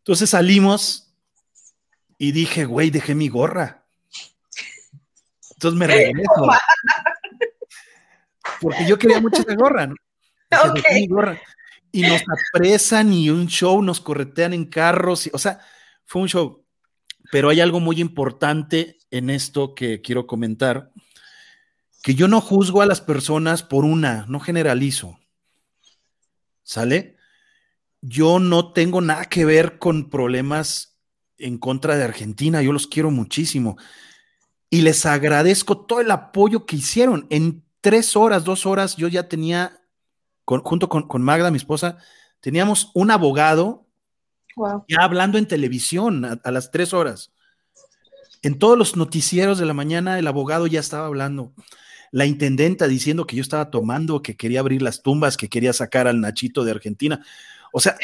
Entonces 0.00 0.28
salimos 0.28 1.14
y 2.18 2.32
dije, 2.32 2.66
güey, 2.66 2.90
dejé 2.90 3.14
mi 3.14 3.30
gorra. 3.30 3.86
Entonces 5.52 5.78
me 5.78 5.86
regreso. 5.86 6.28
Porque 8.60 8.86
yo 8.86 8.98
quería 8.98 9.18
mucho 9.18 9.40
esa 9.40 9.54
gorra, 9.54 9.86
¿no? 9.86 9.94
mi 10.92 11.06
gorra. 11.06 11.40
Y 11.92 12.02
nos 12.02 12.22
apresan 12.52 13.12
y 13.12 13.30
un 13.30 13.46
show, 13.46 13.80
nos 13.82 14.00
corretean 14.00 14.52
en 14.52 14.66
carros, 14.66 15.30
o 15.32 15.38
sea, 15.38 15.60
fue 16.04 16.22
un 16.22 16.28
show. 16.28 16.64
Pero 17.32 17.48
hay 17.48 17.60
algo 17.60 17.80
muy 17.80 18.00
importante 18.00 18.98
en 19.10 19.30
esto 19.30 19.74
que 19.74 20.00
quiero 20.00 20.26
comentar 20.26 20.90
que 22.06 22.14
yo 22.14 22.28
no 22.28 22.40
juzgo 22.40 22.82
a 22.82 22.86
las 22.86 23.00
personas 23.00 23.64
por 23.64 23.84
una, 23.84 24.26
no 24.28 24.38
generalizo. 24.38 25.18
¿Sale? 26.62 27.16
Yo 28.00 28.38
no 28.38 28.72
tengo 28.72 29.00
nada 29.00 29.24
que 29.24 29.44
ver 29.44 29.80
con 29.80 30.08
problemas 30.08 30.96
en 31.36 31.58
contra 31.58 31.96
de 31.96 32.04
Argentina, 32.04 32.62
yo 32.62 32.72
los 32.72 32.86
quiero 32.86 33.10
muchísimo. 33.10 33.76
Y 34.70 34.82
les 34.82 35.04
agradezco 35.04 35.84
todo 35.84 36.00
el 36.00 36.12
apoyo 36.12 36.64
que 36.64 36.76
hicieron. 36.76 37.26
En 37.28 37.64
tres 37.80 38.14
horas, 38.14 38.44
dos 38.44 38.66
horas, 38.66 38.96
yo 38.96 39.08
ya 39.08 39.28
tenía, 39.28 39.75
junto 40.46 40.88
con, 40.88 41.22
Magda, 41.22 41.50
mi 41.50 41.56
esposa, 41.56 41.98
teníamos 42.40 42.90
un 42.94 43.10
abogado 43.10 43.86
ya 44.88 45.02
hablando 45.02 45.36
en 45.36 45.46
televisión 45.46 46.40
a 46.42 46.50
las 46.50 46.70
tres 46.70 46.94
horas. 46.94 47.32
En 48.42 48.58
todos 48.58 48.78
los 48.78 48.96
noticieros 48.96 49.58
de 49.58 49.66
la 49.66 49.74
mañana, 49.74 50.18
el 50.18 50.26
abogado 50.26 50.66
ya 50.66 50.80
estaba 50.80 51.06
hablando 51.06 51.52
la 52.10 52.24
intendenta 52.26 52.88
diciendo 52.88 53.26
que 53.26 53.36
yo 53.36 53.42
estaba 53.42 53.70
tomando, 53.70 54.22
que 54.22 54.36
quería 54.36 54.60
abrir 54.60 54.82
las 54.82 55.02
tumbas, 55.02 55.36
que 55.36 55.48
quería 55.48 55.72
sacar 55.72 56.06
al 56.06 56.20
Nachito 56.20 56.64
de 56.64 56.70
Argentina. 56.70 57.24
O 57.72 57.80
sea, 57.80 57.96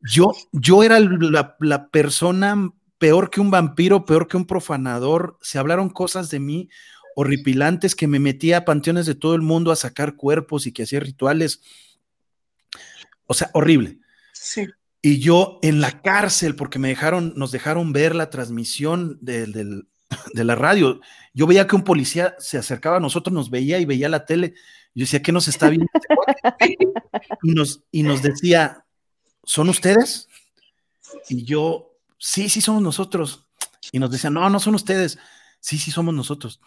yo, 0.00 0.32
yo 0.52 0.82
era 0.82 0.98
la, 0.98 1.88
persona 1.88 2.72
peor 2.98 3.30
que 3.30 3.40
un 3.40 3.50
vampiro, 3.50 4.04
peor 4.04 4.26
que 4.26 4.36
un 4.36 4.46
profanador. 4.46 5.38
Se 5.42 5.58
hablaron 5.58 5.90
cosas 5.90 6.30
de 6.30 6.40
mí 6.40 6.68
horripilantes 7.16 7.94
que 7.94 8.06
me 8.06 8.18
metía 8.18 8.58
a 8.58 8.64
panteones 8.64 9.06
de 9.06 9.14
todo 9.14 9.34
el 9.34 9.42
mundo 9.42 9.72
a 9.72 9.76
sacar 9.76 10.16
cuerpos 10.16 10.66
y 10.66 10.72
que 10.72 10.84
hacía 10.84 11.00
rituales. 11.00 11.60
O 13.26 13.34
sea, 13.34 13.50
horrible. 13.54 13.98
Sí. 14.32 14.68
Y 15.00 15.18
yo 15.18 15.58
en 15.62 15.80
la 15.80 16.00
cárcel, 16.00 16.54
porque 16.54 16.78
me 16.78 16.88
dejaron, 16.88 17.32
nos 17.36 17.50
dejaron 17.50 17.92
ver 17.92 18.14
la 18.14 18.30
transmisión 18.30 19.18
del, 19.20 19.86
de 20.34 20.44
la 20.44 20.54
radio. 20.54 21.00
Yo 21.34 21.46
veía 21.46 21.66
que 21.66 21.76
un 21.76 21.84
policía 21.84 22.34
se 22.38 22.58
acercaba 22.58 22.98
a 22.98 23.00
nosotros, 23.00 23.34
nos 23.34 23.50
veía 23.50 23.78
y 23.78 23.84
veía 23.84 24.08
la 24.08 24.24
tele. 24.24 24.54
Yo 24.94 25.02
decía, 25.02 25.22
¿qué 25.22 25.32
nos 25.32 25.48
está 25.48 25.68
viendo? 25.68 25.86
Este 26.60 26.78
y 27.42 27.52
nos, 27.52 27.82
y 27.90 28.02
nos 28.02 28.22
decía, 28.22 28.84
¿son 29.44 29.68
ustedes? 29.68 30.28
Y 31.28 31.44
yo, 31.44 31.96
sí, 32.18 32.48
sí 32.48 32.60
somos 32.60 32.82
nosotros. 32.82 33.46
Y 33.90 33.98
nos 33.98 34.10
decía, 34.10 34.30
no, 34.30 34.48
no 34.50 34.60
son 34.60 34.74
ustedes. 34.74 35.18
Sí, 35.60 35.78
sí 35.78 35.90
somos 35.90 36.14
nosotros. 36.14 36.60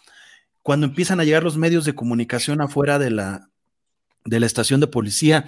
Cuando 0.66 0.88
empiezan 0.88 1.20
a 1.20 1.24
llegar 1.24 1.44
los 1.44 1.58
medios 1.58 1.86
de 1.86 1.94
comunicación 1.94 2.60
afuera 2.60 2.98
de 2.98 3.12
la, 3.12 3.52
de 4.24 4.40
la 4.40 4.48
estación 4.48 4.80
de 4.80 4.88
policía, 4.88 5.46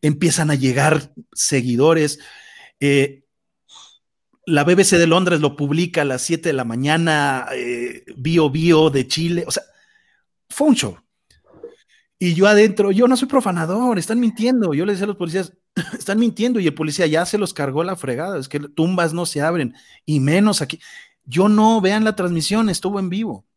empiezan 0.00 0.48
a 0.48 0.54
llegar 0.54 1.12
seguidores. 1.32 2.20
Eh, 2.78 3.24
la 4.46 4.62
BBC 4.62 4.92
de 4.92 5.08
Londres 5.08 5.40
lo 5.40 5.56
publica 5.56 6.02
a 6.02 6.04
las 6.04 6.22
7 6.22 6.50
de 6.50 6.52
la 6.52 6.62
mañana, 6.62 7.48
eh, 7.52 8.04
Bio 8.16 8.48
Bio 8.48 8.90
de 8.90 9.08
Chile, 9.08 9.42
o 9.44 9.50
sea, 9.50 9.64
fue 10.48 10.68
un 10.68 10.76
show. 10.76 10.96
Y 12.20 12.34
yo 12.34 12.46
adentro, 12.46 12.92
yo 12.92 13.08
no 13.08 13.16
soy 13.16 13.26
profanador, 13.26 13.98
están 13.98 14.20
mintiendo. 14.20 14.72
Yo 14.72 14.86
le 14.86 14.92
decía 14.92 15.06
a 15.06 15.08
los 15.08 15.16
policías, 15.16 15.52
están 15.98 16.20
mintiendo 16.20 16.60
y 16.60 16.68
el 16.68 16.74
policía 16.74 17.08
ya 17.08 17.26
se 17.26 17.38
los 17.38 17.52
cargó 17.52 17.82
la 17.82 17.96
fregada, 17.96 18.38
es 18.38 18.48
que 18.48 18.60
tumbas 18.60 19.12
no 19.14 19.26
se 19.26 19.42
abren 19.42 19.74
y 20.06 20.20
menos 20.20 20.62
aquí. 20.62 20.78
Yo 21.24 21.48
no, 21.48 21.80
vean 21.80 22.04
la 22.04 22.14
transmisión, 22.14 22.70
estuvo 22.70 23.00
en 23.00 23.08
vivo. 23.08 23.49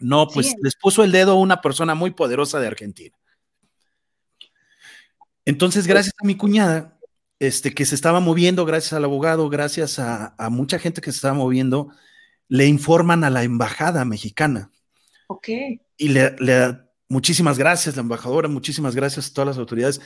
No, 0.00 0.28
pues 0.28 0.54
les 0.62 0.74
puso 0.76 1.04
el 1.04 1.12
dedo 1.12 1.36
una 1.36 1.60
persona 1.60 1.94
muy 1.94 2.10
poderosa 2.10 2.58
de 2.58 2.66
Argentina. 2.66 3.16
Entonces, 5.44 5.86
gracias 5.86 6.14
a 6.18 6.26
mi 6.26 6.36
cuñada, 6.36 6.98
este, 7.38 7.74
que 7.74 7.84
se 7.84 7.94
estaba 7.94 8.20
moviendo 8.20 8.64
gracias 8.64 8.94
al 8.94 9.04
abogado, 9.04 9.48
gracias 9.50 9.98
a, 9.98 10.34
mucha 10.50 10.78
gente 10.78 11.00
que 11.00 11.12
se 11.12 11.16
estaba 11.16 11.34
moviendo, 11.34 11.92
le 12.48 12.66
informan 12.66 13.24
a 13.24 13.30
la 13.30 13.42
embajada 13.42 14.04
mexicana. 14.04 14.70
Ok. 15.28 15.48
Y 15.96 16.08
le, 16.08 16.34
le 16.38 16.78
muchísimas 17.08 17.58
gracias, 17.58 17.96
la 17.96 18.02
embajadora, 18.02 18.48
muchísimas 18.48 18.94
gracias 18.94 19.28
a 19.28 19.34
todas 19.34 19.48
las 19.48 19.58
autoridades. 19.58 20.00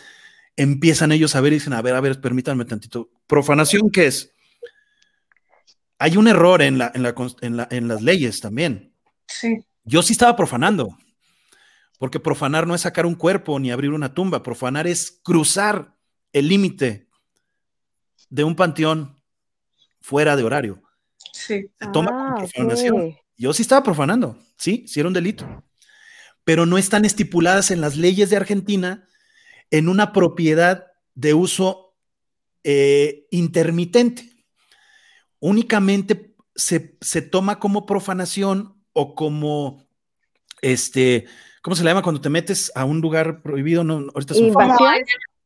Empiezan 0.56 1.12
ellos 1.12 1.36
a 1.36 1.40
ver 1.40 1.52
y 1.52 1.56
dicen, 1.56 1.72
a 1.72 1.82
ver, 1.82 1.94
a 1.94 2.00
ver, 2.00 2.20
permítanme 2.20 2.64
tantito. 2.64 3.10
Profanación, 3.26 3.90
¿qué 3.90 4.06
es? 4.06 4.32
Hay 5.98 6.16
un 6.16 6.26
error 6.26 6.62
en, 6.62 6.78
la, 6.78 6.90
en, 6.94 7.02
la, 7.02 7.14
en, 7.40 7.66
en 7.70 7.88
las 7.88 8.02
leyes 8.02 8.40
también. 8.40 8.92
Sí. 9.26 9.64
Yo 9.84 10.02
sí 10.02 10.12
estaba 10.12 10.34
profanando, 10.34 10.96
porque 11.98 12.20
profanar 12.20 12.66
no 12.66 12.74
es 12.74 12.82
sacar 12.82 13.06
un 13.06 13.14
cuerpo 13.14 13.58
ni 13.58 13.70
abrir 13.70 13.90
una 13.90 14.14
tumba, 14.14 14.42
profanar 14.42 14.86
es 14.86 15.20
cruzar 15.22 15.94
el 16.32 16.48
límite 16.48 17.08
de 18.30 18.44
un 18.44 18.56
panteón 18.56 19.22
fuera 20.00 20.36
de 20.36 20.42
horario. 20.42 20.82
Sí. 21.32 21.70
Se 21.78 21.86
toma 21.92 22.32
ah, 22.32 22.34
profanación. 22.36 23.16
Yo 23.36 23.52
sí 23.52 23.62
estaba 23.62 23.82
profanando, 23.82 24.38
sí, 24.56 24.84
sí 24.86 25.00
era 25.00 25.08
un 25.08 25.14
delito. 25.14 25.46
pero 26.44 26.66
no 26.66 26.76
están 26.76 27.04
estipuladas 27.06 27.70
en 27.70 27.80
las 27.80 27.96
leyes 27.96 28.28
de 28.30 28.36
Argentina 28.36 29.08
en 29.70 29.88
una 29.88 30.12
propiedad 30.12 30.86
de 31.14 31.32
uso 31.32 31.96
eh, 32.62 33.26
intermitente. 33.30 34.30
Únicamente 35.40 36.36
se, 36.54 36.96
se, 37.00 37.22
toma 37.22 37.58
como 37.58 37.86
profanación 37.86 38.73
o 38.94 39.14
como, 39.14 39.86
este, 40.62 41.26
¿cómo 41.60 41.76
se 41.76 41.84
le 41.84 41.90
llama 41.90 42.02
cuando 42.02 42.22
te 42.22 42.30
metes 42.30 42.72
a 42.74 42.86
un 42.86 43.02
lugar 43.02 43.42
prohibido? 43.42 43.84
No, 43.84 44.06
ahorita 44.14 44.34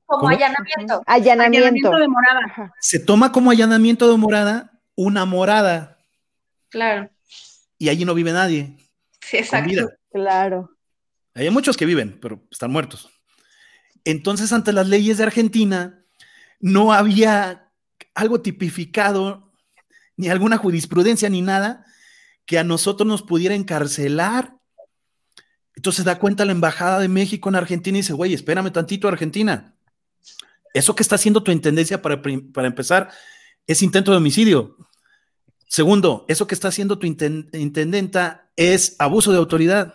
como 0.07 0.29
allanamiento. 0.29 1.03
Allanamiento. 1.05 1.91
de 1.91 2.09
morada. 2.09 2.73
Se 2.81 2.99
toma 2.99 3.31
como 3.31 3.51
allanamiento 3.51 4.11
de 4.11 4.17
morada 4.17 4.81
una 4.95 5.27
morada. 5.27 5.99
Claro. 6.71 7.11
Y 7.77 7.91
allí 7.91 8.05
no 8.05 8.15
vive 8.15 8.33
nadie. 8.33 8.77
Sí, 9.21 9.37
exacto. 9.37 9.91
Claro. 10.11 10.71
Hay 11.35 11.51
muchos 11.51 11.77
que 11.77 11.85
viven, 11.85 12.19
pero 12.21 12.43
están 12.51 12.73
muertos. 12.73 13.11
Entonces, 14.05 14.53
ante 14.53 14.73
las 14.73 14.89
leyes 14.89 15.19
de 15.19 15.25
Argentina, 15.25 16.05
no 16.59 16.93
había 16.93 17.71
algo 18.15 18.41
tipificado, 18.41 19.53
ni 20.17 20.29
alguna 20.31 20.57
jurisprudencia, 20.57 21.29
ni 21.29 21.43
nada, 21.43 21.85
que 22.49 22.59
a 22.59 22.65
nosotros 22.65 23.07
nos 23.07 23.23
pudiera 23.23 23.55
encarcelar. 23.55 24.57
Entonces 25.77 26.07
da 26.07 26.19
cuenta 26.19 26.47
la 26.47 26.53
Embajada 26.53 26.99
de 26.99 27.07
México 27.07 27.51
en 27.51 27.57
Argentina 27.57 27.99
y 27.99 28.01
dice, 28.01 28.15
güey, 28.15 28.33
espérame 28.33 28.73
tantito, 28.73 29.07
Argentina. 29.07 29.77
Eso 30.73 30.95
que 30.95 31.03
está 31.03 31.17
haciendo 31.17 31.43
tu 31.43 31.51
intendencia 31.51 32.01
para, 32.01 32.23
para 32.23 32.67
empezar 32.67 33.11
es 33.67 33.83
intento 33.83 34.13
de 34.13 34.17
homicidio. 34.17 34.79
Segundo, 35.67 36.25
eso 36.27 36.47
que 36.47 36.55
está 36.55 36.69
haciendo 36.69 36.99
tu 36.99 37.07
intendenta 37.07 38.51
es 38.57 38.97
abuso 38.99 39.31
de 39.31 39.37
autoridad, 39.37 39.93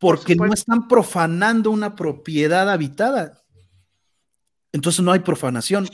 porque 0.00 0.34
no 0.34 0.52
están 0.52 0.88
profanando 0.88 1.70
una 1.70 1.94
propiedad 1.94 2.68
habitada. 2.68 3.44
Entonces 4.72 5.04
no 5.04 5.12
hay 5.12 5.20
profanación. 5.20 5.88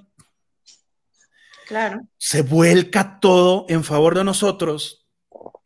Claro. 1.67 2.01
Se 2.17 2.41
vuelca 2.41 3.21
todo 3.21 3.67
en 3.69 3.85
favor 3.85 4.17
de 4.17 4.25
nosotros. 4.25 4.98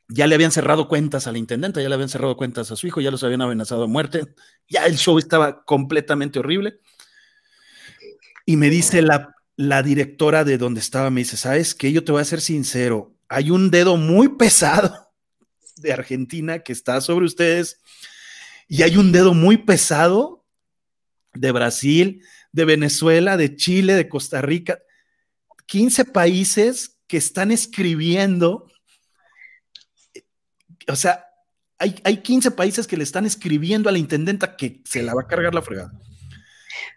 Ya 0.09 0.27
le 0.27 0.35
habían 0.35 0.53
cerrado 0.53 0.89
cuentas 0.89 1.27
a 1.27 1.33
la 1.33 1.39
intendenta, 1.39 1.81
ya 1.81 1.89
le 1.89 1.95
habían 1.95 2.09
cerrado 2.09 2.37
cuentas 2.37 2.71
a 2.71 2.77
su 2.77 2.87
hijo, 2.87 3.01
ya 3.01 3.11
los 3.11 3.25
habían 3.25 3.43
amenazado 3.43 3.83
de 3.83 3.89
muerte. 3.89 4.35
Ya 4.69 4.87
el 4.87 4.97
show 4.97 5.19
estaba 5.19 5.65
completamente 5.65 6.39
horrible. 6.39 6.81
Y 8.45 8.57
me 8.57 8.69
dice 8.69 9.03
la, 9.03 9.35
la 9.57 9.83
directora 9.83 10.45
de 10.45 10.59
donde 10.59 10.81
estaba, 10.81 11.11
me 11.11 11.21
dice, 11.21 11.37
¿sabes 11.37 11.75
qué? 11.75 11.93
Yo 11.93 12.05
te 12.05 12.13
voy 12.13 12.21
a 12.21 12.27
ser 12.27 12.41
sincero, 12.41 13.15
hay 13.29 13.51
un 13.51 13.71
dedo 13.71 13.97
muy 13.97 14.29
pesado 14.29 15.11
de 15.77 15.93
Argentina 15.93 16.59
que 16.59 16.73
está 16.73 17.01
sobre 17.01 17.25
ustedes 17.25 17.81
y 18.69 18.83
hay 18.83 18.97
un 18.97 19.13
dedo 19.13 19.35
muy 19.35 19.57
pesado 19.57 20.45
de 21.35 21.51
Brasil, 21.53 22.23
de 22.53 22.65
Venezuela, 22.65 23.37
de 23.37 23.57
Chile, 23.57 23.95
de 23.95 24.09
Costa 24.09 24.43
Rica, 24.43 24.81
15 25.67 26.05
países 26.07 26.99
que 27.07 27.17
están 27.17 27.51
escribiendo, 27.51 28.67
o 30.89 30.97
sea, 30.97 31.26
hay, 31.78 32.01
hay 32.05 32.18
15 32.18 32.53
países 32.53 32.87
que 32.87 32.97
le 32.97 33.05
están 33.05 33.26
escribiendo 33.26 33.89
a 33.89 33.93
la 33.93 33.99
intendenta 33.99 34.57
que 34.57 34.80
se 34.85 35.03
la 35.03 35.14
va 35.14 35.22
a 35.22 35.26
cargar 35.26 35.55
la 35.55 35.62
fregada. 35.62 35.93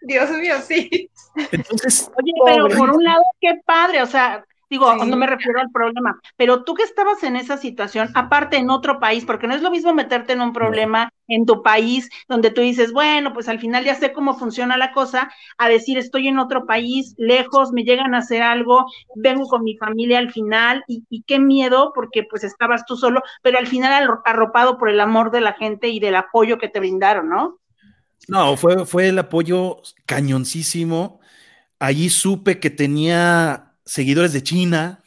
Dios 0.02 0.30
mío, 0.30 0.54
sí. 0.66 1.10
Entonces, 1.50 2.08
oye, 2.16 2.32
pero 2.44 2.68
por 2.68 2.90
un 2.90 3.02
lado, 3.02 3.22
qué 3.40 3.60
padre, 3.64 4.02
o 4.02 4.06
sea, 4.06 4.44
digo, 4.68 4.94
no 5.04 5.16
me 5.16 5.26
refiero 5.26 5.60
al 5.60 5.70
problema, 5.70 6.20
pero 6.36 6.64
tú 6.64 6.74
que 6.74 6.82
estabas 6.82 7.22
en 7.22 7.36
esa 7.36 7.56
situación, 7.56 8.10
aparte 8.14 8.56
en 8.56 8.70
otro 8.70 8.98
país, 8.98 9.24
porque 9.24 9.46
no 9.46 9.54
es 9.54 9.62
lo 9.62 9.70
mismo 9.70 9.94
meterte 9.94 10.32
en 10.32 10.40
un 10.40 10.52
problema 10.52 11.12
en 11.28 11.46
tu 11.46 11.62
país, 11.62 12.08
donde 12.28 12.50
tú 12.50 12.60
dices, 12.60 12.92
bueno, 12.92 13.32
pues 13.32 13.48
al 13.48 13.58
final 13.58 13.84
ya 13.84 13.94
sé 13.94 14.12
cómo 14.12 14.38
funciona 14.38 14.76
la 14.76 14.92
cosa, 14.92 15.30
a 15.58 15.68
decir, 15.68 15.98
estoy 15.98 16.28
en 16.28 16.38
otro 16.38 16.66
país, 16.66 17.14
lejos, 17.16 17.72
me 17.72 17.84
llegan 17.84 18.14
a 18.14 18.18
hacer 18.18 18.42
algo, 18.42 18.86
vengo 19.14 19.46
con 19.46 19.62
mi 19.62 19.76
familia 19.76 20.18
al 20.18 20.32
final, 20.32 20.84
y, 20.88 21.04
y 21.10 21.22
qué 21.22 21.38
miedo, 21.38 21.92
porque 21.94 22.24
pues 22.28 22.44
estabas 22.44 22.84
tú 22.86 22.96
solo, 22.96 23.22
pero 23.42 23.58
al 23.58 23.66
final 23.66 24.08
arropado 24.24 24.78
por 24.78 24.90
el 24.90 25.00
amor 25.00 25.30
de 25.30 25.40
la 25.40 25.54
gente 25.54 25.88
y 25.88 26.00
del 26.00 26.16
apoyo 26.16 26.58
que 26.58 26.68
te 26.68 26.80
brindaron, 26.80 27.28
¿no? 27.28 27.58
No, 28.28 28.56
fue, 28.56 28.86
fue 28.86 29.08
el 29.08 29.18
apoyo 29.18 29.78
cañoncísimo. 30.04 31.20
Allí 31.78 32.08
supe 32.08 32.58
que 32.58 32.70
tenía 32.70 33.65
seguidores 33.86 34.32
de 34.32 34.42
China, 34.42 35.02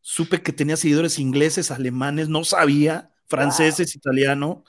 supe 0.00 0.42
que 0.42 0.52
tenía 0.52 0.76
seguidores 0.76 1.18
ingleses, 1.18 1.70
alemanes, 1.70 2.28
no 2.28 2.44
sabía, 2.44 3.10
franceses, 3.26 3.96
italiano, 3.96 4.64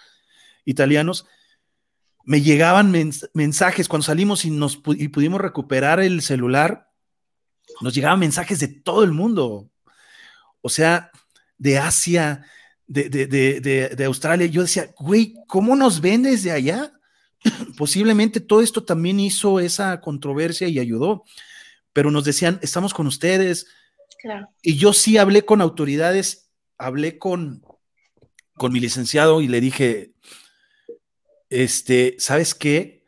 italianos. 0.65 1.27
Me 2.23 2.41
llegaban 2.41 2.91
mensajes 3.33 3.87
cuando 3.87 4.05
salimos 4.05 4.45
y, 4.45 4.49
nos, 4.49 4.81
y 4.97 5.09
pudimos 5.09 5.41
recuperar 5.41 5.99
el 5.99 6.21
celular, 6.21 6.89
nos 7.81 7.93
llegaban 7.93 8.19
mensajes 8.19 8.59
de 8.59 8.69
todo 8.69 9.03
el 9.03 9.11
mundo, 9.11 9.69
o 10.61 10.69
sea, 10.69 11.11
de 11.57 11.77
Asia, 11.77 12.45
de, 12.87 13.09
de, 13.09 13.27
de, 13.27 13.89
de 13.89 14.05
Australia. 14.05 14.47
Yo 14.47 14.61
decía, 14.61 14.93
güey, 14.97 15.35
¿cómo 15.47 15.75
nos 15.75 16.01
ven 16.01 16.23
desde 16.23 16.51
allá? 16.51 16.93
posiblemente 17.77 18.39
todo 18.39 18.61
esto 18.61 18.83
también 18.83 19.19
hizo 19.19 19.59
esa 19.59 19.99
controversia 20.01 20.67
y 20.67 20.79
ayudó, 20.79 21.23
pero 21.93 22.11
nos 22.11 22.25
decían, 22.25 22.59
estamos 22.61 22.93
con 22.93 23.07
ustedes. 23.07 23.67
Y 24.61 24.77
yo 24.77 24.93
sí 24.93 25.17
hablé 25.17 25.45
con 25.45 25.61
autoridades, 25.61 26.51
hablé 26.77 27.17
con, 27.17 27.63
con 28.55 28.73
mi 28.73 28.79
licenciado 28.79 29.41
y 29.41 29.47
le 29.47 29.61
dije, 29.61 30.13
este, 31.49 32.15
¿sabes 32.19 32.55
qué? 32.55 33.03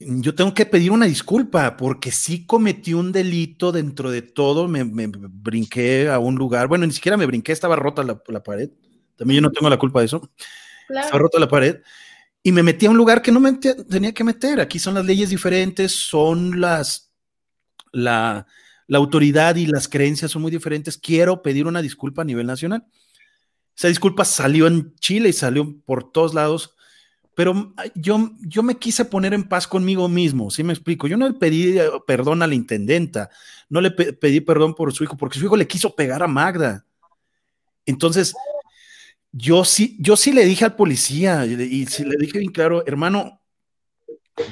Yo 0.00 0.34
tengo 0.34 0.54
que 0.54 0.66
pedir 0.66 0.92
una 0.92 1.06
disculpa 1.06 1.76
porque 1.76 2.12
sí 2.12 2.46
cometí 2.46 2.94
un 2.94 3.10
delito 3.10 3.72
dentro 3.72 4.10
de 4.10 4.22
todo, 4.22 4.68
me, 4.68 4.84
brinqué 4.84 6.08
a 6.08 6.18
un 6.18 6.36
lugar, 6.36 6.68
bueno, 6.68 6.86
ni 6.86 6.92
siquiera 6.92 7.16
me 7.16 7.26
brinqué, 7.26 7.52
estaba 7.52 7.74
rota 7.74 8.04
la, 8.04 8.42
pared, 8.42 8.70
también 9.16 9.40
yo 9.40 9.48
no 9.48 9.50
tengo 9.50 9.68
la 9.68 9.78
culpa 9.78 10.00
de 10.00 10.06
eso, 10.06 10.30
estaba 10.88 11.18
rota 11.18 11.40
la 11.40 11.48
pared 11.48 11.80
y 12.42 12.52
me 12.52 12.62
metí 12.62 12.86
a 12.86 12.90
un 12.90 12.96
lugar 12.96 13.22
que 13.22 13.32
no 13.32 13.40
me 13.40 13.52
tenía 13.54 14.14
que 14.14 14.24
meter. 14.24 14.60
Aquí 14.60 14.78
son 14.78 14.94
las 14.94 15.04
leyes 15.04 15.30
diferentes, 15.30 15.92
son 15.92 16.60
las, 16.60 17.07
la, 17.92 18.46
la 18.86 18.98
autoridad 18.98 19.56
y 19.56 19.66
las 19.66 19.88
creencias 19.88 20.30
son 20.30 20.42
muy 20.42 20.50
diferentes. 20.50 20.98
Quiero 20.98 21.42
pedir 21.42 21.66
una 21.66 21.82
disculpa 21.82 22.22
a 22.22 22.24
nivel 22.24 22.46
nacional. 22.46 22.84
Esa 23.76 23.88
disculpa 23.88 24.24
salió 24.24 24.66
en 24.66 24.94
Chile 24.96 25.28
y 25.28 25.32
salió 25.32 25.76
por 25.84 26.10
todos 26.10 26.34
lados, 26.34 26.74
pero 27.38 27.72
yo, 27.94 28.32
yo 28.40 28.64
me 28.64 28.76
quise 28.76 29.04
poner 29.04 29.32
en 29.32 29.44
paz 29.44 29.68
conmigo 29.68 30.08
mismo, 30.08 30.50
¿sí 30.50 30.64
me 30.64 30.72
explico? 30.72 31.06
Yo 31.06 31.16
no 31.16 31.28
le 31.28 31.34
pedí 31.34 31.78
eh, 31.78 31.88
perdón 32.04 32.42
a 32.42 32.48
la 32.48 32.56
intendenta, 32.56 33.30
no 33.68 33.80
le 33.80 33.92
pedí 33.92 34.40
perdón 34.40 34.74
por 34.74 34.92
su 34.92 35.04
hijo, 35.04 35.16
porque 35.16 35.38
su 35.38 35.44
hijo 35.44 35.56
le 35.56 35.68
quiso 35.68 35.94
pegar 35.94 36.24
a 36.24 36.26
Magda. 36.26 36.84
Entonces, 37.86 38.34
yo 39.30 39.64
sí, 39.64 39.96
yo 40.00 40.16
sí 40.16 40.32
le 40.32 40.44
dije 40.44 40.64
al 40.64 40.74
policía 40.74 41.46
y, 41.46 41.86
sí 41.86 42.04
le 42.04 42.16
dije 42.16 42.40
bien 42.40 42.50
claro, 42.50 42.84
hermano, 42.84 43.37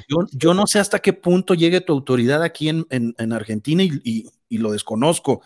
yo, 0.09 0.27
yo, 0.33 0.55
no 0.55 0.67
sé 0.67 0.79
hasta 0.79 0.99
qué 0.99 1.13
punto 1.13 1.55
llegue 1.55 1.81
tu 1.81 1.93
autoridad 1.93 2.43
aquí 2.43 2.69
en, 2.69 2.87
en, 2.91 3.33
Argentina 3.33 3.83
y, 3.83 4.31
y, 4.49 4.59
lo 4.59 4.73
desconozco, 4.73 5.43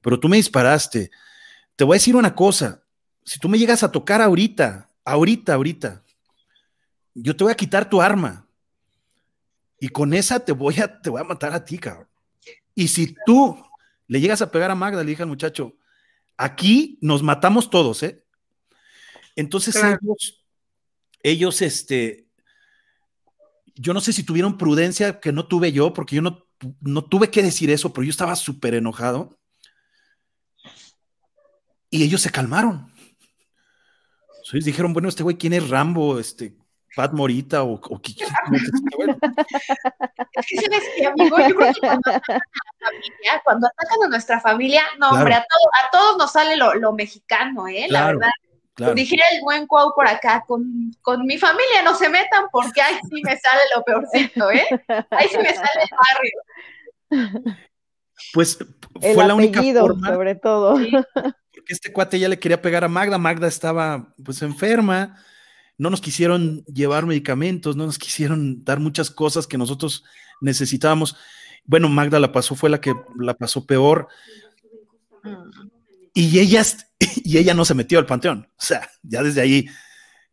pero 0.00 0.18
tú 0.18 0.28
me 0.28 0.36
disparaste. 0.36 1.10
Te 1.76 1.84
voy 1.84 1.94
a 1.94 1.96
decir 1.96 2.16
una 2.16 2.34
cosa, 2.34 2.82
si 3.24 3.38
tú 3.38 3.48
me 3.48 3.58
llegas 3.58 3.82
a 3.82 3.92
tocar 3.92 4.20
ahorita, 4.20 4.88
ahorita, 5.04 5.54
ahorita, 5.54 6.02
yo 7.14 7.36
te 7.36 7.44
voy 7.44 7.52
a 7.52 7.56
quitar 7.56 7.88
tu 7.88 8.00
arma 8.00 8.46
y 9.78 9.88
con 9.88 10.12
esa 10.14 10.40
te 10.40 10.52
voy 10.52 10.78
a, 10.80 11.00
te 11.00 11.10
voy 11.10 11.20
a 11.20 11.24
matar 11.24 11.52
a 11.52 11.64
ti, 11.64 11.78
cabrón. 11.78 12.08
Y 12.74 12.88
si 12.88 13.14
tú 13.26 13.62
le 14.06 14.20
llegas 14.20 14.42
a 14.42 14.50
pegar 14.50 14.70
a 14.70 14.74
Magda, 14.74 15.02
le 15.02 15.10
dije 15.10 15.22
al 15.22 15.28
muchacho, 15.28 15.76
aquí 16.36 16.98
nos 17.00 17.22
matamos 17.22 17.70
todos, 17.70 18.02
¿eh? 18.02 18.24
Entonces 19.36 19.76
ellos, 19.76 20.44
ellos, 21.22 21.62
este, 21.62 22.26
yo 23.74 23.94
no 23.94 24.00
sé 24.00 24.12
si 24.12 24.22
tuvieron 24.22 24.58
prudencia 24.58 25.20
que 25.20 25.32
no 25.32 25.46
tuve 25.46 25.72
yo, 25.72 25.92
porque 25.92 26.16
yo 26.16 26.22
no, 26.22 26.46
no 26.80 27.04
tuve 27.04 27.30
que 27.30 27.42
decir 27.42 27.70
eso, 27.70 27.92
pero 27.92 28.04
yo 28.04 28.10
estaba 28.10 28.36
súper 28.36 28.74
enojado. 28.74 29.38
Y 31.90 32.04
ellos 32.04 32.22
se 32.22 32.30
calmaron. 32.30 32.92
Entonces 34.44 34.64
dijeron, 34.64 34.92
bueno, 34.92 35.08
este 35.08 35.22
güey, 35.22 35.36
¿quién 35.36 35.52
es 35.52 35.68
Rambo? 35.68 36.18
Este, 36.18 36.56
Pat 36.94 37.12
Morita 37.12 37.62
o, 37.62 37.74
o 37.74 38.02
¿qué, 38.02 38.12
Es 38.12 38.16
que 40.46 40.56
sabes 40.56 40.82
que, 40.96 41.06
amigo, 41.06 41.38
yo 41.38 41.54
creo 41.54 41.72
que 41.72 41.80
cuando 41.80 42.00
atacan 42.06 42.06
a, 42.06 42.90
familia, 42.90 43.42
cuando 43.44 43.68
atacan 43.68 44.02
a 44.04 44.08
nuestra 44.08 44.40
familia, 44.40 44.82
no, 44.98 45.10
hombre, 45.10 45.34
a, 45.34 45.38
a, 45.38 45.90
todos 45.92 46.18
nos 46.18 46.32
sale 46.32 46.56
lo, 46.56 46.74
lo 46.74 46.92
mexicano, 46.92 47.68
¿eh? 47.68 47.86
La 47.88 48.06
verdad. 48.06 48.30
Dijera 48.94 49.24
el 49.32 49.42
buen 49.42 49.66
Cuau 49.66 49.92
por 49.94 50.06
acá, 50.06 50.44
con, 50.46 50.64
mi 51.24 51.38
familia 51.38 51.82
no 51.84 51.94
se 51.94 52.08
metan 52.08 52.44
porque 52.50 52.80
ahí 52.80 52.94
sí 53.10 53.22
me 53.22 53.36
sale 53.36 53.60
lo 53.74 53.84
peorcito, 53.84 54.50
¿eh? 54.50 54.66
Ahí 55.10 55.28
sí 55.28 55.38
me 55.38 55.54
sale 55.54 55.82
el 55.82 55.88
barrio. 57.10 57.58
Pues 58.32 58.58
fue 59.14 59.26
la 59.26 59.34
única 59.34 59.62
forma. 59.62 60.08
sobre 60.08 60.34
todo. 60.34 60.74
Porque 60.74 61.72
este 61.72 61.92
cuate 61.92 62.18
ya 62.18 62.28
le 62.28 62.38
quería 62.38 62.62
pegar 62.62 62.84
a 62.84 62.88
Magda, 62.88 63.18
Magda 63.18 63.48
estaba 63.48 64.14
pues 64.24 64.42
enferma, 64.42 65.16
no 65.76 65.90
nos 65.90 66.00
quisieron 66.00 66.64
llevar 66.64 67.06
medicamentos, 67.06 67.76
no 67.76 67.86
nos 67.86 67.98
quisieron 67.98 68.64
dar 68.64 68.80
muchas 68.80 69.10
cosas 69.10 69.46
que 69.46 69.58
nosotros 69.58 70.04
necesitábamos. 70.40 71.16
Bueno, 71.64 71.88
Magda 71.88 72.18
la 72.18 72.32
pasó, 72.32 72.54
fue 72.54 72.70
la 72.70 72.80
que 72.80 72.94
la 73.18 73.34
pasó 73.34 73.66
peor. 73.66 74.08
Y 76.14 76.38
ella, 76.38 76.62
y 77.16 77.38
ella 77.38 77.54
no 77.54 77.64
se 77.64 77.74
metió 77.74 77.98
al 77.98 78.06
panteón. 78.06 78.48
O 78.58 78.62
sea, 78.62 78.88
ya 79.02 79.22
desde 79.22 79.40
ahí, 79.40 79.66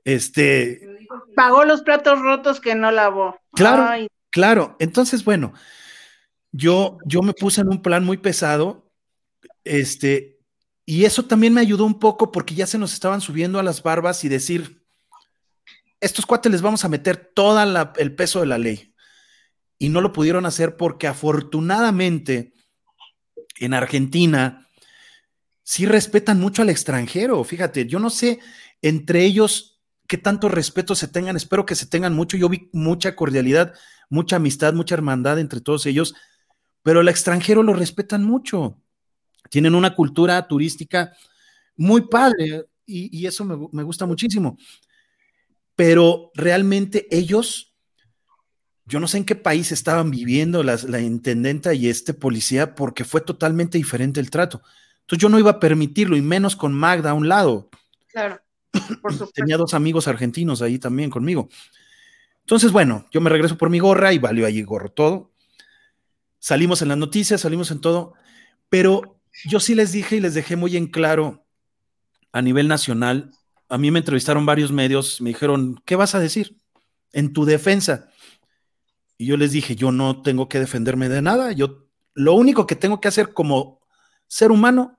este. 0.03 0.81
Pagó 1.35 1.63
los 1.65 1.81
platos 1.81 2.19
rotos 2.19 2.59
que 2.59 2.75
no 2.75 2.91
lavó. 2.91 3.39
Claro, 3.53 4.07
claro. 4.29 4.75
Entonces, 4.79 5.23
bueno, 5.23 5.53
yo, 6.51 6.97
yo 7.05 7.21
me 7.21 7.33
puse 7.33 7.61
en 7.61 7.69
un 7.69 7.81
plan 7.81 8.03
muy 8.03 8.17
pesado. 8.17 8.91
Este, 9.63 10.39
y 10.85 11.05
eso 11.05 11.25
también 11.25 11.53
me 11.53 11.61
ayudó 11.61 11.85
un 11.85 11.99
poco 11.99 12.31
porque 12.31 12.55
ya 12.55 12.65
se 12.65 12.77
nos 12.77 12.93
estaban 12.93 13.21
subiendo 13.21 13.59
a 13.59 13.63
las 13.63 13.83
barbas 13.83 14.23
y 14.23 14.29
decir, 14.29 14.85
estos 15.99 16.25
cuates 16.25 16.51
les 16.51 16.61
vamos 16.61 16.85
a 16.85 16.89
meter 16.89 17.17
todo 17.17 17.61
el 17.97 18.15
peso 18.15 18.39
de 18.39 18.45
la 18.45 18.57
ley. 18.57 18.93
Y 19.79 19.89
no 19.89 20.01
lo 20.01 20.13
pudieron 20.13 20.45
hacer 20.45 20.77
porque 20.77 21.07
afortunadamente 21.07 22.53
en 23.59 23.73
Argentina 23.73 24.66
sí 25.67 25.85
respetan 25.85 26.39
mucho 26.39 26.61
al 26.61 26.69
extranjero. 26.69 27.43
Fíjate, 27.43 27.87
yo 27.87 27.99
no 27.99 28.09
sé 28.09 28.39
entre 28.81 29.25
ellos 29.25 29.81
qué 30.07 30.17
tanto 30.17 30.47
respeto 30.47 30.95
se 30.95 31.09
tengan, 31.09 31.35
espero 31.35 31.65
que 31.65 31.75
se 31.75 31.85
tengan 31.85 32.15
mucho. 32.15 32.37
Yo 32.37 32.47
vi 32.47 32.69
mucha 32.71 33.17
cordialidad, 33.17 33.73
mucha 34.09 34.37
amistad, 34.37 34.73
mucha 34.73 34.95
hermandad 34.95 35.39
entre 35.39 35.59
todos 35.59 35.85
ellos, 35.85 36.15
pero 36.83 37.01
el 37.01 37.09
extranjero 37.09 37.63
lo 37.63 37.73
respetan 37.73 38.23
mucho. 38.23 38.81
Tienen 39.49 39.75
una 39.75 39.93
cultura 39.93 40.47
turística 40.47 41.11
muy 41.75 42.07
padre 42.07 42.63
y, 42.85 43.25
eso 43.25 43.43
me, 43.43 43.83
gusta 43.83 44.05
muchísimo. 44.05 44.57
Pero 45.75 46.31
realmente 46.33 47.07
ellos, 47.11 47.75
yo 48.85 49.01
no 49.01 49.07
sé 49.09 49.17
en 49.17 49.25
qué 49.25 49.35
país 49.35 49.73
estaban 49.73 50.11
viviendo 50.11 50.63
la 50.63 51.01
intendenta 51.01 51.73
y 51.73 51.89
este 51.89 52.13
policía 52.13 52.73
porque 52.73 53.03
fue 53.03 53.19
totalmente 53.19 53.77
diferente 53.77 54.21
el 54.21 54.29
trato. 54.29 54.61
Entonces 55.07 55.21
yo 55.21 55.29
no 55.29 55.39
iba 55.39 55.51
a 55.51 55.59
permitirlo 55.61 56.17
y 56.17 56.21
menos 56.21 56.57
con 56.57 56.73
Magda 56.73 57.11
a 57.11 57.13
un 57.13 57.29
lado. 57.29 57.69
Claro. 58.11 58.41
Tenía 59.33 59.55
dos 59.55 59.73
amigos 59.73 60.05
argentinos 60.09 60.61
ahí 60.61 60.79
también 60.79 61.09
conmigo. 61.09 61.47
Entonces, 62.41 62.73
bueno, 62.73 63.05
yo 63.09 63.21
me 63.21 63.29
regreso 63.29 63.57
por 63.57 63.69
mi 63.69 63.79
gorra 63.79 64.11
y 64.11 64.19
valió 64.19 64.45
allí 64.45 64.61
gorro 64.63 64.89
todo. 64.89 65.31
Salimos 66.39 66.81
en 66.81 66.89
las 66.89 66.97
noticias, 66.97 67.39
salimos 67.39 67.71
en 67.71 67.79
todo, 67.79 68.15
pero 68.67 69.17
yo 69.45 69.61
sí 69.61 69.75
les 69.75 69.93
dije 69.93 70.17
y 70.17 70.19
les 70.19 70.33
dejé 70.33 70.57
muy 70.57 70.75
en 70.75 70.87
claro 70.87 71.45
a 72.33 72.41
nivel 72.41 72.67
nacional. 72.67 73.31
A 73.69 73.77
mí 73.77 73.91
me 73.91 73.99
entrevistaron 73.99 74.45
varios 74.45 74.73
medios, 74.73 75.21
me 75.21 75.29
dijeron, 75.29 75.81
¿qué 75.85 75.95
vas 75.95 76.15
a 76.15 76.19
decir 76.19 76.57
en 77.13 77.31
tu 77.31 77.45
defensa? 77.45 78.09
Y 79.17 79.27
yo 79.27 79.37
les 79.37 79.53
dije, 79.53 79.77
yo 79.77 79.93
no 79.93 80.21
tengo 80.21 80.49
que 80.49 80.59
defenderme 80.59 81.07
de 81.07 81.21
nada, 81.21 81.53
yo 81.53 81.87
lo 82.13 82.33
único 82.33 82.67
que 82.67 82.75
tengo 82.75 82.99
que 82.99 83.07
hacer 83.07 83.33
como 83.33 83.79
ser 84.27 84.51
humano 84.51 84.96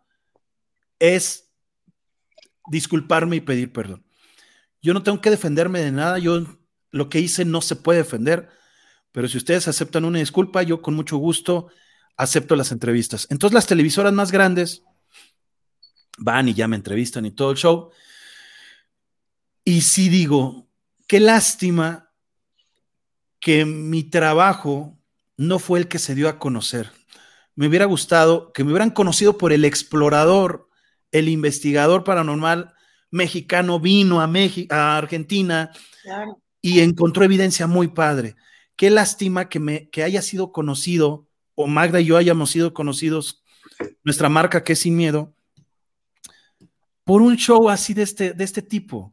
es 0.98 1.50
disculparme 2.70 3.36
y 3.36 3.40
pedir 3.40 3.72
perdón. 3.72 4.04
Yo 4.80 4.94
no 4.94 5.02
tengo 5.02 5.20
que 5.20 5.30
defenderme 5.30 5.80
de 5.80 5.92
nada, 5.92 6.18
yo 6.18 6.44
lo 6.90 7.08
que 7.08 7.20
hice 7.20 7.44
no 7.44 7.60
se 7.60 7.76
puede 7.76 7.98
defender, 7.98 8.48
pero 9.12 9.28
si 9.28 9.38
ustedes 9.38 9.68
aceptan 9.68 10.04
una 10.04 10.18
disculpa, 10.18 10.62
yo 10.62 10.80
con 10.82 10.94
mucho 10.94 11.16
gusto 11.16 11.68
acepto 12.16 12.56
las 12.56 12.72
entrevistas. 12.72 13.26
Entonces 13.30 13.54
las 13.54 13.66
televisoras 13.66 14.12
más 14.12 14.30
grandes 14.32 14.82
van 16.18 16.48
y 16.48 16.54
ya 16.54 16.68
me 16.68 16.76
entrevistan 16.76 17.26
y 17.26 17.30
todo 17.30 17.50
el 17.50 17.56
show. 17.56 17.90
Y 19.64 19.82
sí 19.82 20.08
digo, 20.08 20.68
qué 21.06 21.20
lástima 21.20 22.10
que 23.40 23.64
mi 23.64 24.02
trabajo 24.02 24.98
no 25.36 25.58
fue 25.58 25.78
el 25.78 25.88
que 25.88 25.98
se 25.98 26.14
dio 26.14 26.28
a 26.28 26.38
conocer. 26.38 26.90
Me 27.54 27.68
hubiera 27.68 27.84
gustado 27.84 28.52
que 28.52 28.64
me 28.64 28.70
hubieran 28.70 28.90
conocido 28.90 29.38
por 29.38 29.52
el 29.52 29.64
explorador, 29.64 30.67
el 31.12 31.28
investigador 31.28 32.04
paranormal 32.04 32.74
mexicano 33.10 33.80
vino 33.80 34.20
a, 34.20 34.26
México, 34.26 34.74
a 34.74 34.96
Argentina 34.96 35.70
y 36.60 36.80
encontró 36.80 37.24
evidencia 37.24 37.66
muy 37.66 37.88
padre. 37.88 38.36
Qué 38.76 38.90
lástima 38.90 39.48
que, 39.48 39.60
me, 39.60 39.88
que 39.90 40.02
haya 40.04 40.22
sido 40.22 40.52
conocido 40.52 41.26
o 41.54 41.66
Magda 41.66 42.00
y 42.00 42.04
yo 42.04 42.16
hayamos 42.16 42.50
sido 42.50 42.72
conocidos, 42.72 43.42
nuestra 44.04 44.28
marca 44.28 44.62
que 44.62 44.74
es 44.74 44.78
Sin 44.78 44.96
Miedo, 44.96 45.34
por 47.02 47.20
un 47.20 47.36
show 47.36 47.68
así 47.68 47.94
de 47.94 48.02
este, 48.02 48.32
de 48.32 48.44
este 48.44 48.62
tipo. 48.62 49.10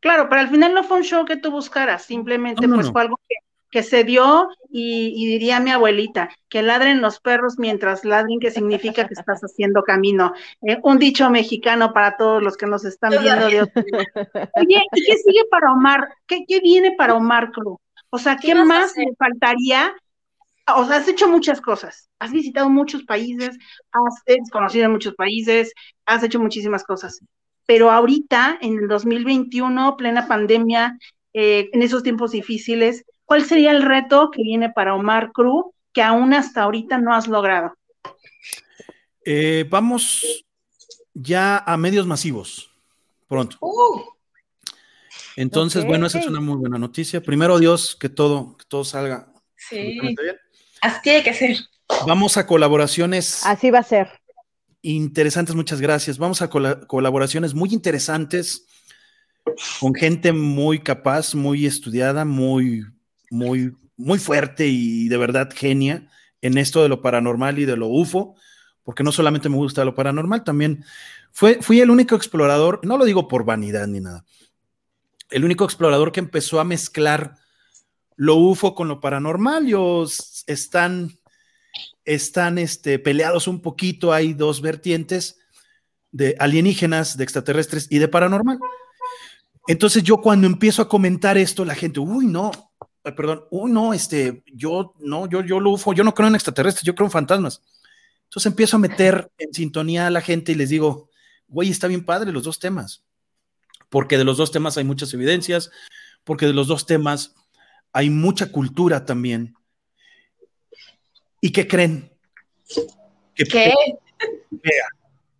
Claro, 0.00 0.28
pero 0.28 0.42
al 0.42 0.50
final 0.50 0.74
no 0.74 0.84
fue 0.84 0.98
un 0.98 1.04
show 1.04 1.24
que 1.24 1.36
tú 1.36 1.50
buscaras, 1.50 2.04
simplemente 2.04 2.68
pues 2.68 2.90
fue 2.90 3.00
algo 3.00 3.18
que, 3.26 3.36
se 3.82 4.04
dio 4.04 4.48
y, 4.70 5.26
diría 5.26 5.60
mi 5.60 5.70
abuelita, 5.70 6.30
que 6.48 6.62
ladren 6.62 7.00
los 7.00 7.20
perros 7.20 7.58
mientras 7.58 8.04
ladren, 8.04 8.40
que 8.40 8.50
significa 8.50 9.06
que 9.06 9.14
estás 9.14 9.40
haciendo 9.40 9.82
camino. 9.82 10.32
Eh, 10.62 10.78
un 10.82 10.98
dicho 10.98 11.28
mexicano 11.30 11.92
para 11.92 12.16
todos 12.16 12.42
los 12.42 12.56
que 12.56 12.66
nos 12.66 12.84
están 12.84 13.10
viendo 13.20 13.48
de 13.48 13.62
otro. 13.62 13.82
Oye, 14.56 14.82
¿y 14.94 15.04
qué 15.04 15.16
sigue 15.18 15.42
para 15.50 15.72
Omar? 15.72 16.08
¿Qué, 16.26 16.44
qué 16.46 16.60
viene 16.60 16.94
para 16.96 17.14
Omar 17.14 17.50
Cruz? 17.50 17.78
O 18.10 18.18
sea, 18.18 18.36
¿qué, 18.36 18.54
más 18.54 18.96
le 18.96 19.14
faltaría 19.18 19.94
o 20.76 20.84
sea, 20.84 20.96
has 20.96 21.08
hecho 21.08 21.28
muchas 21.28 21.60
cosas, 21.60 22.10
has 22.18 22.30
visitado 22.30 22.68
muchos 22.68 23.04
países, 23.04 23.56
has 23.90 24.50
conocido 24.50 24.90
muchos 24.90 25.14
países, 25.14 25.72
has 26.04 26.22
hecho 26.22 26.38
muchísimas 26.40 26.84
cosas, 26.84 27.20
pero 27.66 27.90
ahorita, 27.90 28.58
en 28.60 28.78
el 28.78 28.88
2021, 28.88 29.96
plena 29.96 30.26
pandemia, 30.26 30.98
eh, 31.34 31.68
en 31.72 31.82
esos 31.82 32.02
tiempos 32.02 32.32
difíciles, 32.32 33.04
¿cuál 33.28 33.44
sería 33.44 33.72
el 33.72 33.82
reto 33.82 34.30
que 34.30 34.42
viene 34.42 34.70
para 34.70 34.94
Omar 34.94 35.32
Cruz 35.32 35.66
que 35.92 36.02
aún 36.02 36.32
hasta 36.32 36.62
ahorita 36.62 36.96
no 36.96 37.14
has 37.14 37.28
logrado? 37.28 37.74
Eh, 39.22 39.66
vamos 39.68 40.46
ya 41.12 41.58
a 41.58 41.76
medios 41.76 42.06
masivos, 42.06 42.70
pronto. 43.28 43.58
Uh. 43.60 44.02
Entonces, 45.36 45.84
bueno, 45.84 46.06
esa 46.06 46.20
es 46.20 46.26
una 46.26 46.40
muy 46.40 46.56
buena 46.56 46.78
noticia. 46.78 47.22
Primero 47.22 47.58
Dios, 47.58 47.96
que 48.00 48.08
todo, 48.08 48.56
que 48.56 48.64
todo 48.66 48.82
salga. 48.82 49.30
Sí. 49.56 50.00
Así 50.80 51.00
tiene 51.02 51.22
que 51.22 51.34
ser. 51.34 51.58
Vamos 52.06 52.38
a 52.38 52.46
colaboraciones. 52.46 53.44
Así 53.44 53.70
va 53.70 53.80
a 53.80 53.84
ser. 53.84 54.08
Interesantes, 54.80 55.54
muchas 55.54 55.82
gracias. 55.82 56.16
Vamos 56.16 56.40
a 56.40 56.48
colaboraciones 56.48 57.52
muy 57.52 57.74
interesantes 57.74 58.66
con 59.80 59.94
gente 59.94 60.32
muy 60.32 60.80
capaz, 60.80 61.34
muy 61.34 61.66
estudiada, 61.66 62.24
muy, 62.24 62.84
muy, 63.30 63.74
muy 63.96 64.18
fuerte 64.18 64.66
y 64.66 65.08
de 65.08 65.16
verdad 65.16 65.50
genia 65.54 66.08
en 66.40 66.58
esto 66.58 66.82
de 66.82 66.88
lo 66.88 67.02
paranormal 67.02 67.58
y 67.58 67.64
de 67.64 67.76
lo 67.76 67.88
UFO, 67.88 68.36
porque 68.84 69.02
no 69.02 69.12
solamente 69.12 69.48
me 69.48 69.56
gusta 69.56 69.84
lo 69.84 69.94
paranormal, 69.94 70.44
también 70.44 70.84
fue, 71.32 71.60
fui 71.60 71.80
el 71.80 71.90
único 71.90 72.14
explorador, 72.14 72.80
no 72.84 72.96
lo 72.96 73.04
digo 73.04 73.28
por 73.28 73.44
vanidad 73.44 73.86
ni 73.86 74.00
nada, 74.00 74.24
el 75.30 75.44
único 75.44 75.64
explorador 75.64 76.12
que 76.12 76.20
empezó 76.20 76.60
a 76.60 76.64
mezclar 76.64 77.36
lo 78.18 78.34
UFO 78.34 78.74
con 78.74 78.88
lo 78.88 79.00
paranormal. 79.00 79.66
Ellos 79.66 80.44
están, 80.46 81.16
están 82.04 82.58
este, 82.58 82.98
peleados 82.98 83.46
un 83.46 83.62
poquito. 83.62 84.12
Hay 84.12 84.34
dos 84.34 84.60
vertientes 84.60 85.38
de 86.10 86.34
alienígenas, 86.38 87.16
de 87.16 87.24
extraterrestres 87.24 87.86
y 87.90 87.98
de 87.98 88.08
paranormal. 88.08 88.58
Entonces 89.68 90.02
yo 90.02 90.18
cuando 90.18 90.46
empiezo 90.46 90.82
a 90.82 90.88
comentar 90.88 91.38
esto, 91.38 91.64
la 91.64 91.74
gente, 91.74 92.00
uy, 92.00 92.26
no, 92.26 92.50
perdón, 93.14 93.44
uy, 93.50 93.70
no, 93.70 93.94
este, 93.94 94.42
yo, 94.46 94.94
no, 94.98 95.28
yo, 95.28 95.42
yo 95.42 95.60
lo 95.60 95.70
UFO, 95.70 95.92
yo 95.92 96.04
no 96.04 96.14
creo 96.14 96.28
en 96.28 96.34
extraterrestres, 96.34 96.84
yo 96.84 96.94
creo 96.94 97.06
en 97.06 97.12
fantasmas. 97.12 97.62
Entonces 98.24 98.46
empiezo 98.46 98.76
a 98.76 98.80
meter 98.80 99.30
en 99.38 99.54
sintonía 99.54 100.06
a 100.06 100.10
la 100.10 100.20
gente 100.20 100.52
y 100.52 100.54
les 100.54 100.68
digo, 100.68 101.10
güey, 101.48 101.70
está 101.70 101.86
bien 101.86 102.04
padre 102.04 102.32
los 102.32 102.44
dos 102.44 102.58
temas, 102.58 103.04
porque 103.88 104.18
de 104.18 104.24
los 104.24 104.36
dos 104.36 104.52
temas 104.52 104.76
hay 104.76 104.84
muchas 104.84 105.12
evidencias, 105.14 105.70
porque 106.24 106.46
de 106.46 106.52
los 106.52 106.66
dos 106.66 106.86
temas 106.86 107.34
hay 107.92 108.10
mucha 108.10 108.52
cultura 108.52 109.06
también. 109.06 109.54
¿Y 111.40 111.52
qué 111.52 111.66
creen? 111.66 112.12
Que, 113.34 113.44
¿Qué? 113.44 113.72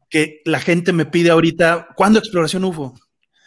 Que, 0.09 0.41
la 0.45 0.61
gente 0.61 0.93
me 0.93 1.05
pide 1.05 1.31
ahorita, 1.31 1.89
¿cuándo 1.95 2.19
exploración 2.19 2.65
UFO? 2.65 2.95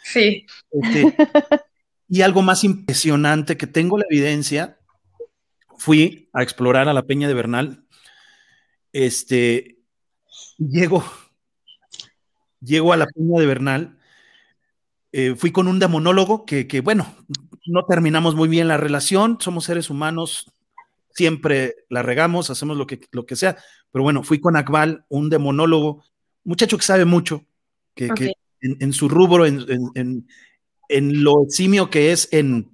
Sí. 0.04 0.46
Este, 0.70 1.16
y 2.12 2.20
algo 2.20 2.42
más 2.42 2.62
impresionante 2.62 3.56
que 3.56 3.66
tengo 3.66 3.96
la 3.96 4.04
evidencia, 4.10 4.78
fui 5.78 6.28
a 6.34 6.42
explorar 6.42 6.86
a 6.86 6.92
la 6.92 7.04
Peña 7.04 7.26
de 7.26 7.32
Bernal. 7.32 7.86
Este, 8.92 9.78
llego, 10.58 11.02
llego 12.60 12.92
a 12.92 12.98
la 12.98 13.06
Peña 13.06 13.40
de 13.40 13.46
Bernal. 13.46 13.98
Eh, 15.12 15.36
fui 15.36 15.52
con 15.52 15.68
un 15.68 15.78
demonólogo 15.78 16.44
que, 16.44 16.68
que, 16.68 16.82
bueno, 16.82 17.16
no 17.64 17.86
terminamos 17.86 18.34
muy 18.34 18.50
bien 18.50 18.68
la 18.68 18.76
relación, 18.76 19.38
somos 19.40 19.64
seres 19.64 19.88
humanos, 19.88 20.52
siempre 21.14 21.76
la 21.88 22.02
regamos, 22.02 22.50
hacemos 22.50 22.76
lo 22.76 22.86
que, 22.86 23.00
lo 23.12 23.24
que 23.24 23.36
sea, 23.36 23.56
pero 23.90 24.02
bueno, 24.02 24.22
fui 24.22 24.38
con 24.38 24.58
Akbal, 24.58 25.06
un 25.08 25.30
demonólogo, 25.30 26.04
muchacho 26.44 26.76
que 26.76 26.84
sabe 26.84 27.06
mucho, 27.06 27.46
que, 27.94 28.10
en, 28.60 28.92
su 28.92 29.08
rubro, 29.08 29.46
en, 29.46 29.64
en 29.94 30.26
lo 31.00 31.46
simio 31.48 31.90
que 31.90 32.12
es 32.12 32.28
en, 32.32 32.70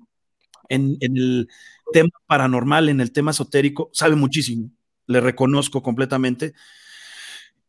en, 0.68 0.96
el 1.00 1.48
tema 1.92 2.10
paranormal, 2.26 2.88
en 2.88 3.00
el 3.00 3.12
tema 3.12 3.30
esotérico, 3.30 3.90
sabe 3.92 4.16
muchísimo, 4.16 4.70
le 5.06 5.20
reconozco 5.20 5.82
completamente. 5.82 6.54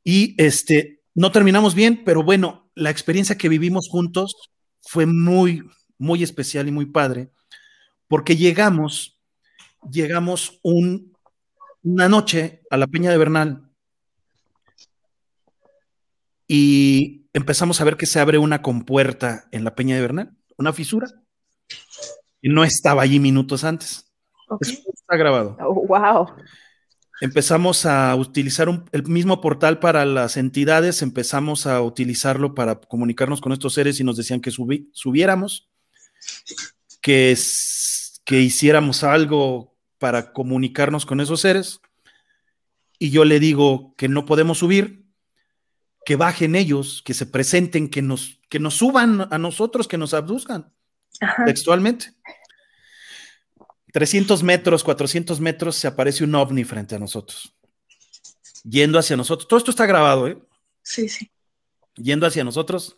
Y 0.03 0.35
este, 0.41 1.01
no 1.13 1.31
terminamos 1.31 1.75
bien, 1.75 2.03
pero 2.03 2.23
bueno, 2.23 2.69
la 2.75 2.89
experiencia 2.89 3.37
que 3.37 3.49
vivimos 3.49 3.89
juntos 3.89 4.35
fue 4.81 5.05
muy, 5.05 5.63
muy 5.97 6.23
especial 6.23 6.67
y 6.67 6.71
muy 6.71 6.85
padre, 6.85 7.29
porque 8.07 8.35
llegamos, 8.35 9.19
llegamos 9.91 10.59
un, 10.63 11.13
una 11.83 12.09
noche 12.09 12.61
a 12.69 12.77
la 12.77 12.87
Peña 12.87 13.11
de 13.11 13.17
Bernal 13.17 13.69
y 16.47 17.27
empezamos 17.33 17.79
a 17.79 17.83
ver 17.83 17.95
que 17.95 18.07
se 18.07 18.19
abre 18.19 18.37
una 18.37 18.61
compuerta 18.61 19.47
en 19.51 19.63
la 19.63 19.75
Peña 19.75 19.95
de 19.95 20.01
Bernal, 20.01 20.38
una 20.59 20.73
fisura, 20.73 21.07
y 22.41 22.49
no 22.49 22.63
estaba 22.63 23.01
allí 23.01 23.19
minutos 23.19 23.63
antes. 23.63 24.05
está 24.61 25.15
grabado. 25.15 25.57
Oh, 25.61 25.87
wow. 25.87 26.27
Empezamos 27.21 27.85
a 27.85 28.15
utilizar 28.15 28.69
el 28.91 29.03
mismo 29.03 29.41
portal 29.41 29.79
para 29.79 30.05
las 30.05 30.37
entidades, 30.37 31.01
empezamos 31.01 31.65
a 31.65 31.81
utilizarlo 31.81 32.55
para 32.55 32.79
comunicarnos 32.79 33.41
con 33.41 33.51
estos 33.51 33.73
seres 33.73 33.99
y 33.99 34.03
nos 34.03 34.15
decían 34.15 34.39
que 34.39 34.51
subiéramos, 34.51 35.69
que, 37.01 37.37
que 38.23 38.39
hiciéramos 38.39 39.03
algo 39.03 39.75
para 39.97 40.31
comunicarnos 40.31 41.05
con 41.05 41.19
esos 41.19 41.41
seres. 41.41 41.81
Y 42.99 43.11
yo 43.11 43.25
le 43.25 43.39
digo 43.39 43.95
que 43.97 44.07
no 44.07 44.25
podemos 44.25 44.59
subir, 44.59 45.05
que 46.05 46.15
bajen 46.15 46.55
ellos, 46.55 47.01
que 47.03 47.13
se 47.13 47.25
presenten, 47.25 47.89
que 47.89 48.01
nos, 48.01 48.38
que 48.49 48.59
nos 48.59 48.75
suban 48.75 49.27
a 49.31 49.37
nosotros, 49.37 49.87
que 49.87 49.97
nos 49.97 50.13
abduzcan 50.13 50.73
textualmente. 51.45 52.13
300 53.93 54.43
metros, 54.43 54.83
400 54.83 55.39
metros, 55.39 55.75
se 55.75 55.87
aparece 55.87 56.23
un 56.23 56.35
ovni 56.35 56.63
frente 56.63 56.95
a 56.95 56.99
nosotros, 56.99 57.55
yendo 58.63 58.99
hacia 58.99 59.17
nosotros. 59.17 59.47
Todo 59.47 59.57
esto 59.57 59.71
está 59.71 59.85
grabado, 59.85 60.27
¿eh? 60.27 60.37
Sí, 60.83 61.09
sí. 61.09 61.31
Yendo 61.95 62.27
hacia 62.27 62.43
nosotros. 62.43 62.97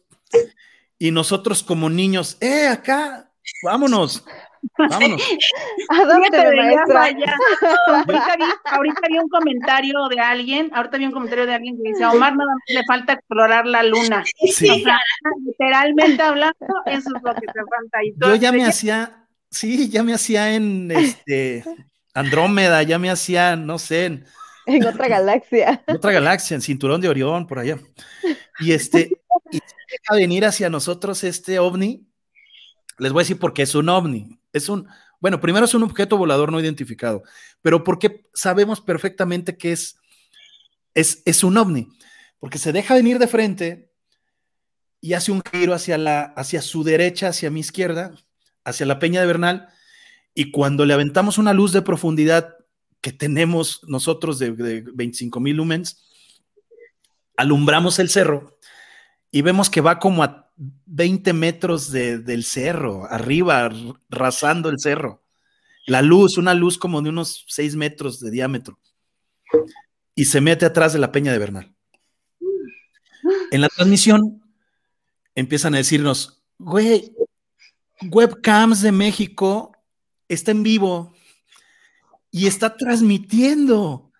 Y 0.97 1.11
nosotros 1.11 1.63
como 1.63 1.89
niños, 1.89 2.37
¡eh, 2.41 2.67
acá! 2.67 3.31
¡Vámonos! 3.63 4.23
Vámonos. 4.77 5.21
ahorita, 8.65 9.01
vi, 9.09 9.17
un 9.17 9.29
comentario 9.29 10.07
de 10.09 10.19
alguien, 10.19 10.71
ahorita 10.73 10.97
vi 10.97 11.05
un 11.05 11.11
comentario 11.11 11.45
de 11.45 11.53
alguien 11.53 11.77
que 11.77 11.89
dice, 11.89 12.03
a 12.03 12.11
Omar 12.11 12.35
nada 12.35 12.51
más 12.53 12.63
le 12.67 12.83
falta 12.85 13.13
explorar 13.13 13.65
la 13.65 13.83
luna. 13.83 14.23
literalmente 15.45 16.21
hablando, 16.21 16.55
eso 16.85 17.09
es 17.15 17.23
lo 17.23 17.33
que 17.33 17.47
te 17.47 17.59
falta. 17.59 17.99
Yo 18.15 18.35
ya 18.35 18.51
me 18.51 18.65
hacía, 18.65 19.25
sí, 19.49 19.89
ya 19.89 20.03
me 20.03 20.13
hacía 20.13 20.53
en 20.53 20.91
este 20.91 21.63
Andrómeda, 22.13 22.83
ya 22.83 22.99
me 22.99 23.09
hacía, 23.09 23.55
no 23.55 23.79
sé, 23.79 24.05
en, 24.05 24.25
en 24.65 24.85
otra 24.85 25.07
galaxia. 25.07 25.83
En 25.87 25.95
otra 25.95 26.11
galaxia, 26.11 26.55
en 26.55 26.61
Cinturón 26.61 27.01
de 27.01 27.09
Orión, 27.09 27.47
por 27.47 27.59
allá. 27.59 27.79
Y 28.59 28.73
este, 28.73 29.11
y 29.51 29.59
deja 29.59 30.15
venir 30.15 30.45
hacia 30.45 30.69
nosotros 30.69 31.23
este 31.23 31.59
ovni. 31.59 32.07
Les 33.01 33.11
voy 33.11 33.21
a 33.21 33.23
decir 33.23 33.39
por 33.39 33.53
qué 33.53 33.63
es 33.63 33.73
un 33.73 33.89
ovni. 33.89 34.39
Es 34.53 34.69
un, 34.69 34.87
bueno, 35.19 35.39
primero 35.41 35.65
es 35.65 35.73
un 35.73 35.83
objeto 35.83 36.17
volador 36.17 36.51
no 36.51 36.59
identificado, 36.59 37.23
pero 37.61 37.83
porque 37.83 38.27
sabemos 38.33 38.79
perfectamente 38.79 39.57
que 39.57 39.71
es, 39.71 39.97
es, 40.93 41.23
es 41.25 41.43
un 41.43 41.57
ovni, 41.57 41.87
porque 42.39 42.57
se 42.57 42.71
deja 42.71 42.93
venir 42.95 43.17
de 43.17 43.27
frente 43.27 43.91
y 44.99 45.13
hace 45.13 45.31
un 45.31 45.41
giro 45.41 45.73
hacia, 45.73 45.97
la, 45.97 46.21
hacia 46.35 46.61
su 46.61 46.83
derecha, 46.83 47.29
hacia 47.29 47.49
mi 47.49 47.59
izquierda, 47.59 48.11
hacia 48.63 48.85
la 48.85 48.99
Peña 48.99 49.21
de 49.21 49.27
Bernal, 49.27 49.69
y 50.35 50.51
cuando 50.51 50.85
le 50.85 50.93
aventamos 50.93 51.37
una 51.37 51.53
luz 51.53 51.71
de 51.71 51.81
profundidad 51.81 52.55
que 53.01 53.11
tenemos 53.11 53.81
nosotros 53.87 54.37
de, 54.37 54.51
de 54.51 54.81
25 54.93 55.39
mil 55.39 55.57
lumens, 55.57 56.03
alumbramos 57.35 57.97
el 57.97 58.09
cerro 58.09 58.59
y 59.31 59.41
vemos 59.41 59.69
que 59.69 59.81
va 59.81 59.97
como 59.97 60.23
a 60.23 60.50
20 60.85 61.33
metros 61.33 61.91
del 61.91 62.43
cerro, 62.43 63.05
arriba, 63.09 63.69
rasando 64.09 64.69
el 64.69 64.79
cerro. 64.79 65.23
La 65.87 66.03
luz, 66.03 66.37
una 66.37 66.53
luz 66.53 66.77
como 66.77 67.01
de 67.01 67.09
unos 67.09 67.45
6 67.47 67.75
metros 67.75 68.19
de 68.19 68.29
diámetro. 68.29 68.79
Y 70.13 70.25
se 70.25 70.39
mete 70.39 70.65
atrás 70.65 70.93
de 70.93 70.99
la 70.99 71.11
peña 71.11 71.31
de 71.31 71.39
Bernal. 71.39 71.73
En 73.51 73.61
la 73.61 73.69
transmisión 73.69 74.43
empiezan 75.33 75.73
a 75.73 75.77
decirnos, 75.77 76.43
güey, 76.59 77.11
webcams 78.03 78.81
de 78.81 78.91
México 78.91 79.71
está 80.27 80.51
en 80.51 80.61
vivo 80.61 81.15
y 82.29 82.45
está 82.45 82.77
transmitiendo 82.77 84.10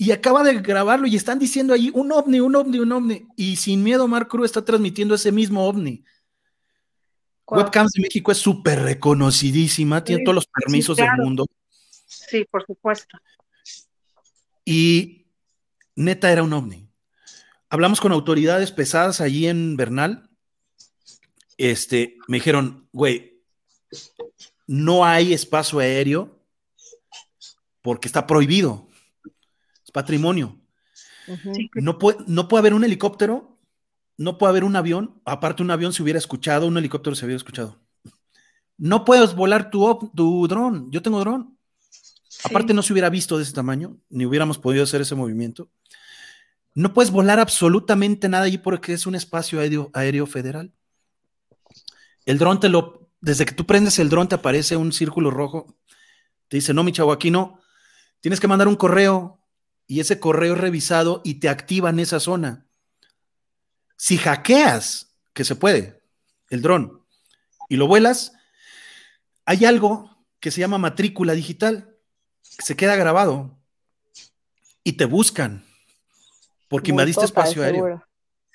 y 0.00 0.12
acaba 0.12 0.44
de 0.44 0.60
grabarlo 0.60 1.08
y 1.08 1.16
están 1.16 1.40
diciendo 1.40 1.74
ahí 1.74 1.90
un 1.92 2.12
ovni, 2.12 2.38
un 2.38 2.54
ovni, 2.54 2.78
un 2.78 2.92
ovni. 2.92 3.26
Y 3.36 3.56
sin 3.56 3.82
miedo, 3.82 4.06
Mark 4.06 4.28
Cruz 4.28 4.46
está 4.46 4.64
transmitiendo 4.64 5.16
ese 5.16 5.32
mismo 5.32 5.66
ovni. 5.66 6.04
Webcams 7.48 7.90
de 7.92 8.02
México 8.02 8.30
es 8.30 8.38
súper 8.38 8.80
reconocidísima, 8.80 10.04
tiene 10.04 10.22
todos 10.22 10.36
los 10.36 10.46
permisos 10.46 10.96
del 10.96 11.08
mundo. 11.16 11.46
Sí, 12.06 12.44
por 12.48 12.64
supuesto. 12.64 13.18
Y 14.64 15.26
neta 15.96 16.30
era 16.30 16.44
un 16.44 16.52
ovni. 16.52 16.88
Hablamos 17.68 18.00
con 18.00 18.12
autoridades 18.12 18.70
pesadas 18.70 19.20
allí 19.20 19.48
en 19.48 19.76
Bernal. 19.76 20.30
Este, 21.56 22.18
me 22.28 22.36
dijeron, 22.36 22.88
güey, 22.92 23.42
no 24.68 25.04
hay 25.04 25.32
espacio 25.32 25.80
aéreo 25.80 26.40
porque 27.82 28.06
está 28.06 28.26
prohibido 28.26 28.87
patrimonio. 29.98 30.56
no, 31.74 31.98
puede, 31.98 32.18
no 32.28 32.46
puede 32.46 32.60
haber 32.60 32.74
un 32.74 32.84
helicóptero, 32.84 33.58
no 34.16 34.38
puede 34.38 34.50
haber 34.50 34.62
un 34.62 34.76
avión, 34.76 35.20
aparte 35.24 35.60
un 35.60 35.72
avión 35.72 35.92
se 35.92 36.04
hubiera 36.04 36.20
escuchado, 36.20 36.68
un 36.68 36.78
helicóptero 36.78 37.16
se 37.16 37.24
hubiera 37.24 37.36
escuchado. 37.36 37.80
No 38.76 39.04
puedes 39.04 39.34
volar 39.34 39.72
tu, 39.72 40.12
tu 40.14 40.46
dron, 40.46 40.88
yo 40.92 41.02
tengo 41.02 41.18
dron. 41.18 41.58
Aparte 42.44 42.74
no 42.74 42.82
se 42.84 42.92
hubiera 42.92 43.10
visto 43.10 43.38
de 43.38 43.42
ese 43.42 43.52
tamaño, 43.52 43.96
ni 44.08 44.24
hubiéramos 44.24 44.56
podido 44.56 44.84
hacer 44.84 45.00
ese 45.00 45.16
movimiento. 45.16 45.68
No 46.76 46.94
puedes 46.94 47.10
volar 47.10 47.40
absolutamente 47.40 48.28
nada 48.28 48.44
allí 48.44 48.58
porque 48.58 48.92
es 48.92 49.04
un 49.04 49.16
espacio 49.16 49.58
aéreo, 49.58 49.90
aéreo 49.94 50.26
federal. 50.26 50.72
El 52.24 52.38
dron 52.38 52.60
te 52.60 52.68
lo, 52.68 53.10
desde 53.20 53.44
que 53.44 53.54
tú 53.54 53.66
prendes 53.66 53.98
el 53.98 54.10
dron 54.10 54.28
te 54.28 54.36
aparece 54.36 54.76
un 54.76 54.92
círculo 54.92 55.32
rojo. 55.32 55.76
Te 56.46 56.58
dice, 56.58 56.72
no, 56.72 56.84
mi 56.84 56.92
chavo, 56.92 57.10
aquí 57.10 57.32
no. 57.32 57.58
Tienes 58.20 58.38
que 58.38 58.46
mandar 58.46 58.68
un 58.68 58.76
correo 58.76 59.37
y 59.88 60.00
ese 60.00 60.20
correo 60.20 60.54
es 60.54 60.60
revisado 60.60 61.22
y 61.24 61.34
te 61.40 61.48
activa 61.48 61.90
en 61.90 61.98
esa 61.98 62.20
zona. 62.20 62.66
Si 63.96 64.18
hackeas, 64.18 65.16
que 65.32 65.44
se 65.44 65.56
puede, 65.56 66.00
el 66.50 66.62
dron, 66.62 67.04
y 67.68 67.76
lo 67.76 67.88
vuelas, 67.88 68.32
hay 69.44 69.64
algo 69.64 70.24
que 70.40 70.50
se 70.50 70.60
llama 70.60 70.78
matrícula 70.78 71.32
digital, 71.32 71.96
se 72.42 72.76
queda 72.76 72.96
grabado 72.96 73.58
y 74.84 74.92
te 74.92 75.06
buscan 75.06 75.64
porque 76.68 76.90
invadiste 76.90 77.24
espacio 77.24 77.62
aéreo. 77.62 78.04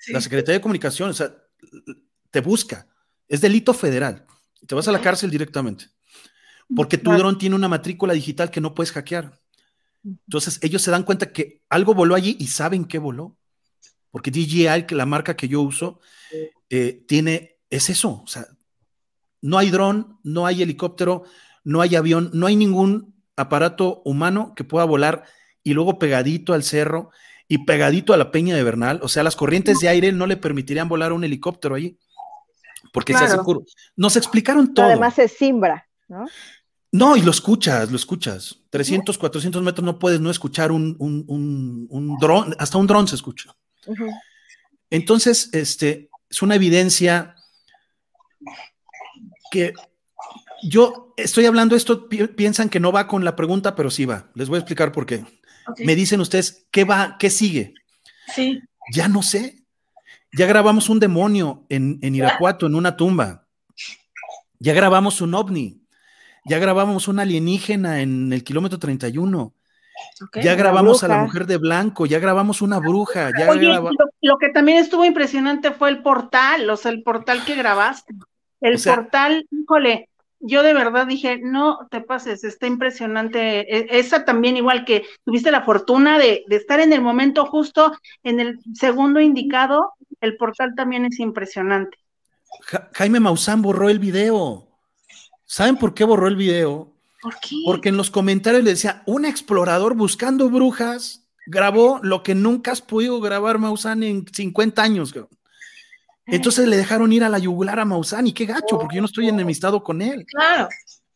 La 0.08 0.20
Secretaría 0.20 0.58
de 0.58 0.62
Comunicación, 0.62 1.10
o 1.10 1.14
sea, 1.14 1.34
te 2.30 2.40
busca. 2.40 2.86
Es 3.26 3.40
delito 3.40 3.74
federal. 3.74 4.24
Te 4.66 4.74
vas 4.74 4.86
a 4.86 4.92
la 4.92 5.00
cárcel 5.00 5.30
directamente. 5.30 5.86
Porque 6.76 6.98
tu 6.98 7.10
dron 7.12 7.38
tiene 7.38 7.56
una 7.56 7.68
matrícula 7.68 8.12
digital 8.12 8.50
que 8.50 8.60
no 8.60 8.74
puedes 8.74 8.92
hackear. 8.92 9.40
Entonces 10.04 10.58
ellos 10.62 10.82
se 10.82 10.90
dan 10.90 11.02
cuenta 11.02 11.32
que 11.32 11.62
algo 11.68 11.94
voló 11.94 12.14
allí 12.14 12.36
y 12.38 12.48
saben 12.48 12.84
qué 12.84 12.98
voló. 12.98 13.36
Porque 14.10 14.30
DJI, 14.30 14.86
que 14.86 14.94
la 14.94 15.06
marca 15.06 15.36
que 15.36 15.48
yo 15.48 15.60
uso, 15.60 16.00
eh, 16.70 17.04
tiene, 17.08 17.58
es 17.70 17.90
eso. 17.90 18.22
O 18.22 18.26
sea, 18.26 18.46
no 19.40 19.58
hay 19.58 19.70
dron, 19.70 20.18
no 20.22 20.46
hay 20.46 20.62
helicóptero, 20.62 21.24
no 21.64 21.80
hay 21.80 21.96
avión, 21.96 22.30
no 22.32 22.46
hay 22.46 22.56
ningún 22.56 23.14
aparato 23.36 24.02
humano 24.04 24.54
que 24.54 24.64
pueda 24.64 24.84
volar 24.84 25.24
y 25.62 25.74
luego 25.74 25.98
pegadito 25.98 26.52
al 26.52 26.62
cerro 26.62 27.10
y 27.48 27.64
pegadito 27.64 28.12
a 28.12 28.16
la 28.16 28.30
peña 28.30 28.54
de 28.54 28.62
Bernal. 28.62 29.00
O 29.02 29.08
sea, 29.08 29.22
las 29.22 29.36
corrientes 29.36 29.80
de 29.80 29.88
aire 29.88 30.12
no 30.12 30.26
le 30.26 30.36
permitirían 30.36 30.88
volar 30.88 31.12
un 31.12 31.24
helicóptero 31.24 31.74
allí. 31.74 31.98
Porque 32.92 33.12
se 33.12 33.24
hace 33.24 33.38
Nos 33.96 34.16
explicaron 34.16 34.72
todo. 34.72 34.86
Además 34.86 35.18
es 35.18 35.32
Simbra, 35.32 35.88
¿no? 36.06 36.26
No, 36.94 37.16
y 37.16 37.22
lo 37.22 37.32
escuchas, 37.32 37.90
lo 37.90 37.96
escuchas. 37.96 38.60
300, 38.70 39.18
400 39.18 39.60
metros 39.64 39.84
no 39.84 39.98
puedes 39.98 40.20
no 40.20 40.30
escuchar 40.30 40.70
un, 40.70 40.94
un, 41.00 42.16
dron, 42.20 42.54
hasta 42.56 42.78
un 42.78 42.86
dron 42.86 43.08
se 43.08 43.16
escucha. 43.16 43.52
Entonces, 44.90 45.50
este, 45.50 46.08
es 46.30 46.40
una 46.40 46.54
evidencia 46.54 47.34
que 49.50 49.74
yo 50.62 51.12
estoy 51.16 51.46
hablando 51.46 51.74
esto, 51.74 52.08
piensan 52.08 52.68
que 52.68 52.78
no 52.78 52.92
va 52.92 53.08
con 53.08 53.24
la 53.24 53.34
pregunta, 53.34 53.74
pero 53.74 53.90
sí 53.90 54.04
va. 54.04 54.30
Les 54.36 54.48
voy 54.48 54.58
a 54.58 54.60
explicar 54.60 54.92
por 54.92 55.04
qué. 55.04 55.24
Me 55.78 55.96
dicen 55.96 56.20
ustedes, 56.20 56.68
¿qué 56.70 56.84
va? 56.84 57.16
¿Qué 57.18 57.28
sigue? 57.28 57.74
Sí. 58.36 58.60
Ya 58.92 59.08
no 59.08 59.24
sé. 59.24 59.64
Ya 60.32 60.46
grabamos 60.46 60.88
un 60.88 61.00
demonio 61.00 61.66
en, 61.70 61.98
en 62.02 62.14
Irapuato, 62.14 62.66
en 62.66 62.76
una 62.76 62.96
tumba. 62.96 63.48
Ya 64.60 64.74
grabamos 64.74 65.20
un 65.20 65.34
ovni, 65.34 65.83
ya 66.44 66.58
grabamos 66.58 67.08
un 67.08 67.20
alienígena 67.20 68.00
en 68.00 68.32
el 68.32 68.44
kilómetro 68.44 68.78
31. 68.78 69.52
Ya 70.42 70.54
grabamos 70.54 71.04
a 71.04 71.08
la 71.08 71.18
mujer 71.18 71.46
de 71.46 71.56
blanco, 71.56 72.06
ya 72.06 72.18
grabamos 72.18 72.62
una 72.62 72.78
bruja. 72.78 73.30
Ya 73.38 73.48
Oye, 73.50 73.68
lo, 74.20 74.38
que 74.38 74.48
también 74.48 74.78
estuvo 74.78 75.04
impresionante 75.04 75.70
fue 75.70 75.88
el 75.88 76.02
portal, 76.02 76.68
o 76.68 76.76
sea, 76.76 76.90
el 76.90 77.02
portal 77.02 77.44
que 77.44 77.54
grabaste. 77.54 78.14
El 78.60 78.80
portal, 78.82 79.46
híjole, 79.50 80.08
yo 80.40 80.62
de 80.62 80.74
verdad 80.74 81.06
dije, 81.06 81.40
no 81.42 81.86
te 81.90 82.00
pases, 82.00 82.44
está 82.44 82.66
impresionante. 82.66 83.60
E, 83.60 83.98
esa 83.98 84.24
también, 84.24 84.56
igual 84.56 84.84
que 84.84 85.04
tuviste 85.24 85.50
la 85.50 85.62
fortuna 85.62 86.18
de, 86.18 86.44
de 86.48 86.56
estar 86.56 86.80
en 86.80 86.92
el 86.92 87.00
momento 87.00 87.46
justo, 87.46 87.92
en 88.22 88.40
el 88.40 88.58
segundo 88.74 89.20
indicado, 89.20 89.92
el 90.20 90.36
portal 90.36 90.74
también 90.76 91.04
es 91.04 91.20
impresionante. 91.20 91.98
Jaime 92.92 93.20
Maussan 93.20 93.62
borró 93.62 93.88
el 93.88 93.98
video. 93.98 94.73
¿Saben 95.54 95.76
por 95.76 95.94
qué 95.94 96.02
borró 96.02 96.26
el 96.26 96.34
video? 96.34 96.92
¿Por 97.22 97.38
qué? 97.38 97.54
Porque 97.64 97.88
en 97.90 97.96
los 97.96 98.10
comentarios 98.10 98.64
le 98.64 98.70
decía, 98.70 99.04
un 99.06 99.24
explorador 99.24 99.94
buscando 99.94 100.50
brujas 100.50 101.28
grabó 101.46 102.00
lo 102.02 102.24
que 102.24 102.34
nunca 102.34 102.72
has 102.72 102.80
podido 102.80 103.20
grabar 103.20 103.60
Maussan 103.60 104.02
en 104.02 104.26
50 104.26 104.82
años. 104.82 105.14
Entonces 106.26 106.66
le 106.66 106.76
dejaron 106.76 107.12
ir 107.12 107.22
a 107.22 107.28
la 107.28 107.38
yugular 107.38 107.78
a 107.78 107.84
Maussan 107.84 108.26
y 108.26 108.32
qué 108.32 108.46
gacho, 108.46 108.80
porque 108.80 108.96
yo 108.96 109.02
no 109.02 109.06
estoy 109.06 109.28
enemistado 109.28 109.84
con 109.84 110.02
él. 110.02 110.26
Claro. 110.26 110.68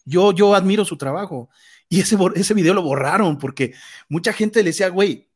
Yo, 0.05 0.31
yo 0.31 0.55
admiro 0.55 0.85
su 0.85 0.97
trabajo. 0.97 1.51
Y 1.89 1.99
ese, 1.99 2.17
ese 2.37 2.55
video 2.55 2.75
lo 2.75 2.83
borraron 2.83 3.39
porque 3.39 3.75
mucha 4.09 4.33
gente 4.33 4.61
le 4.61 4.71
decía, 4.71 4.89
güey, 4.89 5.27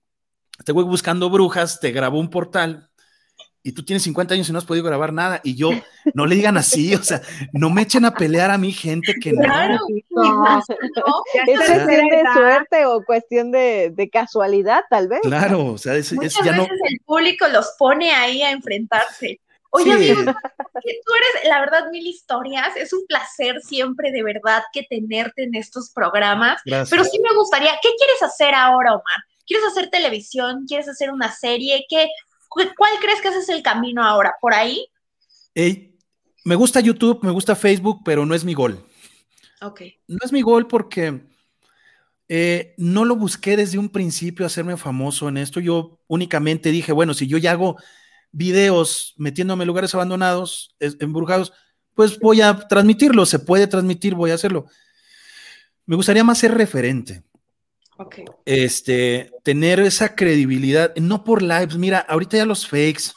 este 0.61 0.71
güey 0.71 0.87
buscando 0.87 1.29
brujas 1.29 1.81
te 1.81 1.91
grabó 1.91 2.21
un 2.21 2.31
portal 2.31 2.89
y 3.65 3.73
tú 3.73 3.85
tienes 3.85 4.03
50 4.03 4.35
años 4.35 4.49
y 4.49 4.53
no 4.53 4.59
has 4.59 4.65
podido 4.65 4.85
grabar 4.85 5.13
nada. 5.13 5.41
Y 5.45 5.55
yo, 5.55 5.71
no 6.15 6.27
le 6.27 6.35
digan 6.35 6.57
así, 6.57 6.95
o 6.95 7.03
sea, 7.03 7.23
no 7.53 7.71
me 7.71 7.83
echen 7.83 8.05
a 8.05 8.15
pelear 8.15 8.51
a 8.51 8.59
mi 8.59 8.73
gente 8.73 9.15
que 9.21 9.31
claro, 9.33 9.79
no. 10.11 10.63
¿Es 11.47 11.57
cuestión 11.57 12.09
de 12.09 12.23
suerte 12.33 12.87
o 12.87 13.05
cuestión 13.05 13.51
de, 13.53 14.11
casualidad, 14.13 14.85
tal 14.91 15.09
vez? 15.09 15.21
Claro, 15.23 15.67
o 15.67 15.79
sea, 15.79 15.95
es, 15.95 16.13
Muchas 16.13 16.45
ya 16.45 16.53
veces 16.53 16.79
el 16.89 17.01
público 17.05 17.47
los 17.49 17.75
pone 17.79 18.13
ahí 18.13 18.43
a 18.43 18.51
enfrentarse. 18.51 19.41
Oye, 19.75 19.91
amigo, 19.91 20.23
tú 20.25 20.31
eres, 21.15 21.49
la 21.49 21.61
verdad, 21.61 21.91
mil 21.91 22.07
historias. 22.07 22.77
Es 22.77 22.93
un 22.93 23.07
placer 23.07 23.61
siempre, 23.63 24.11
de 24.13 24.23
verdad, 24.23 24.63
que 24.73 24.83
tenerte 24.83 25.45
en 25.45 25.55
estos 25.55 25.91
programas. 25.91 26.61
Pero 26.65 27.05
sí 27.05 27.19
me 27.21 27.35
gustaría, 27.35 27.71
¿qué 27.81 27.89
quieres 27.97 28.23
hacer 28.23 28.55
ahora, 28.55 28.93
Omar? 28.93 29.25
¿Quieres 29.47 29.67
hacer 29.67 29.89
televisión? 29.89 30.67
¿Quieres 30.69 30.89
hacer 30.89 31.11
una 31.11 31.33
serie? 31.33 31.87
¿Qué, 31.89 32.09
¿Cuál 32.55 32.93
crees 33.01 33.21
que 33.21 33.29
ese 33.29 33.39
es 33.39 33.49
el 33.49 33.63
camino 33.63 34.05
ahora? 34.05 34.35
¿Por 34.41 34.55
ahí? 34.55 34.87
me 36.45 36.55
gusta 36.55 36.81
YouTube, 36.81 37.23
me 37.23 37.31
gusta 37.31 37.55
Facebook, 37.55 38.01
pero 38.05 38.25
no 38.25 38.35
es 38.35 38.45
mi 38.45 38.55
gol. 38.55 38.85
Ok. 39.61 39.83
No 40.09 40.19
es 40.25 40.33
mi 40.33 40.43
gol 40.43 40.67
porque 40.67 41.21
eh, 42.29 42.75
no 42.79 43.05
lo 43.05 43.17
busqué 43.17 43.57
desde 43.57 43.79
un 43.79 43.91
principio 43.91 44.47
hacerme 44.47 44.77
famoso 44.77 45.29
en 45.29 45.37
esto. 45.37 45.61
Yo 45.61 46.01
únicamente 46.09 46.71
dije, 46.71 46.93
bueno, 46.93 47.15
si 47.15 47.27
yo 47.27 47.39
ya 47.39 47.53
hago 47.53 47.77
videos 48.33 49.15
metiéndome 49.19 49.65
en 49.65 49.69
lugares 49.69 49.95
abandonados, 49.95 50.75
embrujados, 50.81 51.53
pues 51.95 52.19
voy 52.19 52.41
a 52.41 52.57
transmitirlo, 52.69 53.27
se 53.27 53.39
puede 53.39 53.67
transmitir, 53.67 54.15
voy 54.15 54.31
a 54.31 54.35
hacerlo. 54.35 54.67
Me 55.85 55.97
gustaría 55.97 56.25
más 56.25 56.39
ser 56.39 56.55
referente. 56.55 57.23
Okay. 58.07 58.25
Este, 58.45 59.31
tener 59.43 59.81
esa 59.81 60.15
credibilidad, 60.15 60.95
no 60.97 61.25
por 61.25 61.43
lives, 61.43 61.77
mira, 61.77 61.99
ahorita 61.99 62.37
ya 62.37 62.47
los 62.47 62.67
fakes, 62.67 63.13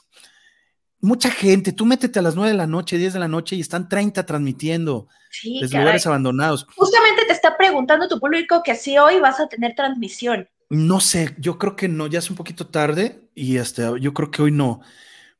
mucha 1.05 1.29
gente, 1.29 1.71
tú 1.71 1.85
métete 1.85 2.19
a 2.19 2.21
las 2.21 2.35
9 2.35 2.51
de 2.51 2.57
la 2.57 2.67
noche, 2.67 2.97
10 2.97 3.13
de 3.13 3.19
la 3.19 3.27
noche 3.27 3.55
y 3.55 3.61
están 3.61 3.87
30 3.87 4.25
transmitiendo 4.25 5.07
sí, 5.29 5.59
desde 5.61 5.77
lugares 5.77 6.05
abandonados. 6.07 6.65
Justamente 6.75 7.25
te 7.27 7.33
está 7.33 7.55
preguntando 7.57 8.07
tu 8.07 8.19
público 8.19 8.61
que 8.63 8.75
si 8.75 8.97
hoy 8.97 9.19
vas 9.19 9.39
a 9.39 9.47
tener 9.47 9.75
transmisión. 9.75 10.49
No 10.69 10.99
sé, 10.99 11.35
yo 11.37 11.59
creo 11.59 11.75
que 11.75 11.87
no, 11.87 12.07
ya 12.07 12.19
es 12.19 12.29
un 12.29 12.35
poquito 12.35 12.67
tarde 12.67 13.29
y 13.35 13.57
hasta 13.57 13.97
yo 13.97 14.13
creo 14.13 14.31
que 14.31 14.41
hoy 14.41 14.51
no. 14.51 14.81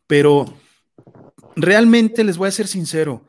Pero 0.06 0.46
realmente 1.56 2.24
les 2.24 2.38
voy 2.38 2.48
a 2.48 2.52
ser 2.52 2.68
sincero. 2.68 3.26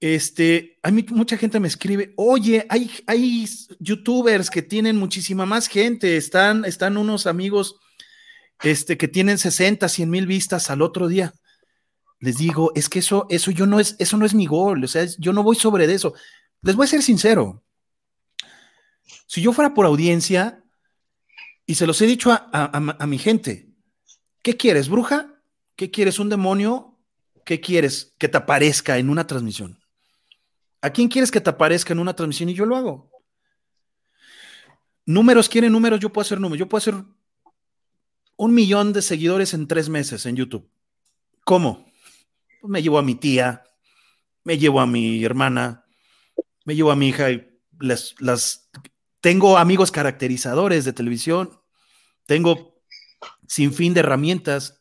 Este, 0.00 0.78
a 0.82 0.90
mí 0.90 1.04
mucha 1.10 1.36
gente 1.36 1.60
me 1.60 1.68
escribe, 1.68 2.14
oye, 2.16 2.66
hay, 2.70 2.90
hay 3.06 3.46
youtubers 3.78 4.48
que 4.48 4.62
tienen 4.62 4.96
muchísima 4.96 5.44
más 5.44 5.68
gente, 5.68 6.16
están, 6.16 6.64
están 6.64 6.96
unos 6.96 7.26
amigos 7.26 7.76
este, 8.62 8.96
que 8.96 9.08
tienen 9.08 9.36
60, 9.36 9.86
100 9.86 10.08
mil 10.08 10.26
vistas 10.26 10.70
al 10.70 10.80
otro 10.80 11.06
día. 11.06 11.34
Les 12.18 12.38
digo, 12.38 12.72
es 12.74 12.88
que 12.88 13.00
eso, 13.00 13.26
eso 13.28 13.50
yo 13.50 13.66
no 13.66 13.78
es, 13.78 13.96
eso 13.98 14.16
no 14.16 14.24
es 14.24 14.32
mi 14.32 14.46
gol, 14.46 14.84
o 14.84 14.88
sea, 14.88 15.06
yo 15.18 15.34
no 15.34 15.42
voy 15.42 15.56
sobre 15.56 15.84
eso. 15.92 16.14
Les 16.62 16.76
voy 16.76 16.84
a 16.84 16.88
ser 16.88 17.02
sincero. 17.02 17.62
Si 19.26 19.42
yo 19.42 19.52
fuera 19.52 19.74
por 19.74 19.84
audiencia, 19.84 20.64
y 21.66 21.74
se 21.74 21.86
los 21.86 22.00
he 22.00 22.06
dicho 22.06 22.32
a, 22.32 22.48
a 22.52 23.06
mi 23.06 23.18
gente, 23.18 23.68
¿qué 24.42 24.56
quieres, 24.56 24.88
bruja? 24.88 25.42
¿Qué 25.76 25.90
quieres? 25.90 26.18
¿Un 26.18 26.30
demonio? 26.30 26.98
¿Qué 27.44 27.60
quieres? 27.60 28.14
Que 28.18 28.28
te 28.28 28.38
aparezca 28.38 28.98
en 28.98 29.08
una 29.08 29.26
transmisión. 29.26 29.79
¿A 30.82 30.90
quién 30.90 31.08
quieres 31.08 31.30
que 31.30 31.40
te 31.40 31.50
aparezca 31.50 31.92
en 31.92 31.98
una 31.98 32.14
transmisión? 32.14 32.48
Y 32.48 32.54
yo 32.54 32.66
lo 32.66 32.76
hago. 32.76 33.10
Números, 35.06 35.48
quieren 35.48 35.72
números, 35.72 36.00
yo 36.00 36.12
puedo 36.12 36.22
hacer 36.22 36.40
números. 36.40 36.58
Yo 36.58 36.68
puedo 36.68 36.78
hacer 36.78 36.94
un 38.36 38.54
millón 38.54 38.92
de 38.92 39.02
seguidores 39.02 39.54
en 39.54 39.66
tres 39.66 39.88
meses 39.88 40.24
en 40.26 40.36
YouTube. 40.36 40.70
¿Cómo? 41.44 41.86
Pues 42.60 42.70
me 42.70 42.82
llevo 42.82 42.98
a 42.98 43.02
mi 43.02 43.14
tía, 43.14 43.64
me 44.44 44.58
llevo 44.58 44.80
a 44.80 44.86
mi 44.86 45.24
hermana, 45.24 45.84
me 46.64 46.74
llevo 46.74 46.90
a 46.90 46.96
mi 46.96 47.08
hija 47.08 47.30
y 47.30 47.46
las, 47.78 48.14
las 48.18 48.70
tengo 49.20 49.58
amigos 49.58 49.90
caracterizadores 49.90 50.84
de 50.84 50.92
televisión, 50.92 51.60
tengo 52.26 52.82
sin 53.46 53.72
fin 53.72 53.92
de 53.92 54.00
herramientas 54.00 54.80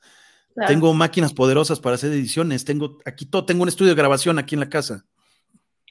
tengo 0.67 0.93
máquinas 0.93 1.33
poderosas 1.33 1.79
para 1.79 1.95
hacer 1.95 2.11
ediciones, 2.11 2.65
tengo 2.65 2.99
aquí 3.05 3.25
todo, 3.25 3.45
tengo 3.45 3.63
un 3.63 3.69
estudio 3.69 3.91
de 3.91 3.97
grabación 3.97 4.39
aquí 4.39 4.55
en 4.55 4.59
la 4.59 4.69
casa. 4.69 5.05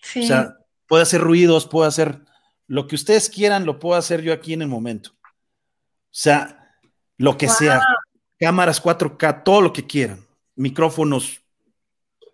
O 0.03 0.23
sea, 0.23 0.57
puedo 0.87 1.03
hacer 1.03 1.21
ruidos, 1.21 1.67
puedo 1.67 1.87
hacer 1.87 2.21
lo 2.67 2.87
que 2.87 2.95
ustedes 2.95 3.29
quieran, 3.31 3.67
lo 3.67 3.79
puedo 3.79 3.99
hacer 3.99 4.23
yo 4.23 4.33
aquí 4.33 4.53
en 4.53 4.63
el 4.63 4.69
momento. 4.69 5.11
O 5.11 6.21
sea, 6.21 6.77
lo 7.17 7.37
que 7.37 7.49
sea, 7.49 7.83
cámaras 8.39 8.83
4K, 8.83 9.43
todo 9.45 9.61
lo 9.61 9.73
que 9.73 9.87
quieran, 9.87 10.27
micrófonos 10.55 11.41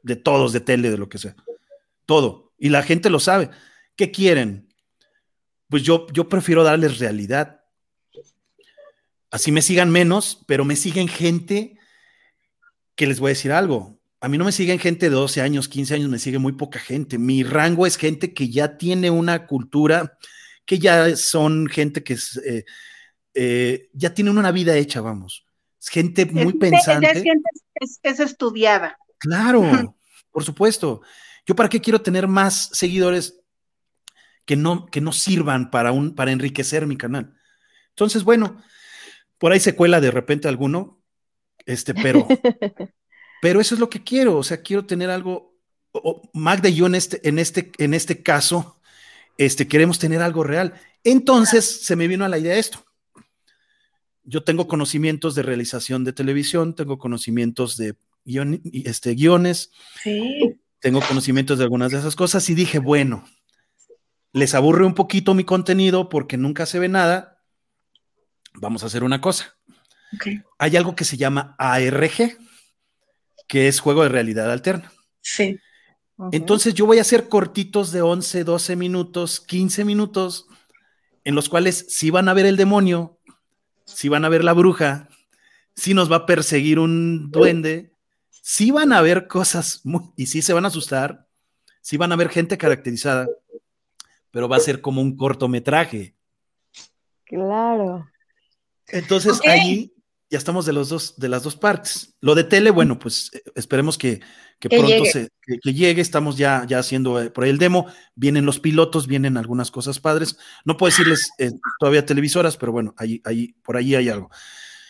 de 0.02 0.16
todos, 0.16 0.52
de 0.52 0.60
tele, 0.60 0.90
de 0.90 0.98
lo 0.98 1.08
que 1.08 1.18
sea, 1.18 1.34
todo. 2.06 2.52
Y 2.58 2.68
la 2.68 2.82
gente 2.82 3.10
lo 3.10 3.20
sabe. 3.20 3.50
¿Qué 3.96 4.10
quieren? 4.10 4.68
Pues 5.68 5.82
yo, 5.82 6.06
yo 6.12 6.28
prefiero 6.28 6.62
darles 6.62 6.98
realidad. 6.98 7.64
Así 9.30 9.50
me 9.50 9.62
sigan 9.62 9.90
menos, 9.90 10.44
pero 10.46 10.64
me 10.64 10.76
siguen 10.76 11.08
gente 11.08 11.78
que 12.94 13.06
les 13.06 13.18
voy 13.20 13.28
a 13.28 13.36
decir 13.36 13.52
algo. 13.52 13.93
A 14.24 14.28
mí 14.28 14.38
no 14.38 14.46
me 14.46 14.52
siguen 14.52 14.78
gente 14.78 15.10
de 15.10 15.14
12 15.16 15.42
años, 15.42 15.68
15 15.68 15.96
años, 15.96 16.08
me 16.08 16.18
sigue 16.18 16.38
muy 16.38 16.52
poca 16.52 16.78
gente. 16.78 17.18
Mi 17.18 17.42
rango 17.42 17.86
es 17.86 17.98
gente 17.98 18.32
que 18.32 18.48
ya 18.48 18.78
tiene 18.78 19.10
una 19.10 19.46
cultura, 19.46 20.16
que 20.64 20.78
ya 20.78 21.14
son 21.14 21.66
gente 21.66 22.02
que 22.02 22.16
eh, 22.46 22.64
eh, 23.34 23.90
ya 23.92 24.14
tienen 24.14 24.38
una 24.38 24.50
vida 24.50 24.74
hecha, 24.78 25.02
vamos. 25.02 25.44
Es 25.78 25.88
gente 25.88 26.24
muy 26.24 26.54
pensante. 26.54 27.06
Es, 27.06 27.22
gente, 27.22 27.50
es, 28.02 28.18
estudiada. 28.18 28.96
Claro, 29.18 29.94
por 30.30 30.42
supuesto. 30.42 31.02
Yo 31.44 31.54
para 31.54 31.68
qué 31.68 31.82
quiero 31.82 32.00
tener 32.00 32.26
más 32.26 32.70
seguidores 32.72 33.42
que 34.46 34.56
no, 34.56 34.86
que 34.86 35.02
no 35.02 35.12
sirvan 35.12 35.70
para, 35.70 35.92
un, 35.92 36.14
para 36.14 36.32
enriquecer 36.32 36.86
mi 36.86 36.96
canal. 36.96 37.36
Entonces, 37.90 38.24
bueno, 38.24 38.56
por 39.36 39.52
ahí 39.52 39.60
se 39.60 39.76
cuela 39.76 40.00
de 40.00 40.10
repente 40.10 40.48
alguno, 40.48 41.02
este, 41.66 41.92
pero, 41.92 42.26
pero 43.44 43.60
eso 43.60 43.74
es 43.74 43.78
lo 43.78 43.90
que 43.90 44.02
quiero. 44.02 44.38
O 44.38 44.42
sea, 44.42 44.62
quiero 44.62 44.86
tener 44.86 45.10
algo. 45.10 45.54
Magda 46.32 46.70
y 46.70 46.76
yo 46.76 46.86
en 46.86 46.94
este, 46.94 47.28
en 47.28 47.38
este, 47.38 47.72
en 47.76 47.92
este 47.92 48.22
caso, 48.22 48.80
este, 49.36 49.68
queremos 49.68 49.98
tener 49.98 50.22
algo 50.22 50.44
real. 50.44 50.72
Entonces 51.04 51.84
se 51.84 51.94
me 51.94 52.08
vino 52.08 52.24
a 52.24 52.30
la 52.30 52.38
idea 52.38 52.56
esto. 52.56 52.82
Yo 54.22 54.44
tengo 54.44 54.66
conocimientos 54.66 55.34
de 55.34 55.42
realización 55.42 56.04
de 56.04 56.14
televisión, 56.14 56.74
tengo 56.74 56.96
conocimientos 56.96 57.76
de 57.76 57.96
este, 58.86 59.14
guiones, 59.14 59.72
tengo 60.78 61.02
conocimientos 61.02 61.58
de 61.58 61.64
algunas 61.64 61.92
de 61.92 61.98
esas 61.98 62.16
cosas 62.16 62.48
y 62.48 62.54
dije, 62.54 62.78
bueno, 62.78 63.26
les 64.32 64.54
aburre 64.54 64.86
un 64.86 64.94
poquito 64.94 65.34
mi 65.34 65.44
contenido 65.44 66.08
porque 66.08 66.38
nunca 66.38 66.64
se 66.64 66.78
ve 66.78 66.88
nada, 66.88 67.42
vamos 68.54 68.82
a 68.84 68.86
hacer 68.86 69.04
una 69.04 69.20
cosa. 69.20 69.54
Hay 70.58 70.78
algo 70.78 70.96
que 70.96 71.04
se 71.04 71.18
llama 71.18 71.54
ARG, 71.58 72.38
que 73.46 73.68
es 73.68 73.80
juego 73.80 74.02
de 74.02 74.08
realidad 74.08 74.50
alterna. 74.50 74.92
Sí. 75.20 75.58
Entonces 76.30 76.74
yo 76.74 76.86
voy 76.86 76.98
a 76.98 77.02
hacer 77.02 77.28
cortitos 77.28 77.90
de 77.90 78.02
11, 78.02 78.44
12 78.44 78.76
minutos, 78.76 79.40
15 79.40 79.84
minutos, 79.84 80.46
en 81.24 81.34
los 81.34 81.48
cuales 81.48 81.86
si 81.88 82.10
van 82.10 82.28
a 82.28 82.34
ver 82.34 82.46
el 82.46 82.56
demonio, 82.56 83.18
si 83.84 84.08
van 84.08 84.24
a 84.24 84.28
ver 84.28 84.44
la 84.44 84.52
bruja, 84.52 85.08
si 85.74 85.92
nos 85.92 86.10
va 86.10 86.16
a 86.16 86.26
perseguir 86.26 86.78
un 86.78 87.30
duende, 87.30 87.92
si 88.30 88.70
van 88.70 88.92
a 88.92 89.00
ver 89.00 89.26
cosas 89.26 89.80
muy, 89.84 90.02
y 90.16 90.26
si 90.26 90.40
se 90.40 90.52
van 90.52 90.64
a 90.64 90.68
asustar, 90.68 91.26
sí 91.80 91.96
van 91.96 92.12
a 92.12 92.16
ver 92.16 92.28
gente 92.28 92.58
caracterizada, 92.58 93.26
pero 94.30 94.48
va 94.48 94.56
a 94.56 94.60
ser 94.60 94.80
como 94.80 95.00
un 95.00 95.16
cortometraje. 95.16 96.14
Claro. 97.24 98.06
Entonces 98.86 99.40
ahí 99.46 99.93
ya 100.34 100.38
estamos 100.38 100.66
de 100.66 100.72
los 100.72 100.88
dos, 100.88 101.16
de 101.16 101.28
las 101.28 101.44
dos 101.44 101.54
partes. 101.54 102.16
Lo 102.20 102.34
de 102.34 102.42
tele, 102.42 102.72
bueno, 102.72 102.98
pues 102.98 103.30
eh, 103.34 103.42
esperemos 103.54 103.96
que, 103.96 104.20
pronto 104.58 104.88
llegue. 104.88 105.06
Se, 105.06 105.28
que, 105.40 105.72
llegue. 105.72 106.02
Estamos 106.02 106.36
ya, 106.36 106.64
ya 106.66 106.80
haciendo 106.80 107.22
eh, 107.22 107.30
por 107.30 107.44
ahí 107.44 107.50
el 107.50 107.58
demo. 107.58 107.86
Vienen 108.16 108.44
los 108.44 108.58
pilotos, 108.58 109.06
vienen 109.06 109.36
algunas 109.36 109.70
cosas 109.70 110.00
padres. 110.00 110.36
No 110.64 110.76
puedo 110.76 110.90
decirles 110.90 111.30
eh, 111.38 111.52
todavía 111.78 112.04
televisoras, 112.04 112.56
pero 112.56 112.72
bueno, 112.72 112.94
ahí, 112.96 113.22
ahí, 113.24 113.54
por 113.62 113.76
ahí 113.76 113.94
hay 113.94 114.08
algo. 114.08 114.28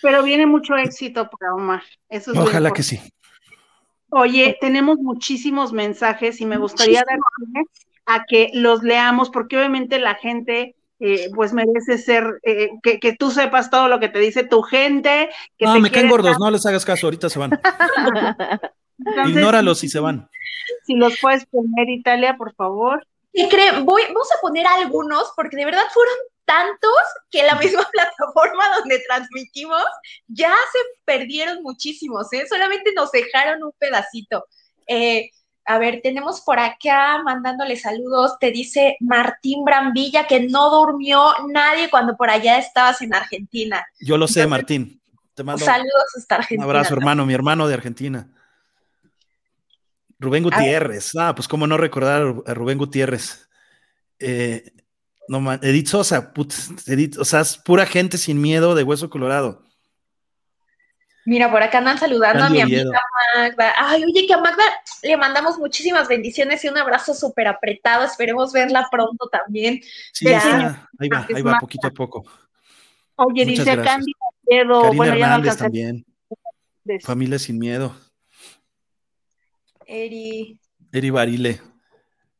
Pero 0.00 0.22
viene 0.22 0.46
mucho 0.46 0.78
éxito 0.78 1.28
para 1.28 1.52
Omar. 1.52 1.82
Eso 2.08 2.32
Ojalá 2.34 2.70
que 2.70 2.82
sí. 2.82 2.98
Oye, 4.08 4.56
tenemos 4.62 4.96
muchísimos 4.96 5.74
mensajes 5.74 6.40
y 6.40 6.46
me 6.46 6.56
gustaría 6.56 7.04
dar 7.06 7.18
a 8.06 8.24
que 8.24 8.48
los 8.54 8.82
leamos, 8.82 9.28
porque 9.28 9.58
obviamente 9.58 9.98
la 9.98 10.14
gente 10.14 10.74
eh, 11.00 11.30
pues 11.34 11.52
merece 11.52 11.98
ser, 11.98 12.40
eh, 12.42 12.70
que, 12.82 13.16
tú 13.18 13.30
sepas 13.30 13.70
todo 13.70 13.88
lo 13.88 14.00
que 14.00 14.08
te 14.08 14.18
dice 14.18 14.44
tu 14.44 14.62
gente. 14.62 15.30
Que 15.58 15.66
no, 15.66 15.80
me 15.80 15.90
caen 15.90 16.08
gordos, 16.08 16.38
no 16.38 16.50
les 16.50 16.64
hagas 16.66 16.84
caso, 16.84 17.06
ahorita 17.06 17.28
se 17.28 17.38
van. 17.38 17.50
Ignóralos 19.26 19.84
y 19.84 19.88
se 19.88 20.00
van. 20.00 20.28
Si 20.86 20.94
los 20.94 21.18
puedes 21.20 21.46
poner, 21.46 21.88
Italia, 21.88 22.36
por 22.38 22.54
favor. 22.54 23.06
¿Qué 23.32 23.48
creen? 23.48 23.84
Voy, 23.84 24.02
vamos 24.08 24.28
a 24.32 24.40
poner 24.40 24.66
algunos, 24.66 25.32
porque 25.34 25.56
de 25.56 25.64
verdad 25.64 25.84
fueron 25.92 26.14
tantos 26.44 26.90
que 27.30 27.42
la 27.42 27.54
misma 27.56 27.86
plataforma 27.92 28.64
donde 28.78 29.02
transmitimos 29.06 29.82
ya 30.28 30.54
se 30.72 30.78
perdieron 31.04 31.62
muchísimos, 31.62 32.32
¿eh? 32.32 32.46
Solamente 32.48 32.92
nos 32.94 33.10
dejaron 33.12 33.62
un 33.64 33.72
pedacito. 33.78 34.46
Eh, 34.86 35.30
a 35.66 35.78
ver, 35.78 36.01
tenemos 36.03 36.41
por 36.43 36.59
acá 36.59 37.23
mandándole 37.23 37.77
saludos, 37.77 38.39
te 38.39 38.51
dice 38.51 38.97
Martín 39.01 39.65
Brambilla 39.65 40.27
que 40.27 40.47
no 40.47 40.70
durmió 40.70 41.32
nadie 41.49 41.89
cuando 41.91 42.16
por 42.16 42.31
allá 42.31 42.59
estabas 42.59 43.01
en 43.03 43.15
Argentina. 43.15 43.85
Yo 44.01 44.19
lo 44.19 44.28
sé, 44.28 44.47
Martín. 44.47 45.01
Te 45.35 45.43
mando 45.43 45.65
saludos 45.65 46.16
hasta 46.16 46.36
Argentina. 46.36 46.65
Un 46.65 46.70
abrazo, 46.70 46.95
hermano, 46.95 47.27
mi 47.27 47.35
hermano 47.35 47.66
de 47.66 47.74
Argentina. 47.74 48.28
Rubén 50.20 50.45
Gutiérrez. 50.45 51.12
Ah, 51.19 51.35
pues 51.35 51.49
cómo 51.49 51.66
no 51.66 51.77
recordar 51.77 52.23
a 52.47 52.55
Rubén 52.55 52.78
Gutiérrez. 52.78 53.49
Eh, 54.19 54.73
no, 55.28 55.53
Edith 55.55 55.89
Sosa, 55.89 56.32
Edith, 56.86 57.19
o 57.19 57.24
sea, 57.24 57.41
es 57.41 57.57
pura 57.57 57.86
gente 57.86 58.19
sin 58.19 58.41
miedo 58.41 58.74
de 58.74 58.85
hueso 58.85 59.11
colorado. 59.11 59.64
Mira, 61.26 61.51
por 61.51 61.62
acá 61.62 61.78
andan 61.78 61.98
saludando 61.98 62.44
a 62.44 62.51
mi 62.51 62.60
amiga 62.60 63.01
Magda. 63.34 63.72
Ay, 63.78 64.05
oye, 64.05 64.26
que 64.26 64.34
a 64.34 64.38
Magda 64.38 64.62
le 65.02 65.16
mandamos 65.16 65.59
muchísimas 65.59 66.06
bendiciones 66.06 66.64
y 66.64 66.68
un 66.68 66.76
abrazo 66.76 67.14
súper 67.14 67.48
apretado. 67.48 68.05
Esperemos 68.05 68.52
verla 68.52 68.86
pronto 68.90 69.28
también. 69.28 69.80
Sí, 70.12 70.26
ya, 70.26 70.88
ahí 70.98 71.09
va, 71.09 71.26
ahí 71.34 71.42
va, 71.42 71.59
poquito 71.59 71.86
a 71.86 71.90
poco. 71.90 72.24
Oye, 73.16 73.44
dice 73.44 73.64
Candy 73.64 74.12
Karina 74.48 74.92
bueno, 74.92 75.12
Hernández 75.14 75.56
también. 75.56 76.05
Familia 77.02 77.38
sin 77.38 77.59
miedo. 77.59 77.96
Eri. 79.86 80.59
Eri 80.92 81.10
Barile. 81.10 81.60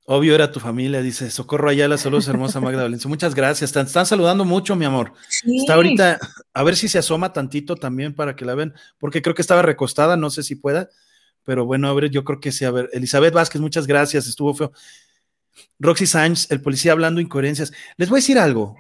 Obvio 0.07 0.35
era 0.35 0.53
tu 0.53 0.61
familia, 0.61 1.01
dice 1.01 1.31
Socorro 1.31 1.71
Ayala, 1.71 1.97
saludos 1.97 2.29
hermosa 2.29 2.61
Magda 2.61 2.83
Valencia. 2.83 3.09
Muchas 3.09 3.35
gracias, 3.35 3.71
están, 3.71 3.87
están 3.87 4.05
saludando 4.05 4.45
mucho, 4.45 4.77
mi 4.77 4.85
amor. 4.85 5.15
Está 5.47 5.75
ahorita, 5.75 6.19
a 6.53 6.63
ver 6.63 6.77
si 6.77 6.89
se 6.89 6.99
asoma 6.99 7.33
tantito 7.33 7.75
también 7.75 8.15
para 8.15 8.37
que 8.37 8.45
la 8.45 8.55
ven, 8.55 8.75
porque 8.99 9.23
creo 9.23 9.35
que 9.35 9.41
estaba 9.41 9.63
recostada, 9.63 10.19
no 10.19 10.29
sé 10.29 10.43
si 10.43 10.57
pueda, 10.57 10.91
pero 11.43 11.65
bueno, 11.65 11.89
a 11.89 11.95
ver, 11.95 12.11
yo 12.11 12.23
creo 12.23 12.39
que 12.39 12.53
sí, 12.53 12.67
a 12.67 12.71
ver, 12.71 12.91
Elizabeth 12.93 13.33
Vázquez, 13.33 13.63
muchas 13.63 13.87
gracias, 13.87 14.27
estuvo 14.27 14.53
feo. 14.53 14.73
Roxy 15.79 16.05
Sánchez, 16.05 16.51
el 16.51 16.61
policía 16.61 16.93
hablando 16.93 17.23
incoherencias. 17.23 17.73
Les 17.97 18.11
voy 18.11 18.19
a 18.19 18.21
decir 18.21 18.39
algo. 18.39 18.77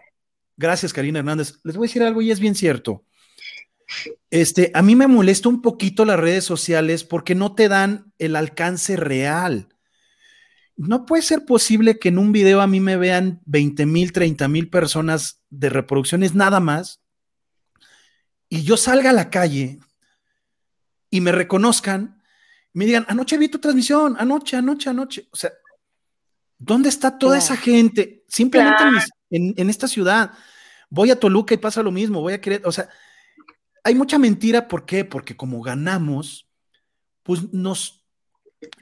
Gracias, 0.57 0.93
Karina 0.93 1.21
Hernández. 1.21 1.55
Les 1.63 1.77
voy 1.77 1.87
a 1.87 1.89
decir 1.89 2.03
algo 2.03 2.21
y 2.21 2.33
es 2.33 2.41
bien 2.41 2.55
cierto. 2.55 3.05
Este, 4.31 4.71
a 4.75 4.83
mí 4.83 4.95
me 4.95 5.07
molesta 5.07 5.49
un 5.49 5.63
poquito 5.63 6.05
las 6.05 6.19
redes 6.19 6.45
sociales 6.45 7.05
porque 7.05 7.35
no 7.35 7.55
te 7.55 7.69
dan 7.69 8.13
el 8.19 8.37
alcance 8.37 8.97
real 8.97 9.74
no 10.77 11.07
puede 11.07 11.23
ser 11.23 11.45
posible 11.45 11.99
que 11.99 12.09
en 12.09 12.19
un 12.19 12.33
video 12.33 12.61
a 12.61 12.67
mí 12.67 12.81
me 12.81 12.97
vean 12.97 13.41
20 13.47 13.87
mil, 13.87 14.13
30 14.13 14.49
mil 14.49 14.69
personas 14.69 15.41
de 15.51 15.71
reproducciones 15.71 16.35
nada 16.35 16.61
más 16.61 17.01
y 18.49 18.63
yo 18.63 18.77
salga 18.77 19.11
a 19.11 19.15
la 19.15 19.31
calle 19.31 19.79
y 21.11 21.21
me 21.21 21.33
reconozcan, 21.33 22.23
me 22.73 22.87
digan, 22.87 23.07
anoche 23.09 23.39
vi 23.39 23.49
tu 23.49 23.59
transmisión, 23.59 24.17
anoche, 24.19 24.57
anoche, 24.57 24.91
anoche. 24.91 25.29
O 25.31 25.37
sea, 25.37 25.53
¿dónde 26.59 26.89
está 26.89 27.19
toda 27.19 27.39
esa 27.39 27.57
gente? 27.57 28.25
Simplemente 28.29 28.83
en, 29.31 29.55
en, 29.57 29.71
esta 29.71 29.87
ciudad. 29.87 30.33
Voy 30.91 31.11
a 31.11 31.19
Toluca 31.19 31.55
y 31.55 31.59
pasa 31.59 31.83
lo 31.83 31.93
mismo, 31.93 32.21
voy 32.21 32.33
a 32.33 32.41
querer, 32.41 32.63
o 32.65 32.73
sea, 32.73 32.89
hay 33.85 33.95
mucha 33.95 34.19
mentira, 34.19 34.67
¿por 34.67 34.87
qué? 34.87 35.05
Porque 35.05 35.37
como 35.37 35.61
ganamos, 35.63 36.49
pues 37.23 37.53
nos 37.53 38.04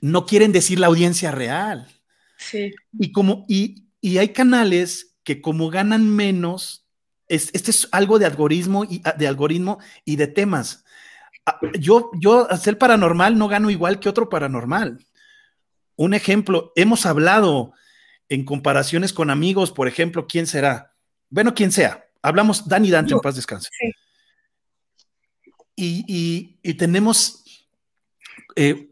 no 0.00 0.26
quieren 0.26 0.52
decir 0.52 0.78
la 0.80 0.88
audiencia 0.88 1.30
real. 1.30 1.88
Sí. 2.36 2.74
Y 2.98 3.12
como, 3.12 3.44
y, 3.48 3.88
hay 4.18 4.28
canales 4.30 5.16
que 5.24 5.40
como 5.40 5.70
ganan 5.70 6.08
menos, 6.08 6.86
este 7.28 7.70
es 7.70 7.88
algo 7.92 8.18
de 8.18 8.26
algoritmo 8.26 8.84
y 8.84 9.02
de 9.16 9.28
algoritmo 9.28 9.78
y 10.04 10.16
de 10.16 10.26
temas. 10.26 10.84
Ah, 11.46 11.58
yo, 11.78 12.10
yo 12.20 12.50
hacer 12.50 12.78
paranormal 12.78 13.38
no 13.38 13.48
gano 13.48 13.70
igual 13.70 14.00
que 14.00 14.08
otro 14.08 14.28
paranormal. 14.28 15.04
Un 15.96 16.14
ejemplo, 16.14 16.72
hemos 16.76 17.06
hablado 17.06 17.72
en 18.28 18.44
comparaciones 18.44 19.12
con 19.12 19.30
amigos, 19.30 19.70
por 19.70 19.88
ejemplo, 19.88 20.26
¿quién 20.26 20.46
será? 20.46 20.94
Bueno, 21.30 21.54
quien 21.54 21.70
sea. 21.70 22.04
Hablamos 22.22 22.68
Dani 22.68 22.90
Dante, 22.90 23.14
en 23.14 23.20
paz 23.20 23.36
descanse. 23.36 23.68
Sí. 23.78 23.92
Y, 25.76 26.74
tenemos 26.74 27.44
eh, 28.56 28.91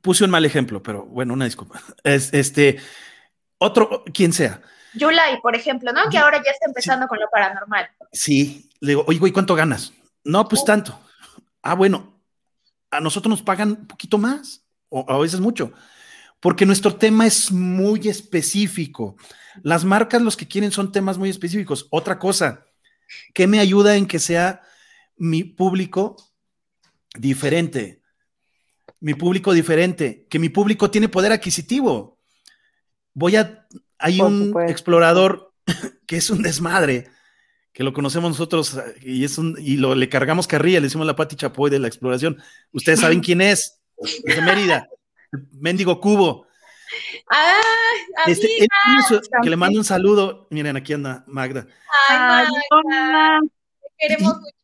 puse 0.00 0.24
un 0.24 0.30
mal 0.30 0.44
ejemplo, 0.44 0.82
pero 0.82 1.04
bueno, 1.04 1.34
una 1.34 1.44
disculpa. 1.44 1.80
Es, 2.04 2.32
este, 2.32 2.78
otro, 3.58 4.04
quien 4.12 4.32
sea. 4.32 4.62
Yulai, 4.94 5.40
por 5.40 5.54
ejemplo, 5.54 5.92
¿no? 5.92 6.10
Que 6.10 6.18
ahora 6.18 6.42
ya 6.44 6.50
está 6.50 6.66
empezando 6.66 7.06
con 7.06 7.18
lo 7.20 7.28
paranormal. 7.30 7.88
Sí, 8.12 8.68
le 8.80 8.92
digo, 8.92 9.04
oye, 9.06 9.18
güey, 9.18 9.32
¿cuánto 9.32 9.54
ganas? 9.54 9.92
No, 10.24 10.48
pues 10.48 10.64
tanto. 10.64 10.98
Ah, 11.62 11.74
bueno, 11.74 12.20
a 12.90 13.00
nosotros 13.00 13.30
nos 13.30 13.42
pagan 13.42 13.70
un 13.70 13.86
poquito 13.86 14.18
más, 14.18 14.64
o 14.88 15.04
a 15.08 15.18
veces 15.18 15.40
mucho, 15.40 15.72
porque 16.40 16.66
nuestro 16.66 16.96
tema 16.96 17.26
es 17.26 17.52
muy 17.52 18.08
específico. 18.08 19.16
Las 19.62 19.84
marcas 19.84 20.22
los 20.22 20.36
que 20.36 20.48
quieren 20.48 20.72
son 20.72 20.90
temas 20.90 21.18
muy 21.18 21.30
específicos. 21.30 21.86
Otra 21.90 22.18
cosa, 22.18 22.66
¿qué 23.34 23.46
me 23.46 23.60
ayuda 23.60 23.96
en 23.96 24.06
que 24.06 24.18
sea 24.18 24.62
mi 25.16 25.44
público 25.44 26.16
diferente? 27.14 27.99
Mi 29.00 29.14
público 29.14 29.52
diferente, 29.52 30.26
que 30.28 30.38
mi 30.38 30.48
público 30.48 30.90
tiene 30.90 31.08
poder 31.08 31.32
adquisitivo. 31.32 32.18
Voy 33.14 33.36
a, 33.36 33.66
hay 33.98 34.20
un 34.20 34.54
explorador 34.68 35.52
que 36.06 36.16
es 36.16 36.30
un 36.30 36.42
desmadre, 36.42 37.08
que 37.72 37.82
lo 37.82 37.92
conocemos 37.92 38.30
nosotros 38.30 38.78
y 39.00 39.24
es 39.24 39.38
un, 39.38 39.56
y 39.58 39.76
lo, 39.76 39.94
le 39.94 40.08
cargamos 40.08 40.46
carrilla, 40.46 40.80
le 40.80 40.86
decimos 40.86 41.06
la 41.06 41.16
Pati 41.16 41.36
Chapoy 41.36 41.70
de 41.70 41.78
la 41.78 41.88
exploración. 41.88 42.42
Ustedes 42.72 43.00
saben 43.00 43.20
quién 43.20 43.40
es, 43.40 43.80
es 43.96 44.36
de 44.36 44.42
Mérida, 44.42 44.88
Méndigo 45.52 46.00
Cubo. 46.00 46.46
Ah, 47.30 47.60
este, 48.26 48.48
que 49.42 49.50
le 49.50 49.56
mando 49.56 49.78
un 49.78 49.84
saludo. 49.84 50.48
Miren, 50.50 50.76
aquí 50.76 50.92
anda 50.92 51.24
Magda. 51.28 51.66
Ay, 52.08 52.48
Magda. 52.84 53.40
queremos 53.96 54.40
mucho 54.40 54.59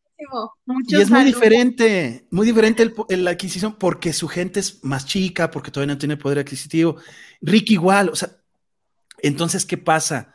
y 0.88 0.96
es 0.96 1.10
muy 1.10 1.24
diferente, 1.24 2.26
muy 2.30 2.46
diferente 2.46 2.90
la 3.10 3.30
adquisición 3.30 3.76
porque 3.78 4.12
su 4.12 4.28
gente 4.28 4.60
es 4.60 4.82
más 4.82 5.04
chica, 5.04 5.50
porque 5.50 5.70
todavía 5.70 5.94
no 5.94 5.98
tiene 5.98 6.16
poder 6.16 6.38
adquisitivo. 6.38 6.96
Rick 7.42 7.70
igual, 7.70 8.08
o 8.08 8.16
sea, 8.16 8.36
entonces, 9.18 9.66
¿qué 9.66 9.76
pasa? 9.76 10.34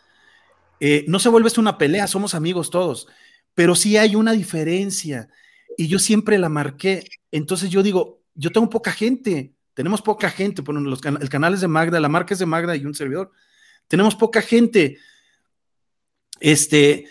Eh, 0.79 1.05
no 1.07 1.19
se 1.19 1.29
vuelve 1.29 1.47
esto 1.47 1.61
una 1.61 1.77
pelea, 1.77 2.07
somos 2.07 2.35
amigos 2.35 2.69
todos, 2.69 3.07
pero 3.53 3.75
sí 3.75 3.97
hay 3.97 4.15
una 4.15 4.33
diferencia 4.33 5.29
y 5.77 5.87
yo 5.87 5.99
siempre 5.99 6.37
la 6.37 6.49
marqué. 6.49 7.03
Entonces 7.31 7.69
yo 7.69 7.83
digo, 7.83 8.21
yo 8.35 8.51
tengo 8.51 8.69
poca 8.69 8.91
gente, 8.91 9.53
tenemos 9.73 10.01
poca 10.01 10.29
gente, 10.29 10.63
por 10.63 10.79
los 10.79 11.03
el 11.03 11.29
canal 11.29 11.53
es 11.53 11.61
de 11.61 11.67
Magda, 11.67 11.99
la 11.99 12.09
marca 12.09 12.33
es 12.33 12.39
de 12.39 12.45
Magda 12.45 12.75
y 12.75 12.85
un 12.85 12.93
servidor. 12.93 13.31
Tenemos 13.87 14.15
poca 14.15 14.41
gente, 14.41 14.97
este, 16.39 17.07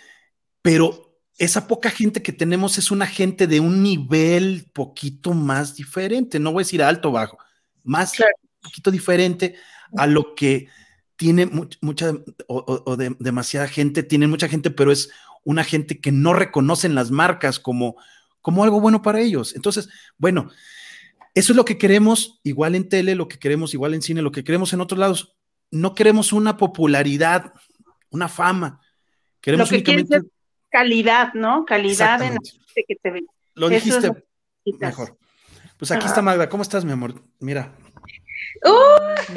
pero 0.62 1.09
esa 1.40 1.66
poca 1.66 1.90
gente 1.90 2.22
que 2.22 2.32
tenemos 2.32 2.76
es 2.76 2.90
una 2.90 3.06
gente 3.06 3.46
de 3.46 3.60
un 3.60 3.82
nivel 3.82 4.66
poquito 4.74 5.32
más 5.32 5.74
diferente, 5.74 6.38
no 6.38 6.52
voy 6.52 6.60
a 6.60 6.66
decir 6.66 6.82
alto 6.82 7.08
o 7.08 7.12
bajo, 7.12 7.38
más 7.82 8.12
poquito 8.60 8.90
diferente 8.90 9.54
a 9.96 10.06
lo 10.06 10.34
que 10.34 10.68
tiene 11.16 11.46
mucha 11.80 12.12
o, 12.46 12.96
demasiada 13.18 13.68
gente, 13.68 14.02
tiene 14.02 14.26
mucha 14.26 14.48
gente, 14.48 14.70
pero 14.70 14.92
es 14.92 15.10
una 15.42 15.64
gente 15.64 15.98
que 15.98 16.12
no 16.12 16.34
reconocen 16.34 16.94
las 16.94 17.10
marcas 17.10 17.58
como, 17.58 17.96
como 18.42 18.62
algo 18.62 18.78
bueno 18.78 19.00
para 19.00 19.20
ellos. 19.20 19.56
Entonces, 19.56 19.88
bueno, 20.18 20.50
Eso 21.34 21.52
es 21.52 21.56
lo 21.56 21.64
que 21.64 21.78
queremos, 21.78 22.40
igual 22.42 22.74
en 22.74 22.88
tele, 22.88 23.14
lo 23.14 23.28
que 23.28 23.38
queremos 23.38 23.72
igual 23.72 23.94
en 23.94 24.02
cine, 24.02 24.20
lo 24.20 24.32
que 24.32 24.44
queremos 24.44 24.72
en 24.72 24.80
otros 24.80 24.98
lados. 24.98 25.36
No 25.70 25.94
queremos 25.94 26.32
una 26.32 26.56
popularidad, 26.56 27.54
una 28.10 28.28
fama. 28.28 28.80
Queremos 29.40 29.70
lo 29.70 29.82
que 29.82 29.90
únicamente... 29.92 30.28
calidad, 30.70 31.34
¿no? 31.34 31.64
Calidad 31.64 32.22
en 32.22 32.34
la 32.34 32.40
gente 32.42 32.84
que 32.86 32.96
te 32.96 33.10
ve. 33.10 33.24
Lo 33.54 33.68
dijiste 33.68 34.12
mejor. 34.78 35.16
Pues 35.76 35.90
aquí 35.90 36.06
está 36.06 36.22
Magda. 36.22 36.48
¿Cómo 36.48 36.62
estás, 36.62 36.84
mi 36.84 36.92
amor? 36.92 37.14
Mira. 37.38 37.72
Uh, 38.64 39.34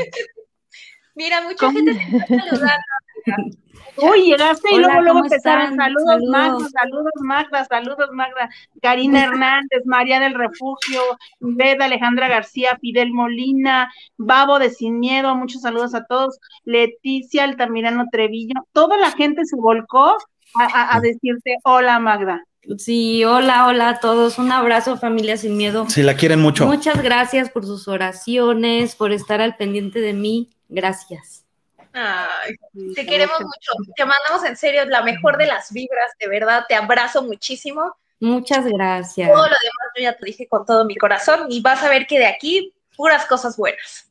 mira, 1.15 1.41
mucha 1.41 1.71
gente 1.71 1.93
te 1.93 2.17
está 2.17 2.37
saludando. 2.49 2.83
Uy, 3.97 4.23
llegaste 4.23 4.73
y 4.73 4.79
luego, 4.79 5.01
luego 5.01 5.19
empezaron. 5.19 5.75
Saludos, 5.75 6.03
saludos, 6.05 6.31
Magda, 6.31 6.69
saludos, 6.79 7.13
Magda, 7.21 7.65
saludos, 7.65 8.09
Magda. 8.11 8.49
Karina 8.81 9.23
Hernández, 9.23 9.83
María 9.85 10.19
del 10.19 10.33
Refugio, 10.33 11.01
Beda, 11.39 11.85
Alejandra 11.85 12.27
García, 12.27 12.77
Fidel 12.81 13.11
Molina, 13.11 13.91
Babo 14.17 14.57
de 14.57 14.71
Sin 14.71 14.99
Miedo, 14.99 15.35
muchos 15.35 15.61
saludos 15.61 15.93
a 15.93 16.05
todos. 16.05 16.39
Leticia 16.63 17.43
Altamirano 17.43 18.07
Trevillo, 18.11 18.55
toda 18.71 18.97
la 18.97 19.11
gente 19.11 19.45
se 19.45 19.55
volcó 19.55 20.17
a, 20.59 20.95
a 20.95 20.99
decirte 20.99 21.57
hola, 21.63 21.99
Magda. 21.99 22.43
Sí, 22.77 23.25
hola, 23.25 23.67
hola 23.67 23.89
a 23.89 23.99
todos. 23.99 24.37
Un 24.37 24.51
abrazo, 24.51 24.97
familia 24.97 25.35
sin 25.35 25.57
miedo. 25.57 25.85
Sí, 25.89 26.01
la 26.01 26.15
quieren 26.15 26.39
mucho. 26.39 26.65
Muchas 26.65 27.01
gracias 27.03 27.49
por 27.49 27.65
sus 27.65 27.87
oraciones, 27.89 28.95
por 28.95 29.11
estar 29.11 29.41
al 29.41 29.57
pendiente 29.57 29.99
de 29.99 30.13
mí. 30.13 30.49
Gracias. 30.69 31.45
Ay, 31.91 32.55
te 32.95 33.05
queremos 33.05 33.39
mucho. 33.39 33.93
Te 33.95 34.05
mandamos 34.05 34.47
en 34.47 34.55
serio 34.55 34.85
la 34.85 35.03
mejor 35.03 35.37
de 35.37 35.45
las 35.45 35.71
vibras, 35.73 36.11
de 36.19 36.27
verdad. 36.27 36.63
Te 36.67 36.75
abrazo 36.75 37.21
muchísimo. 37.21 37.95
Muchas 38.19 38.65
gracias. 38.65 39.29
Todo 39.29 39.43
lo 39.43 39.43
demás 39.43 39.87
yo 39.97 40.03
ya 40.03 40.17
te 40.17 40.25
dije 40.25 40.47
con 40.47 40.65
todo 40.65 40.85
mi 40.85 40.95
corazón 40.95 41.47
y 41.49 41.61
vas 41.61 41.83
a 41.83 41.89
ver 41.89 42.07
que 42.07 42.17
de 42.17 42.27
aquí 42.27 42.73
puras 42.95 43.25
cosas 43.25 43.57
buenas. 43.57 44.09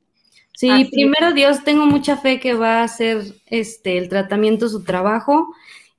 Sí, 0.55 0.85
primero 0.93 1.33
Dios, 1.33 1.65
tengo 1.65 1.87
mucha 1.87 2.19
fe 2.19 2.39
que 2.39 2.53
va 2.53 2.81
a 2.81 2.85
hacer 2.85 3.25
este 3.47 3.97
el 3.97 4.09
tratamiento 4.11 4.69
su 4.69 4.85
trabajo 4.85 5.49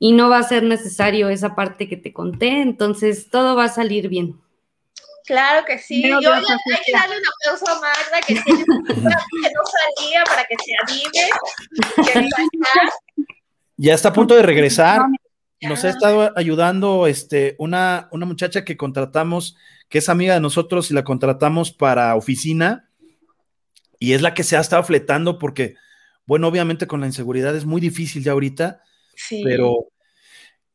y 0.04 0.12
no 0.12 0.28
va 0.28 0.40
a 0.40 0.44
ser 0.44 0.64
necesario 0.64 1.30
esa 1.30 1.56
parte 1.56 1.88
que 1.88 1.96
te 1.96 2.12
conté, 2.12 2.62
entonces 2.62 3.30
todo 3.30 3.56
va 3.56 3.64
a 3.64 3.70
salir 3.70 4.10
bien. 4.10 4.38
Claro 5.26 5.66
que 5.66 5.80
sí. 5.80 6.04
Yo 6.04 6.18
hay 6.18 6.44
que 6.86 6.92
darle 6.92 7.16
un 7.16 7.24
aplauso 7.26 7.72
a 7.72 7.76
Magda 7.80 8.20
que 8.28 8.34
tiene 8.34 8.66
que 8.86 8.96
no 8.96 9.62
salía 9.96 10.26
para 10.26 10.44
que 10.44 10.58
se 10.62 10.74
anime. 10.84 12.28
ya 13.78 13.94
está 13.94 14.10
a 14.10 14.14
punto 14.14 14.36
de 14.36 14.42
regresar. 14.42 15.04
Nos 15.62 15.86
ha 15.86 15.90
estado 15.92 16.34
ayudando 16.36 17.08
este, 17.08 17.56
una, 17.58 18.10
una 18.12 18.26
muchacha 18.26 18.66
que 18.66 18.76
contratamos, 18.76 19.56
que 19.88 20.00
es 20.00 20.10
amiga 20.10 20.34
de 20.34 20.42
nosotros 20.42 20.92
y 20.92 20.96
la 20.96 21.06
contratamos 21.06 21.72
para 21.72 22.14
oficina. 22.18 22.90
Y 24.00 24.12
es 24.12 24.22
la 24.22 24.34
que 24.34 24.44
se 24.44 24.58
ha 24.58 24.60
estado 24.60 24.84
fletando 24.84 25.40
porque, 25.40 25.76
bueno, 26.26 26.50
obviamente 26.50 26.88
con 26.88 27.00
la 27.00 27.08
inseguridad 27.08 27.56
es 27.56 27.64
muy 27.64 27.80
difícil 27.80 28.22
ya 28.22 28.34
ahorita. 28.34 28.84
Sí. 29.16 29.44
Pero 29.46 29.93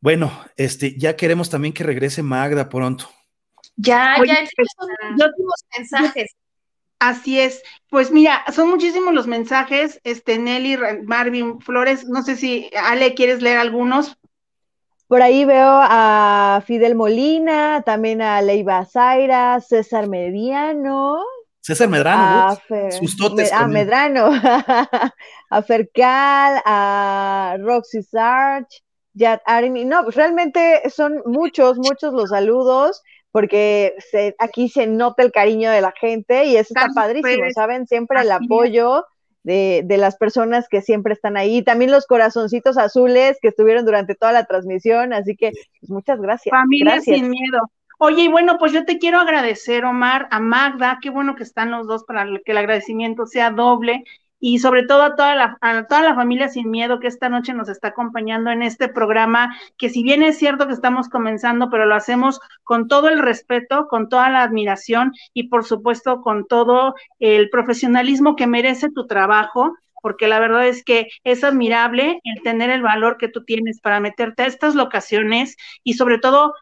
bueno, 0.00 0.32
este, 0.56 0.98
ya 0.98 1.16
queremos 1.16 1.50
también 1.50 1.74
que 1.74 1.84
regrese 1.84 2.22
Magda 2.22 2.68
pronto. 2.68 3.08
Ya, 3.76 4.16
ya, 4.24 4.44
pues, 4.56 4.68
son 4.76 4.88
mensajes. 5.76 6.34
Así 6.98 7.38
es. 7.38 7.62
Pues 7.88 8.10
mira, 8.10 8.44
son 8.52 8.70
muchísimos 8.70 9.14
los 9.14 9.26
mensajes. 9.26 10.00
Este, 10.04 10.38
Nelly, 10.38 10.78
Marvin 11.04 11.60
Flores, 11.60 12.06
no 12.08 12.22
sé 12.22 12.36
si 12.36 12.70
Ale 12.76 13.14
quieres 13.14 13.40
leer 13.40 13.58
algunos. 13.58 14.16
Por 15.06 15.22
ahí 15.22 15.44
veo 15.44 15.80
a 15.82 16.62
Fidel 16.66 16.94
Molina, 16.94 17.82
también 17.82 18.20
a 18.20 18.42
Leiva 18.42 18.84
Zaira, 18.84 19.60
César 19.60 20.06
Mediano. 20.08 21.22
César 21.60 21.88
Medrano, 21.88 22.58
a 23.52 23.66
Medrano, 23.66 24.30
a 25.50 25.62
Fercal, 25.62 26.62
a 26.64 27.56
Roxy 27.60 28.02
Sarge, 29.18 29.84
no, 29.84 30.04
pues 30.04 30.16
realmente 30.16 30.88
son 30.90 31.22
muchos, 31.26 31.78
muchos 31.78 32.12
los 32.12 32.30
saludos, 32.30 33.02
porque 33.30 33.94
aquí 34.38 34.68
se 34.68 34.86
nota 34.86 35.22
el 35.22 35.32
cariño 35.32 35.70
de 35.70 35.80
la 35.80 35.92
gente 35.92 36.46
y 36.46 36.56
eso 36.56 36.72
está 36.74 36.88
padrísimo, 36.94 37.44
¿saben? 37.54 37.86
Siempre 37.86 38.20
el 38.20 38.32
apoyo 38.32 39.04
de, 39.42 39.84
las 39.98 40.16
personas 40.16 40.68
que 40.68 40.82
siempre 40.82 41.14
están 41.14 41.36
ahí, 41.36 41.62
también 41.62 41.90
los 41.90 42.06
corazoncitos 42.06 42.78
azules 42.78 43.38
que 43.40 43.48
estuvieron 43.48 43.84
durante 43.84 44.14
toda 44.14 44.32
la 44.32 44.44
transmisión, 44.44 45.12
así 45.12 45.36
que 45.36 45.52
pues, 45.80 45.90
muchas 45.90 46.20
gracias. 46.20 46.50
Familia 46.50 47.00
sin 47.00 47.30
miedo. 47.30 47.60
Oye, 48.00 48.24
y 48.24 48.28
bueno, 48.28 48.58
pues 48.58 48.72
yo 48.72 48.84
te 48.84 48.98
quiero 48.98 49.18
agradecer, 49.18 49.84
Omar, 49.84 50.28
a 50.30 50.38
Magda, 50.38 50.98
qué 51.02 51.10
bueno 51.10 51.34
que 51.34 51.42
están 51.42 51.72
los 51.72 51.88
dos 51.88 52.04
para 52.04 52.24
que 52.44 52.52
el 52.52 52.58
agradecimiento 52.58 53.26
sea 53.26 53.50
doble 53.50 54.04
y 54.40 54.58
sobre 54.58 54.84
todo 54.84 55.02
a 55.02 55.16
toda 55.16 55.34
la, 55.34 55.58
a 55.60 55.86
toda 55.86 56.02
la 56.02 56.14
familia 56.14 56.48
sin 56.48 56.70
miedo 56.70 57.00
que 57.00 57.08
esta 57.08 57.28
noche 57.28 57.52
nos 57.54 57.68
está 57.68 57.88
acompañando 57.88 58.50
en 58.50 58.62
este 58.62 58.88
programa, 58.88 59.56
que 59.76 59.90
si 59.90 60.02
bien 60.02 60.22
es 60.22 60.38
cierto 60.38 60.66
que 60.66 60.72
estamos 60.72 61.08
comenzando, 61.08 61.70
pero 61.70 61.86
lo 61.86 61.94
hacemos 61.94 62.40
con 62.64 62.88
todo 62.88 63.08
el 63.08 63.18
respeto, 63.18 63.88
con 63.88 64.08
toda 64.08 64.30
la 64.30 64.42
admiración 64.42 65.12
y 65.34 65.48
por 65.48 65.64
supuesto 65.64 66.20
con 66.20 66.46
todo 66.46 66.94
el 67.18 67.50
profesionalismo 67.50 68.36
que 68.36 68.46
merece 68.46 68.90
tu 68.90 69.06
trabajo, 69.06 69.74
porque 70.00 70.28
la 70.28 70.38
verdad 70.38 70.66
es 70.66 70.84
que 70.84 71.08
es 71.24 71.42
admirable 71.42 72.20
el 72.22 72.42
tener 72.42 72.70
el 72.70 72.82
valor 72.82 73.16
que 73.16 73.28
tú 73.28 73.44
tienes 73.44 73.80
para 73.80 74.00
meterte 74.00 74.44
a 74.44 74.46
estas 74.46 74.74
locaciones 74.74 75.56
y 75.82 75.94
sobre 75.94 76.18
todo 76.18 76.54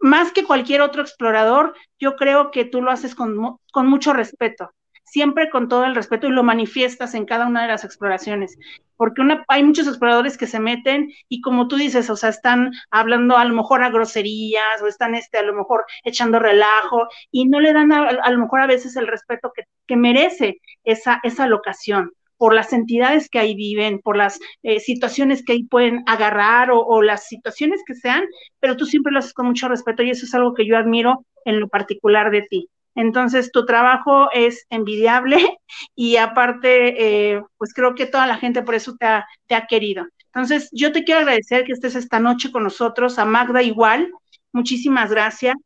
más 0.00 0.30
que 0.32 0.44
cualquier 0.44 0.80
otro 0.82 1.02
explorador, 1.02 1.74
yo 1.98 2.14
creo 2.14 2.50
que 2.52 2.64
tú 2.64 2.82
lo 2.82 2.90
haces 2.90 3.14
con, 3.14 3.58
con 3.72 3.86
mucho 3.88 4.12
respeto 4.12 4.70
siempre 5.10 5.50
con 5.50 5.68
todo 5.68 5.84
el 5.84 5.94
respeto 5.94 6.26
y 6.26 6.30
lo 6.30 6.42
manifiestas 6.42 7.14
en 7.14 7.24
cada 7.24 7.46
una 7.46 7.62
de 7.62 7.68
las 7.68 7.84
exploraciones, 7.84 8.58
porque 8.96 9.22
hay 9.48 9.62
muchos 9.62 9.86
exploradores 9.86 10.36
que 10.36 10.46
se 10.46 10.60
meten 10.60 11.10
y 11.28 11.40
como 11.40 11.68
tú 11.68 11.76
dices, 11.76 12.10
o 12.10 12.16
sea, 12.16 12.30
están 12.30 12.72
hablando 12.90 13.36
a 13.36 13.44
lo 13.44 13.54
mejor 13.54 13.82
a 13.82 13.90
groserías 13.90 14.82
o 14.82 14.86
están 14.86 15.14
este, 15.14 15.38
a 15.38 15.42
lo 15.42 15.54
mejor 15.54 15.84
echando 16.04 16.38
relajo 16.38 17.08
y 17.30 17.46
no 17.46 17.60
le 17.60 17.72
dan 17.72 17.92
a, 17.92 18.30
lo 18.30 18.38
mejor 18.38 18.60
a 18.60 18.66
veces 18.66 18.96
el 18.96 19.06
respeto 19.06 19.52
que, 19.54 19.96
merece 19.96 20.60
esa, 20.84 21.20
esa 21.22 21.46
locación 21.46 22.12
por 22.36 22.54
las 22.54 22.72
entidades 22.72 23.28
que 23.28 23.40
ahí 23.40 23.54
viven, 23.56 23.98
por 24.00 24.16
las 24.16 24.38
eh, 24.62 24.78
situaciones 24.78 25.44
que 25.44 25.54
ahí 25.54 25.64
pueden 25.64 26.04
agarrar 26.06 26.70
o, 26.70 26.80
o, 26.80 27.02
las 27.02 27.26
situaciones 27.26 27.82
que 27.84 27.94
sean, 27.94 28.24
pero 28.60 28.76
tú 28.76 28.86
siempre 28.86 29.12
lo 29.12 29.18
haces 29.18 29.34
con 29.34 29.46
mucho 29.46 29.68
respeto 29.68 30.02
y 30.02 30.10
eso 30.10 30.24
es 30.24 30.34
algo 30.34 30.54
que 30.54 30.66
yo 30.66 30.76
admiro 30.76 31.24
en 31.44 31.58
lo 31.58 31.68
particular 31.68 32.30
de 32.30 32.42
ti. 32.42 32.68
Entonces, 32.94 33.52
tu 33.52 33.64
trabajo 33.64 34.28
es 34.32 34.66
envidiable 34.70 35.38
y 35.94 36.16
aparte, 36.16 37.34
eh, 37.34 37.42
pues 37.56 37.72
creo 37.72 37.94
que 37.94 38.06
toda 38.06 38.26
la 38.26 38.36
gente 38.36 38.62
por 38.62 38.74
eso 38.74 38.96
te 38.98 39.06
ha, 39.06 39.26
te 39.46 39.54
ha 39.54 39.66
querido. 39.66 40.06
Entonces, 40.26 40.68
yo 40.72 40.92
te 40.92 41.04
quiero 41.04 41.20
agradecer 41.20 41.64
que 41.64 41.72
estés 41.72 41.94
esta 41.94 42.20
noche 42.20 42.52
con 42.52 42.62
nosotros, 42.62 43.18
a 43.18 43.24
Magda 43.24 43.62
igual, 43.62 44.10
muchísimas 44.52 45.10
gracias. 45.10 45.56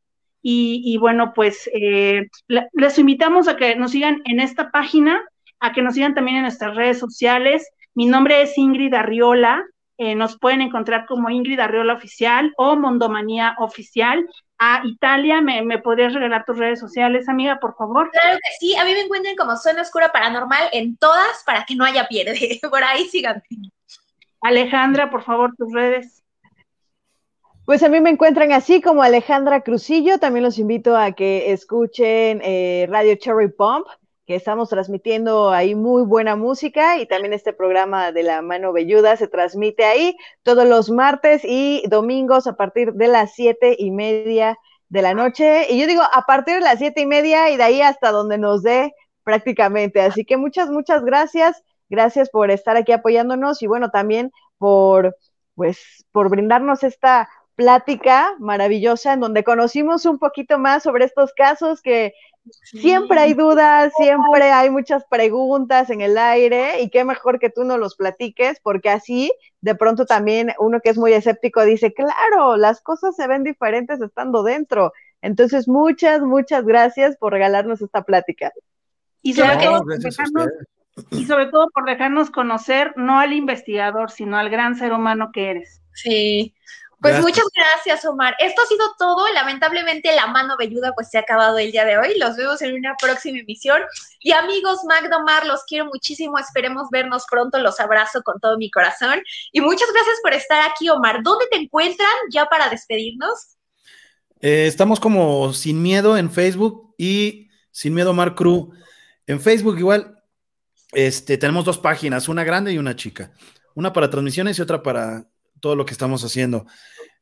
Y, 0.45 0.97
bueno, 0.99 1.33
pues 1.35 1.71
eh, 1.73 2.27
les 2.49 2.99
invitamos 2.99 3.47
a 3.47 3.57
que 3.57 3.77
nos 3.77 3.93
sigan 3.93 4.23
en 4.25 4.41
esta 4.41 4.73
página, 4.73 5.23
a 5.61 5.73
que 5.73 5.83
nos 5.83 5.95
sigan 5.95 6.15
también 6.15 6.39
en 6.39 6.43
nuestras 6.43 6.75
redes 6.75 6.99
sociales. 6.99 7.69
Mi 7.95 8.07
nombre 8.07 8.43
es 8.43 8.59
Ingrid 8.59 8.93
Arriola, 8.93 9.63
eh, 9.99 10.15
nos 10.15 10.39
pueden 10.39 10.63
encontrar 10.63 11.07
como 11.07 11.31
Ingrid 11.31 11.61
Arriola 11.61 11.95
Oficial 11.95 12.53
o 12.57 12.77
Mondomanía 12.77 13.55
Oficial 13.59 14.27
a 14.59 14.81
Italia, 14.85 15.41
¿me, 15.41 15.79
podrías 15.79 16.15
regalar 16.15 16.45
tus 16.45 16.57
redes 16.57 16.79
sociales, 16.79 17.29
amiga, 17.29 17.59
por 17.61 17.75
favor? 17.75 18.11
Claro 18.13 18.37
que 18.37 18.51
sí, 18.61 18.77
a 18.77 18.85
mí 18.85 18.93
me 18.93 19.01
encuentran 19.01 19.35
como 19.35 19.57
Zona 19.57 19.83
Oscura 19.83 20.13
Paranormal 20.13 20.69
en 20.73 20.97
todas 20.97 21.43
para 21.45 21.65
que 21.65 21.75
no 21.75 21.85
haya 21.85 22.07
pierde. 22.07 22.61
Por 22.71 22.85
ahí 22.85 23.07
síganme. 23.07 23.43
Alejandra, 24.41 25.11
por 25.11 25.23
favor, 25.23 25.53
tus 25.57 25.73
redes. 25.73 26.23
Pues 27.65 27.83
a 27.83 27.89
mí 27.89 28.01
me 28.01 28.11
encuentran 28.11 28.53
así 28.53 28.81
como 28.81 29.03
Alejandra 29.03 29.63
Crucillo. 29.63 30.19
También 30.19 30.45
los 30.45 30.59
invito 30.59 30.97
a 30.97 31.13
que 31.13 31.53
escuchen 31.53 32.41
eh, 32.45 32.87
Radio 32.89 33.15
Cherry 33.17 33.49
Pump 33.49 33.87
estamos 34.35 34.69
transmitiendo 34.69 35.51
ahí 35.51 35.75
muy 35.75 36.03
buena 36.03 36.37
música 36.37 36.99
y 36.99 37.07
también 37.07 37.33
este 37.33 37.53
programa 37.53 38.13
de 38.13 38.23
la 38.23 38.43
mano 38.43 38.73
velluda 38.73 39.17
se 39.17 39.29
transmite 39.29 39.85
ahí 39.85 40.17
todos 40.43 40.67
los 40.67 40.91
martes 40.91 41.43
y 41.45 41.83
domingos 41.89 42.47
a 42.47 42.57
partir 42.57 42.95
de 42.95 43.09
las 43.09 43.35
siete 43.35 43.77
y 43.79 43.91
media 43.91 44.59
de 44.89 45.03
la 45.03 45.15
noche. 45.15 45.67
Y 45.71 45.81
yo 45.81 45.87
digo 45.87 46.03
a 46.03 46.23
partir 46.23 46.55
de 46.57 46.61
las 46.61 46.79
siete 46.79 47.01
y 47.03 47.07
media 47.07 47.51
y 47.51 47.57
de 47.57 47.63
ahí 47.63 47.81
hasta 47.83 48.11
donde 48.11 48.39
nos 48.39 48.63
dé 48.63 48.93
prácticamente. 49.25 50.01
Así 50.01 50.25
que 50.25 50.37
muchas, 50.37 50.71
muchas 50.71 51.05
gracias. 51.05 51.63
Gracias 51.89 52.31
por 52.31 52.51
estar 52.51 52.77
aquí 52.77 52.93
apoyándonos 52.93 53.63
y 53.63 53.67
bueno, 53.67 53.91
también 53.91 54.33
por, 54.59 55.17
pues, 55.55 56.05
por 56.13 56.31
brindarnos 56.31 56.83
esta 56.85 57.29
plática 57.55 58.35
maravillosa 58.39 59.13
en 59.13 59.21
donde 59.21 59.45
conocimos 59.45 60.07
un 60.07 60.19
poquito 60.19 60.59
más 60.59 60.83
sobre 60.83 61.05
estos 61.05 61.33
casos 61.35 61.83
que 61.83 62.15
Siempre 62.65 63.21
hay 63.21 63.35
dudas, 63.35 63.93
siempre 63.97 64.51
hay 64.51 64.69
muchas 64.71 65.05
preguntas 65.05 65.91
en 65.91 66.01
el 66.01 66.19
aire 66.19 66.83
y 66.83 66.91
qué 66.91 67.05
mejor 67.05 67.39
que 67.39 67.51
tú 67.51 67.65
no 67.65 67.79
los 67.79 67.95
platiques 67.95 68.59
porque 68.63 68.91
así 68.91 69.33
de 69.61 69.75
pronto 69.75 70.07
también 70.07 70.53
uno 70.59 70.81
que 70.81 70.91
es 70.91 70.99
muy 70.99 71.13
escéptico 71.13 71.65
dice, 71.65 71.95
claro, 71.95 72.57
las 72.57 72.81
cosas 72.81 73.15
se 73.15 73.29
ven 73.29 73.45
diferentes 73.45 74.01
estando 74.01 74.43
dentro. 74.43 74.93
Entonces, 75.21 75.69
muchas, 75.69 76.21
muchas 76.21 76.65
gracias 76.65 77.17
por 77.17 77.33
regalarnos 77.33 77.81
esta 77.81 78.03
plática. 78.03 78.53
Y 79.23 79.35
sobre, 79.35 79.57
todo, 79.59 79.85
y 81.13 81.25
sobre 81.25 81.47
todo 81.47 81.69
por 81.73 81.85
dejarnos 81.85 82.31
conocer 82.31 82.93
no 82.97 83.21
al 83.21 83.33
investigador, 83.33 84.11
sino 84.11 84.37
al 84.37 84.51
gran 84.51 84.75
ser 84.75 84.93
humano 84.93 85.31
que 85.33 85.51
eres. 85.51 85.81
Sí. 85.95 86.55
Pues 87.03 87.21
muchas 87.21 87.45
gracias, 87.53 88.05
Omar. 88.05 88.37
Esto 88.39 88.63
ha 88.63 88.67
sido 88.67 88.95
todo. 88.97 89.27
Lamentablemente 89.33 90.15
la 90.15 90.29
mano 90.29 90.57
velluda 90.57 90.93
pues 90.93 91.11
se 91.11 91.19
ha 91.19 91.23
acabado 91.23 91.59
el 91.59 91.73
día 91.73 91.85
de 91.85 91.99
hoy. 91.99 92.17
Los 92.17 92.37
vemos 92.37 92.63
en 92.63 92.75
una 92.75 92.95
próxima 92.97 93.41
emisión. 93.41 93.83
Y 94.21 94.31
amigos, 94.31 94.85
Magdomar, 94.85 95.45
los 95.45 95.65
quiero 95.65 95.87
muchísimo. 95.87 96.39
Esperemos 96.39 96.89
vernos 96.93 97.25
pronto. 97.29 97.59
Los 97.59 97.81
abrazo 97.81 98.23
con 98.23 98.39
todo 98.39 98.57
mi 98.57 98.71
corazón. 98.71 99.21
Y 99.51 99.61
muchas 99.61 99.89
gracias 99.93 100.17
por 100.23 100.33
estar 100.33 100.71
aquí, 100.71 100.89
Omar. 100.91 101.25
¿Dónde 101.25 101.47
te 101.51 101.57
encuentran 101.57 102.09
ya 102.31 102.47
para 102.47 102.69
despedirnos? 102.69 103.57
Eh, 104.41 104.67
estamos 104.69 105.01
como 105.01 105.53
Sin 105.53 105.83
Miedo 105.83 106.17
en 106.17 106.31
Facebook 106.31 106.95
y 106.97 107.49
Sin 107.73 107.95
Miedo 107.95 108.13
Omar 108.13 108.37
Crew. 108.37 108.71
En 109.27 109.41
Facebook 109.41 109.77
igual 109.77 110.23
este, 110.93 111.37
tenemos 111.37 111.65
dos 111.65 111.79
páginas, 111.79 112.29
una 112.29 112.45
grande 112.45 112.73
y 112.73 112.79
una 112.79 112.95
chica. 112.95 113.33
Una 113.75 113.93
para 113.93 114.09
transmisiones 114.09 114.57
y 114.59 114.63
otra 114.63 114.85
para 114.85 115.27
todo 115.63 115.77
lo 115.77 115.87
que 115.87 115.93
estamos 115.93 116.23
haciendo. 116.25 116.67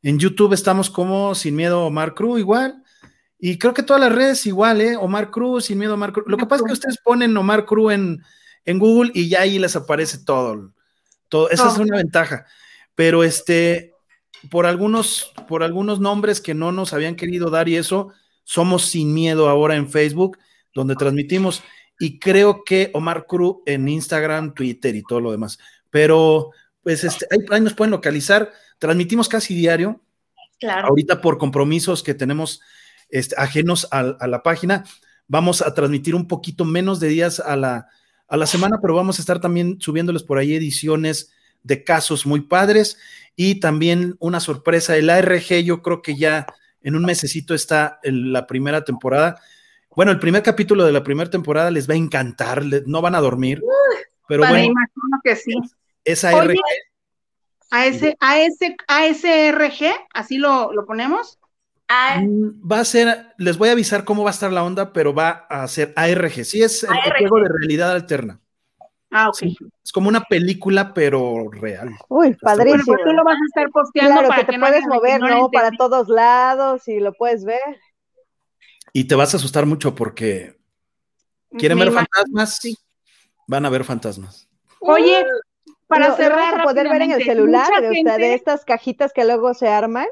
En 0.02 0.18
YouTube 0.18 0.52
estamos 0.52 0.90
como 0.90 1.34
Sin 1.34 1.56
Miedo 1.56 1.84
Omar 1.86 2.14
Cruz 2.14 2.40
igual. 2.40 2.82
Y 3.38 3.58
creo 3.58 3.72
que 3.72 3.82
todas 3.82 4.00
las 4.00 4.12
redes 4.12 4.44
igual, 4.46 4.80
¿eh? 4.80 4.96
Omar 4.96 5.30
Cruz, 5.30 5.66
Sin 5.66 5.78
Miedo 5.78 5.94
Omar 5.94 6.12
Cruz. 6.12 6.26
Lo 6.28 6.36
que 6.36 6.46
pasa 6.46 6.62
es 6.62 6.66
que 6.66 6.72
ustedes 6.72 6.98
ponen 7.02 7.36
Omar 7.36 7.64
Cruz 7.64 7.92
en, 7.92 8.22
en 8.64 8.78
Google 8.78 9.10
y 9.14 9.28
ya 9.28 9.42
ahí 9.42 9.58
les 9.58 9.76
aparece 9.76 10.18
todo. 10.24 10.72
todo. 11.28 11.50
Esa 11.50 11.68
es 11.68 11.78
una 11.78 11.96
ventaja. 11.96 12.46
Pero 12.94 13.24
este, 13.24 13.94
por 14.50 14.66
algunos, 14.66 15.32
por 15.48 15.62
algunos 15.62 16.00
nombres 16.00 16.40
que 16.40 16.54
no 16.54 16.72
nos 16.72 16.92
habían 16.92 17.16
querido 17.16 17.50
dar 17.50 17.68
y 17.68 17.76
eso, 17.76 18.12
somos 18.44 18.86
Sin 18.86 19.14
Miedo 19.14 19.48
ahora 19.48 19.76
en 19.76 19.88
Facebook, 19.88 20.38
donde 20.74 20.96
transmitimos. 20.96 21.62
Y 21.98 22.18
creo 22.18 22.64
que 22.64 22.90
Omar 22.94 23.26
Cruz 23.26 23.58
en 23.66 23.88
Instagram, 23.88 24.54
Twitter 24.54 24.94
y 24.96 25.02
todo 25.02 25.20
lo 25.20 25.30
demás. 25.30 25.58
Pero 25.90 26.50
pues 26.82 27.04
este, 27.04 27.26
ahí, 27.30 27.60
nos 27.60 27.74
pueden 27.74 27.90
localizar. 27.90 28.50
Transmitimos 28.80 29.28
casi 29.28 29.54
diario. 29.54 30.00
Claro. 30.58 30.88
Ahorita 30.88 31.20
por 31.20 31.38
compromisos 31.38 32.02
que 32.02 32.14
tenemos 32.14 32.60
este, 33.08 33.36
ajenos 33.38 33.86
a, 33.92 34.26
la 34.26 34.42
página, 34.42 34.84
vamos 35.28 35.62
a 35.62 35.72
transmitir 35.72 36.14
un 36.14 36.26
poquito 36.26 36.64
menos 36.64 36.98
de 36.98 37.08
días 37.08 37.38
a 37.38 37.56
la, 37.56 37.86
a 38.26 38.36
la 38.36 38.46
semana, 38.46 38.78
pero 38.82 38.94
vamos 38.94 39.18
a 39.18 39.22
estar 39.22 39.40
también 39.40 39.80
subiéndoles 39.80 40.22
por 40.22 40.38
ahí 40.38 40.54
ediciones 40.54 41.32
de 41.62 41.84
casos 41.84 42.26
muy 42.26 42.40
padres 42.40 42.98
y 43.36 43.60
también 43.60 44.16
una 44.18 44.40
sorpresa, 44.40 44.96
el 44.96 45.10
ARG 45.10 45.62
yo 45.62 45.82
creo 45.82 46.02
que 46.02 46.16
ya 46.16 46.46
en 46.82 46.96
un 46.96 47.04
mesecito 47.04 47.54
está 47.54 48.00
en 48.02 48.32
la 48.32 48.46
primera 48.46 48.84
temporada. 48.84 49.40
Bueno, 49.94 50.12
el 50.12 50.18
primer 50.18 50.42
capítulo 50.42 50.84
de 50.84 50.92
la 50.92 51.02
primera 51.02 51.28
temporada 51.28 51.70
les 51.70 51.88
va 51.88 51.94
a 51.94 51.98
encantar, 51.98 52.64
no 52.86 53.02
van 53.02 53.14
a 53.14 53.20
dormir. 53.20 53.60
Pero 54.28 54.42
bueno, 54.42 54.58
imagino 54.58 55.20
que 55.22 55.36
sí. 55.36 55.52
Esa 56.04 56.34
Oye, 56.34 56.54
AS, 57.70 58.02
AS, 58.18 58.58
ASRG, 58.88 59.92
así 60.12 60.38
lo, 60.38 60.72
lo 60.72 60.86
ponemos. 60.86 61.38
Mm, 61.90 62.70
va 62.70 62.80
a 62.80 62.84
ser, 62.84 63.34
les 63.36 63.58
voy 63.58 63.68
a 63.68 63.72
avisar 63.72 64.04
cómo 64.04 64.22
va 64.22 64.30
a 64.30 64.32
estar 64.32 64.52
la 64.52 64.62
onda, 64.62 64.92
pero 64.92 65.12
va 65.12 65.46
a 65.48 65.66
ser 65.66 65.92
ARG. 65.96 66.44
Sí, 66.44 66.62
es 66.62 66.84
el 66.84 66.90
juego 67.18 67.40
de 67.40 67.48
realidad 67.48 67.92
alterna. 67.92 68.40
Ah, 69.12 69.28
ok. 69.28 69.42
es 69.82 69.90
como 69.92 70.08
una 70.08 70.20
película, 70.20 70.94
pero 70.94 71.50
real. 71.50 71.90
Uy, 72.08 72.36
padrísimo. 72.40 72.84
Bueno, 72.86 73.02
tú 73.04 73.12
lo 73.12 73.24
vas 73.24 73.34
a 73.34 73.44
estar 73.46 73.70
posteando 73.70 74.12
claro, 74.12 74.28
para 74.28 74.46
que, 74.46 74.52
te 74.52 74.58
puedes 74.58 74.86
mover, 74.86 75.20
¿no? 75.20 75.50
Para 75.50 75.72
todos 75.72 76.08
lados 76.08 76.86
y 76.86 77.00
lo 77.00 77.12
puedes 77.12 77.44
ver. 77.44 77.80
Y 78.92 79.04
te 79.04 79.16
vas 79.16 79.34
a 79.34 79.38
asustar 79.38 79.66
mucho 79.66 79.96
porque 79.96 80.56
quieren 81.58 81.78
ver 81.78 81.90
fantasmas, 81.90 82.56
sí. 82.56 82.76
van 83.48 83.66
a 83.66 83.70
ver 83.70 83.82
fantasmas. 83.82 84.48
Oye, 84.78 85.24
para 85.90 86.16
cerrar. 86.16 86.60
A 86.60 86.64
poder 86.64 86.88
ver 86.88 87.02
en 87.02 87.10
el 87.10 87.24
celular, 87.24 87.68
de 87.82 88.34
estas 88.34 88.64
cajitas 88.64 89.12
que 89.12 89.24
luego 89.24 89.52
se 89.52 89.68
arman. 89.68 90.06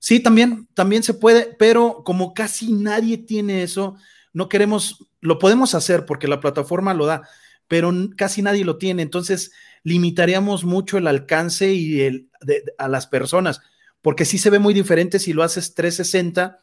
Sí, 0.00 0.18
también, 0.18 0.66
también 0.74 1.02
se 1.02 1.12
puede, 1.12 1.54
pero 1.58 2.02
como 2.04 2.32
casi 2.32 2.72
nadie 2.72 3.18
tiene 3.18 3.62
eso, 3.62 3.96
no 4.32 4.48
queremos, 4.48 5.10
lo 5.20 5.38
podemos 5.38 5.74
hacer 5.74 6.06
porque 6.06 6.26
la 6.26 6.40
plataforma 6.40 6.94
lo 6.94 7.04
da, 7.04 7.28
pero 7.68 7.92
casi 8.16 8.40
nadie 8.40 8.64
lo 8.64 8.78
tiene, 8.78 9.02
entonces 9.02 9.52
limitaríamos 9.82 10.64
mucho 10.64 10.96
el 10.96 11.06
alcance 11.06 11.74
y 11.74 12.00
el, 12.00 12.30
a 12.78 12.88
las 12.88 13.06
personas, 13.06 13.60
porque 14.00 14.24
sí 14.24 14.38
se 14.38 14.48
ve 14.48 14.58
muy 14.58 14.72
diferente 14.72 15.18
si 15.18 15.34
lo 15.34 15.42
haces 15.42 15.74
360 15.74 16.60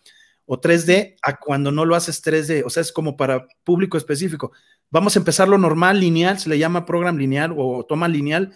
o 0.47 0.59
3D 0.59 1.17
a 1.21 1.37
cuando 1.37 1.71
no 1.71 1.85
lo 1.85 1.95
haces 1.95 2.23
3D, 2.23 2.63
o 2.65 2.69
sea, 2.69 2.81
es 2.81 2.91
como 2.91 3.17
para 3.17 3.45
público 3.63 3.97
específico. 3.97 4.53
Vamos 4.89 5.15
a 5.15 5.19
empezar 5.19 5.47
lo 5.49 5.57
normal, 5.57 5.99
lineal, 5.99 6.39
se 6.39 6.49
le 6.49 6.57
llama 6.57 6.85
program 6.85 7.17
lineal 7.17 7.53
o 7.55 7.85
toma 7.85 8.07
lineal, 8.07 8.53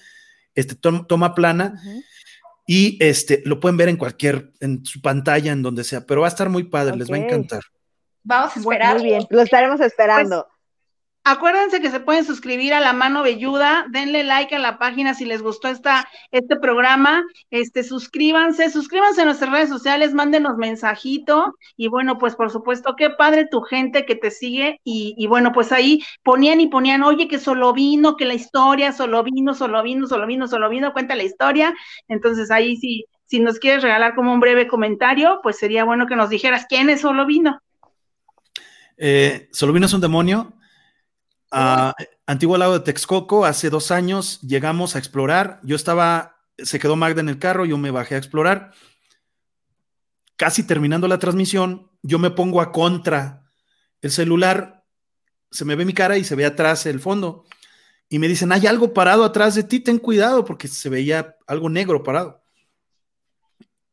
este, 0.55 0.75
toma 0.75 1.35
plana. 1.35 1.79
Y 2.65 2.97
este, 3.03 3.43
lo 3.45 3.59
pueden 3.59 3.75
ver 3.75 3.89
en 3.89 3.97
cualquier, 3.97 4.53
en 4.61 4.85
su 4.85 5.01
pantalla, 5.01 5.51
en 5.51 5.61
donde 5.61 5.83
sea, 5.83 6.05
pero 6.05 6.21
va 6.21 6.27
a 6.27 6.29
estar 6.29 6.49
muy 6.49 6.63
padre, 6.63 6.95
les 6.95 7.11
va 7.11 7.15
a 7.15 7.19
encantar. 7.19 7.61
Vamos 8.23 8.55
a 8.55 8.59
esperar. 8.59 8.97
Muy 8.97 9.05
bien, 9.05 9.27
lo 9.29 9.41
estaremos 9.41 9.81
esperando. 9.81 10.47
Pues, 10.47 10.60
Acuérdense 11.23 11.81
que 11.81 11.91
se 11.91 11.99
pueden 11.99 12.25
suscribir 12.25 12.73
a 12.73 12.79
La 12.79 12.93
Mano 12.93 13.21
Velluda, 13.21 13.85
denle 13.91 14.23
like 14.23 14.55
a 14.55 14.59
la 14.59 14.79
página 14.79 15.13
si 15.13 15.25
les 15.25 15.43
gustó 15.43 15.67
esta, 15.67 16.07
este 16.31 16.55
programa, 16.55 17.23
este, 17.51 17.83
suscríbanse, 17.83 18.71
suscríbanse 18.71 19.21
a 19.21 19.25
nuestras 19.25 19.51
redes 19.51 19.69
sociales, 19.69 20.15
mándenos 20.15 20.57
mensajito 20.57 21.53
y 21.77 21.89
bueno, 21.89 22.17
pues 22.17 22.35
por 22.35 22.49
supuesto, 22.49 22.95
qué 22.97 23.11
padre 23.11 23.45
tu 23.45 23.61
gente 23.61 24.07
que 24.07 24.15
te 24.15 24.31
sigue 24.31 24.81
y, 24.83 25.13
y 25.15 25.27
bueno, 25.27 25.51
pues 25.51 25.71
ahí 25.71 26.01
ponían 26.23 26.59
y 26.59 26.69
ponían, 26.69 27.03
oye, 27.03 27.27
que 27.27 27.37
solo 27.37 27.71
vino, 27.71 28.17
que 28.17 28.25
la 28.25 28.33
historia, 28.33 28.91
solo 28.91 29.21
vino, 29.21 29.53
solo 29.53 29.83
vino, 29.83 30.07
solo 30.07 30.25
vino, 30.25 30.47
solo 30.47 30.69
vino, 30.69 30.91
cuenta 30.91 31.13
la 31.13 31.23
historia, 31.23 31.71
entonces 32.07 32.49
ahí 32.49 32.77
sí, 32.77 33.05
si 33.25 33.39
nos 33.39 33.59
quieres 33.59 33.83
regalar 33.83 34.15
como 34.15 34.33
un 34.33 34.39
breve 34.39 34.67
comentario, 34.67 35.39
pues 35.43 35.59
sería 35.59 35.83
bueno 35.83 36.07
que 36.07 36.15
nos 36.15 36.31
dijeras 36.31 36.65
quién 36.67 36.89
es 36.89 37.01
solo 37.01 37.27
vino. 37.27 37.61
Eh, 38.97 39.49
solo 39.51 39.71
vino 39.71 39.85
es 39.85 39.93
un 39.93 40.01
demonio 40.01 40.53
a 41.51 41.93
Antiguo 42.25 42.57
Lago 42.57 42.73
de 42.73 42.85
Texcoco, 42.85 43.45
hace 43.45 43.69
dos 43.69 43.91
años 43.91 44.39
llegamos 44.41 44.95
a 44.95 44.99
explorar. 44.99 45.59
Yo 45.63 45.75
estaba, 45.75 46.37
se 46.57 46.79
quedó 46.79 46.95
Magda 46.95 47.21
en 47.21 47.29
el 47.29 47.39
carro, 47.39 47.65
yo 47.65 47.77
me 47.77 47.91
bajé 47.91 48.15
a 48.15 48.17
explorar. 48.17 48.71
Casi 50.37 50.63
terminando 50.63 51.07
la 51.07 51.19
transmisión, 51.19 51.91
yo 52.01 52.19
me 52.19 52.31
pongo 52.31 52.61
a 52.61 52.71
contra 52.71 53.51
el 54.01 54.11
celular, 54.11 54.85
se 55.51 55.65
me 55.65 55.75
ve 55.75 55.85
mi 55.85 55.93
cara 55.93 56.17
y 56.17 56.23
se 56.23 56.35
ve 56.35 56.45
atrás 56.45 56.85
el 56.85 56.99
fondo. 56.99 57.45
Y 58.09 58.17
me 58.19 58.27
dicen, 58.27 58.51
hay 58.51 58.65
algo 58.65 58.93
parado 58.93 59.23
atrás 59.23 59.55
de 59.55 59.63
ti, 59.63 59.79
ten 59.79 59.99
cuidado, 59.99 60.43
porque 60.45 60.67
se 60.67 60.89
veía 60.89 61.37
algo 61.47 61.69
negro 61.69 62.03
parado. 62.03 62.43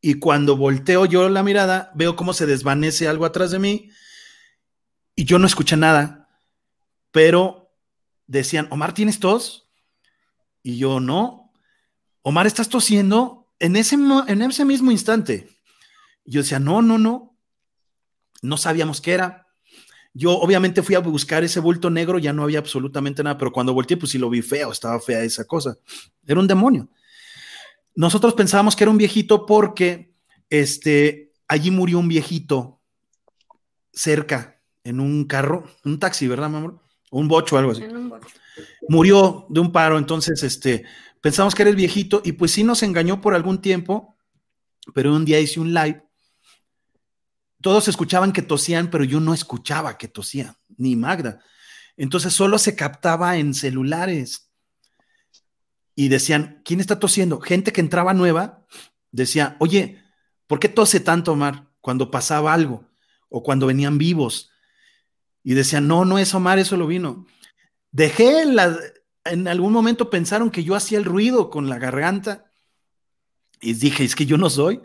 Y 0.01 0.15
cuando 0.15 0.55
volteo 0.55 1.05
yo 1.05 1.27
la 1.29 1.43
mirada, 1.43 1.91
veo 1.93 2.15
cómo 2.15 2.33
se 2.33 2.45
desvanece 2.45 3.07
algo 3.07 3.25
atrás 3.25 3.51
de 3.51 3.59
mí 3.59 3.91
y 5.13 5.25
yo 5.25 5.37
no 5.39 5.45
escuché 5.45 5.75
nada 5.75 6.18
pero 7.11 7.71
decían, 8.27 8.67
Omar, 8.71 8.93
¿tienes 8.93 9.19
tos? 9.19 9.69
Y 10.61 10.77
yo, 10.77 10.99
no. 10.99 11.51
Omar, 12.21 12.47
¿estás 12.47 12.69
tosiendo? 12.69 13.51
En 13.59 13.75
ese, 13.75 13.95
en 13.95 14.41
ese 14.41 14.65
mismo 14.65 14.91
instante. 14.91 15.49
yo 16.25 16.41
decía, 16.41 16.59
no, 16.59 16.81
no, 16.81 16.97
no. 16.97 17.37
No 18.41 18.57
sabíamos 18.57 19.01
qué 19.01 19.13
era. 19.13 19.47
Yo 20.13 20.31
obviamente 20.31 20.81
fui 20.81 20.95
a 20.95 20.99
buscar 20.99 21.43
ese 21.43 21.59
bulto 21.59 21.89
negro, 21.89 22.19
ya 22.19 22.33
no 22.33 22.43
había 22.43 22.59
absolutamente 22.59 23.23
nada, 23.23 23.37
pero 23.37 23.51
cuando 23.51 23.73
volteé, 23.73 23.97
pues 23.97 24.11
sí 24.11 24.17
lo 24.17 24.29
vi 24.29 24.41
feo, 24.41 24.71
estaba 24.71 24.99
fea 24.99 25.23
esa 25.23 25.45
cosa. 25.45 25.77
Era 26.25 26.39
un 26.39 26.47
demonio. 26.47 26.89
Nosotros 27.95 28.33
pensábamos 28.33 28.75
que 28.75 28.83
era 28.83 28.91
un 28.91 28.97
viejito 28.97 29.45
porque 29.45 30.13
este, 30.49 31.33
allí 31.47 31.69
murió 31.69 31.99
un 31.99 32.07
viejito 32.07 32.81
cerca, 33.91 34.61
en 34.83 34.99
un 34.99 35.25
carro, 35.25 35.65
un 35.83 35.99
taxi, 35.99 36.27
¿verdad, 36.27 36.49
mi 36.49 36.57
amor? 36.57 36.81
Un 37.11 37.27
bocho 37.27 37.55
o 37.55 37.59
algo 37.59 37.71
así. 37.71 37.83
Murió 38.87 39.45
de 39.49 39.59
un 39.59 39.71
paro, 39.71 39.97
entonces 39.97 40.43
este, 40.43 40.85
pensamos 41.21 41.55
que 41.55 41.63
era 41.63 41.69
el 41.69 41.75
viejito 41.75 42.21
y 42.23 42.33
pues 42.33 42.51
sí 42.51 42.63
nos 42.63 42.83
engañó 42.83 43.21
por 43.21 43.33
algún 43.33 43.61
tiempo, 43.61 44.17
pero 44.93 45.15
un 45.15 45.25
día 45.25 45.39
hice 45.39 45.59
un 45.59 45.73
live. 45.73 46.03
Todos 47.61 47.87
escuchaban 47.87 48.31
que 48.31 48.41
tosían, 48.41 48.89
pero 48.89 49.03
yo 49.03 49.19
no 49.19 49.33
escuchaba 49.33 49.97
que 49.97 50.07
tosían, 50.07 50.55
ni 50.77 50.95
Magda. 50.95 51.41
Entonces 51.97 52.33
solo 52.33 52.57
se 52.57 52.75
captaba 52.75 53.37
en 53.37 53.53
celulares. 53.53 54.49
Y 55.95 56.07
decían, 56.07 56.61
¿quién 56.63 56.79
está 56.79 56.97
tosiendo? 56.97 57.41
Gente 57.41 57.73
que 57.73 57.81
entraba 57.81 58.13
nueva 58.13 58.65
decía, 59.11 59.57
oye, 59.59 60.01
¿por 60.47 60.59
qué 60.59 60.69
tose 60.69 61.01
tanto, 61.01 61.33
Omar? 61.33 61.67
Cuando 61.81 62.09
pasaba 62.09 62.53
algo 62.53 62.85
o 63.27 63.43
cuando 63.43 63.67
venían 63.67 63.97
vivos 63.97 64.48
y 65.49 65.55
decían, 65.55 65.87
no, 65.87 66.05
no 66.05 66.19
es 66.19 66.35
Omar, 66.35 66.59
eso 66.59 66.77
lo 66.77 66.85
vino. 66.85 67.25
Dejé 67.91 68.45
la, 68.45 68.77
en 69.25 69.47
algún 69.47 69.73
momento 69.73 70.11
pensaron 70.11 70.51
que 70.51 70.63
yo 70.63 70.75
hacía 70.75 70.99
el 70.99 71.05
ruido 71.05 71.49
con 71.49 71.69
la 71.69 71.79
garganta 71.79 72.51
y 73.59 73.73
dije, 73.73 74.03
es 74.03 74.15
que 74.15 74.27
yo 74.27 74.37
no 74.37 74.51
soy. 74.51 74.79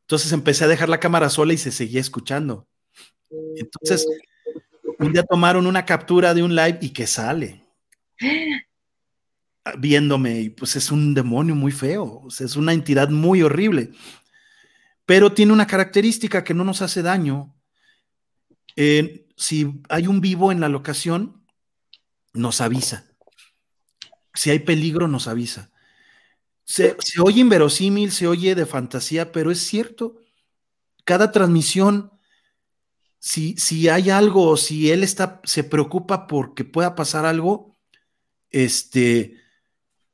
Entonces 0.00 0.32
empecé 0.32 0.64
a 0.64 0.68
dejar 0.68 0.88
la 0.88 1.00
cámara 1.00 1.28
sola 1.28 1.52
y 1.52 1.58
se 1.58 1.70
seguía 1.70 2.00
escuchando. 2.00 2.66
Entonces, 3.56 4.06
un 5.00 5.12
día 5.12 5.22
tomaron 5.22 5.66
una 5.66 5.84
captura 5.84 6.32
de 6.32 6.44
un 6.44 6.56
live 6.56 6.78
y 6.80 6.94
que 6.94 7.06
sale 7.06 7.62
viéndome 9.78 10.40
y 10.40 10.48
pues 10.48 10.76
es 10.76 10.90
un 10.90 11.12
demonio 11.12 11.54
muy 11.54 11.72
feo, 11.72 12.26
es 12.26 12.56
una 12.56 12.72
entidad 12.72 13.10
muy 13.10 13.42
horrible, 13.42 13.90
pero 15.04 15.34
tiene 15.34 15.52
una 15.52 15.66
característica 15.66 16.42
que 16.42 16.54
no 16.54 16.64
nos 16.64 16.80
hace 16.80 17.02
daño. 17.02 17.54
Si 19.40 19.80
hay 19.88 20.06
un 20.06 20.20
vivo 20.20 20.52
en 20.52 20.60
la 20.60 20.68
locación, 20.68 21.42
nos 22.34 22.60
avisa. 22.60 23.06
Si 24.34 24.50
hay 24.50 24.58
peligro, 24.58 25.08
nos 25.08 25.28
avisa. 25.28 25.70
Se, 26.64 26.94
se 26.98 27.22
oye 27.22 27.40
inverosímil, 27.40 28.12
se 28.12 28.26
oye 28.26 28.54
de 28.54 28.66
fantasía, 28.66 29.32
pero 29.32 29.50
es 29.50 29.66
cierto. 29.66 30.20
Cada 31.04 31.32
transmisión 31.32 32.12
si, 33.18 33.56
si 33.56 33.88
hay 33.88 34.10
algo, 34.10 34.58
si 34.58 34.90
él 34.90 35.02
está, 35.02 35.40
se 35.44 35.64
preocupa 35.64 36.26
porque 36.26 36.64
pueda 36.64 36.94
pasar 36.94 37.24
algo, 37.24 37.78
este, 38.50 39.38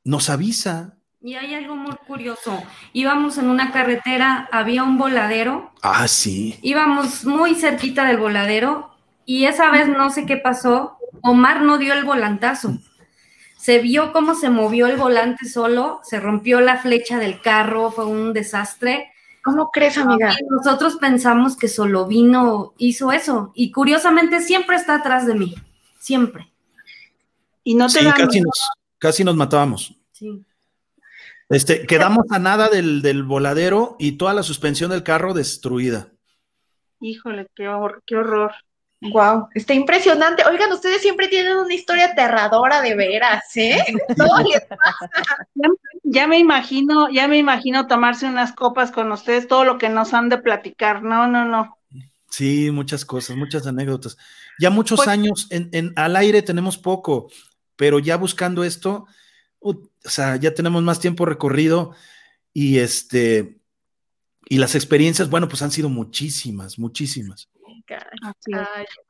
nos 0.04 0.30
avisa. 0.30 0.98
Y 1.20 1.34
hay 1.34 1.52
algo 1.54 1.74
muy 1.74 1.96
curioso. 2.06 2.62
Íbamos 2.92 3.38
en 3.38 3.48
una 3.48 3.72
carretera, 3.72 4.48
había 4.52 4.84
un 4.84 4.98
voladero. 4.98 5.72
Ah, 5.82 6.06
sí. 6.06 6.60
Íbamos 6.62 7.24
muy 7.24 7.56
cerquita 7.56 8.06
del 8.06 8.18
voladero 8.18 8.95
y 9.26 9.44
esa 9.46 9.70
vez 9.70 9.88
no 9.88 10.08
sé 10.10 10.24
qué 10.24 10.36
pasó. 10.36 10.96
Omar 11.20 11.62
no 11.62 11.78
dio 11.78 11.92
el 11.92 12.04
volantazo. 12.04 12.78
Se 13.58 13.80
vio 13.80 14.12
cómo 14.12 14.36
se 14.36 14.48
movió 14.48 14.86
el 14.86 14.96
volante 14.96 15.48
solo, 15.48 16.00
se 16.04 16.20
rompió 16.20 16.60
la 16.60 16.78
flecha 16.78 17.18
del 17.18 17.40
carro, 17.40 17.90
fue 17.90 18.06
un 18.06 18.32
desastre. 18.32 19.10
¿Cómo 19.42 19.70
crees, 19.72 19.98
amiga? 19.98 20.36
nosotros 20.48 20.96
pensamos 20.96 21.56
que 21.56 21.66
solo 21.66 22.06
vino, 22.06 22.74
hizo 22.78 23.10
eso. 23.10 23.50
Y 23.54 23.72
curiosamente 23.72 24.40
siempre 24.40 24.76
está 24.76 24.94
atrás 24.94 25.26
de 25.26 25.34
mí. 25.34 25.54
Siempre. 25.98 26.52
Y 27.64 27.74
no 27.74 27.86
te 27.88 27.98
sí, 27.98 28.06
casi, 28.16 28.40
nos, 28.40 28.60
casi 28.98 29.24
nos 29.24 29.34
matábamos. 29.34 29.96
Sí. 30.12 30.44
Este, 31.48 31.86
quedamos 31.86 32.26
a 32.30 32.38
nada 32.38 32.68
del, 32.68 33.02
del, 33.02 33.24
voladero 33.24 33.96
y 33.98 34.12
toda 34.12 34.34
la 34.34 34.44
suspensión 34.44 34.90
del 34.90 35.02
carro 35.02 35.34
destruida. 35.34 36.12
Híjole, 37.00 37.48
qué 37.54 37.68
horror, 37.68 38.02
qué 38.06 38.16
horror. 38.16 38.52
Wow, 39.00 39.48
está 39.54 39.74
impresionante. 39.74 40.42
Oigan, 40.44 40.72
ustedes 40.72 41.02
siempre 41.02 41.28
tienen 41.28 41.56
una 41.56 41.74
historia 41.74 42.06
aterradora 42.06 42.80
de 42.80 42.94
veras, 42.94 43.44
¿eh? 43.56 43.78
Ya, 46.08 46.28
me 46.28 46.38
imagino, 46.38 47.10
ya 47.10 47.26
me 47.26 47.36
imagino 47.36 47.88
tomarse 47.88 48.26
unas 48.26 48.52
copas 48.52 48.92
con 48.92 49.10
ustedes, 49.10 49.48
todo 49.48 49.64
lo 49.64 49.76
que 49.76 49.88
nos 49.88 50.14
han 50.14 50.28
de 50.28 50.38
platicar. 50.38 51.02
No, 51.02 51.26
no, 51.26 51.44
no. 51.44 51.76
Sí, 52.30 52.70
muchas 52.70 53.04
cosas, 53.04 53.36
muchas 53.36 53.66
anécdotas. 53.66 54.16
Ya 54.60 54.70
muchos 54.70 54.98
pues 54.98 55.08
años 55.08 55.48
en, 55.50 55.68
en, 55.72 55.92
al 55.96 56.14
aire 56.14 56.42
tenemos 56.42 56.78
poco, 56.78 57.28
pero 57.74 57.98
ya 57.98 58.16
buscando 58.16 58.62
esto, 58.62 59.06
o 59.58 59.74
sea, 60.04 60.36
ya 60.36 60.54
tenemos 60.54 60.82
más 60.84 61.00
tiempo 61.00 61.26
recorrido 61.26 61.92
y 62.52 62.78
este 62.78 63.58
y 64.48 64.58
las 64.58 64.76
experiencias, 64.76 65.28
bueno, 65.28 65.48
pues 65.48 65.62
han 65.62 65.72
sido 65.72 65.88
muchísimas, 65.88 66.78
muchísimas. 66.78 67.48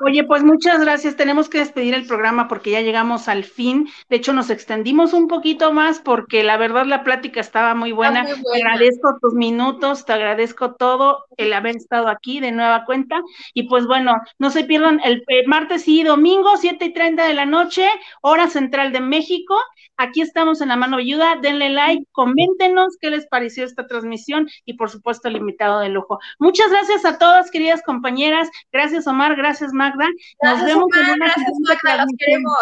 Oye, 0.00 0.24
pues 0.24 0.42
muchas 0.42 0.80
gracias. 0.80 1.16
Tenemos 1.16 1.48
que 1.48 1.58
despedir 1.58 1.94
el 1.94 2.06
programa 2.06 2.48
porque 2.48 2.70
ya 2.70 2.80
llegamos 2.80 3.28
al 3.28 3.44
fin. 3.44 3.88
De 4.08 4.16
hecho, 4.16 4.32
nos 4.32 4.50
extendimos 4.50 5.12
un 5.12 5.28
poquito 5.28 5.72
más 5.72 6.00
porque 6.00 6.42
la 6.42 6.56
verdad 6.56 6.86
la 6.86 7.02
plática 7.04 7.40
estaba 7.40 7.74
muy 7.74 7.92
buena. 7.92 8.24
Te 8.24 8.62
agradezco 8.62 9.16
tus 9.20 9.34
minutos, 9.34 10.04
te 10.04 10.12
agradezco 10.12 10.74
todo 10.74 11.24
el 11.36 11.52
haber 11.52 11.76
estado 11.76 12.08
aquí 12.08 12.40
de 12.40 12.52
nueva 12.52 12.84
cuenta. 12.84 13.22
Y 13.54 13.64
pues 13.64 13.86
bueno, 13.86 14.14
no 14.38 14.50
se 14.50 14.64
pierdan 14.64 15.00
el, 15.04 15.24
martes 15.46 15.88
y 15.88 16.02
domingo, 16.02 16.56
7 16.56 16.84
y 16.84 16.92
30 16.92 17.26
de 17.26 17.34
la 17.34 17.46
noche, 17.46 17.88
hora 18.20 18.48
central 18.48 18.92
de 18.92 19.00
México. 19.00 19.58
Aquí 19.96 20.20
estamos 20.20 20.60
en 20.60 20.68
la 20.68 20.76
mano 20.76 20.96
ayuda. 20.98 21.36
Denle 21.40 21.70
like, 21.70 22.06
coméntenos 22.12 22.96
qué 23.00 23.10
les 23.10 23.26
pareció 23.26 23.64
esta 23.64 23.86
transmisión 23.86 24.48
y 24.64 24.74
por 24.74 24.90
supuesto 24.90 25.28
el 25.28 25.36
invitado 25.36 25.80
de 25.80 25.88
lujo. 25.88 26.18
Muchas 26.38 26.70
gracias 26.70 27.04
a 27.04 27.18
todas, 27.18 27.50
queridas 27.50 27.82
compañeras. 27.82 28.48
Gracias, 28.72 29.06
Omar. 29.06 29.36
Gracias, 29.36 29.72
Magda. 29.72 30.06
Nos 30.42 30.64
vemos 30.64 30.86
en 30.94 31.14
una 31.14 31.26
gracias, 31.26 31.52
Magda. 31.66 32.04
Los 32.04 32.12
queremos. 32.18 32.56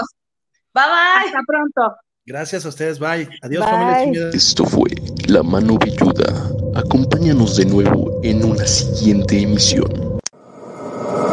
Bye, 0.73 0.85
bye. 0.85 1.27
Hasta 1.27 1.41
pronto. 1.47 1.97
Gracias 2.27 2.65
a 2.65 2.69
ustedes. 2.69 2.99
Bye. 2.99 3.29
Adiós, 3.43 3.65
familia. 3.65 4.31
Esto 4.33 4.65
fue 4.65 4.91
La 5.29 5.43
Mano 5.43 5.77
Villuda. 5.79 6.51
Acompáñanos 6.75 7.57
de 7.57 7.67
nuevo 7.67 8.21
en 8.23 8.45
una 8.45 8.67
siguiente 8.67 9.41
emisión. 9.41 10.14